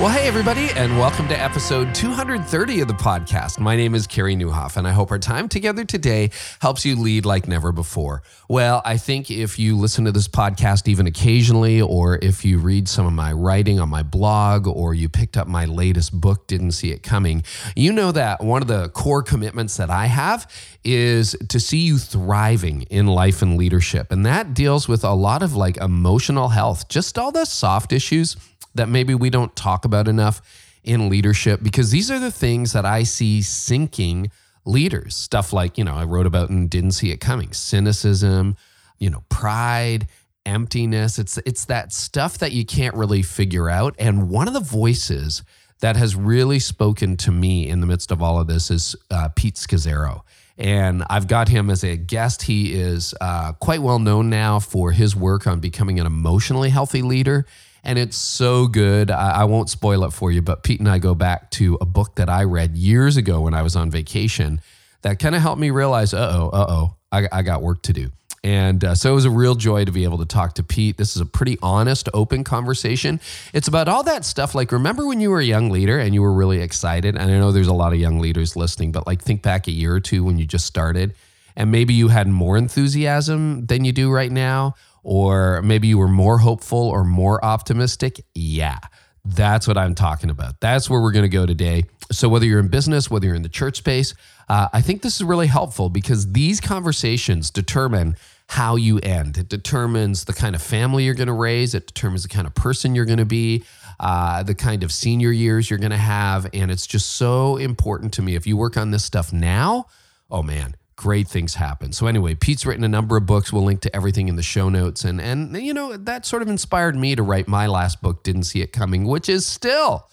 Well, 0.00 0.08
hey, 0.08 0.26
everybody, 0.26 0.70
and 0.76 0.98
welcome 0.98 1.28
to 1.28 1.38
episode 1.38 1.94
230 1.94 2.80
of 2.80 2.88
the 2.88 2.94
podcast. 2.94 3.58
My 3.58 3.76
name 3.76 3.94
is 3.94 4.06
Carey 4.06 4.34
Nieuwhof, 4.34 4.78
and 4.78 4.88
I 4.88 4.92
hope 4.92 5.10
our 5.10 5.18
time 5.18 5.46
together 5.46 5.84
today 5.84 6.30
helps 6.62 6.86
you 6.86 6.96
lead 6.96 7.26
like 7.26 7.46
never 7.46 7.70
before. 7.70 8.22
Well, 8.48 8.80
I 8.86 8.96
think 8.96 9.30
if 9.30 9.58
you 9.58 9.76
listen 9.76 10.06
to 10.06 10.12
this 10.12 10.26
podcast 10.26 10.88
even 10.88 11.06
occasionally, 11.06 11.82
or 11.82 12.18
if 12.22 12.46
you 12.46 12.58
read 12.58 12.88
some 12.88 13.04
of 13.04 13.12
my 13.12 13.34
writing 13.34 13.78
on 13.78 13.90
my 13.90 14.02
blog, 14.02 14.66
or 14.66 14.94
you 14.94 15.10
picked 15.10 15.36
up 15.36 15.46
my 15.46 15.66
latest 15.66 16.18
book, 16.18 16.46
Didn't 16.46 16.72
See 16.72 16.92
It 16.92 17.02
Coming, 17.02 17.42
you 17.76 17.92
know 17.92 18.10
that 18.10 18.42
one 18.42 18.62
of 18.62 18.68
the 18.68 18.88
core 18.88 19.22
commitments 19.22 19.76
that 19.76 19.90
I 19.90 20.06
have 20.06 20.50
is 20.82 21.36
to 21.50 21.60
see 21.60 21.80
you 21.80 21.98
thriving 21.98 22.84
in 22.84 23.06
life 23.06 23.42
and 23.42 23.58
leadership. 23.58 24.12
And 24.12 24.24
that 24.24 24.54
deals 24.54 24.88
with 24.88 25.04
a 25.04 25.12
lot 25.12 25.42
of 25.42 25.56
like 25.56 25.76
emotional 25.76 26.48
health, 26.48 26.88
just 26.88 27.18
all 27.18 27.32
the 27.32 27.44
soft 27.44 27.92
issues 27.92 28.34
that 28.74 28.88
maybe 28.88 29.14
we 29.14 29.30
don't 29.30 29.54
talk 29.56 29.84
about 29.84 30.08
enough 30.08 30.40
in 30.82 31.08
leadership 31.08 31.60
because 31.62 31.90
these 31.90 32.10
are 32.10 32.18
the 32.18 32.30
things 32.30 32.72
that 32.72 32.86
I 32.86 33.02
see 33.02 33.42
sinking 33.42 34.30
leaders. 34.64 35.16
Stuff 35.16 35.52
like, 35.52 35.76
you 35.78 35.84
know, 35.84 35.94
I 35.94 36.04
wrote 36.04 36.26
about 36.26 36.50
and 36.50 36.70
didn't 36.70 36.92
see 36.92 37.10
it 37.10 37.18
coming 37.18 37.52
cynicism, 37.52 38.56
you 38.98 39.10
know, 39.10 39.24
pride, 39.28 40.08
emptiness. 40.46 41.18
It's, 41.18 41.38
it's 41.38 41.66
that 41.66 41.92
stuff 41.92 42.38
that 42.38 42.52
you 42.52 42.64
can't 42.64 42.94
really 42.94 43.22
figure 43.22 43.68
out. 43.68 43.94
And 43.98 44.30
one 44.30 44.48
of 44.48 44.54
the 44.54 44.60
voices 44.60 45.42
that 45.80 45.96
has 45.96 46.14
really 46.14 46.58
spoken 46.58 47.16
to 47.18 47.30
me 47.30 47.68
in 47.68 47.80
the 47.80 47.86
midst 47.86 48.10
of 48.10 48.22
all 48.22 48.38
of 48.38 48.46
this 48.46 48.70
is 48.70 48.96
uh, 49.10 49.28
Pete 49.34 49.54
Scazzero. 49.54 50.22
And 50.58 51.04
I've 51.08 51.26
got 51.26 51.48
him 51.48 51.70
as 51.70 51.82
a 51.82 51.96
guest. 51.96 52.42
He 52.42 52.74
is 52.74 53.14
uh, 53.20 53.54
quite 53.54 53.80
well 53.80 53.98
known 53.98 54.28
now 54.28 54.58
for 54.60 54.92
his 54.92 55.16
work 55.16 55.46
on 55.46 55.58
becoming 55.60 55.98
an 55.98 56.06
emotionally 56.06 56.68
healthy 56.68 57.00
leader 57.00 57.46
and 57.84 57.98
it's 57.98 58.16
so 58.16 58.66
good. 58.66 59.10
I, 59.10 59.42
I, 59.42 59.44
won't 59.44 59.70
spoil 59.70 60.04
it 60.04 60.12
for 60.12 60.30
you, 60.30 60.42
but 60.42 60.62
Pete 60.62 60.80
and 60.80 60.88
I 60.88 60.98
go 60.98 61.14
back 61.14 61.50
to 61.52 61.78
a 61.80 61.86
book 61.86 62.16
that 62.16 62.28
I 62.28 62.44
read 62.44 62.76
years 62.76 63.16
ago 63.16 63.40
when 63.40 63.54
I 63.54 63.62
was 63.62 63.76
on 63.76 63.90
vacation 63.90 64.60
that 65.02 65.18
kind 65.18 65.34
of 65.34 65.42
helped 65.42 65.60
me 65.60 65.70
realize, 65.70 66.12
uh 66.12 66.30
oh, 66.32 66.48
uh 66.50 66.66
oh, 66.68 66.94
I, 67.10 67.28
I, 67.32 67.42
got 67.42 67.62
work 67.62 67.82
to 67.82 67.92
do. 67.92 68.10
And 68.42 68.84
uh, 68.84 68.94
so 68.94 69.12
it 69.12 69.14
was 69.14 69.24
a 69.24 69.30
real 69.30 69.54
joy 69.54 69.84
to 69.84 69.92
be 69.92 70.04
able 70.04 70.18
to 70.18 70.24
talk 70.24 70.54
to 70.54 70.62
Pete. 70.62 70.96
This 70.96 71.14
is 71.14 71.20
a 71.20 71.26
pretty 71.26 71.58
honest, 71.62 72.08
open 72.14 72.44
conversation. 72.44 73.20
It's 73.52 73.68
about 73.68 73.88
all 73.88 74.02
that 74.04 74.24
stuff. 74.24 74.54
Like, 74.54 74.72
remember 74.72 75.06
when 75.06 75.20
you 75.20 75.30
were 75.30 75.40
a 75.40 75.44
young 75.44 75.70
leader 75.70 75.98
and 75.98 76.14
you 76.14 76.22
were 76.22 76.32
really 76.32 76.62
excited? 76.62 77.16
And 77.16 77.30
I 77.30 77.38
know 77.38 77.52
there's 77.52 77.66
a 77.66 77.74
lot 77.74 77.92
of 77.92 77.98
young 77.98 78.18
leaders 78.18 78.56
listening, 78.56 78.92
but 78.92 79.06
like, 79.06 79.22
think 79.22 79.42
back 79.42 79.68
a 79.68 79.72
year 79.72 79.94
or 79.94 80.00
two 80.00 80.24
when 80.24 80.38
you 80.38 80.46
just 80.46 80.66
started 80.66 81.14
and 81.56 81.70
maybe 81.70 81.92
you 81.92 82.08
had 82.08 82.28
more 82.28 82.56
enthusiasm 82.56 83.66
than 83.66 83.84
you 83.84 83.92
do 83.92 84.10
right 84.10 84.30
now 84.32 84.74
or 85.02 85.62
maybe 85.62 85.88
you 85.88 85.98
were 85.98 86.08
more 86.08 86.38
hopeful 86.38 86.78
or 86.78 87.04
more 87.04 87.44
optimistic. 87.44 88.20
Yeah, 88.34 88.78
that's 89.24 89.66
what 89.68 89.78
I'm 89.78 89.94
talking 89.94 90.30
about. 90.30 90.60
That's 90.60 90.88
where 90.88 91.00
we're 91.00 91.12
going 91.12 91.24
to 91.24 91.28
go 91.28 91.46
today. 91.46 91.84
So, 92.12 92.28
whether 92.28 92.46
you're 92.46 92.60
in 92.60 92.68
business, 92.68 93.10
whether 93.10 93.26
you're 93.26 93.36
in 93.36 93.42
the 93.42 93.48
church 93.48 93.78
space, 93.78 94.14
uh, 94.48 94.68
I 94.72 94.80
think 94.80 95.02
this 95.02 95.16
is 95.16 95.22
really 95.22 95.46
helpful 95.46 95.88
because 95.88 96.32
these 96.32 96.60
conversations 96.60 97.50
determine 97.50 98.16
how 98.48 98.74
you 98.74 98.98
end. 98.98 99.38
It 99.38 99.48
determines 99.48 100.24
the 100.24 100.32
kind 100.32 100.56
of 100.56 100.62
family 100.62 101.04
you're 101.04 101.14
going 101.14 101.28
to 101.28 101.32
raise, 101.32 101.74
it 101.74 101.86
determines 101.86 102.24
the 102.24 102.28
kind 102.28 102.46
of 102.46 102.54
person 102.54 102.94
you're 102.94 103.04
going 103.04 103.18
to 103.18 103.24
be. 103.24 103.64
Uh, 104.00 104.42
the 104.42 104.54
kind 104.54 104.82
of 104.82 104.90
senior 104.90 105.30
years 105.30 105.68
you're 105.68 105.78
going 105.78 105.90
to 105.90 105.96
have. 105.96 106.48
And 106.54 106.70
it's 106.70 106.86
just 106.86 107.16
so 107.16 107.58
important 107.58 108.14
to 108.14 108.22
me. 108.22 108.34
If 108.34 108.46
you 108.46 108.56
work 108.56 108.78
on 108.78 108.92
this 108.92 109.04
stuff 109.04 109.30
now, 109.30 109.88
oh 110.30 110.42
man, 110.42 110.74
great 111.00 111.26
things 111.26 111.54
happen. 111.54 111.94
So 111.94 112.06
anyway, 112.06 112.34
Pete's 112.34 112.66
written 112.66 112.84
a 112.84 112.88
number 112.88 113.16
of 113.16 113.24
books. 113.24 113.50
We'll 113.50 113.64
link 113.64 113.80
to 113.80 113.96
everything 113.96 114.28
in 114.28 114.36
the 114.36 114.42
show 114.42 114.68
notes. 114.68 115.02
And 115.02 115.18
and 115.18 115.56
you 115.56 115.72
know, 115.72 115.96
that 115.96 116.26
sort 116.26 116.42
of 116.42 116.48
inspired 116.48 116.94
me 116.94 117.14
to 117.14 117.22
write 117.22 117.48
my 117.48 117.66
last 117.66 118.02
book, 118.02 118.22
Didn't 118.22 118.42
See 118.42 118.60
It 118.60 118.70
Coming, 118.74 119.04
which 119.06 119.26
is 119.26 119.46
still 119.46 120.10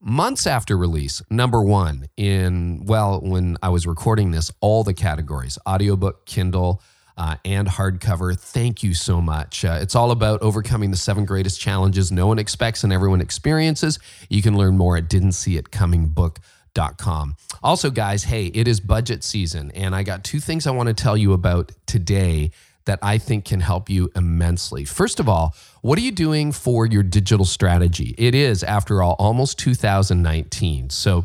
months 0.00 0.44
after 0.44 0.76
release, 0.76 1.22
number 1.30 1.62
one 1.62 2.08
in 2.16 2.82
well, 2.86 3.20
when 3.20 3.56
I 3.62 3.68
was 3.68 3.86
recording 3.86 4.32
this, 4.32 4.50
all 4.60 4.82
the 4.82 4.94
categories: 4.94 5.58
audiobook, 5.66 6.26
Kindle. 6.26 6.82
Uh, 7.18 7.34
and 7.46 7.66
hardcover. 7.66 8.38
Thank 8.38 8.82
you 8.82 8.92
so 8.92 9.22
much. 9.22 9.64
Uh, 9.64 9.78
it's 9.80 9.94
all 9.94 10.10
about 10.10 10.42
overcoming 10.42 10.90
the 10.90 10.98
seven 10.98 11.24
greatest 11.24 11.58
challenges 11.58 12.12
no 12.12 12.26
one 12.26 12.38
expects 12.38 12.84
and 12.84 12.92
everyone 12.92 13.22
experiences. 13.22 13.98
You 14.28 14.42
can 14.42 14.54
learn 14.54 14.76
more 14.76 14.98
at 14.98 15.08
didn't 15.08 15.32
see 15.32 15.56
it 15.56 15.70
coming 15.70 16.08
book 16.08 16.40
Com. 16.76 17.36
Also, 17.62 17.90
guys, 17.90 18.24
hey, 18.24 18.46
it 18.46 18.68
is 18.68 18.80
budget 18.80 19.24
season, 19.24 19.70
and 19.72 19.94
I 19.94 20.02
got 20.02 20.24
two 20.24 20.40
things 20.40 20.66
I 20.66 20.70
want 20.72 20.88
to 20.88 20.94
tell 20.94 21.16
you 21.16 21.32
about 21.32 21.72
today 21.86 22.50
that 22.84 22.98
I 23.02 23.18
think 23.18 23.46
can 23.46 23.60
help 23.60 23.90
you 23.90 24.10
immensely. 24.14 24.84
First 24.84 25.18
of 25.18 25.28
all, 25.28 25.54
what 25.82 25.98
are 25.98 26.02
you 26.02 26.12
doing 26.12 26.52
for 26.52 26.86
your 26.86 27.02
digital 27.02 27.46
strategy? 27.46 28.14
It 28.18 28.34
is, 28.34 28.62
after 28.62 29.02
all, 29.02 29.16
almost 29.18 29.58
2019. 29.58 30.90
So, 30.90 31.24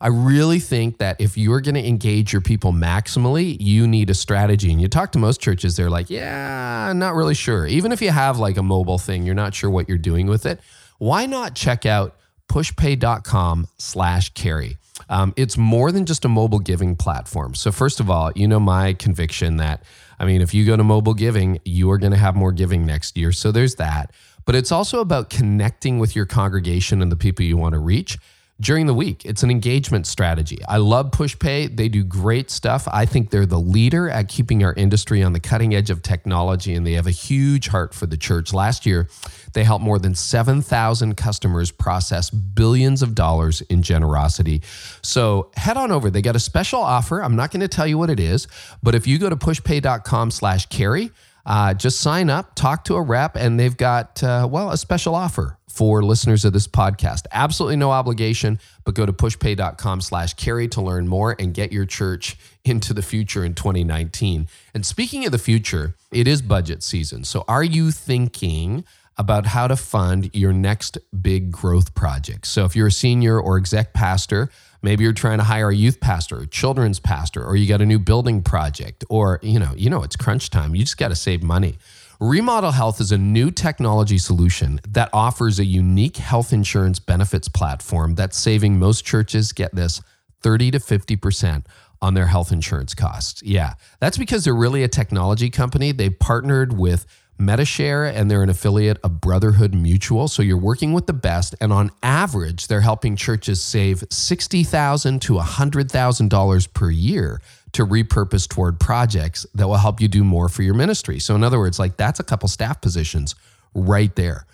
I 0.00 0.08
really 0.08 0.58
think 0.58 0.98
that 0.98 1.20
if 1.20 1.38
you're 1.38 1.60
going 1.60 1.76
to 1.76 1.86
engage 1.86 2.32
your 2.32 2.42
people 2.42 2.72
maximally, 2.72 3.56
you 3.60 3.86
need 3.86 4.10
a 4.10 4.14
strategy. 4.14 4.72
And 4.72 4.80
you 4.80 4.88
talk 4.88 5.12
to 5.12 5.18
most 5.18 5.40
churches, 5.40 5.76
they're 5.76 5.90
like, 5.90 6.10
yeah, 6.10 6.88
I'm 6.90 6.98
not 6.98 7.14
really 7.14 7.34
sure. 7.34 7.68
Even 7.68 7.92
if 7.92 8.02
you 8.02 8.10
have 8.10 8.36
like 8.40 8.56
a 8.56 8.64
mobile 8.64 8.98
thing, 8.98 9.24
you're 9.24 9.36
not 9.36 9.54
sure 9.54 9.70
what 9.70 9.88
you're 9.88 9.98
doing 9.98 10.26
with 10.26 10.44
it. 10.44 10.58
Why 10.98 11.26
not 11.26 11.54
check 11.54 11.86
out 11.86 12.16
pushpay.com 12.48 13.68
slash 13.78 14.30
carey? 14.30 14.76
Um, 15.08 15.32
it's 15.36 15.56
more 15.56 15.92
than 15.92 16.06
just 16.06 16.24
a 16.24 16.28
mobile 16.28 16.58
giving 16.58 16.96
platform. 16.96 17.54
So, 17.54 17.72
first 17.72 18.00
of 18.00 18.10
all, 18.10 18.32
you 18.34 18.46
know 18.46 18.60
my 18.60 18.94
conviction 18.94 19.56
that, 19.56 19.82
I 20.18 20.24
mean, 20.24 20.40
if 20.40 20.54
you 20.54 20.64
go 20.64 20.76
to 20.76 20.84
mobile 20.84 21.14
giving, 21.14 21.58
you 21.64 21.90
are 21.90 21.98
going 21.98 22.12
to 22.12 22.18
have 22.18 22.34
more 22.36 22.52
giving 22.52 22.86
next 22.86 23.16
year. 23.16 23.32
So, 23.32 23.52
there's 23.52 23.76
that. 23.76 24.12
But 24.44 24.54
it's 24.54 24.72
also 24.72 25.00
about 25.00 25.30
connecting 25.30 25.98
with 25.98 26.16
your 26.16 26.26
congregation 26.26 27.00
and 27.00 27.12
the 27.12 27.16
people 27.16 27.44
you 27.44 27.56
want 27.56 27.74
to 27.74 27.78
reach 27.78 28.18
during 28.60 28.86
the 28.86 28.94
week. 28.94 29.24
It's 29.24 29.42
an 29.42 29.50
engagement 29.50 30.06
strategy. 30.06 30.58
I 30.68 30.76
love 30.76 31.10
PushPay. 31.10 31.76
They 31.76 31.88
do 31.88 32.04
great 32.04 32.50
stuff. 32.50 32.86
I 32.92 33.06
think 33.06 33.30
they're 33.30 33.46
the 33.46 33.58
leader 33.58 34.08
at 34.08 34.28
keeping 34.28 34.62
our 34.62 34.72
industry 34.74 35.22
on 35.22 35.32
the 35.32 35.40
cutting 35.40 35.74
edge 35.74 35.90
of 35.90 36.02
technology, 36.02 36.74
and 36.74 36.86
they 36.86 36.92
have 36.92 37.06
a 37.06 37.12
huge 37.12 37.68
heart 37.68 37.92
for 37.94 38.06
the 38.06 38.16
church. 38.16 38.52
Last 38.52 38.86
year, 38.86 39.08
they 39.52 39.64
helped 39.64 39.84
more 39.84 39.98
than 39.98 40.14
7,000 40.14 41.16
customers 41.16 41.70
process 41.70 42.30
billions 42.30 43.02
of 43.02 43.14
dollars 43.14 43.62
in 43.62 43.82
generosity. 43.82 44.62
So 45.02 45.50
head 45.56 45.76
on 45.76 45.90
over. 45.90 46.10
They 46.10 46.22
got 46.22 46.36
a 46.36 46.40
special 46.40 46.80
offer. 46.80 47.22
I'm 47.22 47.36
not 47.36 47.50
going 47.50 47.60
to 47.60 47.68
tell 47.68 47.86
you 47.86 47.98
what 47.98 48.10
it 48.10 48.20
is, 48.20 48.46
but 48.82 48.94
if 48.94 49.06
you 49.06 49.18
go 49.18 49.28
to 49.28 49.36
pushpay.com 49.36 50.30
slash 50.30 50.66
carey, 50.66 51.10
uh, 51.44 51.74
just 51.74 52.00
sign 52.00 52.30
up, 52.30 52.54
talk 52.54 52.84
to 52.84 52.94
a 52.94 53.02
rep, 53.02 53.34
and 53.36 53.58
they've 53.58 53.76
got, 53.76 54.22
uh, 54.22 54.46
well, 54.48 54.70
a 54.70 54.76
special 54.76 55.14
offer 55.16 55.58
for 55.72 56.02
listeners 56.02 56.44
of 56.44 56.52
this 56.52 56.68
podcast. 56.68 57.24
Absolutely 57.32 57.76
no 57.76 57.90
obligation, 57.90 58.58
but 58.84 58.94
go 58.94 59.06
to 59.06 59.12
pushpay.com 59.12 60.02
slash 60.02 60.34
carey 60.34 60.68
to 60.68 60.82
learn 60.82 61.08
more 61.08 61.34
and 61.38 61.54
get 61.54 61.72
your 61.72 61.86
church 61.86 62.36
into 62.62 62.92
the 62.92 63.00
future 63.00 63.42
in 63.42 63.54
2019. 63.54 64.48
And 64.74 64.84
speaking 64.84 65.24
of 65.24 65.32
the 65.32 65.38
future, 65.38 65.94
it 66.10 66.28
is 66.28 66.42
budget 66.42 66.82
season. 66.82 67.24
So 67.24 67.46
are 67.48 67.64
you 67.64 67.90
thinking 67.90 68.84
about 69.16 69.46
how 69.46 69.66
to 69.66 69.76
fund 69.76 70.30
your 70.34 70.52
next 70.52 70.98
big 71.22 71.50
growth 71.50 71.94
project? 71.94 72.46
So 72.46 72.66
if 72.66 72.76
you're 72.76 72.88
a 72.88 72.92
senior 72.92 73.40
or 73.40 73.56
exec 73.56 73.94
pastor, 73.94 74.50
maybe 74.82 75.04
you're 75.04 75.14
trying 75.14 75.38
to 75.38 75.44
hire 75.44 75.70
a 75.70 75.74
youth 75.74 76.00
pastor, 76.00 76.40
a 76.40 76.46
children's 76.46 77.00
pastor, 77.00 77.42
or 77.42 77.56
you 77.56 77.66
got 77.66 77.80
a 77.80 77.86
new 77.86 77.98
building 77.98 78.42
project, 78.42 79.04
or 79.08 79.40
you 79.42 79.58
know, 79.58 79.72
you 79.74 79.88
know 79.88 80.02
it's 80.02 80.16
crunch 80.16 80.50
time. 80.50 80.74
You 80.74 80.82
just 80.82 80.98
got 80.98 81.08
to 81.08 81.16
save 81.16 81.42
money. 81.42 81.78
Remodel 82.22 82.70
Health 82.70 83.00
is 83.00 83.10
a 83.10 83.18
new 83.18 83.50
technology 83.50 84.16
solution 84.16 84.78
that 84.88 85.10
offers 85.12 85.58
a 85.58 85.64
unique 85.64 86.18
health 86.18 86.52
insurance 86.52 87.00
benefits 87.00 87.48
platform 87.48 88.14
that's 88.14 88.38
saving 88.38 88.78
most 88.78 89.04
churches, 89.04 89.50
get 89.50 89.74
this, 89.74 90.00
30 90.42 90.70
to 90.70 90.78
50% 90.78 91.64
on 92.00 92.14
their 92.14 92.28
health 92.28 92.52
insurance 92.52 92.94
costs. 92.94 93.42
Yeah, 93.42 93.74
that's 93.98 94.16
because 94.16 94.44
they're 94.44 94.54
really 94.54 94.84
a 94.84 94.88
technology 94.88 95.50
company. 95.50 95.90
They 95.90 96.10
partnered 96.10 96.78
with 96.78 97.06
Medi-Share 97.38 98.04
and 98.04 98.30
they're 98.30 98.44
an 98.44 98.50
affiliate 98.50 98.98
of 99.02 99.20
Brotherhood 99.20 99.74
Mutual. 99.74 100.28
So 100.28 100.42
you're 100.42 100.56
working 100.56 100.92
with 100.92 101.08
the 101.08 101.12
best. 101.12 101.56
And 101.60 101.72
on 101.72 101.90
average, 102.04 102.68
they're 102.68 102.82
helping 102.82 103.16
churches 103.16 103.60
save 103.60 104.04
60,000 104.10 105.20
to 105.22 105.32
$100,000 105.32 106.72
per 106.72 106.90
year 106.90 107.40
to 107.72 107.86
repurpose 107.86 108.48
toward 108.48 108.78
projects 108.78 109.46
that 109.54 109.66
will 109.66 109.76
help 109.76 110.00
you 110.00 110.08
do 110.08 110.24
more 110.24 110.48
for 110.48 110.62
your 110.62 110.74
ministry. 110.74 111.18
So, 111.18 111.34
in 111.34 111.42
other 111.44 111.58
words, 111.58 111.78
like 111.78 111.96
that's 111.96 112.20
a 112.20 112.24
couple 112.24 112.48
staff 112.48 112.80
positions 112.80 113.34
right 113.74 114.14
there. 114.16 114.46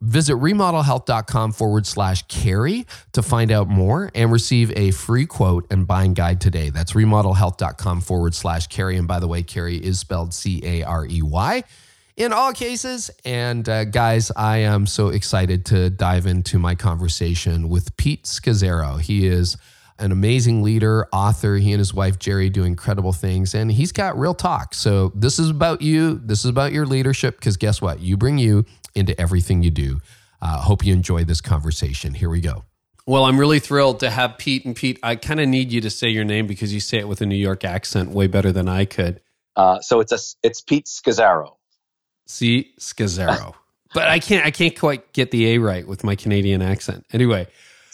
Visit 0.00 0.34
remodelhealth.com 0.34 1.52
forward 1.52 1.86
slash 1.86 2.24
carey 2.26 2.86
to 3.12 3.22
find 3.22 3.52
out 3.52 3.68
more 3.68 4.10
and 4.16 4.32
receive 4.32 4.72
a 4.76 4.90
free 4.90 5.26
quote 5.26 5.64
and 5.70 5.86
buying 5.86 6.12
guide 6.12 6.40
today. 6.40 6.70
That's 6.70 6.92
remodelhealth.com 6.94 8.00
forward 8.00 8.34
slash 8.34 8.66
carey. 8.66 8.96
And 8.96 9.06
by 9.06 9.20
the 9.20 9.28
way, 9.28 9.44
Carey 9.44 9.76
is 9.76 10.00
spelled 10.00 10.34
C 10.34 10.60
A 10.64 10.82
R 10.82 11.06
E 11.06 11.22
Y. 11.22 11.62
in 12.16 12.32
all 12.32 12.52
cases. 12.52 13.10
And 13.24 13.68
uh, 13.68 13.84
guys, 13.84 14.32
I 14.34 14.58
am 14.58 14.86
so 14.86 15.08
excited 15.10 15.64
to 15.66 15.88
dive 15.90 16.26
into 16.26 16.58
my 16.58 16.74
conversation 16.74 17.68
with 17.68 17.96
Pete 17.96 18.24
Scazzero. 18.24 19.00
He 19.00 19.26
is 19.26 19.56
an 19.98 20.12
amazing 20.12 20.62
leader, 20.62 21.06
author. 21.12 21.56
He 21.56 21.72
and 21.72 21.78
his 21.78 21.94
wife, 21.94 22.18
Geri, 22.18 22.50
do 22.50 22.64
incredible 22.64 23.12
things, 23.12 23.54
and 23.54 23.72
he's 23.72 23.92
got 23.92 24.18
real 24.18 24.34
talk. 24.34 24.74
So, 24.74 25.12
this 25.14 25.38
is 25.38 25.50
about 25.50 25.82
you. 25.82 26.20
This 26.22 26.44
is 26.44 26.50
about 26.50 26.72
your 26.72 26.86
leadership 26.86 27.38
because 27.38 27.56
guess 27.56 27.80
what? 27.80 28.00
You 28.00 28.16
bring 28.16 28.38
you 28.38 28.64
into 28.94 29.18
everything 29.20 29.62
you 29.62 29.70
do. 29.70 30.00
Uh, 30.40 30.60
hope 30.60 30.84
you 30.84 30.92
enjoy 30.92 31.24
this 31.24 31.40
conversation. 31.40 32.14
Here 32.14 32.28
we 32.28 32.40
go. 32.40 32.64
Well, 33.06 33.24
I'm 33.24 33.38
really 33.38 33.60
thrilled 33.60 34.00
to 34.00 34.10
have 34.10 34.36
Pete. 34.36 34.64
And 34.64 34.74
Pete, 34.74 34.98
I 35.02 35.16
kind 35.16 35.40
of 35.40 35.48
need 35.48 35.72
you 35.72 35.80
to 35.82 35.90
say 35.90 36.08
your 36.08 36.24
name 36.24 36.46
because 36.46 36.74
you 36.74 36.80
say 36.80 36.98
it 36.98 37.06
with 37.06 37.20
a 37.20 37.26
New 37.26 37.36
York 37.36 37.64
accent 37.64 38.10
way 38.10 38.26
better 38.26 38.50
than 38.50 38.68
I 38.68 38.84
could. 38.84 39.20
Uh, 39.54 39.80
so 39.80 40.00
it's 40.00 40.12
a 40.12 40.18
it's 40.42 40.60
Pete 40.60 40.86
Scazzaro. 40.86 41.56
See 42.26 42.74
Scazzaro, 42.78 43.54
but 43.94 44.08
I 44.08 44.18
can't 44.18 44.44
I 44.44 44.50
can't 44.50 44.78
quite 44.78 45.12
get 45.12 45.30
the 45.30 45.54
A 45.54 45.58
right 45.58 45.86
with 45.86 46.04
my 46.04 46.16
Canadian 46.16 46.60
accent. 46.60 47.06
Anyway, 47.12 47.46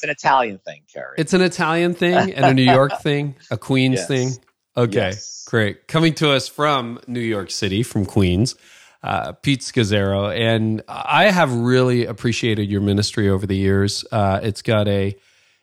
it's 0.02 0.24
an 0.24 0.28
Italian 0.28 0.58
thing, 0.58 0.82
Carey. 0.92 1.14
It's 1.18 1.32
an 1.32 1.42
Italian 1.42 1.94
thing 1.94 2.32
and 2.32 2.44
a 2.44 2.54
New 2.54 2.62
York 2.62 2.92
thing, 3.02 3.36
a 3.50 3.56
Queens 3.56 3.98
yes. 4.00 4.08
thing. 4.08 4.30
Okay, 4.76 5.10
yes. 5.10 5.44
great. 5.48 5.86
Coming 5.86 6.14
to 6.14 6.30
us 6.30 6.48
from 6.48 6.98
New 7.06 7.20
York 7.20 7.50
City, 7.50 7.82
from 7.82 8.06
Queens 8.06 8.56
uh, 9.02 9.32
Pete 9.32 9.60
Scazzero. 9.60 10.34
And 10.36 10.82
I 10.88 11.30
have 11.30 11.52
really 11.52 12.06
appreciated 12.06 12.70
your 12.70 12.80
ministry 12.80 13.28
over 13.28 13.46
the 13.46 13.56
years. 13.56 14.04
Uh, 14.10 14.40
it's 14.42 14.62
got 14.62 14.88
a 14.88 15.16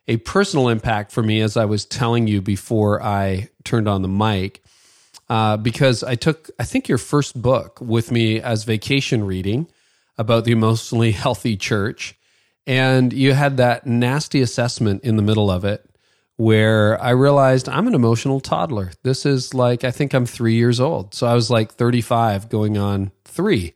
a 0.08 0.18
personal 0.18 0.70
impact 0.70 1.12
for 1.12 1.22
me, 1.22 1.40
as 1.42 1.56
I 1.56 1.66
was 1.66 1.86
telling 1.86 2.28
you 2.28 2.42
before 2.42 3.02
I 3.02 3.50
turned 3.64 3.88
on 3.88 4.02
the 4.02 4.08
mic, 4.08 4.64
uh, 5.30 5.56
because 5.58 6.04
I 6.04 6.16
took 6.16 6.50
I 6.60 6.64
think 6.64 6.90
your 6.90 6.98
first 6.98 7.40
book 7.40 7.80
with 7.80 8.12
me 8.12 8.42
as 8.42 8.64
vacation 8.64 9.24
reading 9.24 9.68
about 10.18 10.46
the 10.46 10.52
emotionally 10.52 11.12
healthy 11.24 11.56
church, 11.56 12.18
and 12.70 13.12
you 13.12 13.34
had 13.34 13.58
that 13.58 13.88
nasty 13.88 14.42
assessment 14.42 15.04
in 15.04 15.16
the 15.16 15.24
middle 15.24 15.50
of 15.50 15.66
it 15.66 15.90
where 16.38 17.02
I 17.02 17.10
realized 17.10 17.68
I'm 17.68 17.88
an 17.88 17.96
emotional 17.96 18.40
toddler. 18.40 18.92
This 19.02 19.26
is 19.26 19.56
like, 19.56 19.84
I 19.84 19.90
think 19.90 20.14
I'm 20.14 20.28
three 20.28 20.54
years 20.54 20.80
old. 20.80 21.16
So 21.16 21.26
I 21.26 21.34
was 21.34 21.50
like 21.50 21.72
35 21.72 22.48
going 22.48 22.78
on 22.78 23.12
three. 23.26 23.74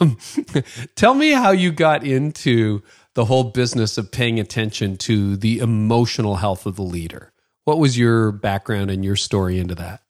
Um, 0.00 0.16
tell 0.96 1.12
me 1.12 1.32
how 1.32 1.50
you 1.50 1.70
got 1.70 2.02
into 2.02 2.82
the 3.12 3.26
whole 3.26 3.44
business 3.44 3.98
of 3.98 4.10
paying 4.10 4.40
attention 4.40 4.96
to 4.96 5.36
the 5.36 5.58
emotional 5.58 6.36
health 6.36 6.64
of 6.64 6.76
the 6.76 6.82
leader. 6.82 7.34
What 7.64 7.78
was 7.78 7.98
your 7.98 8.32
background 8.32 8.90
and 8.90 9.04
your 9.04 9.16
story 9.16 9.58
into 9.58 9.74
that? 9.74 10.00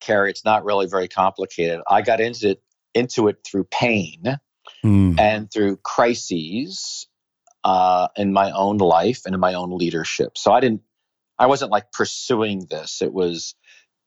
Carey, 0.00 0.30
it's 0.30 0.44
not 0.44 0.64
really 0.64 0.86
very 0.86 1.08
complicated. 1.08 1.80
I 1.90 2.02
got 2.02 2.20
into 2.20 2.50
it 2.50 2.62
into 2.94 3.26
it 3.26 3.38
through 3.44 3.64
pain 3.64 4.38
mm. 4.84 5.18
and 5.18 5.50
through 5.50 5.76
crises 5.78 7.06
uh, 7.64 8.08
in 8.16 8.32
my 8.32 8.50
own 8.50 8.78
life 8.78 9.22
and 9.24 9.34
in 9.34 9.40
my 9.40 9.54
own 9.54 9.76
leadership. 9.76 10.36
So 10.36 10.52
I 10.52 10.60
didn't, 10.60 10.82
I 11.38 11.46
wasn't 11.46 11.70
like 11.70 11.92
pursuing 11.92 12.66
this. 12.70 13.02
It 13.02 13.12
was 13.12 13.54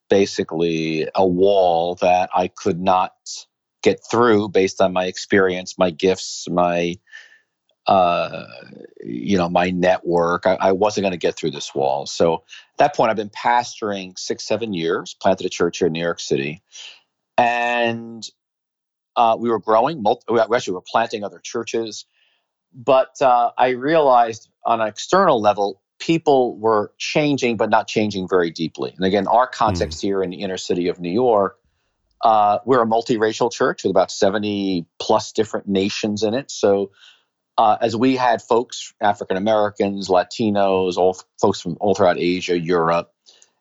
basically 0.09 1.07
a 1.15 1.25
wall 1.25 1.95
that 1.95 2.29
I 2.33 2.47
could 2.49 2.79
not 2.79 3.13
get 3.81 3.99
through 4.09 4.49
based 4.49 4.81
on 4.81 4.93
my 4.93 5.05
experience, 5.05 5.77
my 5.77 5.91
gifts, 5.91 6.47
my 6.49 6.95
uh, 7.87 8.45
you 9.03 9.37
know, 9.37 9.47
my 9.47 9.69
network. 9.69 10.47
I, 10.47 10.57
I 10.59 10.71
wasn't 10.71 11.03
going 11.03 11.11
to 11.11 11.17
get 11.17 11.35
through 11.35 11.51
this 11.51 11.75
wall. 11.75 12.07
So 12.07 12.35
at 12.35 12.77
that 12.77 12.95
point, 12.95 13.11
I've 13.11 13.15
been 13.15 13.29
pastoring 13.29 14.17
six, 14.17 14.43
seven 14.47 14.73
years, 14.73 15.15
planted 15.21 15.45
a 15.45 15.49
church 15.49 15.77
here 15.77 15.87
in 15.87 15.93
New 15.93 16.01
York 16.01 16.19
City. 16.19 16.63
And 17.37 18.27
uh, 19.15 19.35
we 19.39 19.49
were 19.49 19.59
growing. 19.59 20.01
Multi- 20.01 20.25
we 20.31 20.39
actually 20.39 20.73
were 20.73 20.81
planting 20.81 21.23
other 21.23 21.39
churches. 21.39 22.05
But 22.73 23.21
uh, 23.21 23.51
I 23.57 23.69
realized 23.69 24.49
on 24.65 24.81
an 24.81 24.87
external 24.87 25.41
level, 25.41 25.81
people 25.99 26.57
were 26.57 26.91
changing, 26.97 27.55
but 27.57 27.69
not 27.69 27.87
changing 27.87 28.27
very 28.27 28.51
deeply. 28.51 28.93
And 28.95 29.05
again, 29.05 29.27
our 29.27 29.47
context 29.47 29.99
mm. 29.99 30.01
here 30.01 30.23
in 30.23 30.29
the 30.29 30.41
inner 30.41 30.57
city 30.57 30.89
of 30.89 30.99
New 30.99 31.11
York 31.11 31.57
uh, 32.25 32.59
we're 32.65 32.81
a 32.81 32.87
multiracial 32.87 33.51
church 33.51 33.83
with 33.83 33.91
about 33.91 34.11
70 34.11 34.87
plus 34.99 35.31
different 35.31 35.67
nations 35.67 36.23
in 36.23 36.33
it. 36.33 36.49
So, 36.49 36.91
uh, 37.57 37.77
as 37.79 37.95
we 37.95 38.15
had 38.15 38.41
folks, 38.41 38.93
African 38.99 39.37
Americans, 39.37 40.09
Latinos, 40.09 40.97
all 40.97 41.17
folks 41.39 41.61
from 41.61 41.77
all 41.79 41.93
throughout 41.93 42.17
Asia, 42.17 42.59
Europe, 42.59 43.13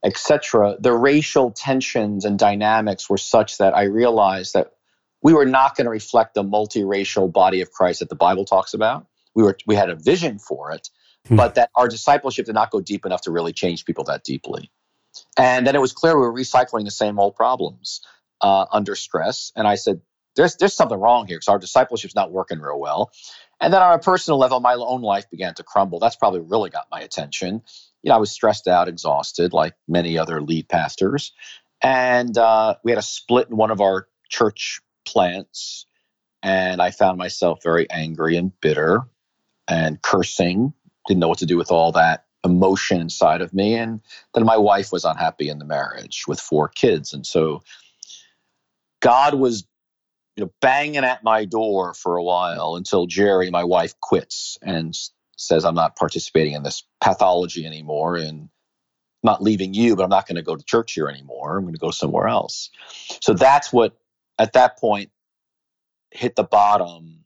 etc., 0.03 0.77
the 0.81 0.93
racial 0.93 1.51
tensions 1.53 2.25
and 2.25 2.39
dynamics 2.39 3.09
were 3.09 3.19
such 3.19 3.59
that 3.59 3.77
I 3.77 3.85
realized 3.85 4.55
that 4.55 4.73
we 5.25 5.33
were 5.33 5.47
not 5.47 5.77
going 5.77 5.87
to 5.87 5.91
reflect 5.91 6.35
the 6.35 6.45
multiracial 6.45 7.33
body 7.33 7.63
of 7.63 7.73
Christ 7.73 8.01
that 8.01 8.11
the 8.11 8.15
Bible 8.15 8.45
talks 8.45 8.75
about. 8.75 9.07
We 9.35 9.43
were 9.43 9.57
we 9.67 9.75
had 9.75 9.91
a 9.91 9.97
vision 9.97 10.39
for 10.39 10.71
it, 10.71 10.91
hmm. 11.27 11.35
but 11.35 11.57
that 11.57 11.71
our 11.75 11.89
discipleship 11.89 12.47
did 12.47 12.55
not 12.55 12.71
go 12.71 12.81
deep 12.81 13.05
enough 13.05 13.23
to 13.23 13.33
really 13.33 13.53
change 13.53 13.85
people 13.85 14.05
that 14.05 14.23
deeply. 14.23 14.71
And 15.37 15.67
then 15.67 15.75
it 15.75 15.81
was 15.81 15.93
clear 15.93 16.15
we 16.15 16.27
were 16.27 16.33
recycling 16.33 16.85
the 16.85 16.91
same 16.91 17.19
old 17.19 17.35
problems 17.35 18.01
uh, 18.41 18.67
under 18.71 18.95
stress. 18.95 19.53
And 19.57 19.67
I 19.67 19.77
said, 19.77 20.01
there's, 20.37 20.57
there's 20.57 20.75
something 20.75 20.99
wrong 20.99 21.27
here 21.27 21.37
because 21.37 21.49
our 21.49 21.59
discipleship's 21.59 22.17
not 22.17 22.33
working 22.33 22.59
real 22.59 22.81
well. 22.81 23.13
And 23.61 23.73
then 23.73 23.81
on 23.81 23.93
a 23.93 24.01
personal 24.01 24.39
level, 24.39 24.59
my 24.59 24.75
own 24.75 25.03
life 25.03 25.31
began 25.31 25.55
to 25.55 25.63
crumble. 25.63 26.01
That's 26.01 26.17
probably 26.17 26.41
really 26.41 26.71
got 26.71 26.87
my 26.91 27.01
attention. 27.01 27.63
You 28.03 28.09
know, 28.09 28.17
I 28.17 28.19
was 28.19 28.33
stressed 28.33 28.67
out, 28.67 28.89
exhausted, 28.89 29.53
like 29.53 29.75
many 29.87 30.19
other 30.19 30.43
lead 30.43 30.69
pastors. 30.69 31.33
And 31.81 32.37
uh, 32.37 32.75
we 32.83 32.91
had 32.91 32.99
a 32.99 33.03
split 33.03 33.49
in 33.49 33.57
one 33.57 33.71
of 33.71 33.81
our 33.81 34.09
church 34.29 34.81
plants. 35.05 35.87
And 36.43 36.83
I 36.83 36.91
found 36.91 37.19
myself 37.19 37.63
very 37.63 37.91
angry 37.91 38.37
and 38.37 38.53
bitter 38.61 39.03
and 39.67 40.01
cursing. 40.03 40.75
Didn't 41.07 41.21
know 41.21 41.29
what 41.29 41.39
to 41.39 41.47
do 41.47 41.57
with 41.57 41.71
all 41.71 41.93
that 41.93 42.27
emotion 42.45 43.01
inside 43.01 43.41
of 43.41 43.55
me. 43.55 43.75
And 43.75 44.01
then 44.35 44.45
my 44.45 44.57
wife 44.57 44.93
was 44.93 45.05
unhappy 45.05 45.49
in 45.49 45.59
the 45.59 45.65
marriage 45.65 46.25
with 46.29 46.41
four 46.41 46.69
kids. 46.69 47.15
And 47.15 47.27
so 47.27 47.63
God 49.01 49.35
was 49.35 49.65
you 50.37 50.45
know 50.45 50.53
banging 50.61 51.05
at 51.05 51.25
my 51.25 51.45
door 51.45 51.95
for 51.95 52.17
a 52.17 52.23
while 52.23 52.77
until 52.77 53.07
Geri, 53.07 53.51
my 53.51 53.65
wife, 53.65 53.99
quits 54.01 54.59
and 54.63 54.97
says 55.37 55.65
I'm 55.65 55.75
not 55.75 55.97
participating 55.97 56.55
in 56.55 56.63
this 56.63 56.85
pathology 57.01 57.67
anymore 57.67 58.17
and 58.17 58.49
I'm 59.25 59.31
not 59.31 59.43
leaving 59.43 59.75
you, 59.75 59.97
but 59.97 60.05
I'm 60.05 60.11
not 60.11 60.27
going 60.27 60.37
to 60.37 60.43
go 60.43 60.57
to 60.57 60.65
church 60.65 60.93
here 60.93 61.09
anymore. 61.09 61.57
I'm 61.57 61.65
going 61.65 61.75
to 61.75 61.81
go 61.81 61.91
somewhere 61.91 62.29
else. 62.29 62.71
So 63.21 63.33
that's 63.33 63.73
what 63.73 63.97
at 64.39 64.53
that 64.53 64.79
point 64.79 65.11
hit 66.11 66.37
the 66.37 66.45
bottom 66.45 67.25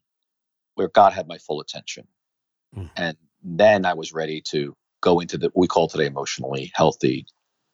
where 0.74 0.88
God 0.88 1.12
had 1.12 1.28
my 1.28 1.38
full 1.38 1.60
attention. 1.60 2.06
Mm. 2.76 2.90
And 2.96 3.16
then 3.42 3.86
I 3.86 3.94
was 3.94 4.12
ready 4.12 4.40
to 4.48 4.76
go 5.00 5.20
into 5.20 5.38
the 5.38 5.50
we 5.54 5.66
call 5.66 5.88
today 5.88 6.06
emotionally 6.06 6.72
healthy 6.74 7.26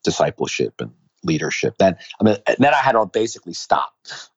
discipleship 0.02 0.74
and 0.80 0.90
leadership. 1.22 1.74
Then 1.78 1.96
I 2.20 2.24
mean, 2.24 2.36
then 2.58 2.74
I 2.74 2.78
had 2.78 2.92
to 2.92 3.06
basically 3.06 3.54
stop. 3.54 3.94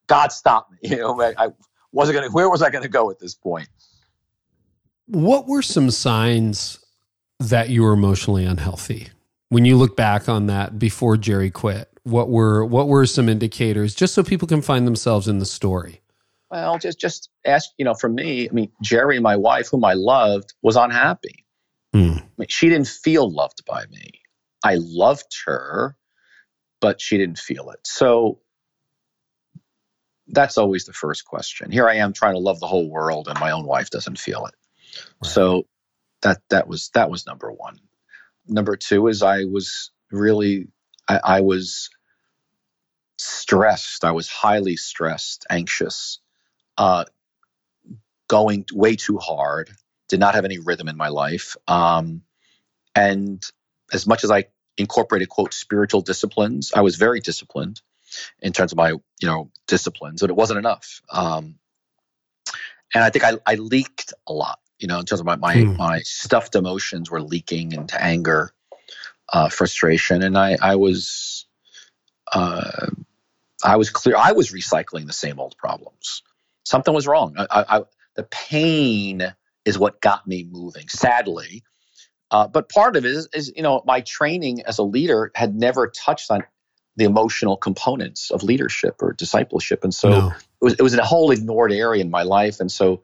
God 0.07 0.31
stopped 0.31 0.71
me. 0.71 0.77
You 0.89 0.97
know, 0.97 1.21
I 1.21 1.49
wasn't 1.91 2.17
going 2.17 2.29
to. 2.29 2.33
Where 2.33 2.49
was 2.49 2.61
I 2.61 2.69
going 2.69 2.83
to 2.83 2.89
go 2.89 3.11
at 3.11 3.19
this 3.19 3.35
point? 3.35 3.67
What 5.07 5.47
were 5.47 5.61
some 5.61 5.89
signs 5.89 6.79
that 7.39 7.69
you 7.69 7.83
were 7.83 7.93
emotionally 7.93 8.45
unhealthy 8.45 9.09
when 9.49 9.63
you 9.63 9.77
look 9.77 9.95
back 9.95 10.27
on 10.27 10.47
that 10.47 10.79
before 10.79 11.17
Geri 11.17 11.51
quit? 11.51 11.89
What 12.07 12.29
were 12.29 12.65
what 12.65 12.87
were 12.87 13.05
some 13.05 13.27
indicators, 13.29 13.93
just 13.93 14.13
so 14.13 14.23
people 14.23 14.47
can 14.47 14.61
find 14.61 14.87
themselves 14.87 15.27
in 15.27 15.39
the 15.39 15.45
story? 15.45 16.01
Well, 16.49 16.79
just 16.79 16.99
just 16.99 17.29
ask. 17.45 17.69
You 17.77 17.85
know, 17.85 17.93
for 17.93 18.09
me, 18.09 18.47
I 18.49 18.51
mean, 18.51 18.71
Geri, 18.81 19.19
my 19.19 19.35
wife, 19.35 19.69
whom 19.69 19.83
I 19.83 19.93
loved, 19.93 20.53
was 20.61 20.75
unhappy. 20.75 21.45
Hmm. 21.93 22.17
I 22.19 22.23
mean, 22.37 22.47
she 22.47 22.69
didn't 22.69 22.87
feel 22.87 23.29
loved 23.29 23.65
by 23.65 23.85
me. 23.87 24.21
I 24.63 24.77
loved 24.79 25.35
her, 25.45 25.95
but 26.81 27.01
she 27.01 27.17
didn't 27.17 27.39
feel 27.39 27.69
it. 27.71 27.79
So 27.83 28.39
that's 30.27 30.57
always 30.57 30.85
the 30.85 30.93
first 30.93 31.25
question. 31.25 31.71
Here 31.71 31.87
I 31.87 31.95
am 31.95 32.13
trying 32.13 32.33
to 32.33 32.39
love 32.39 32.59
the 32.59 32.67
whole 32.67 32.89
world 32.89 33.27
and 33.27 33.39
my 33.39 33.51
own 33.51 33.65
wife 33.65 33.89
doesn't 33.89 34.19
feel 34.19 34.45
it. 34.45 34.55
Right. 35.23 35.31
So 35.31 35.67
that 36.21 36.41
that 36.49 36.67
was 36.67 36.89
that 36.93 37.09
was 37.09 37.25
number 37.25 37.51
one. 37.51 37.79
Number 38.47 38.75
two 38.75 39.07
is 39.07 39.21
I 39.23 39.45
was 39.45 39.91
really 40.11 40.67
I, 41.07 41.19
I 41.23 41.41
was 41.41 41.89
stressed. 43.17 44.03
I 44.05 44.11
was 44.11 44.27
highly 44.27 44.75
stressed, 44.75 45.45
anxious, 45.49 46.19
uh, 46.77 47.05
going 48.27 48.65
way 48.73 48.95
too 48.95 49.17
hard. 49.17 49.71
Did 50.09 50.19
not 50.19 50.35
have 50.35 50.45
any 50.45 50.59
rhythm 50.59 50.87
in 50.87 50.97
my 50.97 51.09
life. 51.09 51.55
Um, 51.67 52.21
and 52.95 53.43
as 53.91 54.07
much 54.07 54.23
as 54.23 54.31
I 54.31 54.45
incorporated 54.77 55.29
quote 55.29 55.53
spiritual 55.53 56.01
disciplines. 56.01 56.71
I 56.73 56.81
was 56.81 56.95
very 56.95 57.19
disciplined 57.19 57.81
in 58.39 58.53
terms 58.53 58.71
of 58.71 58.77
my 58.77 58.91
you 58.91 59.01
know 59.23 59.51
disciplines, 59.67 60.21
but 60.21 60.29
it 60.29 60.35
wasn't 60.35 60.59
enough. 60.59 61.01
Um, 61.11 61.55
and 62.93 63.03
I 63.03 63.09
think 63.09 63.25
I, 63.25 63.33
I 63.45 63.55
leaked 63.55 64.13
a 64.27 64.33
lot. 64.33 64.59
You 64.79 64.87
know, 64.87 64.99
in 64.99 65.05
terms 65.05 65.19
of 65.19 65.25
my 65.25 65.35
my, 65.35 65.55
hmm. 65.55 65.75
my 65.75 65.99
stuffed 66.01 66.55
emotions 66.55 67.09
were 67.09 67.21
leaking 67.21 67.71
into 67.71 68.01
anger, 68.01 68.53
uh, 69.33 69.49
frustration, 69.49 70.21
and 70.21 70.37
I 70.37 70.57
I 70.61 70.75
was 70.75 71.45
uh, 72.31 72.87
I 73.63 73.77
was 73.77 73.89
clear. 73.89 74.15
I 74.17 74.33
was 74.33 74.51
recycling 74.51 75.07
the 75.07 75.13
same 75.13 75.39
old 75.39 75.55
problems. 75.57 76.23
Something 76.63 76.93
was 76.93 77.07
wrong. 77.07 77.35
I, 77.37 77.65
I, 77.77 77.81
the 78.15 78.23
pain 78.23 79.33
is 79.65 79.79
what 79.79 80.01
got 80.01 80.27
me 80.27 80.47
moving. 80.49 80.87
Sadly, 80.89 81.63
uh, 82.29 82.47
but 82.47 82.69
part 82.69 82.95
of 82.97 83.05
it 83.05 83.11
is, 83.11 83.29
is, 83.33 83.53
you 83.55 83.63
know, 83.63 83.81
my 83.85 84.01
training 84.01 84.61
as 84.63 84.77
a 84.79 84.83
leader 84.83 85.31
had 85.33 85.55
never 85.55 85.87
touched 85.87 86.29
on 86.29 86.43
the 86.97 87.05
emotional 87.05 87.55
components 87.55 88.31
of 88.31 88.43
leadership 88.43 88.95
or 89.01 89.13
discipleship, 89.13 89.83
and 89.83 89.93
so 89.93 90.09
no. 90.09 90.27
it 90.29 90.65
was 90.65 90.73
it 90.73 90.81
was 90.81 90.93
a 90.95 91.03
whole 91.03 91.31
ignored 91.31 91.71
area 91.71 92.01
in 92.01 92.09
my 92.09 92.23
life. 92.23 92.59
And 92.59 92.71
so, 92.71 93.03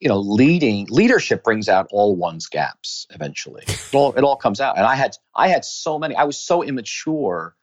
you 0.00 0.08
know, 0.08 0.18
leading 0.18 0.88
leadership 0.90 1.44
brings 1.44 1.68
out 1.68 1.86
all 1.90 2.16
one's 2.16 2.48
gaps 2.48 3.06
eventually. 3.10 3.62
It 3.66 3.94
all 3.94 4.12
it 4.14 4.24
all 4.24 4.36
comes 4.36 4.60
out. 4.60 4.76
And 4.76 4.84
I 4.84 4.96
had 4.96 5.16
I 5.34 5.48
had 5.48 5.64
so 5.64 5.98
many. 5.98 6.16
I 6.16 6.24
was 6.24 6.36
so 6.36 6.62
immature 6.62 7.54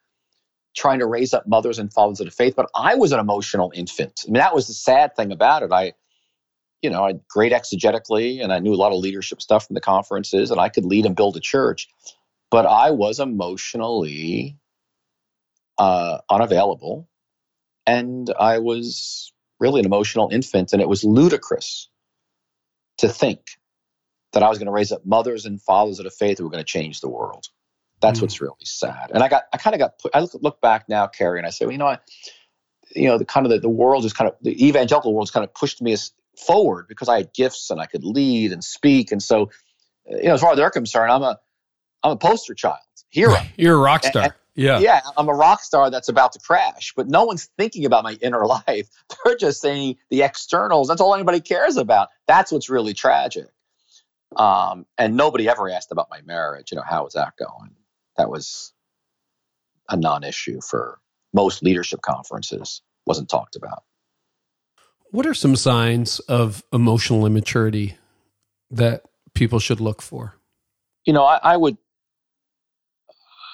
trying 0.80 1.00
to 1.00 1.06
raise 1.06 1.34
up 1.34 1.46
mothers 1.46 1.78
and 1.78 1.92
fathers 1.92 2.22
of 2.22 2.26
the 2.26 2.32
faith, 2.32 2.56
but 2.56 2.70
I 2.74 2.96
was 2.96 3.12
an 3.12 3.20
emotional 3.20 3.72
infant. 3.76 4.22
I 4.26 4.28
mean, 4.28 4.40
that 4.40 4.56
was 4.56 4.68
the 4.68 4.74
sad 4.74 5.14
thing 5.16 5.34
about 5.34 5.62
it. 5.62 5.72
I, 5.74 5.94
you 6.82 6.90
know, 6.90 7.04
I 7.04 7.16
great 7.28 7.52
exegetically, 7.52 8.42
and 8.42 8.54
I 8.54 8.60
knew 8.60 8.74
a 8.74 8.76
lot 8.76 8.94
of 8.94 9.00
leadership 9.00 9.42
stuff 9.42 9.68
from 9.68 9.74
the 9.74 9.82
conferences, 9.82 10.52
and 10.52 10.60
I 10.60 10.70
could 10.70 10.86
lead 10.86 11.06
and 11.06 11.18
build 11.18 11.36
a 11.36 11.42
church, 11.42 11.90
but 12.50 12.66
I 12.66 12.92
was 12.92 13.20
emotionally 13.20 14.58
uh, 15.78 16.20
unavailable, 16.30 17.10
and 17.86 18.34
I 18.40 18.60
was 18.60 19.34
really 19.60 19.82
an 19.82 19.86
emotional 19.86 20.30
infant, 20.32 20.72
and 20.72 20.82
it 20.82 20.88
was 20.88 21.04
ludicrous 21.04 21.90
to 23.00 23.10
think 23.10 23.42
that 24.32 24.44
I 24.44 24.50
was 24.50 24.60
going 24.60 24.68
to 24.68 24.72
raise 24.72 24.94
up 24.94 25.06
mothers 25.06 25.46
and 25.46 25.62
fathers 25.62 26.00
of 26.00 26.06
the 26.06 26.12
faith 26.12 26.38
who 26.38 26.46
were 26.46 26.52
going 26.52 26.64
to 26.64 26.72
change 26.72 27.02
the 27.02 27.10
world. 27.10 27.48
That's 28.02 28.20
mm. 28.20 28.24
what's 28.24 28.42
really 28.42 28.56
sad. 28.64 29.12
And 29.14 29.24
I 29.24 29.28
got, 29.28 29.44
I 29.54 29.58
kind 29.58 29.74
of 29.74 29.80
got 29.80 30.00
put, 30.00 30.16
I 30.16 30.22
look, 30.22 30.32
look 30.42 30.62
back 30.62 30.88
now, 30.88 31.08
Carey, 31.08 31.40
and 31.40 31.48
I 31.48 31.50
say, 31.50 31.66
well, 31.66 31.72
you 31.72 31.78
know 31.78 31.86
what? 31.86 32.04
You 32.96 33.08
know, 33.08 33.18
the 33.18 33.26
kind 33.26 33.46
of 33.46 33.52
the, 33.52 33.60
the 33.60 33.70
world 33.70 34.06
is 34.06 34.14
kind 34.14 34.30
of, 34.30 34.36
the 34.42 34.68
evangelical 34.68 35.14
world 35.14 35.28
has 35.28 35.32
kind 35.32 35.44
of 35.44 35.54
pushed 35.54 35.82
me 35.82 35.94
as 35.94 36.12
forward 36.38 36.88
because 36.88 37.10
I 37.10 37.18
had 37.18 37.34
gifts 37.34 37.70
and 37.70 37.80
I 37.80 37.86
could 37.86 38.04
lead 38.04 38.52
and 38.52 38.64
speak. 38.64 39.12
And 39.12 39.22
so, 39.22 39.52
you 40.08 40.24
know, 40.24 40.34
as 40.34 40.42
far 40.42 40.52
as 40.52 40.58
they're 40.58 40.70
concerned, 40.70 41.12
I'm 41.12 41.22
a, 41.22 41.40
I'm 42.04 42.12
a 42.12 42.18
poster 42.18 42.54
child, 42.54 42.78
hero. 43.10 43.36
You're 43.58 43.76
a 43.76 43.80
rock 43.80 44.04
star. 44.04 44.24
And, 44.24 44.34
yeah. 44.56 44.80
Yeah. 44.80 45.02
I'm 45.18 45.30
a 45.30 45.34
rock 45.34 45.62
star 45.62 45.90
that's 45.90 46.10
about 46.10 46.34
to 46.34 46.40
crash, 46.40 46.94
but 46.96 47.08
no 47.08 47.26
one's 47.26 47.50
thinking 47.58 47.86
about 47.86 48.04
my 48.04 48.18
inner 48.22 48.46
life. 48.68 48.90
They're 49.24 49.38
just 49.38 49.62
saying 49.62 49.98
the 50.10 50.24
externals. 50.24 50.88
That's 50.88 51.02
all 51.02 51.14
anybody 51.14 51.42
cares 51.42 51.78
about. 51.78 52.10
That's 52.28 52.52
what's 52.52 52.70
really 52.70 52.94
tragic. 52.94 53.48
Um, 54.36 54.86
and 54.98 55.16
nobody 55.16 55.50
ever 55.50 55.70
asked 55.70 55.92
about 55.92 56.10
my 56.10 56.22
marriage. 56.22 56.72
You 56.72 56.78
know, 56.78 56.84
how 56.88 57.08
is 57.08 57.14
that 57.14 57.34
going? 57.38 57.76
That 58.20 58.30
was 58.30 58.74
a 59.90 59.96
non-issue 59.96 60.60
for 60.62 61.00
most 61.34 61.64
leadership 61.64 62.02
conferences 62.02 62.82
wasn't 63.06 63.30
talked 63.30 63.56
about 63.56 63.84
what 65.12 65.26
are 65.26 65.34
some 65.34 65.56
signs 65.56 66.20
of 66.20 66.64
emotional 66.72 67.26
immaturity 67.26 67.98
that 68.70 69.04
people 69.34 69.60
should 69.60 69.80
look 69.80 70.02
for 70.02 70.36
you 71.06 71.14
know 71.14 71.24
i, 71.24 71.40
I 71.42 71.58
would 71.58 71.78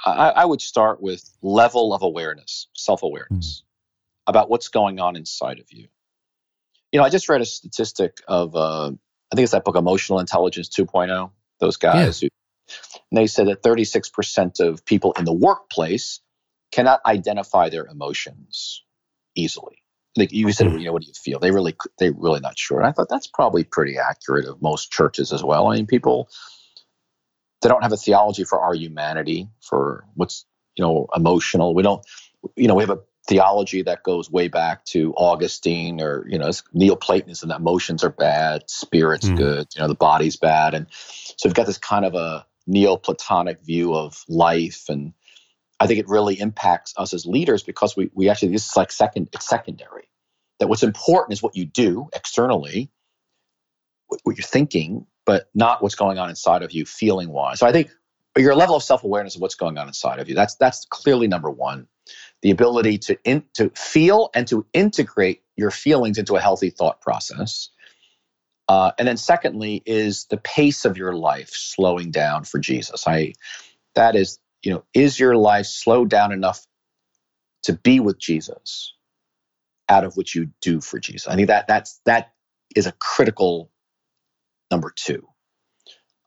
I, 0.03 0.29
I, 0.29 0.45
would 0.45 0.61
start 0.61 1.01
with 1.01 1.27
level 1.41 1.93
of 1.93 2.03
awareness 2.03 2.67
self-awareness 2.73 3.63
mm. 3.63 4.29
about 4.29 4.49
what's 4.49 4.67
going 4.67 4.99
on 4.99 5.15
inside 5.15 5.59
of 5.59 5.71
you 5.71 5.87
you 6.91 6.99
know 6.99 7.05
i 7.05 7.09
just 7.09 7.29
read 7.29 7.41
a 7.41 7.45
statistic 7.45 8.17
of 8.27 8.55
uh, 8.55 8.87
i 8.87 9.35
think 9.35 9.43
it's 9.43 9.51
that 9.51 9.63
book 9.63 9.75
emotional 9.75 10.19
intelligence 10.19 10.69
2.0 10.69 11.29
those 11.59 11.77
guys 11.77 12.21
yeah. 12.21 12.27
who 12.27 12.34
and 13.11 13.17
they 13.17 13.27
said 13.27 13.47
that 13.47 13.63
36% 13.63 14.59
of 14.59 14.85
people 14.85 15.13
in 15.13 15.25
the 15.25 15.33
workplace 15.33 16.19
cannot 16.71 17.01
identify 17.05 17.69
their 17.69 17.85
emotions 17.85 18.83
easily. 19.35 19.81
Like 20.17 20.31
you 20.31 20.51
said, 20.51 20.67
hmm. 20.67 20.77
you 20.77 20.85
know, 20.85 20.93
what 20.93 21.01
do 21.01 21.07
you 21.07 21.13
feel? 21.13 21.39
They 21.39 21.51
really, 21.51 21.75
they 21.99 22.09
really 22.09 22.39
not 22.39 22.57
sure. 22.57 22.79
And 22.79 22.87
I 22.87 22.91
thought 22.91 23.09
that's 23.09 23.27
probably 23.27 23.63
pretty 23.63 23.97
accurate 23.97 24.47
of 24.47 24.61
most 24.61 24.91
churches 24.91 25.31
as 25.33 25.43
well. 25.43 25.67
I 25.67 25.75
mean, 25.75 25.87
people, 25.87 26.29
they 27.61 27.69
don't 27.69 27.83
have 27.83 27.91
a 27.91 27.97
theology 27.97 28.43
for 28.43 28.59
our 28.59 28.73
humanity, 28.73 29.49
for 29.61 30.05
what's, 30.15 30.45
you 30.75 30.83
know, 30.83 31.07
emotional. 31.15 31.73
We 31.73 31.83
don't, 31.83 32.05
you 32.55 32.67
know, 32.67 32.75
we 32.75 32.83
have 32.83 32.91
a 32.91 32.99
theology 33.27 33.81
that 33.81 34.03
goes 34.03 34.31
way 34.31 34.47
back 34.47 34.85
to 34.85 35.13
Augustine 35.15 36.01
or, 36.01 36.25
you 36.27 36.37
know, 36.37 36.49
Neoplatonism 36.73 37.49
that 37.49 37.59
emotions 37.59 38.03
are 38.03 38.09
bad, 38.09 38.69
spirit's 38.69 39.27
mm. 39.27 39.37
good, 39.37 39.67
you 39.75 39.81
know, 39.81 39.87
the 39.87 39.95
body's 39.95 40.37
bad. 40.37 40.73
And 40.73 40.87
so 40.91 41.49
we've 41.49 41.55
got 41.55 41.65
this 41.65 41.77
kind 41.77 42.05
of 42.05 42.15
a, 42.15 42.45
Neoplatonic 42.67 43.61
view 43.63 43.93
of 43.93 44.23
life. 44.27 44.85
And 44.89 45.13
I 45.79 45.87
think 45.87 45.99
it 45.99 46.07
really 46.07 46.39
impacts 46.39 46.93
us 46.97 47.13
as 47.13 47.25
leaders 47.25 47.63
because 47.63 47.95
we, 47.95 48.09
we 48.13 48.29
actually, 48.29 48.51
this 48.51 48.67
is 48.67 48.75
like 48.75 48.91
second, 48.91 49.29
it's 49.33 49.47
secondary. 49.47 50.09
That 50.59 50.67
what's 50.67 50.83
important 50.83 51.33
is 51.33 51.43
what 51.43 51.55
you 51.55 51.65
do 51.65 52.09
externally, 52.13 52.89
what, 54.07 54.21
what 54.23 54.37
you're 54.37 54.43
thinking, 54.47 55.05
but 55.25 55.49
not 55.53 55.83
what's 55.83 55.95
going 55.95 56.17
on 56.17 56.29
inside 56.29 56.63
of 56.63 56.71
you 56.71 56.85
feeling 56.85 57.29
wise. 57.29 57.59
So 57.59 57.67
I 57.67 57.71
think 57.71 57.89
your 58.37 58.55
level 58.55 58.75
of 58.75 58.83
self-awareness 58.83 59.35
of 59.35 59.41
what's 59.41 59.55
going 59.55 59.77
on 59.77 59.87
inside 59.87 60.19
of 60.19 60.29
you, 60.29 60.35
that's, 60.35 60.55
that's 60.55 60.85
clearly 60.85 61.27
number 61.27 61.49
one. 61.49 61.87
The 62.41 62.51
ability 62.51 62.99
to, 62.99 63.17
in, 63.23 63.43
to 63.55 63.69
feel 63.71 64.29
and 64.35 64.47
to 64.47 64.65
integrate 64.73 65.41
your 65.55 65.71
feelings 65.71 66.17
into 66.17 66.35
a 66.35 66.41
healthy 66.41 66.69
thought 66.69 67.01
process 67.01 67.69
uh, 68.67 68.91
and 68.97 69.07
then 69.07 69.17
secondly 69.17 69.81
is 69.85 70.25
the 70.25 70.37
pace 70.37 70.85
of 70.85 70.97
your 70.97 71.13
life 71.13 71.49
slowing 71.49 72.11
down 72.11 72.43
for 72.43 72.59
Jesus. 72.59 73.07
I 73.07 73.33
that 73.93 74.15
is, 74.15 74.39
you 74.63 74.73
know, 74.73 74.83
is 74.93 75.19
your 75.19 75.35
life 75.35 75.67
slowed 75.67 76.09
down 76.09 76.31
enough 76.31 76.65
to 77.63 77.73
be 77.73 77.99
with 77.99 78.17
Jesus 78.17 78.93
out 79.87 80.03
of 80.03 80.17
what 80.17 80.33
you 80.33 80.49
do 80.61 80.81
for 80.81 80.99
Jesus? 80.99 81.27
I 81.27 81.35
think 81.35 81.47
that 81.47 81.67
that's 81.67 82.01
that 82.05 82.33
is 82.75 82.87
a 82.87 82.93
critical 82.93 83.69
number 84.71 84.91
two. 84.95 85.27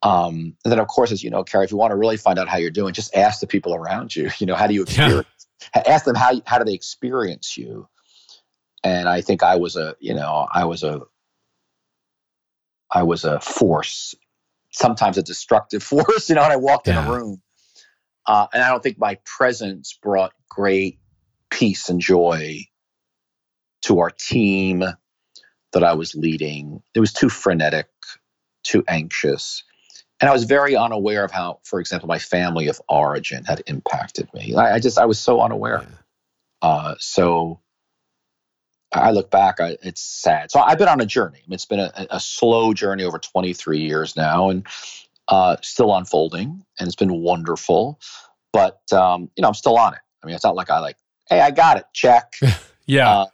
Um, 0.03 0.57
and 0.65 0.71
then 0.71 0.79
of 0.79 0.87
course, 0.87 1.11
as 1.11 1.25
you 1.25 1.31
know, 1.31 1.43
Carey, 1.43 1.65
if 1.65 1.73
you 1.73 1.77
want 1.77 1.91
to 1.91 1.97
really 1.97 2.17
find 2.17 2.39
out 2.39 2.49
how 2.49 2.59
you're 2.59 2.71
doing, 2.71 2.95
just 2.95 3.17
ask 3.17 3.41
the 3.41 3.49
people 3.49 3.75
around 3.75 4.15
you. 4.15 4.31
You 4.39 4.47
know, 4.47 4.55
how 4.55 4.69
do 4.69 4.75
you 4.75 4.83
experience? 4.83 5.27
Yeah. 5.75 5.83
Ask 5.89 6.05
them 6.05 6.15
how 6.15 6.41
how 6.47 6.59
do 6.59 6.65
they 6.65 6.75
experience 6.75 7.57
you? 7.57 7.89
And 8.85 9.09
I 9.09 9.23
think 9.23 9.43
I 9.43 9.57
was 9.57 9.75
a, 9.75 9.97
you 9.99 10.15
know, 10.15 10.47
I 10.53 10.67
was 10.67 10.85
a 10.85 11.03
I 12.91 13.03
was 13.03 13.25
a 13.25 13.41
force, 13.41 14.15
sometimes 14.71 15.19
a 15.19 15.23
destructive 15.23 15.83
force, 15.85 16.29
you 16.29 16.35
know, 16.35 16.43
when 16.43 16.53
I 16.53 16.57
walked 16.57 16.89
yeah. 16.89 17.03
in 17.03 17.09
a 17.09 17.13
room. 17.13 17.43
Uh, 18.27 18.47
and 18.53 18.63
I 18.63 18.69
don't 18.69 18.83
think 18.83 18.99
my 18.99 19.19
presence 19.25 19.99
brought 20.03 20.33
great 20.51 20.99
peace 21.51 21.89
and 21.89 22.01
joy 22.01 22.65
to 23.83 24.01
our 24.01 24.11
team 24.11 24.85
that 25.73 25.85
I 25.85 25.95
was 25.95 26.15
leading. 26.15 26.83
It 26.95 27.01
was 27.01 27.13
too 27.13 27.29
frenetic, 27.29 27.89
too 28.65 28.85
anxious. 28.87 29.65
And 30.21 30.29
I 30.29 30.33
was 30.33 30.45
very 30.45 30.77
unaware 30.77 31.25
of 31.25 31.31
how, 31.31 31.61
for 31.63 31.81
example, 31.81 32.09
my 32.09 32.19
family 32.19 32.67
of 32.69 32.81
origin 32.89 33.45
had 33.45 33.63
impacted 33.67 34.29
me. 34.35 34.55
I, 34.55 34.75
I 34.75 34.79
just, 34.79 34.99
I 34.99 35.07
was 35.07 35.19
so 35.19 35.41
unaware. 35.41 35.87
Yeah. 35.89 35.97
Uh, 36.61 36.95
so 36.99 37.61
I 38.93 39.11
look 39.11 39.31
back, 39.31 39.61
I, 39.61 39.77
it's 39.83 40.01
sad. 40.01 40.51
So 40.51 40.61
I've 40.61 40.79
been 40.79 40.89
on 40.89 41.01
a 41.01 41.07
journey. 41.07 41.43
It's 41.49 41.67
been 41.67 41.81
a, 41.81 42.07
a 42.11 42.21
slow 42.21 42.73
journey 42.73 43.05
over 43.05 43.19
23 43.19 43.81
years 43.81 44.17
now, 44.17 44.49
and 44.49 44.67
uh, 45.29 45.57
still 45.63 45.95
unfolding, 45.95 46.65
and 46.79 46.87
it's 46.87 46.97
been 46.97 47.21
wonderful. 47.21 48.01
But 48.53 48.81
um, 48.93 49.31
you 49.37 49.43
know, 49.43 49.49
I'm 49.49 49.55
still 49.55 49.77
on 49.77 49.95
it. 49.95 50.01
I 50.23 50.27
mean, 50.27 50.35
it's 50.35 50.45
not 50.45 50.57
like 50.57 50.71
I 50.71 50.79
like, 50.79 50.97
hey, 51.29 51.41
I 51.41 51.51
got 51.51 51.77
it, 51.77 51.85
check. 51.93 52.33
yeah. 52.87 53.11
Uh, 53.11 53.27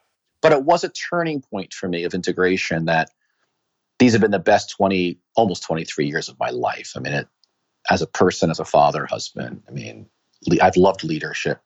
but 0.43 0.53
it 0.53 0.65
was 0.65 0.85
a 0.85 0.89
turning 0.89 1.41
point 1.41 1.73
for 1.73 1.89
me 1.89 2.05
of 2.05 2.15
integration. 2.15 2.87
That 2.87 3.11
these 3.99 4.13
have 4.13 4.21
been 4.21 4.33
the 4.33 4.41
best 4.41 4.71
20, 4.71 5.19
almost 5.37 5.63
23 5.63 6.07
years 6.07 6.29
of 6.29 6.39
my 6.39 6.51
life. 6.51 6.93
I 6.97 7.01
mean, 7.01 7.15
it, 7.15 7.29
as 7.89 8.03
a 8.03 8.07
person, 8.07 8.51
as 8.51 8.59
a 8.59 8.65
father, 8.65 9.07
husband. 9.07 9.63
I 9.69 9.71
mean, 9.71 10.07
I've 10.61 10.77
loved 10.77 11.05
leadership 11.05 11.61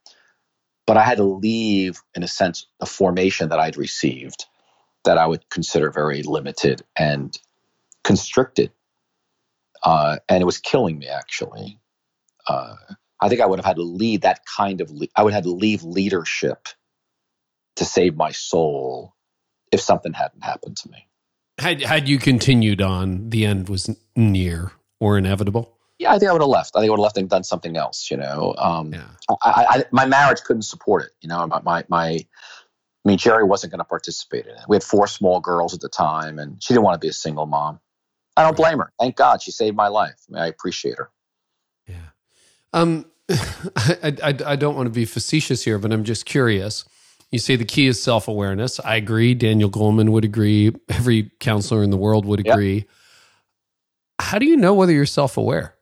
but 0.88 0.96
I 0.96 1.04
had 1.04 1.18
to 1.18 1.24
leave, 1.24 2.02
in 2.14 2.22
a 2.22 2.26
sense, 2.28 2.66
a 2.80 2.86
formation 2.86 3.50
that 3.50 3.60
I'd 3.60 3.76
received 3.76 4.46
that 5.04 5.18
I 5.18 5.26
would 5.26 5.46
consider 5.50 5.90
very 5.90 6.22
limited 6.22 6.82
and 6.96 7.38
constricted. 8.04 8.72
Uh, 9.82 10.16
and 10.30 10.40
it 10.40 10.46
was 10.46 10.56
killing 10.56 10.98
me, 10.98 11.06
actually. 11.06 11.78
Uh, 12.48 12.76
I 13.20 13.28
think 13.28 13.42
I 13.42 13.46
would 13.46 13.58
have 13.58 13.66
had 13.66 13.76
to 13.76 13.82
lead 13.82 14.22
that 14.22 14.40
kind 14.46 14.80
of, 14.80 14.90
le- 14.90 15.08
I 15.14 15.24
would 15.24 15.34
have 15.34 15.44
had 15.44 15.50
to 15.50 15.54
leave 15.54 15.82
leadership 15.82 16.68
to 17.76 17.84
save 17.84 18.16
my 18.16 18.32
soul 18.32 19.14
if 19.70 19.82
something 19.82 20.14
hadn't 20.14 20.42
happened 20.42 20.78
to 20.78 20.90
me. 20.90 21.06
Had, 21.58 21.82
had 21.82 22.08
you 22.08 22.18
continued 22.18 22.80
on, 22.80 23.28
the 23.28 23.44
end 23.44 23.68
was 23.68 23.94
near 24.16 24.72
or 25.00 25.18
inevitable? 25.18 25.77
Yeah, 25.98 26.12
I 26.12 26.18
think 26.18 26.30
I 26.30 26.32
would 26.32 26.42
have 26.42 26.48
left. 26.48 26.76
I 26.76 26.80
think 26.80 26.88
I 26.88 26.90
would 26.90 26.98
have 26.98 27.02
left 27.02 27.18
and 27.18 27.28
done 27.28 27.44
something 27.44 27.76
else. 27.76 28.10
You 28.10 28.16
know, 28.18 28.54
um, 28.56 28.92
yeah. 28.92 29.08
I, 29.42 29.66
I, 29.68 29.84
my 29.90 30.06
marriage 30.06 30.42
couldn't 30.42 30.62
support 30.62 31.04
it. 31.04 31.10
You 31.20 31.28
know, 31.28 31.46
my, 31.46 31.60
my, 31.62 31.84
my 31.88 32.06
I 32.06 33.08
mean, 33.08 33.18
Geri 33.18 33.44
wasn't 33.44 33.72
going 33.72 33.78
to 33.78 33.84
participate 33.84 34.46
in 34.46 34.52
it. 34.52 34.62
We 34.68 34.76
had 34.76 34.84
four 34.84 35.06
small 35.06 35.40
girls 35.40 35.74
at 35.74 35.80
the 35.80 35.88
time, 35.88 36.38
and 36.38 36.62
she 36.62 36.74
didn't 36.74 36.84
want 36.84 36.94
to 36.94 37.04
be 37.04 37.08
a 37.08 37.12
single 37.12 37.46
mom. 37.46 37.80
I 38.36 38.42
don't 38.42 38.56
blame 38.56 38.78
her. 38.78 38.92
Thank 39.00 39.16
God 39.16 39.42
she 39.42 39.50
saved 39.50 39.76
my 39.76 39.88
life. 39.88 40.14
I, 40.28 40.32
mean, 40.32 40.42
I 40.42 40.46
appreciate 40.46 40.98
her. 40.98 41.10
Yeah. 41.86 41.96
Um, 42.72 43.06
I, 43.28 44.16
I, 44.22 44.34
I 44.46 44.56
don't 44.56 44.76
want 44.76 44.86
to 44.86 44.92
be 44.92 45.04
facetious 45.04 45.64
here, 45.64 45.78
but 45.78 45.92
I'm 45.92 46.04
just 46.04 46.26
curious. 46.26 46.84
You 47.30 47.38
say 47.38 47.56
the 47.56 47.64
key 47.64 47.86
is 47.86 48.02
self 48.02 48.28
awareness. 48.28 48.78
I 48.80 48.96
agree. 48.96 49.34
Daniel 49.34 49.70
Goleman 49.70 50.10
would 50.10 50.24
agree. 50.24 50.72
Every 50.88 51.30
counselor 51.40 51.82
in 51.82 51.90
the 51.90 51.96
world 51.96 52.24
would 52.24 52.40
agree. 52.40 52.74
Yep. 52.74 52.86
How 54.20 54.38
do 54.38 54.46
you 54.46 54.56
know 54.56 54.74
whether 54.74 54.92
you're 54.92 55.06
self 55.06 55.36
aware? 55.36 55.77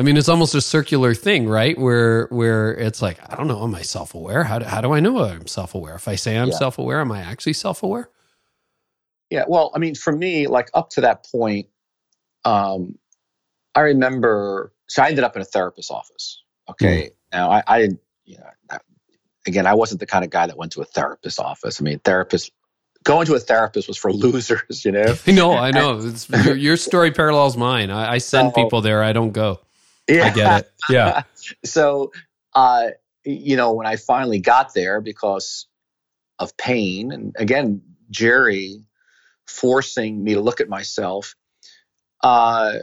I 0.00 0.02
mean, 0.02 0.16
it's 0.16 0.30
almost 0.30 0.54
a 0.54 0.62
circular 0.62 1.12
thing, 1.12 1.46
right? 1.46 1.76
Where 1.76 2.26
where 2.28 2.72
it's 2.72 3.02
like, 3.02 3.18
I 3.30 3.36
don't 3.36 3.48
know, 3.48 3.62
am 3.62 3.74
I 3.74 3.82
self 3.82 4.14
aware? 4.14 4.44
How 4.44 4.58
do, 4.58 4.64
how 4.64 4.80
do 4.80 4.94
I 4.94 5.00
know 5.00 5.22
I'm 5.22 5.46
self 5.46 5.74
aware? 5.74 5.94
If 5.94 6.08
I 6.08 6.14
say 6.14 6.38
I'm 6.38 6.48
yeah. 6.48 6.56
self 6.56 6.78
aware, 6.78 7.02
am 7.02 7.12
I 7.12 7.20
actually 7.20 7.52
self 7.52 7.82
aware? 7.82 8.08
Yeah. 9.28 9.44
Well, 9.46 9.70
I 9.74 9.78
mean, 9.78 9.94
for 9.94 10.16
me, 10.16 10.46
like 10.46 10.70
up 10.72 10.88
to 10.92 11.02
that 11.02 11.26
point, 11.30 11.66
um, 12.46 12.98
I 13.74 13.80
remember. 13.80 14.72
So 14.88 15.02
I 15.02 15.08
ended 15.08 15.22
up 15.22 15.36
in 15.36 15.42
a 15.42 15.44
therapist's 15.44 15.90
office. 15.90 16.44
Okay. 16.70 17.02
Mm. 17.02 17.10
Now 17.32 17.50
I, 17.50 17.62
I 17.66 17.80
didn't. 17.80 18.00
You 18.24 18.38
know, 18.38 18.78
again, 19.46 19.66
I 19.66 19.74
wasn't 19.74 20.00
the 20.00 20.06
kind 20.06 20.24
of 20.24 20.30
guy 20.30 20.46
that 20.46 20.56
went 20.56 20.72
to 20.72 20.80
a 20.80 20.86
therapist's 20.86 21.38
office. 21.38 21.78
I 21.78 21.84
mean, 21.84 21.98
therapist 21.98 22.52
going 23.04 23.26
to 23.26 23.34
a 23.34 23.38
therapist 23.38 23.86
was 23.86 23.98
for 23.98 24.10
losers, 24.14 24.82
you 24.82 24.92
know. 24.92 25.14
no, 25.26 25.52
I 25.52 25.72
know. 25.72 26.00
your, 26.44 26.56
your, 26.56 26.76
story 26.78 27.10
parallels 27.10 27.58
mine. 27.58 27.90
I, 27.90 28.12
I 28.12 28.18
send 28.18 28.54
so, 28.54 28.62
people 28.62 28.80
there. 28.80 29.02
I 29.02 29.12
don't 29.12 29.32
go. 29.32 29.60
Yeah, 30.10 30.26
I 30.26 30.30
get 30.30 30.60
it. 30.60 30.72
Yeah. 30.88 31.22
so, 31.64 32.12
uh, 32.54 32.90
you 33.24 33.56
know, 33.56 33.72
when 33.72 33.86
I 33.86 33.96
finally 33.96 34.40
got 34.40 34.74
there 34.74 35.00
because 35.00 35.66
of 36.38 36.56
pain, 36.56 37.12
and 37.12 37.34
again, 37.38 37.82
Geri 38.10 38.84
forcing 39.46 40.22
me 40.22 40.34
to 40.34 40.40
look 40.40 40.60
at 40.60 40.68
myself, 40.68 41.34
uh, 42.22 42.74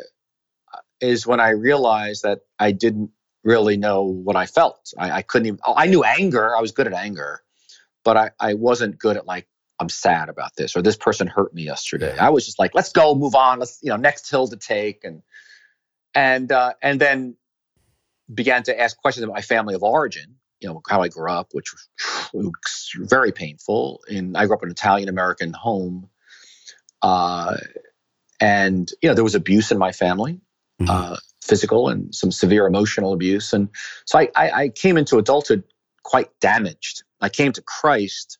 is 1.01 1.27
when 1.27 1.39
I 1.39 1.49
realized 1.49 2.23
that 2.23 2.41
I 2.59 2.71
didn't 2.71 3.11
really 3.43 3.77
know 3.77 4.03
what 4.03 4.35
I 4.35 4.45
felt. 4.45 4.93
I, 4.97 5.11
I 5.11 5.21
couldn't 5.21 5.47
even. 5.47 5.59
I 5.65 5.87
knew 5.87 6.03
anger. 6.03 6.55
I 6.55 6.61
was 6.61 6.71
good 6.71 6.87
at 6.87 6.93
anger, 6.93 7.41
but 8.03 8.17
I, 8.17 8.31
I 8.39 8.53
wasn't 8.55 8.97
good 8.97 9.17
at 9.17 9.25
like 9.25 9.47
I'm 9.79 9.89
sad 9.89 10.29
about 10.29 10.55
this 10.55 10.75
or 10.75 10.81
this 10.81 10.97
person 10.97 11.27
hurt 11.27 11.53
me 11.53 11.63
yesterday. 11.63 12.17
I 12.17 12.29
was 12.29 12.45
just 12.45 12.57
like, 12.57 12.71
let's 12.73 12.91
go, 12.91 13.13
move 13.13 13.35
on. 13.35 13.59
Let's 13.59 13.79
you 13.81 13.89
know 13.89 13.97
next 13.97 14.29
hill 14.29 14.47
to 14.47 14.57
take 14.57 15.03
and 15.03 15.21
and 16.13 16.51
uh, 16.51 16.73
and 16.81 16.99
then 16.99 17.35
began 18.33 18.63
to 18.63 18.79
ask 18.79 18.97
questions 18.97 19.23
about 19.23 19.33
my 19.33 19.41
family 19.41 19.75
of 19.75 19.83
origin. 19.83 20.35
You 20.59 20.69
know 20.69 20.81
how 20.87 21.01
I 21.01 21.07
grew 21.07 21.31
up, 21.31 21.49
which 21.51 21.73
was 22.33 22.91
very 22.95 23.31
painful. 23.31 24.01
And 24.09 24.35
I 24.35 24.45
grew 24.45 24.55
up 24.55 24.63
in 24.63 24.69
an 24.69 24.71
Italian 24.71 25.09
American 25.09 25.53
home, 25.53 26.09
uh, 27.01 27.57
and 28.39 28.89
you 29.01 29.09
know 29.09 29.15
there 29.15 29.23
was 29.23 29.35
abuse 29.35 29.71
in 29.71 29.77
my 29.77 29.91
family. 29.91 30.41
Mm-hmm. 30.81 30.91
Uh, 30.91 31.17
physical 31.47 31.87
and 31.89 32.13
some 32.13 32.31
severe 32.31 32.67
emotional 32.67 33.13
abuse. 33.13 33.53
And 33.53 33.69
so 34.05 34.19
I, 34.19 34.29
I, 34.35 34.51
I 34.51 34.69
came 34.69 34.97
into 34.97 35.17
adulthood 35.17 35.63
quite 36.03 36.29
damaged. 36.39 37.03
I 37.21 37.29
came 37.29 37.51
to 37.53 37.61
Christ, 37.61 38.37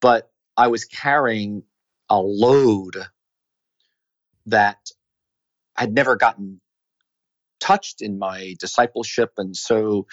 but 0.00 0.30
I 0.56 0.68
was 0.68 0.84
carrying 0.84 1.62
a 2.08 2.20
load 2.20 2.96
that 4.46 4.90
I'd 5.76 5.92
never 5.92 6.16
gotten 6.16 6.60
touched 7.64 8.02
in 8.02 8.18
my 8.18 8.54
discipleship. 8.60 9.32
And 9.38 9.56
so 9.56 10.06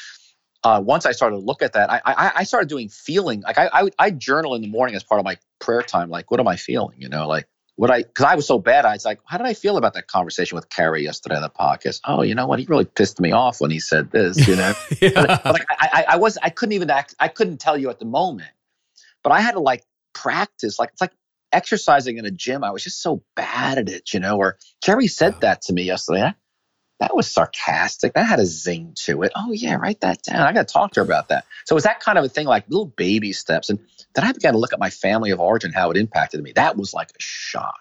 uh, 0.63 0.81
once 0.84 1.05
I 1.05 1.12
started 1.12 1.38
to 1.38 1.41
look 1.41 1.62
at 1.62 1.74
that, 1.74 1.91
I, 1.91 2.01
I, 2.05 2.31
I 2.38 2.43
started 2.43 2.70
doing 2.70 2.88
feeling 2.88 3.41
like 3.41 3.58
I, 3.58 3.70
I, 3.74 3.89
I 4.00 4.12
journal 4.12 4.55
in 4.55 4.62
the 4.62 4.70
morning 4.70 4.96
as 4.96 5.03
part 5.03 5.20
of 5.20 5.25
my 5.25 5.38
prayer 5.60 5.81
time. 5.81 6.10
Like, 6.10 6.31
what 6.31 6.39
am 6.39 6.48
I 6.48 6.55
feeling? 6.55 7.01
You 7.01 7.10
know, 7.10 7.27
like 7.27 7.48
what 7.75 7.91
I 7.91 8.03
because 8.03 8.25
I 8.25 8.36
was 8.36 8.48
so 8.48 8.60
bad, 8.60 8.86
I 8.86 8.93
was 8.93 9.03
like, 9.03 9.20
how 9.25 9.38
did 9.38 9.48
I 9.48 9.53
feel 9.53 9.77
about 9.77 9.96
that 9.96 10.08
conversation 10.08 10.55
with 10.55 10.70
Carey 10.70 11.03
yesterday 11.03 11.36
on 11.36 11.41
the 11.41 11.50
podcast? 11.50 12.01
Oh, 12.05 12.22
you 12.22 12.36
know 12.36 12.48
what? 12.48 12.60
He 12.60 12.65
really 12.67 12.86
pissed 12.86 13.20
me 13.20 13.31
off 13.31 13.60
when 13.60 13.72
he 13.72 13.79
said 13.79 14.12
this. 14.12 14.48
You 14.48 14.55
know, 14.55 14.74
yeah. 15.01 15.10
but, 15.15 15.43
but 15.43 15.53
like, 15.53 15.65
I, 15.70 16.05
I 16.10 16.15
was 16.17 16.38
I 16.41 16.51
couldn't 16.51 16.74
even 16.74 16.89
act. 16.89 17.15
I 17.20 17.27
couldn't 17.27 17.58
tell 17.58 17.77
you 17.77 17.89
at 17.89 18.00
the 18.00 18.05
moment, 18.05 18.51
but 19.24 19.31
I 19.31 19.41
had 19.41 19.53
to 19.53 19.60
like 19.60 19.84
practice. 20.13 20.77
Like 20.79 20.89
it's 20.89 21.01
like 21.01 21.13
exercising 21.51 22.17
in 22.17 22.25
a 22.25 22.31
gym. 22.31 22.63
I 22.63 22.72
was 22.72 22.84
just 22.84 23.01
so 23.01 23.24
bad 23.36 23.77
at 23.77 23.89
it. 23.89 24.13
You 24.13 24.20
know, 24.20 24.38
or 24.38 24.58
Carey 24.84 25.08
said 25.08 25.41
that 25.41 25.64
to 25.64 25.74
me 25.74 25.83
yesterday. 25.83 26.33
That 27.01 27.16
was 27.16 27.27
sarcastic. 27.27 28.14
That 28.14 28.27
had 28.27 28.40
a 28.40 28.46
zing 28.46 28.94
to 29.05 29.24
it. 29.24 29.31
Oh 29.35 29.51
yeah, 29.51 29.75
write 29.75 30.01
that 30.01 30.22
down. 30.22 30.42
I 30.42 30.53
got 30.53 30.68
to 30.68 30.72
talk 30.72 30.92
to 30.94 31.00
her 31.00 31.03
about 31.03 31.29
that. 31.29 31.46
So 31.66 31.74
it 31.74 31.75
was 31.75 31.83
that 31.83 32.00
kind 32.00 32.20
of 32.20 32.24
a 32.24 32.29
thing, 32.29 32.46
like 32.46 32.70
little 32.70 32.85
baby 32.85 33.33
steps. 33.33 33.72
And 33.72 33.79
then 34.14 34.24
I 34.24 34.31
began 34.31 34.53
to 34.53 34.59
look 34.59 34.72
at 34.72 34.79
my 34.79 34.92
family 34.92 35.31
of 35.31 35.40
origin, 35.40 35.74
how 35.74 35.90
it 35.90 35.98
impacted 35.98 36.44
me. 36.44 36.51
That 36.53 36.77
was 36.77 36.94
like 36.94 37.09
a 37.09 37.20
shock. 37.20 37.74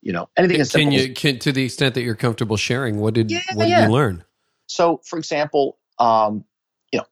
You 0.00 0.12
know, 0.12 0.28
anything 0.36 0.60
as 0.60 0.70
can 0.70 0.92
you 0.92 1.12
can, 1.12 1.40
to 1.40 1.50
the 1.50 1.64
extent 1.64 1.96
that 1.96 2.02
you're 2.02 2.14
comfortable 2.14 2.56
sharing? 2.56 3.00
What 3.00 3.14
did 3.14 3.32
yeah, 3.32 3.40
what 3.52 3.64
did 3.64 3.70
yeah. 3.70 3.86
you 3.86 3.92
learn? 3.92 4.24
So, 4.68 5.00
for 5.04 5.18
example, 5.18 5.78
um, 5.98 6.44
you 6.92 7.00
know, 7.00 7.06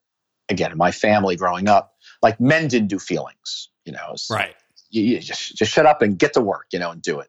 again, 0.49 0.71
in 0.71 0.79
my 0.79 0.93
family 0.93 1.35
growing 1.35 1.69
up, 1.69 1.97
like 2.23 2.41
men 2.41 2.69
didn't 2.69 2.89
do 2.89 3.01
feelings. 3.01 3.71
You 3.85 3.93
know, 3.93 4.15
right? 4.31 4.55
You, 4.91 5.03
you 5.03 5.19
just 5.19 5.57
just 5.57 5.73
shut 5.73 5.85
up 5.85 6.01
and 6.01 6.17
get 6.17 6.35
to 6.35 6.41
work. 6.41 6.67
You 6.73 6.79
know, 6.79 6.93
and 6.93 7.03
do 7.03 7.19
it. 7.19 7.29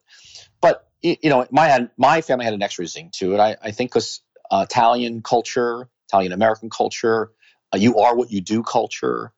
You 1.02 1.30
know, 1.30 1.48
my 1.52 1.90
my 1.98 2.22
family 2.22 2.46
had 2.46 2.54
an 2.54 2.62
extra 2.62 2.86
zing 2.88 3.12
to 3.16 3.34
it. 3.34 3.40
I, 3.40 3.56
I 3.62 3.72
think 3.72 3.92
because 3.92 4.22
uh, 4.52 4.66
Italian 4.70 5.22
culture, 5.22 5.90
Italian 6.10 6.34
American 6.34 6.70
culture, 6.70 7.32
uh, 7.74 7.78
you 7.78 7.98
are 7.98 8.16
what 8.16 8.32
you 8.32 8.42
do 8.42 8.64
culture 8.64 9.34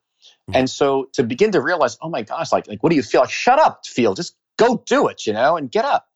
Mm-hmm. 0.48 0.58
And 0.58 0.70
so 0.70 1.08
to 1.12 1.22
begin 1.22 1.52
to 1.52 1.60
realize, 1.60 1.96
oh 2.00 2.08
my 2.08 2.22
gosh, 2.22 2.52
like, 2.52 2.66
like 2.68 2.82
what 2.82 2.90
do 2.90 2.96
you 2.96 3.02
feel? 3.02 3.20
Like, 3.20 3.30
shut 3.30 3.58
up, 3.58 3.86
feel, 3.86 4.14
just 4.14 4.36
go 4.58 4.82
do 4.86 5.08
it, 5.08 5.26
you 5.26 5.32
know, 5.32 5.56
and 5.56 5.70
get 5.70 5.84
up. 5.84 6.06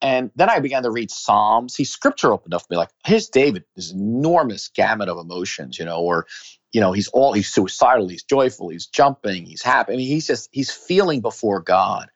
And 0.00 0.30
then 0.36 0.50
I 0.50 0.60
began 0.60 0.82
to 0.82 0.90
read 0.90 1.10
Psalms. 1.10 1.74
He 1.74 1.84
scripture 1.84 2.32
opened 2.32 2.52
up 2.52 2.62
for 2.62 2.66
me, 2.70 2.76
like, 2.76 2.90
here's 3.06 3.28
David, 3.28 3.64
this 3.74 3.90
enormous 3.90 4.68
gamut 4.68 5.08
of 5.08 5.18
emotions, 5.18 5.78
you 5.78 5.84
know, 5.84 6.00
or, 6.00 6.26
you 6.72 6.80
know, 6.80 6.92
he's 6.92 7.08
all, 7.08 7.32
he's 7.32 7.52
suicidal, 7.52 8.08
he's 8.08 8.24
joyful, 8.24 8.68
he's 8.68 8.86
jumping, 8.86 9.46
he's 9.46 9.62
happy. 9.62 9.94
I 9.94 9.96
mean, 9.96 10.06
he's 10.06 10.26
just, 10.26 10.50
he's 10.52 10.70
feeling 10.70 11.20
before 11.20 11.60
God. 11.60 12.08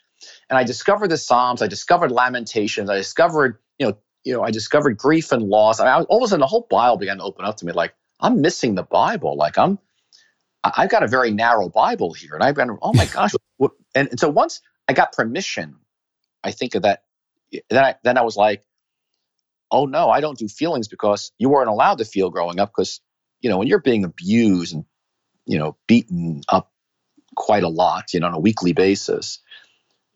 And 0.51 0.59
I 0.59 0.65
discovered 0.65 1.11
the 1.11 1.19
Psalms, 1.19 1.63
I 1.63 1.67
discovered 1.67 2.11
Lamentations, 2.11 2.89
I 2.89 2.97
discovered, 2.97 3.59
you 3.79 3.89
know, 3.89 3.99
you 4.25 4.33
know, 4.33 4.43
I 4.43 4.51
discovered 4.51 4.97
grief 4.97 5.33
and 5.33 5.43
loss. 5.43 5.81
I, 5.81 6.03
all 6.03 6.19
of 6.19 6.27
a 6.27 6.29
sudden, 6.29 6.41
the 6.41 6.47
whole 6.47 6.67
Bible 6.69 6.97
began 6.97 7.19
to 7.19 7.23
open 7.23 7.45
up 7.45 7.57
to 7.59 7.67
me. 7.67 7.73
Like, 7.73 7.95
I'm 8.21 8.41
missing 8.41 8.75
the 8.75 8.83
Bible. 8.83 9.37
Like, 9.37 9.57
I'm, 9.57 9.79
I've 10.65 10.91
got 10.91 11.03
a 11.03 11.09
very 11.09 11.31
narrow 11.31 11.69
Bible 11.69 12.13
here. 12.13 12.35
And 12.35 12.43
I've 12.43 12.55
been, 12.55 12.77
oh 12.83 12.93
my 12.93 13.07
gosh. 13.07 13.33
and, 13.95 14.09
and 14.09 14.21
so 14.21 14.29
once 14.29 14.61
I 14.89 14.93
got 14.93 15.13
permission, 15.13 15.77
I 16.43 16.51
think 16.51 16.75
of 16.75 16.83
that. 16.83 17.05
Then 17.71 17.85
I, 17.85 17.95
then 18.05 18.19
I 18.19 18.23
was 18.23 18.37
like, 18.37 18.65
oh 19.71 19.87
no, 19.87 20.11
I 20.11 20.21
don't 20.21 20.39
do 20.39 20.49
feelings 20.49 20.89
because 20.89 21.33
you 21.39 21.49
weren't 21.49 21.71
allowed 21.71 21.99
to 21.99 22.05
feel 22.05 22.31
growing 22.31 22.61
up 22.61 22.71
because, 22.71 23.01
you 23.41 23.49
know, 23.49 23.59
when 23.59 23.69
you're 23.69 23.81
being 23.81 24.05
abused 24.05 24.75
and, 24.75 24.85
you 25.47 25.59
know, 25.59 25.77
beaten 25.87 26.43
up 26.49 26.71
quite 27.37 27.63
a 27.63 27.69
lot, 27.69 28.13
you 28.13 28.21
know, 28.21 28.27
on 28.27 28.35
a 28.35 28.39
weekly 28.39 28.73
basis, 28.73 29.39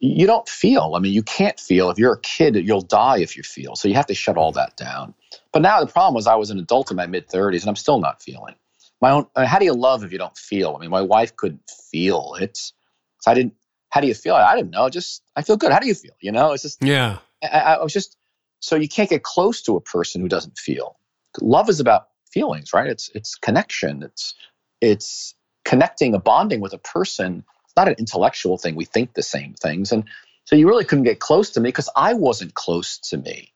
you 0.03 0.27
don't 0.27 0.49
feel. 0.49 0.95
I 0.97 0.99
mean, 0.99 1.12
you 1.12 1.23
can't 1.23 1.59
feel. 1.61 1.88
If 1.88 1.97
you're 1.97 2.15
a 2.15 2.21
kid, 2.21 2.57
you'll 2.57 2.81
die 2.81 3.19
if 3.19 3.37
you 3.37 3.45
feel. 3.45 3.77
So 3.77 3.87
you 3.87 3.95
have 3.95 4.07
to 4.07 4.15
shut 4.15 4.37
all 4.37 4.51
that 4.53 4.77
down. 4.77 5.15
But 5.53 5.62
now 5.62 5.81
the 5.81 5.91
problem 5.91 6.15
was 6.15 6.27
I 6.27 6.35
was 6.35 6.51
an 6.51 6.59
adult 6.59 6.91
in 6.91 6.97
my 6.97 7.07
mid 7.07 7.29
30s 7.29 7.61
and 7.61 7.69
I'm 7.69 7.77
still 7.77 8.01
not 8.01 8.21
feeling. 8.21 8.57
My 9.01 9.12
own 9.12 9.27
uh, 9.37 9.47
how 9.47 9.61
do 9.61 9.65
you 9.65 9.75
love 9.75 10.03
if 10.03 10.11
you 10.11 10.19
don't 10.19 10.37
feel? 10.37 10.75
I 10.77 10.81
mean 10.81 10.91
my 10.91 11.03
wife 11.03 11.37
couldn't 11.37 11.71
feel. 11.91 12.35
It 12.41 12.57
so 12.57 13.31
i 13.31 13.35
didn't 13.35 13.55
how 13.91 14.01
do 14.01 14.09
you 14.09 14.15
feel? 14.15 14.35
I 14.35 14.57
didn't 14.57 14.73
know. 14.73 14.88
Just 14.88 15.23
i 15.37 15.43
feel 15.43 15.57
good. 15.57 15.71
How 15.71 15.79
do 15.79 15.87
you 15.87 15.95
feel? 15.95 16.15
You 16.21 16.33
know 16.33 16.53
it's 16.53 16.62
just 16.65 16.83
yeah. 16.83 17.19
I, 17.43 17.77
I 17.77 17.83
was 17.83 17.93
just 17.93 18.17
so 18.59 18.75
you 18.75 18.88
can't 18.88 19.09
get 19.09 19.23
close 19.23 19.62
to 19.62 19.77
a 19.77 19.81
person 19.81 20.21
who 20.21 20.29
doesn't 20.29 20.59
feel. 20.59 20.97
Love 21.41 21.69
is 21.69 21.79
about 21.79 22.09
feelings 22.33 22.73
right? 22.73 22.88
It's 22.88 23.09
it's 23.15 23.37
connection. 23.37 24.03
It's 24.03 24.35
it's 24.81 25.35
connecting 25.65 26.12
a 26.15 26.19
bonding 26.19 26.61
with 26.61 26.73
a 26.73 26.79
person 26.79 27.45
it's 27.73 27.77
not 27.77 27.89
an 27.89 27.95
intellectual 27.99 28.59
thing 28.59 28.75
we 28.75 28.85
think 28.85 29.15
the 29.15 29.23
same 29.23 29.55
things 29.55 29.93
and 29.93 30.05
so 30.45 30.57
you 30.57 30.69
really 30.69 30.85
couldn't 30.85 31.05
get 31.05 31.21
close 31.21 31.51
to 31.51 31.61
me 31.61 31.69
because 31.69 31.89
i 31.97 32.15
wasn't 32.15 32.53
close 32.55 32.99
to 32.99 33.17
me 33.17 33.53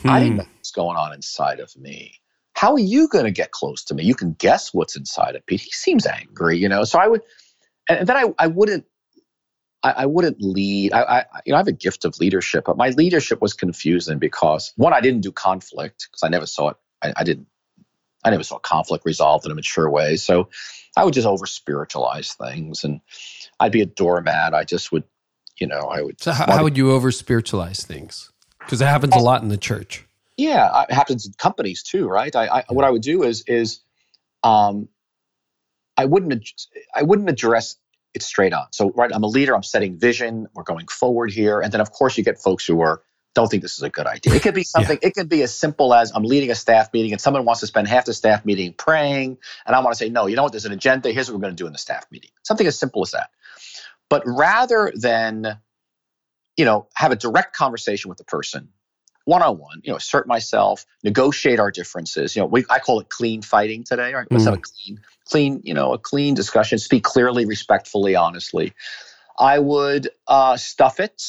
hmm. 0.00 0.10
i 0.10 0.18
didn't 0.20 0.32
hmm. 0.32 0.38
know 0.38 0.48
what's 0.56 0.70
going 0.70 0.96
on 0.96 1.12
inside 1.12 1.60
of 1.60 1.74
me 1.76 2.20
how 2.60 2.74
are 2.74 2.78
you 2.78 3.08
going 3.08 3.24
to 3.24 3.30
get 3.30 3.52
close 3.52 3.84
to 3.84 3.94
me? 3.94 4.04
You 4.04 4.14
can 4.14 4.34
guess 4.34 4.74
what's 4.74 4.94
inside 4.94 5.34
of 5.34 5.46
Pete. 5.46 5.62
He 5.62 5.70
seems 5.70 6.06
angry, 6.06 6.58
you 6.58 6.68
know. 6.68 6.84
So 6.84 6.98
I 6.98 7.08
would, 7.08 7.22
and 7.88 8.06
then 8.06 8.18
I, 8.18 8.26
I 8.38 8.48
wouldn't, 8.48 8.84
I, 9.82 9.92
I 9.92 10.06
wouldn't 10.06 10.42
lead. 10.42 10.92
I, 10.92 11.02
I, 11.02 11.24
you 11.46 11.52
know, 11.52 11.56
I 11.56 11.60
have 11.60 11.68
a 11.68 11.72
gift 11.72 12.04
of 12.04 12.20
leadership, 12.20 12.64
but 12.66 12.76
my 12.76 12.90
leadership 12.90 13.40
was 13.40 13.54
confusing 13.54 14.18
because 14.18 14.74
one, 14.76 14.92
I 14.92 15.00
didn't 15.00 15.22
do 15.22 15.32
conflict 15.32 16.06
because 16.10 16.22
I 16.22 16.28
never 16.28 16.44
saw 16.44 16.68
it. 16.70 16.76
I, 17.02 17.14
I 17.16 17.24
didn't. 17.24 17.46
I 18.24 18.30
never 18.30 18.44
saw 18.44 18.58
conflict 18.58 19.04
resolved 19.04 19.46
in 19.46 19.52
a 19.52 19.54
mature 19.54 19.88
way. 19.88 20.16
So 20.16 20.48
I 20.96 21.04
would 21.04 21.14
just 21.14 21.26
over 21.26 21.46
spiritualize 21.46 22.34
things, 22.34 22.84
and 22.84 23.00
I'd 23.58 23.72
be 23.72 23.80
a 23.80 23.86
doormat. 23.86 24.54
I 24.54 24.64
just 24.64 24.92
would, 24.92 25.04
you 25.58 25.66
know, 25.66 25.80
I 25.80 26.02
would. 26.02 26.20
So 26.20 26.32
how, 26.32 26.50
how 26.50 26.62
would 26.62 26.76
you 26.76 26.92
over 26.92 27.10
spiritualize 27.12 27.84
things? 27.84 28.30
Because 28.58 28.80
it 28.80 28.86
happens 28.86 29.14
a 29.14 29.18
lot 29.18 29.42
in 29.42 29.48
the 29.48 29.56
church. 29.56 30.06
Yeah, 30.36 30.84
it 30.84 30.92
happens 30.92 31.26
in 31.26 31.32
companies 31.34 31.82
too, 31.82 32.08
right? 32.08 32.34
I, 32.34 32.46
I 32.46 32.64
what 32.68 32.84
I 32.84 32.90
would 32.90 33.02
do 33.02 33.22
is 33.22 33.44
is 33.46 33.80
um, 34.42 34.88
I 35.96 36.06
wouldn't 36.06 36.50
I 36.94 37.02
wouldn't 37.02 37.28
address 37.28 37.76
it 38.14 38.22
straight 38.22 38.52
on. 38.52 38.66
So 38.72 38.90
right, 38.90 39.10
I'm 39.14 39.22
a 39.22 39.28
leader. 39.28 39.54
I'm 39.54 39.62
setting 39.62 39.98
vision. 39.98 40.48
We're 40.54 40.62
going 40.62 40.88
forward 40.88 41.30
here, 41.30 41.60
and 41.60 41.72
then 41.72 41.80
of 41.80 41.92
course 41.92 42.18
you 42.18 42.24
get 42.24 42.38
folks 42.38 42.66
who 42.66 42.80
are 42.80 43.02
don't 43.34 43.48
think 43.48 43.62
this 43.62 43.76
is 43.76 43.82
a 43.82 43.90
good 43.90 44.06
idea. 44.06 44.34
It 44.34 44.42
could 44.42 44.54
be 44.54 44.62
something, 44.64 44.98
yeah. 45.02 45.08
it 45.08 45.14
could 45.14 45.28
be 45.28 45.42
as 45.42 45.56
simple 45.56 45.94
as 45.94 46.12
I'm 46.14 46.24
leading 46.24 46.50
a 46.50 46.54
staff 46.54 46.92
meeting 46.92 47.12
and 47.12 47.20
someone 47.20 47.44
wants 47.44 47.60
to 47.60 47.66
spend 47.66 47.88
half 47.88 48.04
the 48.04 48.14
staff 48.14 48.44
meeting 48.44 48.72
praying. 48.72 49.38
And 49.66 49.76
I 49.76 49.80
want 49.80 49.92
to 49.92 49.98
say, 49.98 50.08
no, 50.08 50.26
you 50.26 50.36
know 50.36 50.42
what? 50.42 50.52
There's 50.52 50.64
an 50.64 50.72
agenda. 50.72 51.12
Here's 51.12 51.30
what 51.30 51.36
we're 51.36 51.42
going 51.42 51.56
to 51.56 51.62
do 51.62 51.66
in 51.66 51.72
the 51.72 51.78
staff 51.78 52.06
meeting. 52.10 52.30
Something 52.42 52.66
as 52.66 52.78
simple 52.78 53.02
as 53.02 53.12
that. 53.12 53.30
But 54.08 54.22
rather 54.26 54.92
than, 54.94 55.58
you 56.56 56.64
know, 56.64 56.88
have 56.94 57.12
a 57.12 57.16
direct 57.16 57.54
conversation 57.54 58.08
with 58.08 58.18
the 58.18 58.24
person, 58.24 58.70
one 59.24 59.42
on 59.42 59.58
one, 59.58 59.80
you 59.84 59.92
know, 59.92 59.96
assert 59.96 60.26
myself, 60.26 60.84
negotiate 61.04 61.60
our 61.60 61.70
differences. 61.70 62.34
You 62.34 62.42
know, 62.42 62.46
we, 62.46 62.64
I 62.68 62.80
call 62.80 62.98
it 63.00 63.08
clean 63.08 63.42
fighting 63.42 63.84
today, 63.84 64.12
right? 64.12 64.26
Let's 64.30 64.42
mm. 64.42 64.46
have 64.46 64.54
a 64.54 64.58
mm. 64.58 64.62
clean, 64.62 65.00
clean, 65.26 65.60
you 65.62 65.74
know, 65.74 65.92
a 65.92 65.98
clean 65.98 66.34
discussion, 66.34 66.78
speak 66.78 67.04
clearly, 67.04 67.46
respectfully, 67.46 68.16
honestly. 68.16 68.72
I 69.38 69.58
would 69.58 70.10
uh, 70.26 70.56
stuff 70.56 70.98
it 70.98 71.22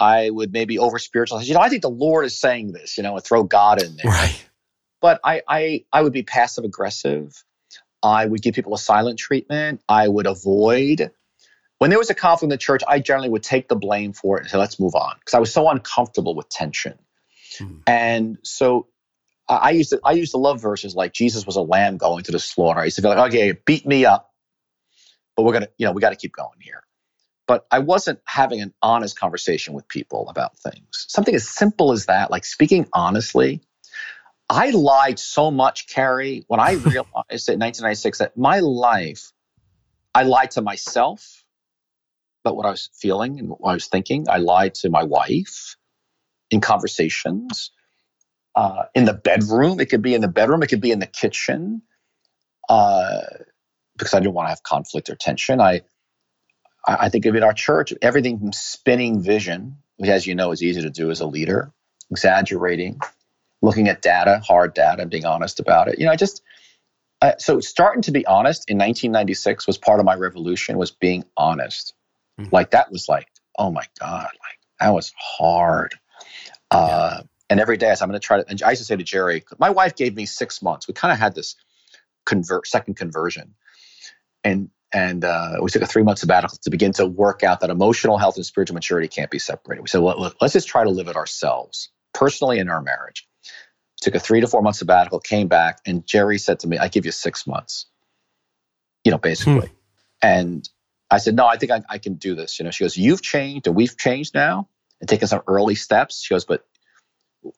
I 0.00 0.30
would 0.30 0.52
maybe 0.52 0.78
over 0.78 0.98
spiritualize. 0.98 1.46
You 1.46 1.54
know, 1.54 1.60
I 1.60 1.68
think 1.68 1.82
the 1.82 1.90
Lord 1.90 2.24
is 2.24 2.40
saying 2.40 2.72
this, 2.72 2.96
you 2.96 3.02
know, 3.02 3.16
and 3.16 3.24
throw 3.24 3.44
God 3.44 3.82
in 3.82 3.96
there. 3.96 4.10
Right. 4.10 4.46
But 5.02 5.20
I, 5.22 5.42
I, 5.46 5.84
I 5.92 6.02
would 6.02 6.14
be 6.14 6.22
passive 6.22 6.64
aggressive. 6.64 7.44
I 8.02 8.24
would 8.24 8.40
give 8.40 8.54
people 8.54 8.74
a 8.74 8.78
silent 8.78 9.18
treatment. 9.18 9.82
I 9.88 10.08
would 10.08 10.26
avoid. 10.26 11.10
When 11.78 11.90
there 11.90 11.98
was 11.98 12.08
a 12.08 12.14
conflict 12.14 12.44
in 12.44 12.48
the 12.48 12.58
church, 12.58 12.82
I 12.88 12.98
generally 12.98 13.28
would 13.28 13.42
take 13.42 13.68
the 13.68 13.76
blame 13.76 14.14
for 14.14 14.38
it 14.38 14.42
and 14.42 14.50
say, 14.50 14.56
let's 14.56 14.80
move 14.80 14.94
on. 14.94 15.16
Because 15.18 15.34
I 15.34 15.38
was 15.38 15.52
so 15.52 15.68
uncomfortable 15.68 16.34
with 16.34 16.48
tension. 16.48 16.98
Hmm. 17.58 17.76
And 17.86 18.38
so 18.42 18.88
I 19.48 19.70
used 19.70 19.90
to 19.90 20.00
I 20.04 20.12
used 20.12 20.32
to 20.32 20.38
love 20.38 20.62
verses 20.62 20.94
like 20.94 21.12
Jesus 21.12 21.44
was 21.44 21.56
a 21.56 21.62
lamb 21.62 21.98
going 21.98 22.24
to 22.24 22.32
the 22.32 22.38
slaughter. 22.38 22.80
I 22.80 22.84
used 22.84 22.96
to 22.96 23.02
feel 23.02 23.10
like, 23.10 23.32
okay, 23.32 23.52
beat 23.52 23.86
me 23.86 24.06
up, 24.06 24.30
but 25.36 25.42
we're 25.42 25.52
gonna, 25.52 25.68
you 25.76 25.86
know, 25.86 25.92
we 25.92 26.00
got 26.00 26.10
to 26.10 26.16
keep 26.16 26.32
going 26.32 26.60
here 26.60 26.84
but 27.50 27.66
I 27.72 27.80
wasn't 27.80 28.20
having 28.26 28.60
an 28.60 28.72
honest 28.80 29.18
conversation 29.18 29.74
with 29.74 29.88
people 29.88 30.28
about 30.28 30.56
things. 30.58 31.06
Something 31.08 31.34
as 31.34 31.48
simple 31.48 31.90
as 31.90 32.06
that, 32.06 32.30
like 32.30 32.44
speaking 32.44 32.86
honestly. 32.92 33.60
I 34.48 34.70
lied 34.70 35.18
so 35.18 35.50
much, 35.50 35.88
Carey, 35.88 36.44
when 36.46 36.60
I 36.60 36.70
realized 36.74 37.48
in 37.48 37.58
1996 37.58 38.18
that 38.18 38.36
my 38.36 38.60
life, 38.60 39.32
I 40.14 40.22
lied 40.22 40.52
to 40.52 40.62
myself 40.62 41.44
about 42.44 42.54
what 42.54 42.66
I 42.66 42.70
was 42.70 42.88
feeling 42.94 43.40
and 43.40 43.48
what 43.48 43.68
I 43.68 43.74
was 43.74 43.88
thinking. 43.88 44.26
I 44.28 44.36
lied 44.36 44.74
to 44.74 44.88
my 44.88 45.02
wife 45.02 45.74
in 46.52 46.60
conversations, 46.60 47.72
uh, 48.54 48.84
in 48.94 49.06
the 49.06 49.14
bedroom. 49.14 49.80
It 49.80 49.86
could 49.86 50.02
be 50.02 50.14
in 50.14 50.20
the 50.20 50.28
bedroom, 50.28 50.62
it 50.62 50.68
could 50.68 50.80
be 50.80 50.92
in 50.92 51.00
the 51.00 51.08
kitchen, 51.08 51.82
uh, 52.68 53.22
because 53.98 54.14
I 54.14 54.20
didn't 54.20 54.34
want 54.34 54.46
to 54.46 54.50
have 54.50 54.62
conflict 54.62 55.10
or 55.10 55.16
tension. 55.16 55.60
I 55.60 55.82
I 56.86 57.08
think 57.08 57.26
of 57.26 57.34
in 57.34 57.42
our 57.42 57.52
church, 57.52 57.92
everything 58.00 58.38
from 58.38 58.52
spinning 58.52 59.22
vision, 59.22 59.76
which, 59.96 60.10
as 60.10 60.26
you 60.26 60.34
know, 60.34 60.50
is 60.52 60.62
easy 60.62 60.82
to 60.82 60.90
do 60.90 61.10
as 61.10 61.20
a 61.20 61.26
leader, 61.26 61.72
exaggerating, 62.10 63.00
looking 63.60 63.88
at 63.88 64.02
data, 64.02 64.40
hard 64.46 64.74
data, 64.74 65.02
and 65.02 65.10
being 65.10 65.26
honest 65.26 65.60
about 65.60 65.88
it. 65.88 65.98
You 65.98 66.06
know, 66.06 66.12
I 66.12 66.16
just 66.16 66.42
uh, 67.22 67.32
so 67.38 67.60
starting 67.60 68.02
to 68.02 68.12
be 68.12 68.24
honest 68.26 68.70
in 68.70 68.78
1996 68.78 69.66
was 69.66 69.76
part 69.76 70.00
of 70.00 70.06
my 70.06 70.14
revolution. 70.14 70.78
Was 70.78 70.90
being 70.90 71.24
honest, 71.36 71.94
mm-hmm. 72.40 72.54
like 72.54 72.70
that 72.70 72.90
was 72.90 73.08
like, 73.08 73.28
oh 73.58 73.70
my 73.70 73.84
god, 73.98 74.24
like 74.24 74.58
that 74.80 74.94
was 74.94 75.12
hard. 75.18 75.94
Uh, 76.70 77.22
and 77.50 77.60
every 77.60 77.76
day 77.76 77.90
I 77.90 77.94
said, 77.94 78.04
I'm 78.04 78.10
going 78.10 78.20
to 78.20 78.26
try 78.26 78.42
to. 78.42 78.48
And 78.48 78.62
I 78.62 78.70
used 78.70 78.80
to 78.80 78.86
say 78.86 78.96
to 78.96 79.02
Geri, 79.02 79.44
my 79.58 79.70
wife 79.70 79.96
gave 79.96 80.14
me 80.14 80.24
six 80.24 80.62
months. 80.62 80.88
We 80.88 80.94
kind 80.94 81.12
of 81.12 81.18
had 81.18 81.34
this 81.34 81.56
convert 82.24 82.66
second 82.66 82.94
conversion, 82.94 83.54
and 84.42 84.70
and 84.92 85.24
uh, 85.24 85.58
we 85.62 85.70
took 85.70 85.82
a 85.82 85.86
three 85.86 86.02
month 86.02 86.18
sabbatical 86.18 86.58
to 86.62 86.70
begin 86.70 86.92
to 86.92 87.06
work 87.06 87.42
out 87.42 87.60
that 87.60 87.70
emotional 87.70 88.18
health 88.18 88.36
and 88.36 88.44
spiritual 88.44 88.74
maturity 88.74 89.08
can't 89.08 89.30
be 89.30 89.38
separated. 89.38 89.82
We 89.82 89.88
said, 89.88 90.00
well, 90.00 90.20
look, 90.20 90.36
let's 90.40 90.52
just 90.52 90.68
try 90.68 90.84
to 90.84 90.90
live 90.90 91.08
it 91.08 91.16
ourselves, 91.16 91.90
personally 92.12 92.58
in 92.58 92.68
our 92.68 92.82
marriage. 92.82 93.26
Took 94.00 94.14
a 94.14 94.20
three 94.20 94.40
to 94.40 94.46
four 94.46 94.62
month 94.62 94.76
sabbatical, 94.76 95.20
came 95.20 95.46
back, 95.46 95.80
and 95.86 96.06
Geri 96.06 96.38
said 96.38 96.60
to 96.60 96.68
me, 96.68 96.78
I 96.78 96.88
give 96.88 97.04
you 97.04 97.12
six 97.12 97.46
months, 97.46 97.86
you 99.04 99.12
know, 99.12 99.18
basically. 99.18 99.68
Hmm. 99.68 99.74
And 100.22 100.68
I 101.10 101.18
said, 101.18 101.34
no, 101.34 101.46
I 101.46 101.56
think 101.56 101.70
I, 101.70 101.82
I 101.88 101.98
can 101.98 102.14
do 102.14 102.34
this. 102.34 102.58
You 102.58 102.64
know, 102.64 102.70
she 102.70 102.84
goes, 102.84 102.96
you've 102.96 103.22
changed 103.22 103.66
and 103.66 103.76
we've 103.76 103.96
changed 103.96 104.34
now 104.34 104.68
and 105.00 105.08
taken 105.08 105.28
some 105.28 105.42
early 105.46 105.74
steps. 105.74 106.22
She 106.22 106.34
goes, 106.34 106.44
but, 106.44 106.64
you 107.42 107.52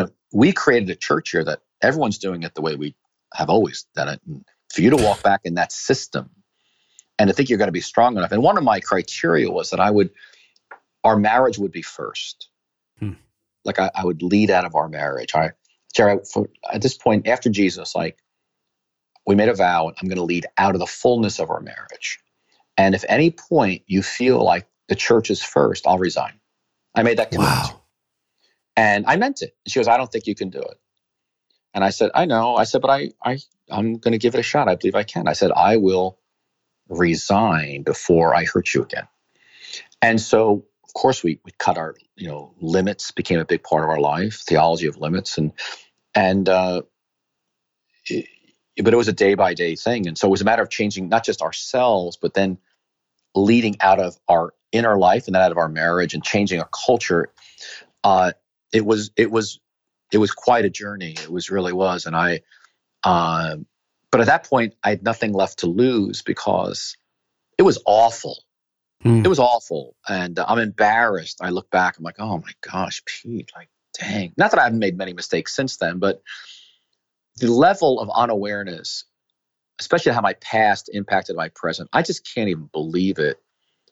know, 0.00 0.08
we 0.32 0.52
created 0.52 0.88
a 0.90 0.94
church 0.94 1.30
here 1.30 1.44
that 1.44 1.60
everyone's 1.82 2.18
doing 2.18 2.44
it 2.44 2.54
the 2.54 2.60
way 2.60 2.76
we 2.76 2.94
have 3.34 3.50
always 3.50 3.86
done 3.94 4.08
it. 4.08 4.20
And 4.26 4.44
for 4.72 4.82
you 4.82 4.90
to 4.90 4.96
walk 4.96 5.22
back 5.22 5.40
in 5.44 5.54
that 5.54 5.72
system 5.72 6.30
and 7.18 7.28
I 7.28 7.32
think 7.32 7.48
you're 7.48 7.58
going 7.58 7.68
to 7.68 7.72
be 7.72 7.80
strong 7.80 8.16
enough. 8.16 8.32
And 8.32 8.42
one 8.42 8.56
of 8.56 8.64
my 8.64 8.80
criteria 8.80 9.50
was 9.50 9.70
that 9.70 9.80
I 9.80 9.90
would, 9.90 10.10
our 11.04 11.16
marriage 11.16 11.58
would 11.58 11.72
be 11.72 11.82
first. 11.82 12.48
Hmm. 12.98 13.12
Like 13.64 13.78
I, 13.78 13.90
I, 13.94 14.04
would 14.04 14.22
lead 14.22 14.50
out 14.50 14.64
of 14.64 14.74
our 14.74 14.88
marriage. 14.88 15.34
I, 15.34 15.52
Geri, 15.94 16.20
for, 16.32 16.48
at 16.72 16.80
this 16.82 16.96
point 16.96 17.26
after 17.26 17.50
Jesus, 17.50 17.94
like 17.94 18.18
we 19.26 19.34
made 19.34 19.48
a 19.48 19.54
vow, 19.54 19.88
I'm 19.88 20.08
going 20.08 20.18
to 20.18 20.24
lead 20.24 20.46
out 20.56 20.74
of 20.74 20.78
the 20.78 20.86
fullness 20.86 21.38
of 21.38 21.50
our 21.50 21.60
marriage. 21.60 22.20
And 22.76 22.94
if 22.94 23.04
any 23.08 23.30
point 23.30 23.82
you 23.86 24.02
feel 24.02 24.42
like 24.42 24.66
the 24.88 24.94
church 24.94 25.30
is 25.30 25.42
first, 25.42 25.86
I'll 25.86 25.98
resign. 25.98 26.34
I 26.94 27.02
made 27.02 27.18
that 27.18 27.30
commitment. 27.30 27.68
Wow. 27.68 27.80
And 28.76 29.04
I 29.06 29.16
meant 29.16 29.42
it. 29.42 29.56
And 29.64 29.72
she 29.72 29.80
goes, 29.80 29.88
I 29.88 29.96
don't 29.96 30.10
think 30.10 30.28
you 30.28 30.36
can 30.36 30.50
do 30.50 30.60
it. 30.60 30.78
And 31.74 31.84
I 31.84 31.90
said, 31.90 32.12
I 32.14 32.24
know. 32.24 32.56
I 32.56 32.64
said, 32.64 32.80
but 32.80 32.90
I, 32.90 33.10
I, 33.22 33.38
I'm 33.68 33.98
going 33.98 34.12
to 34.12 34.18
give 34.18 34.34
it 34.34 34.40
a 34.40 34.42
shot. 34.42 34.68
I 34.68 34.76
believe 34.76 34.94
I 34.94 35.02
can. 35.02 35.28
I 35.28 35.32
said, 35.32 35.50
I 35.52 35.76
will 35.76 36.18
resign 36.88 37.82
before 37.82 38.34
I 38.34 38.44
hurt 38.44 38.72
you 38.74 38.82
again. 38.82 39.08
And 40.00 40.20
so, 40.20 40.64
of 40.84 40.94
course, 40.94 41.22
we, 41.22 41.40
we 41.44 41.52
cut 41.58 41.78
our, 41.78 41.94
you 42.16 42.28
know, 42.28 42.54
limits 42.60 43.10
became 43.10 43.40
a 43.40 43.44
big 43.44 43.62
part 43.62 43.84
of 43.84 43.90
our 43.90 44.00
life, 44.00 44.42
theology 44.46 44.86
of 44.86 44.96
limits. 44.96 45.38
And, 45.38 45.52
and, 46.14 46.48
uh, 46.48 46.82
it, 48.06 48.26
but 48.82 48.94
it 48.94 48.96
was 48.96 49.08
a 49.08 49.12
day 49.12 49.34
by 49.34 49.54
day 49.54 49.74
thing. 49.76 50.06
And 50.06 50.16
so 50.16 50.28
it 50.28 50.30
was 50.30 50.40
a 50.40 50.44
matter 50.44 50.62
of 50.62 50.70
changing 50.70 51.08
not 51.08 51.24
just 51.24 51.42
ourselves, 51.42 52.16
but 52.16 52.34
then 52.34 52.58
leading 53.34 53.76
out 53.80 53.98
of 54.00 54.16
our 54.28 54.54
inner 54.70 54.98
life 54.98 55.26
and 55.26 55.34
then 55.34 55.42
out 55.42 55.52
of 55.52 55.58
our 55.58 55.68
marriage 55.68 56.14
and 56.14 56.22
changing 56.22 56.60
our 56.60 56.68
culture. 56.68 57.30
Uh, 58.04 58.32
it 58.72 58.86
was, 58.86 59.10
it 59.16 59.30
was, 59.30 59.60
it 60.12 60.18
was 60.18 60.30
quite 60.30 60.64
a 60.64 60.70
journey. 60.70 61.12
It 61.12 61.30
was 61.30 61.50
really 61.50 61.72
was. 61.72 62.06
And 62.06 62.14
I, 62.16 62.42
uh, 63.02 63.56
but 64.10 64.20
at 64.20 64.26
that 64.26 64.44
point, 64.44 64.74
I 64.82 64.90
had 64.90 65.02
nothing 65.02 65.32
left 65.32 65.60
to 65.60 65.66
lose 65.66 66.22
because 66.22 66.96
it 67.58 67.62
was 67.62 67.80
awful. 67.86 68.38
Mm. 69.04 69.24
It 69.24 69.28
was 69.28 69.38
awful. 69.38 69.94
And 70.08 70.38
uh, 70.38 70.46
I'm 70.48 70.58
embarrassed. 70.58 71.38
I 71.42 71.50
look 71.50 71.70
back, 71.70 71.98
I'm 71.98 72.04
like, 72.04 72.18
oh 72.18 72.38
my 72.38 72.52
gosh, 72.60 73.02
Pete, 73.04 73.50
like, 73.56 73.68
dang. 73.98 74.32
Not 74.36 74.50
that 74.50 74.60
I 74.60 74.64
haven't 74.64 74.78
made 74.78 74.96
many 74.96 75.12
mistakes 75.12 75.54
since 75.54 75.76
then, 75.76 75.98
but 75.98 76.22
the 77.36 77.52
level 77.52 78.00
of 78.00 78.10
unawareness, 78.10 79.04
especially 79.80 80.12
how 80.12 80.20
my 80.20 80.34
past 80.34 80.90
impacted 80.92 81.36
my 81.36 81.50
present, 81.50 81.88
I 81.92 82.02
just 82.02 82.28
can't 82.34 82.48
even 82.48 82.68
believe 82.72 83.18
it. 83.18 83.40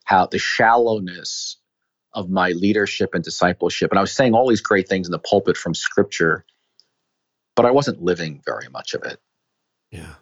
How 0.05 0.27
the 0.27 0.39
shallowness 0.39 1.59
of 2.13 2.31
my 2.31 2.51
leadership 2.51 3.11
and 3.15 3.23
discipleship. 3.23 3.91
And 3.91 3.99
I 3.99 4.01
was 4.01 4.13
saying 4.13 4.35
all 4.35 4.49
these 4.49 4.63
great 4.63 4.89
things 4.89 5.07
in 5.07 5.13
the 5.13 5.19
pulpit 5.19 5.57
from 5.57 5.75
scripture, 5.75 6.45
but 7.55 7.67
I 7.67 7.73
wasn't 7.73 8.03
living 8.03 8.41
very 8.45 8.69
much 8.71 8.95
of 8.95 9.03
it. 9.03 9.19
Yeah. 9.97 10.15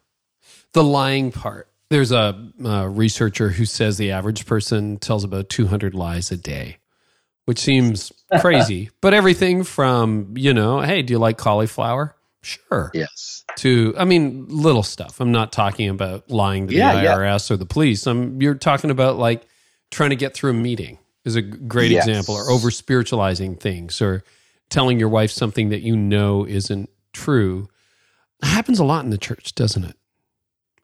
The 0.73 0.85
lying 0.85 1.33
part. 1.33 1.69
There's 1.91 2.13
a, 2.13 2.51
a 2.65 2.89
researcher 2.89 3.51
who 3.51 3.65
says 3.65 3.99
the 3.99 4.11
average 4.11 4.47
person 4.47 4.97
tells 4.99 5.23
about 5.23 5.49
200 5.49 5.95
lies 5.95 6.33
a 6.33 6.37
day, 6.37 6.79
which 7.45 7.59
seems 7.59 8.13
crazy. 8.41 8.91
but 9.01 9.15
everything 9.15 9.63
from, 9.65 10.35
you 10.37 10.55
know, 10.55 10.81
hey, 10.81 11.03
do 11.03 11.13
you 11.13 11.19
like 11.19 11.39
cauliflower? 11.39 12.17
Sure. 12.43 12.91
Yes. 12.95 13.45
To, 13.59 13.95
I 13.97 14.05
mean, 14.05 14.47
little 14.49 14.83
stuff. 14.83 15.21
I'm 15.21 15.33
not 15.33 15.53
talking 15.53 15.89
about 15.89 16.31
lying 16.31 16.69
to 16.69 16.75
yeah, 16.75 16.95
the 16.95 17.09
IRS 17.09 17.49
yeah. 17.49 17.55
or 17.55 17.57
the 17.57 17.67
police. 17.67 18.07
I'm, 18.07 18.41
you're 18.43 18.55
talking 18.55 18.91
about 18.91 19.19
like 19.19 19.47
trying 19.91 20.11
to 20.11 20.17
get 20.17 20.35
through 20.35 20.51
a 20.51 20.55
meeting 20.55 20.99
is 21.25 21.37
a 21.37 21.43
great 21.43 21.91
yes. 21.91 22.07
example, 22.07 22.35
or 22.35 22.51
over 22.51 22.71
spiritualizing 22.71 23.57
things, 23.57 24.01
or 24.03 24.25
telling 24.69 24.99
your 24.99 25.09
wife 25.09 25.31
something 25.31 25.71
that 25.71 25.81
you 25.81 25.97
know 25.97 26.47
isn't 26.47 26.91
true. 27.13 27.69
It 28.45 28.49
happens 28.49 28.79
a 28.79 28.85
lot 28.85 29.05
in 29.05 29.11
the 29.11 29.17
church, 29.17 29.55
doesn't 29.55 29.85
it? 29.85 29.97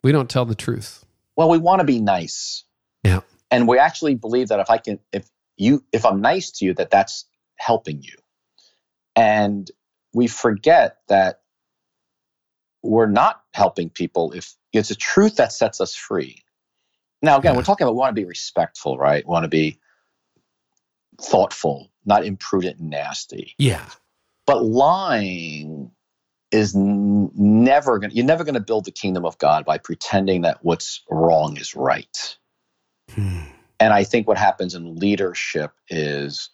We 0.03 0.12
don't 0.12 0.31
tell 0.31 0.46
the 0.46 0.55
truth. 0.55 1.05
Well, 1.37 1.51
we 1.51 1.59
want 1.59 1.81
to 1.81 1.85
be 1.85 2.01
nice. 2.01 2.64
Yeah. 3.05 3.20
And 3.51 3.68
we 3.68 3.79
actually 3.79 4.14
believe 4.14 4.49
that 4.49 4.61
if 4.61 4.70
I 4.70 4.79
can, 4.79 4.99
if 5.12 5.29
you, 5.59 5.85
if 5.92 6.07
I'm 6.07 6.23
nice 6.23 6.51
to 6.53 6.64
you, 6.64 6.73
that 6.75 6.90
that's 6.90 7.27
helping 7.57 8.03
you. 8.03 8.14
And 9.14 9.70
we 10.14 10.27
forget 10.27 10.96
that 11.09 11.42
we're 12.83 13.07
not 13.07 13.42
helping 13.53 13.90
people 13.90 14.33
if 14.33 14.55
it's 14.73 14.90
a 14.90 14.96
truth 14.96 15.37
that 15.37 15.53
sets 15.53 15.83
us 15.83 15.94
free. 15.94 16.42
Now, 17.20 17.37
again, 17.38 17.53
yeah. 17.53 17.59
we're 17.59 17.64
talking 17.64 17.85
about 17.85 17.92
we 17.92 17.99
want 17.99 18.16
to 18.16 18.20
be 18.23 18.27
respectful, 18.27 18.96
right? 18.96 19.23
We 19.27 19.31
want 19.31 19.44
to 19.44 19.49
be 19.49 19.79
thoughtful, 21.20 21.90
not 22.07 22.25
imprudent 22.25 22.79
and 22.79 22.88
nasty. 22.88 23.55
Yeah. 23.59 23.85
But 24.46 24.64
lying 24.64 25.90
is 26.53 26.75
n- 26.75 27.31
never 27.35 27.99
going 27.99 28.13
you're 28.13 28.25
never 28.25 28.45
going 28.45 28.55
to 28.55 28.61
build 28.61 28.85
the 28.85 28.91
kingdom 28.91 29.25
of 29.25 29.39
God 29.39 29.65
by 29.65 29.79
pretending 29.79 30.43
that 30.43 30.59
what's 30.63 31.03
wrong 31.09 31.57
is 31.57 31.75
right. 31.75 32.37
Hmm. 33.13 33.43
And 33.79 33.95
I 33.95 34.05
think 34.05 34.29
what 34.29 34.37
happens 34.37 34.75
in 34.75 34.97
leadership 34.97 35.73
is 35.89 36.51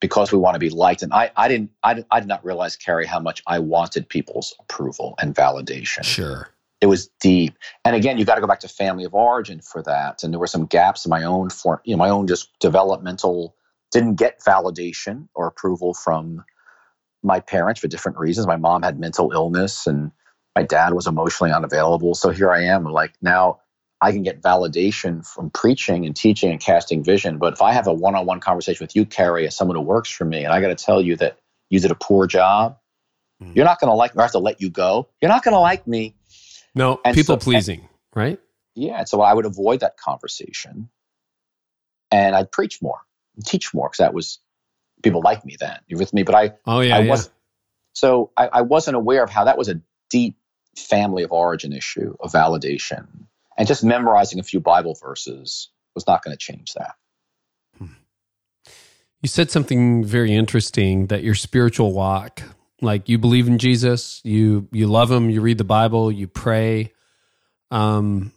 because 0.00 0.32
we 0.32 0.38
want 0.38 0.54
to 0.54 0.58
be 0.58 0.68
liked. 0.68 1.02
And 1.02 1.12
I, 1.12 1.30
I 1.36 1.48
didn't, 1.48 1.70
I, 1.82 2.04
I 2.10 2.20
did 2.20 2.28
not 2.28 2.44
realize, 2.44 2.76
Carey, 2.76 3.06
how 3.06 3.20
much 3.20 3.42
I 3.46 3.58
wanted 3.58 4.08
people's 4.08 4.54
approval 4.60 5.14
and 5.20 5.34
validation. 5.34 6.04
Sure. 6.04 6.48
It 6.80 6.86
was 6.86 7.08
deep. 7.20 7.56
And 7.84 7.94
again, 7.94 8.18
you 8.18 8.24
got 8.24 8.34
to 8.34 8.40
go 8.40 8.46
back 8.46 8.60
to 8.60 8.68
family 8.68 9.04
of 9.04 9.14
origin 9.14 9.60
for 9.60 9.82
that. 9.84 10.24
And 10.24 10.32
there 10.32 10.40
were 10.40 10.48
some 10.48 10.66
gaps 10.66 11.04
in 11.04 11.10
my 11.10 11.22
own 11.22 11.50
for, 11.50 11.80
you 11.84 11.94
know, 11.94 11.98
my 11.98 12.10
own 12.10 12.26
just 12.26 12.50
developmental, 12.58 13.54
didn't 13.92 14.16
get 14.16 14.40
validation 14.40 15.28
or 15.34 15.46
approval 15.46 15.94
from 15.94 16.44
my 17.22 17.40
parents 17.40 17.80
for 17.80 17.88
different 17.88 18.18
reasons. 18.18 18.46
My 18.46 18.56
mom 18.56 18.82
had 18.82 18.98
mental 18.98 19.32
illness 19.32 19.86
and 19.86 20.10
my 20.56 20.62
dad 20.62 20.92
was 20.92 21.06
emotionally 21.06 21.52
unavailable. 21.52 22.14
So 22.14 22.30
here 22.30 22.50
I 22.50 22.64
am, 22.64 22.84
like 22.84 23.14
now 23.22 23.60
I 24.00 24.12
can 24.12 24.22
get 24.22 24.42
validation 24.42 25.26
from 25.26 25.50
preaching 25.50 26.04
and 26.04 26.14
teaching 26.14 26.50
and 26.50 26.60
casting 26.60 27.04
vision. 27.04 27.38
But 27.38 27.54
if 27.54 27.62
I 27.62 27.72
have 27.72 27.86
a 27.86 27.92
one 27.92 28.14
on 28.14 28.26
one 28.26 28.40
conversation 28.40 28.82
with 28.82 28.96
you, 28.96 29.06
Carey, 29.06 29.46
as 29.46 29.56
someone 29.56 29.76
who 29.76 29.82
works 29.82 30.10
for 30.10 30.24
me, 30.24 30.44
and 30.44 30.52
I 30.52 30.60
got 30.60 30.76
to 30.76 30.84
tell 30.84 31.00
you 31.00 31.16
that 31.16 31.38
you 31.70 31.78
did 31.78 31.90
a 31.90 31.94
poor 31.94 32.26
job, 32.26 32.78
mm. 33.42 33.54
you're 33.54 33.64
not 33.64 33.80
going 33.80 33.90
to 33.90 33.94
like 33.94 34.14
me. 34.14 34.20
I 34.20 34.24
have 34.24 34.32
to 34.32 34.38
let 34.38 34.60
you 34.60 34.70
go. 34.70 35.08
You're 35.20 35.30
not 35.30 35.44
going 35.44 35.54
to 35.54 35.60
like 35.60 35.86
me. 35.86 36.16
No, 36.74 37.00
and 37.04 37.14
people 37.14 37.38
so, 37.38 37.44
pleasing, 37.44 37.80
and, 37.80 37.88
right? 38.14 38.40
Yeah. 38.74 38.98
And 38.98 39.08
so 39.08 39.20
I 39.20 39.32
would 39.32 39.46
avoid 39.46 39.80
that 39.80 39.96
conversation 39.96 40.88
and 42.10 42.36
I'd 42.36 42.52
preach 42.52 42.80
more, 42.82 42.98
teach 43.44 43.72
more 43.72 43.88
because 43.88 43.98
that 43.98 44.14
was 44.14 44.38
people 45.02 45.20
like 45.22 45.44
me 45.44 45.56
then. 45.58 45.78
You're 45.86 45.98
with 45.98 46.12
me? 46.12 46.22
But 46.22 46.34
I, 46.34 46.52
oh, 46.66 46.80
yeah, 46.80 46.96
I 46.96 47.00
yeah. 47.00 47.10
was 47.10 47.30
so 47.92 48.30
I, 48.36 48.48
I 48.48 48.60
wasn't 48.62 48.96
aware 48.96 49.22
of 49.22 49.30
how 49.30 49.44
that 49.44 49.58
was 49.58 49.68
a 49.68 49.80
deep 50.10 50.36
family 50.76 51.22
of 51.22 51.32
origin 51.32 51.72
issue 51.72 52.14
of 52.20 52.32
validation 52.32 53.06
and 53.58 53.68
just 53.68 53.84
memorizing 53.84 54.40
a 54.40 54.42
few 54.42 54.60
Bible 54.60 54.96
verses 55.00 55.68
was 55.94 56.06
not 56.06 56.24
going 56.24 56.36
to 56.36 56.38
change 56.38 56.72
that. 56.74 56.94
You 59.22 59.28
said 59.28 59.52
something 59.52 60.04
very 60.04 60.34
interesting 60.34 61.06
that 61.06 61.22
your 61.22 61.36
spiritual 61.36 61.92
walk, 61.92 62.42
like 62.80 63.08
you 63.08 63.18
believe 63.18 63.46
in 63.46 63.58
Jesus, 63.58 64.20
you 64.24 64.68
you 64.72 64.88
love 64.88 65.12
him, 65.12 65.30
you 65.30 65.40
read 65.40 65.58
the 65.58 65.64
Bible, 65.64 66.10
you 66.10 66.26
pray. 66.26 66.92
Um, 67.70 68.32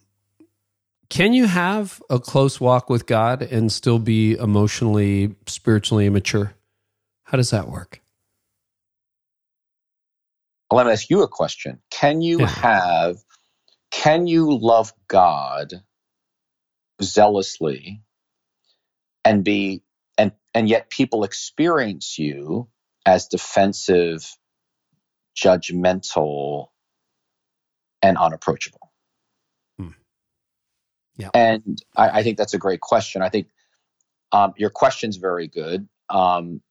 can 1.15 1.31
you 1.31 1.45
have 1.47 2.01
a 2.09 2.19
close 2.19 2.59
walk 2.59 2.89
with 2.89 3.05
God 3.05 3.41
and 3.41 3.71
still 3.71 3.99
be 3.99 4.33
emotionally, 4.33 5.33
spiritually 5.47 6.07
immature? 6.07 6.53
How 7.23 7.37
does 7.37 7.51
that 7.51 7.69
work? 7.69 8.01
Well, 10.69 10.75
let 10.75 10.87
me 10.87 10.91
ask 10.91 11.09
you 11.09 11.23
a 11.23 11.29
question. 11.29 11.79
Can 11.89 12.19
you 12.19 12.41
yeah. 12.41 12.47
have 12.47 13.15
can 13.91 14.27
you 14.27 14.57
love 14.57 14.91
God 15.07 15.75
zealously 17.01 18.01
and 19.23 19.41
be 19.45 19.83
and 20.17 20.33
and 20.53 20.67
yet 20.67 20.89
people 20.89 21.23
experience 21.23 22.19
you 22.19 22.67
as 23.05 23.29
defensive, 23.29 24.29
judgmental, 25.33 26.67
and 28.01 28.17
unapproachable? 28.17 28.84
Yeah. 31.17 31.29
And 31.33 31.81
I, 31.95 32.19
I, 32.19 32.23
think 32.23 32.37
that's 32.37 32.53
a 32.53 32.57
great 32.57 32.81
question. 32.81 33.21
I 33.21 33.29
think 33.29 33.47
um, 34.31 34.53
your 34.57 34.69
question's 34.69 35.17
very 35.17 35.47
good. 35.47 35.87
Um, 36.09 36.61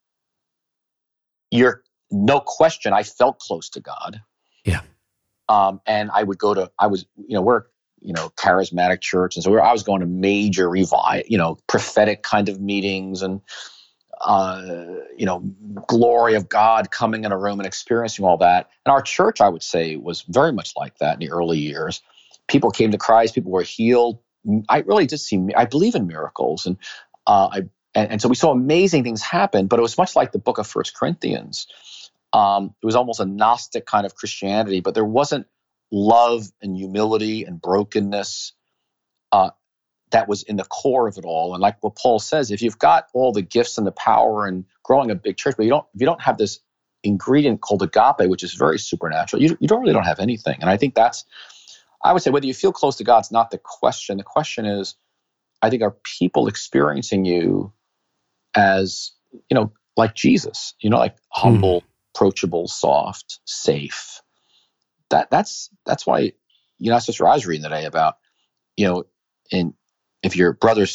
you're 1.50 1.82
no 2.10 2.40
question. 2.40 2.92
I 2.92 3.02
felt 3.02 3.38
close 3.38 3.68
to 3.70 3.80
God. 3.80 4.20
Yeah. 4.64 4.80
Um, 5.48 5.80
and 5.86 6.10
I 6.12 6.22
would 6.22 6.38
go 6.38 6.54
to, 6.54 6.70
I 6.78 6.86
was, 6.86 7.06
you 7.16 7.34
know, 7.34 7.42
we're, 7.42 7.64
you 8.00 8.12
know, 8.12 8.30
charismatic 8.36 9.00
church. 9.00 9.36
And 9.36 9.42
so 9.42 9.58
I 9.58 9.72
was 9.72 9.82
going 9.82 10.00
to 10.00 10.06
major 10.06 10.68
revive, 10.68 11.24
you 11.26 11.38
know, 11.38 11.58
prophetic 11.66 12.22
kind 12.22 12.48
of 12.48 12.60
meetings 12.60 13.22
and, 13.22 13.40
uh, 14.20 14.62
you 15.16 15.26
know, 15.26 15.40
glory 15.86 16.34
of 16.34 16.48
God 16.48 16.90
coming 16.90 17.24
in 17.24 17.32
a 17.32 17.38
room 17.38 17.60
and 17.60 17.66
experiencing 17.66 18.24
all 18.24 18.36
that. 18.38 18.68
And 18.84 18.92
our 18.92 19.02
church, 19.02 19.40
I 19.40 19.48
would 19.48 19.62
say, 19.62 19.96
was 19.96 20.22
very 20.22 20.52
much 20.52 20.72
like 20.76 20.98
that 20.98 21.14
in 21.14 21.20
the 21.20 21.30
early 21.30 21.58
years. 21.58 22.02
People 22.46 22.70
came 22.70 22.90
to 22.90 22.98
Christ, 22.98 23.34
people 23.34 23.52
were 23.52 23.62
healed. 23.62 24.18
I 24.68 24.80
really 24.80 25.06
did 25.06 25.18
see, 25.18 25.40
I 25.56 25.66
believe 25.66 25.94
in 25.94 26.06
miracles. 26.06 26.66
And, 26.66 26.78
uh, 27.26 27.48
I, 27.52 27.58
and, 27.94 28.12
and 28.12 28.22
so 28.22 28.28
we 28.28 28.36
saw 28.36 28.52
amazing 28.52 29.04
things 29.04 29.22
happen, 29.22 29.66
but 29.68 29.78
it 29.78 29.82
was 29.82 29.98
much 29.98 30.16
like 30.16 30.32
the 30.32 30.38
book 30.38 30.58
of 30.58 30.66
First 30.66 30.96
Corinthians 30.96 31.66
um, 32.34 32.74
it 32.82 32.86
was 32.86 32.96
almost 32.96 33.20
a 33.20 33.26
Gnostic 33.26 33.86
kind 33.86 34.06
of 34.06 34.16
Christianity, 34.16 34.80
but 34.80 34.94
there 34.94 35.04
wasn't 35.04 35.46
love 35.92 36.46
and 36.62 36.76
humility 36.76 37.44
and 37.44 37.62
brokenness 37.62 38.52
uh, 39.32 39.50
that 40.10 40.28
was 40.28 40.42
in 40.44 40.56
the 40.56 40.64
core 40.64 41.08
of 41.08 41.18
it 41.18 41.24
all. 41.24 41.54
And 41.54 41.62
like 41.62 41.82
what 41.82 41.96
Paul 41.96 42.18
says, 42.18 42.50
if 42.50 42.62
you've 42.62 42.78
got 42.78 43.08
all 43.14 43.32
the 43.32 43.42
gifts 43.42 43.78
and 43.78 43.86
the 43.86 43.92
power 43.92 44.46
and 44.46 44.64
growing 44.82 45.10
a 45.10 45.14
big 45.14 45.36
church, 45.36 45.56
but 45.56 45.64
you 45.64 45.70
don't, 45.70 45.86
if 45.94 46.00
you 46.00 46.06
don't 46.06 46.22
have 46.22 46.38
this 46.38 46.60
ingredient 47.04 47.60
called 47.60 47.82
agape, 47.82 48.28
which 48.28 48.42
is 48.42 48.54
very 48.54 48.78
supernatural, 48.78 49.42
you, 49.42 49.56
you 49.60 49.68
don't 49.68 49.80
really 49.80 49.92
don't 49.92 50.06
have 50.06 50.20
anything. 50.20 50.58
And 50.60 50.70
I 50.70 50.76
think 50.76 50.94
that's, 50.94 51.24
I 52.04 52.12
would 52.12 52.22
say, 52.22 52.30
whether 52.30 52.46
you 52.46 52.54
feel 52.54 52.72
close 52.72 52.96
to 52.96 53.04
God's 53.04 53.32
not 53.32 53.50
the 53.50 53.58
question. 53.58 54.18
The 54.18 54.24
question 54.24 54.66
is, 54.66 54.96
I 55.62 55.70
think, 55.70 55.82
are 55.82 55.96
people 56.20 56.48
experiencing 56.48 57.24
you 57.24 57.72
as, 58.56 59.12
you 59.32 59.54
know, 59.54 59.72
like 59.96 60.14
Jesus, 60.14 60.74
you 60.80 60.90
know, 60.90 60.98
like 60.98 61.16
humble, 61.30 61.80
hmm 61.80 61.86
approachable, 62.16 62.68
soft, 62.68 63.40
safe. 63.44 64.22
That 65.10 65.30
that's 65.30 65.70
that's 65.86 66.06
why 66.06 66.32
you 66.78 66.90
know, 66.90 66.98
Sister 67.00 67.26
I 67.26 67.34
was 67.34 67.46
reading 67.46 67.64
today 67.64 67.86
about, 67.86 68.16
you 68.76 68.86
know, 68.86 69.04
in 69.50 69.74
if 70.22 70.36
your 70.36 70.52
brother 70.54 70.86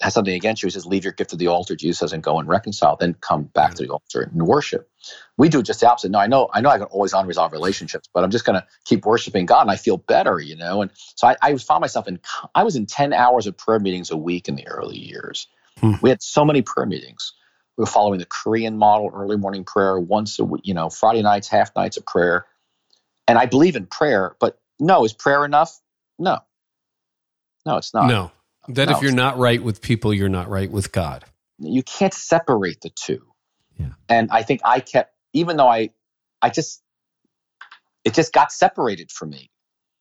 has 0.00 0.14
something 0.14 0.34
against 0.34 0.62
you, 0.62 0.68
he 0.68 0.70
says, 0.70 0.86
leave 0.86 1.04
your 1.04 1.12
gift 1.12 1.32
at 1.32 1.38
the 1.38 1.48
altar. 1.48 1.74
Jesus 1.74 1.98
says, 1.98 2.12
and 2.12 2.22
go 2.22 2.38
and 2.38 2.48
reconcile, 2.48 2.96
then 2.96 3.14
come 3.14 3.44
back 3.44 3.74
to 3.74 3.82
the 3.82 3.92
altar 3.92 4.22
and 4.22 4.46
worship. 4.46 4.88
We 5.36 5.48
do 5.48 5.62
just 5.62 5.80
the 5.80 5.90
opposite. 5.90 6.10
No, 6.10 6.18
I 6.20 6.28
know, 6.28 6.48
I 6.52 6.60
know 6.60 6.68
I 6.68 6.78
can 6.78 6.86
always 6.86 7.12
unresolved 7.12 7.52
relationships, 7.52 8.08
but 8.12 8.22
I'm 8.22 8.30
just 8.30 8.44
gonna 8.44 8.66
keep 8.84 9.04
worshiping 9.04 9.46
God 9.46 9.62
and 9.62 9.70
I 9.70 9.76
feel 9.76 9.96
better, 9.96 10.38
you 10.38 10.56
know. 10.56 10.82
And 10.82 10.90
so 10.94 11.28
I, 11.28 11.36
I 11.42 11.56
found 11.56 11.80
myself 11.80 12.06
in 12.06 12.20
I 12.54 12.62
was 12.62 12.76
in 12.76 12.86
10 12.86 13.12
hours 13.12 13.46
of 13.46 13.56
prayer 13.56 13.80
meetings 13.80 14.10
a 14.10 14.16
week 14.16 14.48
in 14.48 14.54
the 14.54 14.66
early 14.68 14.98
years. 14.98 15.48
Hmm. 15.80 15.94
We 16.00 16.10
had 16.10 16.22
so 16.22 16.44
many 16.44 16.62
prayer 16.62 16.86
meetings. 16.86 17.32
We 17.76 17.82
were 17.82 17.86
following 17.86 18.18
the 18.18 18.26
Korean 18.26 18.76
model, 18.76 19.10
early 19.14 19.36
morning 19.36 19.64
prayer, 19.64 19.98
once 19.98 20.38
a 20.38 20.44
week, 20.44 20.62
you 20.64 20.74
know, 20.74 20.90
Friday 20.90 21.22
nights, 21.22 21.48
half 21.48 21.74
nights 21.76 21.96
of 21.96 22.04
prayer. 22.06 22.46
And 23.26 23.38
I 23.38 23.46
believe 23.46 23.76
in 23.76 23.86
prayer, 23.86 24.36
but 24.40 24.58
no, 24.80 25.04
is 25.04 25.12
prayer 25.12 25.44
enough? 25.44 25.80
No. 26.18 26.38
No, 27.66 27.76
it's 27.76 27.92
not. 27.92 28.08
No. 28.08 28.30
That 28.68 28.88
no, 28.88 28.96
if 28.96 29.02
you're 29.02 29.12
not 29.12 29.38
right 29.38 29.62
with 29.62 29.80
people, 29.80 30.12
you're 30.12 30.28
not 30.28 30.48
right 30.48 30.70
with 30.70 30.92
God. 30.92 31.24
You 31.58 31.82
can't 31.82 32.14
separate 32.14 32.80
the 32.82 32.90
two. 32.90 33.24
Yeah. 33.78 33.92
And 34.08 34.30
I 34.30 34.42
think 34.42 34.60
I 34.64 34.80
kept, 34.80 35.14
even 35.32 35.56
though 35.56 35.68
I, 35.68 35.90
I 36.42 36.50
just, 36.50 36.82
it 38.04 38.14
just 38.14 38.32
got 38.32 38.52
separated 38.52 39.10
for 39.10 39.26
me 39.26 39.50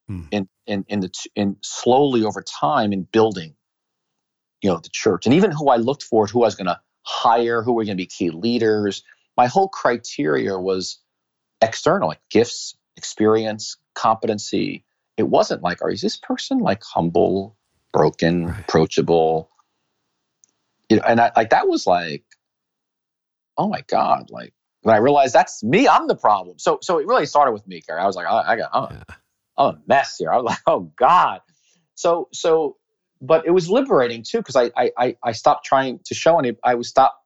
hmm. 0.08 0.24
in, 0.32 0.50
in, 0.66 0.86
in 0.88 1.00
the, 1.00 1.12
in 1.36 1.58
slowly 1.62 2.24
over 2.24 2.44
time 2.44 2.94
in 2.94 3.04
building, 3.04 3.56
you 4.62 4.70
know, 4.70 4.78
the 4.78 4.90
church 4.92 5.26
and 5.26 5.34
even 5.34 5.52
who 5.52 5.70
I 5.70 5.78
looked 5.78 6.04
for, 6.04 6.28
who 6.28 6.44
I 6.44 6.48
was 6.48 6.56
going 6.56 6.68
to 6.68 6.80
hire, 7.04 7.64
who 7.64 7.74
were 7.74 7.86
going 7.86 7.98
to 7.98 8.02
be 8.02 8.08
key 8.08 8.32
leaders. 8.32 9.04
My 9.36 9.48
whole 9.48 9.70
criteria 9.70 10.58
was 10.60 11.00
external, 11.62 12.10
like 12.10 12.22
gifts, 12.30 12.76
experience, 12.98 13.78
competency. 13.96 14.84
It 15.16 15.24
wasn't 15.24 15.64
like, 15.64 15.82
are 15.82 15.90
is 15.90 16.02
this 16.02 16.18
person 16.18 16.60
like 16.60 16.84
humble, 16.84 17.57
broken, 17.94 18.48
right. 18.48 18.60
approachable? 18.62 19.50
You 20.90 20.98
know, 20.98 21.04
and 21.08 21.20
I, 21.20 21.32
like 21.36 21.50
that 21.50 21.68
was 21.68 21.86
like, 21.86 22.24
oh 23.58 23.68
my 23.68 23.82
god! 23.88 24.30
Like 24.30 24.54
when 24.82 24.96
I 24.96 25.00
realized 25.00 25.34
that's 25.34 25.64
me, 25.64 25.88
I'm 25.88 26.08
the 26.08 26.16
problem. 26.16 26.60
So 26.60 26.80
so 26.82 27.00
it 27.00 27.08
really 27.08 27.26
started 27.26 27.52
with 27.52 27.68
me, 27.68 27.82
Carey. 27.82 28.00
I 28.00 28.06
was 28.06 28.16
like, 28.16 28.28
I, 28.28 28.54
I 28.54 28.56
got, 28.56 28.70
oh, 28.74 28.88
yeah. 28.92 29.16
I'm 29.58 29.76
a 29.76 29.80
mess 29.88 30.18
here. 30.18 30.32
I 30.32 30.38
was 30.38 30.46
like, 30.46 30.60
oh 30.68 30.92
god. 30.98 31.42
So 31.96 32.30
so 32.32 32.78
but 33.22 33.46
it 33.46 33.52
was 33.52 33.70
liberating 33.70 34.24
too 34.24 34.38
because 34.38 34.56
I, 34.56 34.72
I 34.76 35.16
I 35.24 35.32
stopped 35.32 35.66
trying 35.66 36.00
to 36.06 36.14
show 36.14 36.40
any. 36.40 36.54
I 36.64 36.76
was 36.76 36.88
stopped 36.88 37.18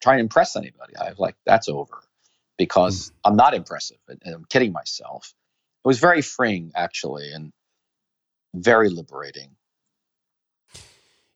trying 0.00 0.18
to 0.18 0.22
impress 0.22 0.56
anybody. 0.56 0.96
I 0.96 1.10
was 1.10 1.18
like, 1.18 1.36
that's 1.44 1.68
over 1.68 2.02
because 2.56 3.10
mm. 3.10 3.12
I'm 3.24 3.36
not 3.36 3.54
impressive 3.54 3.98
and, 4.08 4.20
and 4.24 4.34
I'm 4.34 4.44
kidding 4.44 4.72
myself. 4.72 5.34
It 5.84 5.88
was 5.88 5.98
very 5.98 6.22
freeing 6.22 6.72
actually 6.76 7.32
and 7.32 7.52
very 8.54 8.90
liberating. 8.90 9.56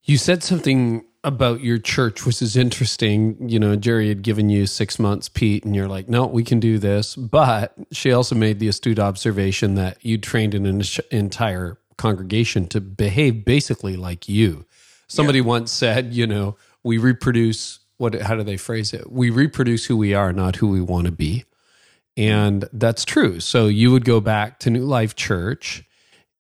You 0.05 0.19
said 0.19 0.43
something 0.43 1.05
about 1.23 1.63
your 1.63 1.79
church, 1.79 2.27
which 2.27 2.43
is 2.43 2.57
interesting. 2.57 3.49
You 3.49 3.59
know, 3.59 3.75
Geri 3.77 4.09
had 4.09 4.23
given 4.23 4.51
you 4.51 4.67
six 4.67 4.99
months, 4.99 5.31
Pete, 5.31 5.65
and 5.65 5.75
you're 5.75 5.89
like, 5.89 6.09
no, 6.09 6.27
we 6.27 6.45
can 6.45 6.61
do 6.61 6.79
this. 6.79 7.17
But 7.17 7.75
she 7.91 8.13
also 8.13 8.35
made 8.35 8.59
the 8.59 8.69
astute 8.69 8.99
observation 8.99 9.75
that 9.77 10.05
you 10.05 10.19
trained 10.19 10.55
an 10.55 10.83
entire 11.11 11.79
congregation 11.97 12.67
to 12.69 12.81
behave 12.81 13.47
basically 13.47 13.97
like 13.97 14.29
you. 14.29 14.67
Somebody 15.07 15.39
yeah. 15.39 15.47
once 15.47 15.73
said, 15.73 16.13
you 16.13 16.27
know, 16.27 16.57
we 16.83 16.99
reproduce 16.99 17.81
what 17.97 18.15
how 18.21 18.35
do 18.35 18.43
they 18.43 18.57
phrase 18.57 18.93
it? 18.93 19.11
We 19.11 19.31
reproduce 19.31 19.87
who 19.87 19.97
we 19.97 20.13
are, 20.15 20.33
not 20.33 20.57
who 20.57 20.69
we 20.69 20.81
want 20.81 21.07
to 21.07 21.13
be. 21.13 21.45
And 22.17 22.69
that's 22.73 23.05
true. 23.05 23.41
So 23.41 23.67
you 23.67 23.91
would 23.93 24.05
go 24.05 24.21
back 24.21 24.59
to 24.61 24.71
New 24.71 24.85
Life 24.85 25.17
Church 25.17 25.85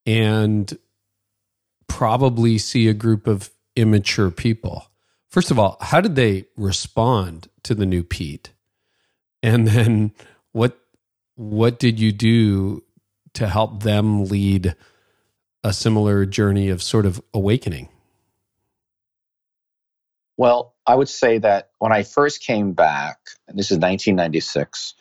and 0.04 0.76
probably 1.88 2.58
see 2.58 2.88
a 2.88 2.94
group 2.94 3.26
of 3.26 3.50
immature 3.76 4.30
people 4.30 4.86
First 5.30 5.50
of 5.50 5.58
all, 5.58 5.78
how 5.80 6.00
did 6.00 6.14
they 6.14 6.46
respond 6.56 7.48
to 7.64 7.74
the 7.74 7.86
new 7.86 8.04
Pete? 8.04 8.52
And 9.42 9.66
then 9.66 10.12
what 10.52 10.78
what 11.34 11.80
did 11.80 11.98
you 11.98 12.12
do 12.12 12.84
to 13.34 13.48
help 13.48 13.82
them 13.82 14.26
lead 14.26 14.76
a 15.64 15.72
similar 15.72 16.24
journey 16.24 16.68
of 16.68 16.82
sort 16.84 17.04
of 17.04 17.20
awakening? 17.34 17.88
Well, 20.36 20.74
I 20.86 20.94
would 20.94 21.08
say 21.08 21.38
that 21.38 21.70
when 21.80 21.92
I 21.92 22.04
first 22.04 22.42
came 22.42 22.72
back, 22.72 23.18
and 23.48 23.58
this 23.58 23.72
is 23.72 23.78
1996, 23.78 24.94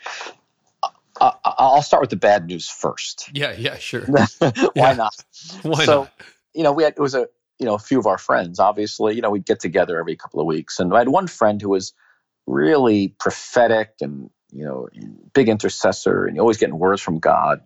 uh, 1.22 1.32
I'll 1.46 1.84
start 1.84 2.02
with 2.02 2.10
the 2.10 2.16
bad 2.16 2.48
news 2.48 2.70
first. 2.70 3.30
Yeah, 3.34 3.54
yeah, 3.58 3.78
sure. 3.78 4.08
Why 4.74 4.74
Yeah. 4.76 4.94
not? 4.94 5.14
Why 5.62 5.86
so, 5.86 6.04
not? 6.04 6.14
you 6.56 6.64
know, 6.64 6.72
we 6.72 6.84
had 6.84 6.94
it 6.98 7.02
was 7.02 7.16
a 7.16 7.28
you 7.64 7.70
know 7.70 7.76
a 7.76 7.80
few 7.80 7.98
of 7.98 8.06
our 8.06 8.18
friends. 8.18 8.60
Obviously, 8.60 9.16
you 9.16 9.22
know, 9.22 9.32
we'd 9.32 9.46
get 9.46 9.62
together 9.62 9.98
every 9.98 10.18
couple 10.18 10.42
of 10.42 10.46
weeks, 10.46 10.80
and 10.82 10.94
I 10.94 11.00
had 11.00 11.08
one 11.08 11.28
friend 11.28 11.62
who 11.62 11.70
was 11.70 11.94
really 12.46 13.16
prophetic 13.22 13.94
and 14.02 14.30
you 14.52 14.66
know 14.66 14.90
big 15.34 15.48
intercessor, 15.48 16.26
and 16.26 16.38
always 16.42 16.58
getting 16.58 16.78
words 16.78 17.02
from 17.02 17.20
God. 17.20 17.62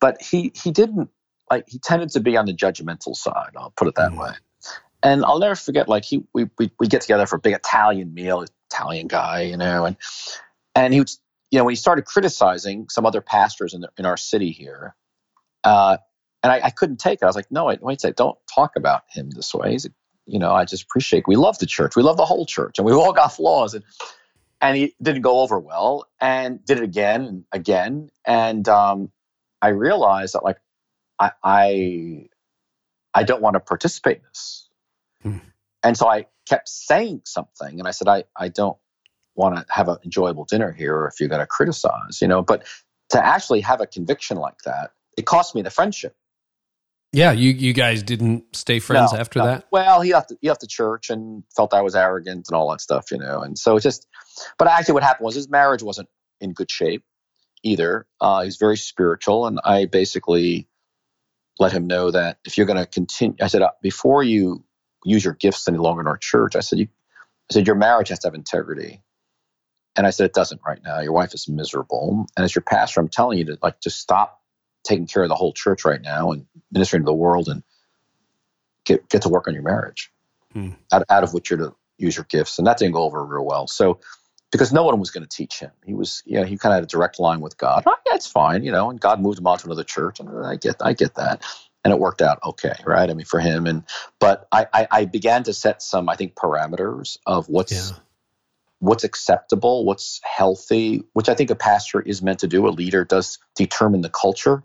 But 0.00 0.22
he 0.22 0.52
he 0.54 0.70
didn't 0.70 1.10
like 1.50 1.66
he 1.68 1.78
tended 1.78 2.08
to 2.12 2.20
be 2.20 2.38
on 2.38 2.46
the 2.46 2.54
judgmental 2.54 3.14
side. 3.14 3.50
I'll 3.58 3.74
put 3.76 3.88
it 3.88 3.96
that 3.96 4.12
Mm. 4.12 4.18
way. 4.20 4.32
And 5.02 5.24
I'll 5.24 5.38
never 5.38 5.56
forget, 5.56 5.88
like 5.88 6.04
he 6.06 6.24
we 6.34 6.48
we 6.58 6.70
we 6.80 6.88
get 6.88 7.02
together 7.02 7.26
for 7.26 7.36
a 7.36 7.40
big 7.40 7.54
Italian 7.54 8.14
meal, 8.14 8.46
Italian 8.70 9.08
guy, 9.08 9.42
you 9.42 9.58
know, 9.58 9.84
and 9.84 9.96
and 10.74 10.94
he 10.94 11.00
was 11.00 11.20
you 11.50 11.58
know 11.58 11.64
when 11.66 11.72
he 11.72 11.76
started 11.76 12.06
criticizing 12.06 12.88
some 12.88 13.06
other 13.06 13.20
pastors 13.20 13.74
in 13.74 13.82
the, 13.82 13.90
in 13.98 14.06
our 14.06 14.16
city 14.16 14.52
here, 14.52 14.96
uh, 15.64 15.98
and 16.42 16.52
I, 16.52 16.60
I 16.64 16.70
couldn't 16.70 16.98
take 16.98 17.20
it. 17.20 17.24
I 17.24 17.26
was 17.26 17.36
like, 17.36 17.50
no, 17.50 17.66
wait, 17.66 17.82
wait 17.82 17.98
a 17.98 18.00
second, 18.00 18.16
don't 18.16 18.38
talk 18.52 18.72
about 18.76 19.02
him 19.10 19.30
this 19.30 19.54
way. 19.54 19.72
He's, 19.72 19.88
you 20.26 20.38
know, 20.38 20.52
I 20.52 20.64
just 20.64 20.84
appreciate. 20.84 21.24
We 21.26 21.36
love 21.36 21.58
the 21.58 21.66
church. 21.66 21.96
We 21.96 22.02
love 22.02 22.16
the 22.16 22.24
whole 22.24 22.46
church, 22.46 22.78
and 22.78 22.86
we've 22.86 22.96
all 22.96 23.12
got 23.12 23.28
flaws. 23.28 23.74
And 23.74 23.84
and 24.60 24.76
he 24.76 24.94
didn't 25.02 25.22
go 25.22 25.40
over 25.40 25.58
well, 25.58 26.06
and 26.20 26.64
did 26.64 26.78
it 26.78 26.84
again 26.84 27.24
and 27.24 27.44
again. 27.52 28.10
And 28.26 28.68
um, 28.68 29.10
I 29.60 29.68
realized 29.68 30.34
that 30.34 30.44
like 30.44 30.58
I 31.18 31.32
I, 31.42 32.26
I 33.14 33.22
don't 33.24 33.42
want 33.42 33.54
to 33.54 33.60
participate 33.60 34.18
in 34.18 34.22
this. 34.28 34.68
Hmm. 35.22 35.38
And 35.82 35.96
so 35.96 36.08
I 36.08 36.26
kept 36.48 36.68
saying 36.68 37.22
something, 37.24 37.78
and 37.78 37.88
I 37.88 37.90
said, 37.90 38.08
I 38.08 38.24
I 38.36 38.48
don't 38.48 38.76
want 39.34 39.56
to 39.56 39.64
have 39.70 39.88
an 39.88 39.96
enjoyable 40.04 40.44
dinner 40.44 40.70
here, 40.72 41.06
if 41.06 41.18
you're 41.18 41.28
going 41.28 41.40
to 41.40 41.46
criticize, 41.46 42.20
you 42.20 42.28
know. 42.28 42.42
But 42.42 42.64
to 43.10 43.24
actually 43.24 43.60
have 43.62 43.80
a 43.80 43.86
conviction 43.86 44.36
like 44.36 44.58
that, 44.64 44.92
it 45.16 45.26
cost 45.26 45.54
me 45.54 45.62
the 45.62 45.70
friendship. 45.70 46.14
Yeah, 47.12 47.32
you 47.32 47.50
you 47.50 47.72
guys 47.72 48.02
didn't 48.04 48.54
stay 48.54 48.78
friends 48.78 49.12
No, 49.12 49.18
after 49.18 49.40
no. 49.40 49.46
that? 49.46 49.64
Well, 49.72 50.00
he 50.00 50.12
left. 50.12 50.32
He 50.40 50.48
left 50.48 50.60
the 50.60 50.68
church 50.68 51.10
and 51.10 51.42
felt 51.56 51.74
I 51.74 51.82
was 51.82 51.96
arrogant 51.96 52.46
and 52.48 52.56
all 52.56 52.70
that 52.70 52.80
stuff, 52.80 53.10
you 53.10 53.18
know. 53.18 53.40
And 53.42 53.58
so 53.58 53.76
it 53.76 53.80
just. 53.82 54.06
But 54.58 54.68
actually, 54.68 54.94
what 54.94 55.02
happened 55.02 55.24
was 55.24 55.34
his 55.34 55.48
marriage 55.48 55.82
wasn't 55.82 56.08
in 56.40 56.52
good 56.52 56.70
shape 56.70 57.04
either. 57.64 58.06
Uh, 58.20 58.42
he's 58.42 58.58
very 58.58 58.76
spiritual, 58.76 59.46
and 59.46 59.58
I 59.64 59.86
basically 59.86 60.68
let 61.58 61.72
him 61.72 61.86
know 61.88 62.10
that 62.12 62.38
if 62.44 62.56
you're 62.56 62.66
going 62.66 62.78
to 62.78 62.86
continue, 62.86 63.36
I 63.42 63.48
said 63.48 63.62
uh, 63.62 63.70
before 63.82 64.22
you 64.22 64.64
use 65.04 65.24
your 65.24 65.34
gifts 65.34 65.66
any 65.66 65.78
longer 65.78 66.00
in 66.02 66.06
our 66.06 66.16
church, 66.16 66.54
I 66.54 66.60
said 66.60 66.78
you, 66.78 66.88
I 67.50 67.54
said 67.54 67.66
your 67.66 67.76
marriage 67.76 68.08
has 68.10 68.20
to 68.20 68.28
have 68.28 68.34
integrity. 68.34 69.02
And 69.96 70.06
I 70.06 70.10
said 70.10 70.26
it 70.26 70.32
doesn't 70.32 70.60
right 70.64 70.78
now. 70.84 71.00
Your 71.00 71.12
wife 71.12 71.34
is 71.34 71.48
miserable, 71.48 72.26
and 72.36 72.44
as 72.44 72.54
your 72.54 72.62
pastor, 72.62 73.00
I'm 73.00 73.08
telling 73.08 73.38
you 73.38 73.46
to 73.46 73.58
like 73.60 73.80
just 73.80 73.98
stop 73.98 74.39
taking 74.84 75.06
care 75.06 75.22
of 75.22 75.28
the 75.28 75.34
whole 75.34 75.52
church 75.52 75.84
right 75.84 76.00
now 76.02 76.32
and 76.32 76.46
ministering 76.72 77.02
to 77.02 77.06
the 77.06 77.14
world 77.14 77.48
and 77.48 77.62
get 78.84 79.08
get 79.08 79.22
to 79.22 79.28
work 79.28 79.48
on 79.48 79.54
your 79.54 79.62
marriage 79.62 80.10
Hmm. 80.52 80.70
out, 80.92 81.04
out 81.08 81.22
of 81.22 81.32
which 81.32 81.48
you're 81.50 81.58
to 81.60 81.74
use 81.98 82.16
your 82.16 82.26
gifts 82.28 82.58
and 82.58 82.66
that 82.66 82.78
didn't 82.78 82.94
go 82.94 83.02
over 83.02 83.24
real 83.24 83.44
well 83.44 83.66
so 83.68 84.00
because 84.50 84.72
no 84.72 84.82
one 84.82 84.98
was 84.98 85.10
going 85.10 85.22
to 85.22 85.28
teach 85.28 85.60
him 85.60 85.70
he 85.84 85.94
was 85.94 86.22
you 86.26 86.38
know 86.40 86.44
he 86.44 86.56
kind 86.58 86.72
of 86.72 86.78
had 86.78 86.84
a 86.84 86.88
direct 86.88 87.20
line 87.20 87.40
with 87.40 87.56
god 87.56 87.84
oh, 87.86 87.94
yeah, 88.06 88.14
it's 88.16 88.26
fine 88.26 88.64
you 88.64 88.72
know 88.72 88.90
and 88.90 89.00
god 89.00 89.20
moved 89.20 89.38
him 89.38 89.46
on 89.46 89.58
to 89.58 89.66
another 89.66 89.84
church 89.84 90.18
and 90.18 90.28
i 90.44 90.56
get 90.56 90.76
i 90.80 90.92
get 90.92 91.14
that 91.14 91.44
and 91.84 91.92
it 91.92 92.00
worked 92.00 92.20
out 92.22 92.38
okay 92.44 92.74
right 92.84 93.10
i 93.10 93.14
mean 93.14 93.26
for 93.26 93.38
him 93.38 93.66
and 93.66 93.84
but 94.18 94.48
i 94.50 94.66
i, 94.72 94.88
I 94.90 95.04
began 95.04 95.44
to 95.44 95.52
set 95.52 95.82
some 95.82 96.08
i 96.08 96.16
think 96.16 96.34
parameters 96.34 97.18
of 97.26 97.48
what's 97.48 97.72
Yeah. 97.72 97.96
what's 98.80 99.04
acceptable, 99.04 99.84
what's 99.84 100.20
healthy, 100.24 101.02
which 101.12 101.28
I 101.28 101.34
think 101.34 101.50
a 101.50 101.54
pastor 101.54 102.00
is 102.00 102.22
meant 102.22 102.38
to 102.40 102.48
do. 102.48 102.66
A 102.66 102.70
leader 102.70 103.04
does 103.04 103.38
determine 103.54 104.00
the 104.00 104.08
culture. 104.10 104.64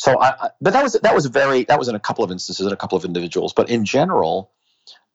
So, 0.00 0.18
I, 0.18 0.48
but 0.62 0.72
that 0.72 0.82
was 0.82 0.94
that 0.94 1.14
was 1.14 1.26
very 1.26 1.64
that 1.64 1.78
was 1.78 1.88
in 1.88 1.94
a 1.94 2.00
couple 2.00 2.24
of 2.24 2.30
instances 2.30 2.66
in 2.66 2.72
a 2.72 2.76
couple 2.76 2.96
of 2.96 3.04
individuals. 3.04 3.52
But 3.52 3.68
in 3.68 3.84
general, 3.84 4.50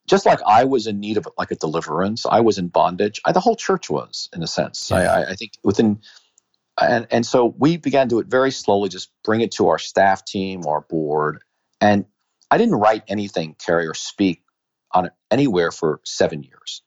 just 0.07 0.27
like 0.27 0.39
I 0.45 0.65
was 0.65 0.85
in 0.85 0.99
need 0.99 1.17
of 1.17 1.27
like 1.39 1.49
a 1.49 1.55
deliverance, 1.55 2.27
I 2.27 2.41
was 2.41 2.59
in 2.59 2.67
bondage. 2.67 3.19
I, 3.25 3.31
the 3.31 3.39
whole 3.39 3.55
church 3.55 3.89
was, 3.89 4.29
in 4.31 4.43
a 4.43 4.47
sense. 4.47 4.91
I, 4.91 5.01
Yeah. 5.03 5.11
I, 5.13 5.31
I 5.31 5.35
think 5.35 5.53
within, 5.63 6.01
and 6.79 7.07
and 7.09 7.25
so 7.25 7.47
we 7.57 7.77
began 7.77 8.09
to 8.09 8.15
do 8.17 8.19
it 8.19 8.27
very 8.27 8.51
slowly. 8.51 8.89
Just 8.89 9.09
bring 9.23 9.41
it 9.41 9.53
to 9.53 9.69
our 9.69 9.79
staff 9.79 10.23
team, 10.23 10.67
our 10.67 10.81
board, 10.81 11.43
and 11.81 12.05
I 12.51 12.59
didn't 12.59 12.75
write 12.75 13.05
anything, 13.07 13.55
Carey 13.57 13.87
or 13.87 13.95
speak 13.95 14.43
on 14.91 15.07
it 15.07 15.13
anywhere 15.31 15.71
for 15.71 15.99
seven 16.05 16.43
years. 16.43 16.83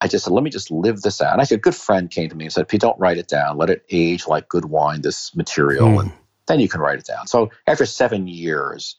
I 0.00 0.08
just 0.08 0.24
said, 0.26 0.32
let 0.32 0.44
me 0.44 0.50
just 0.50 0.70
live 0.70 1.02
this 1.02 1.20
out. 1.20 1.32
And 1.32 1.42
actually, 1.42 1.56
a 1.56 1.60
good 1.60 1.74
friend 1.74 2.10
came 2.10 2.28
to 2.28 2.36
me 2.36 2.44
and 2.44 2.52
said, 2.52 2.68
Pete, 2.68 2.82
don't 2.82 3.00
write 3.00 3.18
it 3.18 3.28
down. 3.28 3.56
Let 3.58 3.70
it 3.70 3.84
age 3.90 4.28
like 4.28 4.48
good 4.48 4.66
wine, 4.66 5.02
this 5.02 5.34
material, 5.34 5.90
Hmm. 5.94 5.98
and 5.98 6.12
then 6.46 6.60
you 6.60 6.68
can 6.68 6.80
write 6.80 6.98
it 6.98 7.06
down. 7.06 7.26
So 7.26 7.50
after 7.66 7.86
seven 7.86 8.26
years, 8.26 8.98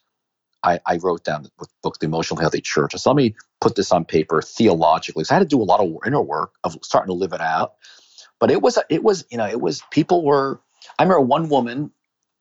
I, 0.64 0.80
I 0.86 0.98
wrote 0.98 1.24
down 1.24 1.44
the 1.44 1.68
book, 1.82 2.00
The 2.00 2.06
Emotionally 2.06 2.42
Healthy 2.42 2.62
Church. 2.62 2.94
I 2.94 2.98
said, 2.98 3.10
let 3.12 3.16
me 3.16 3.36
put 3.62 3.76
this 3.76 3.92
on 3.92 4.06
paper 4.06 4.42
theologically. 4.42 5.24
So 5.24 5.34
I 5.34 5.38
had 5.38 5.50
to 5.50 5.56
do 5.56 5.62
a 5.62 5.64
lot 5.64 5.80
of 5.80 5.98
inner 6.06 6.22
work 6.22 6.54
of 6.64 6.78
starting 6.82 7.08
to 7.08 7.18
live 7.18 7.34
it 7.34 7.42
out. 7.42 7.76
But 8.40 8.52
it 8.52 8.62
was, 8.62 8.78
it 8.90 9.04
was, 9.04 9.26
you 9.30 9.38
know, 9.38 9.48
it 9.48 9.62
was, 9.62 9.82
people 9.92 10.24
were, 10.24 10.60
I 11.00 11.04
remember 11.04 11.22
one 11.22 11.50
woman, 11.50 11.92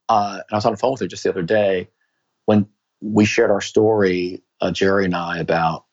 uh, 0.08 0.40
and 0.40 0.52
I 0.52 0.56
was 0.56 0.64
on 0.64 0.72
the 0.72 0.78
phone 0.78 0.92
with 0.92 1.00
her 1.00 1.06
just 1.06 1.22
the 1.22 1.30
other 1.30 1.42
day 1.42 1.88
when 2.46 2.66
we 3.00 3.24
shared 3.24 3.50
our 3.50 3.60
story, 3.60 4.42
uh, 4.60 4.70
Geri 4.70 5.04
and 5.04 5.14
I, 5.14 5.38
about 5.38 5.84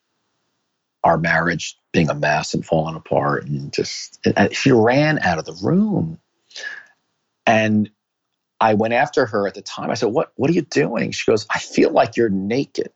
our 1.04 1.18
marriage 1.18 1.78
being 1.92 2.10
a 2.10 2.16
mess 2.16 2.54
and 2.54 2.66
falling 2.66 2.96
apart 2.96 3.46
and 3.46 3.72
just 3.74 4.20
and 4.26 4.56
she 4.56 4.72
ran 4.72 5.20
out 5.20 5.38
of 5.38 5.46
the 5.46 5.54
room 5.62 6.20
and 7.46 7.90
i 8.64 8.74
went 8.74 8.94
after 8.94 9.26
her 9.26 9.48
at 9.48 9.54
the 9.54 9.62
time 9.62 9.90
i 9.90 9.94
said 9.94 10.08
what 10.10 10.32
what 10.36 10.50
are 10.50 10.54
you 10.54 10.62
doing 10.62 11.12
she 11.12 11.30
goes 11.30 11.46
i 11.52 11.60
feel 11.60 11.92
like 11.92 12.16
you're 12.18 12.30
naked 12.30 12.90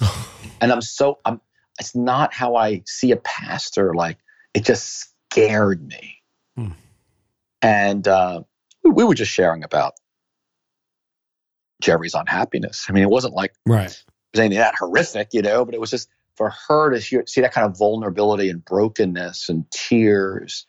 and 0.60 0.70
i'm 0.72 0.82
so 0.82 1.18
i'm 1.24 1.40
it's 1.80 1.94
not 1.94 2.32
how 2.32 2.56
i 2.56 2.82
see 2.86 3.10
a 3.12 3.16
pastor 3.16 3.94
like 3.94 4.18
it 4.54 4.64
just 4.64 5.12
scared 5.30 5.86
me 5.86 6.12
Hmm. 6.56 6.72
and 7.60 8.08
uh, 8.08 8.42
we, 8.82 8.90
we 8.90 9.04
were 9.04 9.14
just 9.14 9.30
sharing 9.32 9.62
about 9.62 9.92
Geri's 11.82 12.14
unhappiness 12.14 12.86
i 12.88 12.92
mean 12.92 13.02
it 13.02 13.10
wasn't 13.10 13.34
like 13.34 13.52
Right. 13.66 13.90
was 14.32 14.40
anything 14.40 14.58
that 14.58 14.74
horrific, 14.78 15.28
you 15.32 15.42
know, 15.42 15.64
but 15.64 15.74
it 15.74 15.80
was 15.80 15.90
just 15.90 16.08
for 16.36 16.52
her 16.68 16.90
to 16.90 17.00
see 17.00 17.40
that 17.40 17.52
kind 17.52 17.66
of 17.66 17.78
vulnerability 17.78 18.50
and 18.50 18.64
brokenness 18.64 19.48
and 19.48 19.64
tears. 19.70 20.66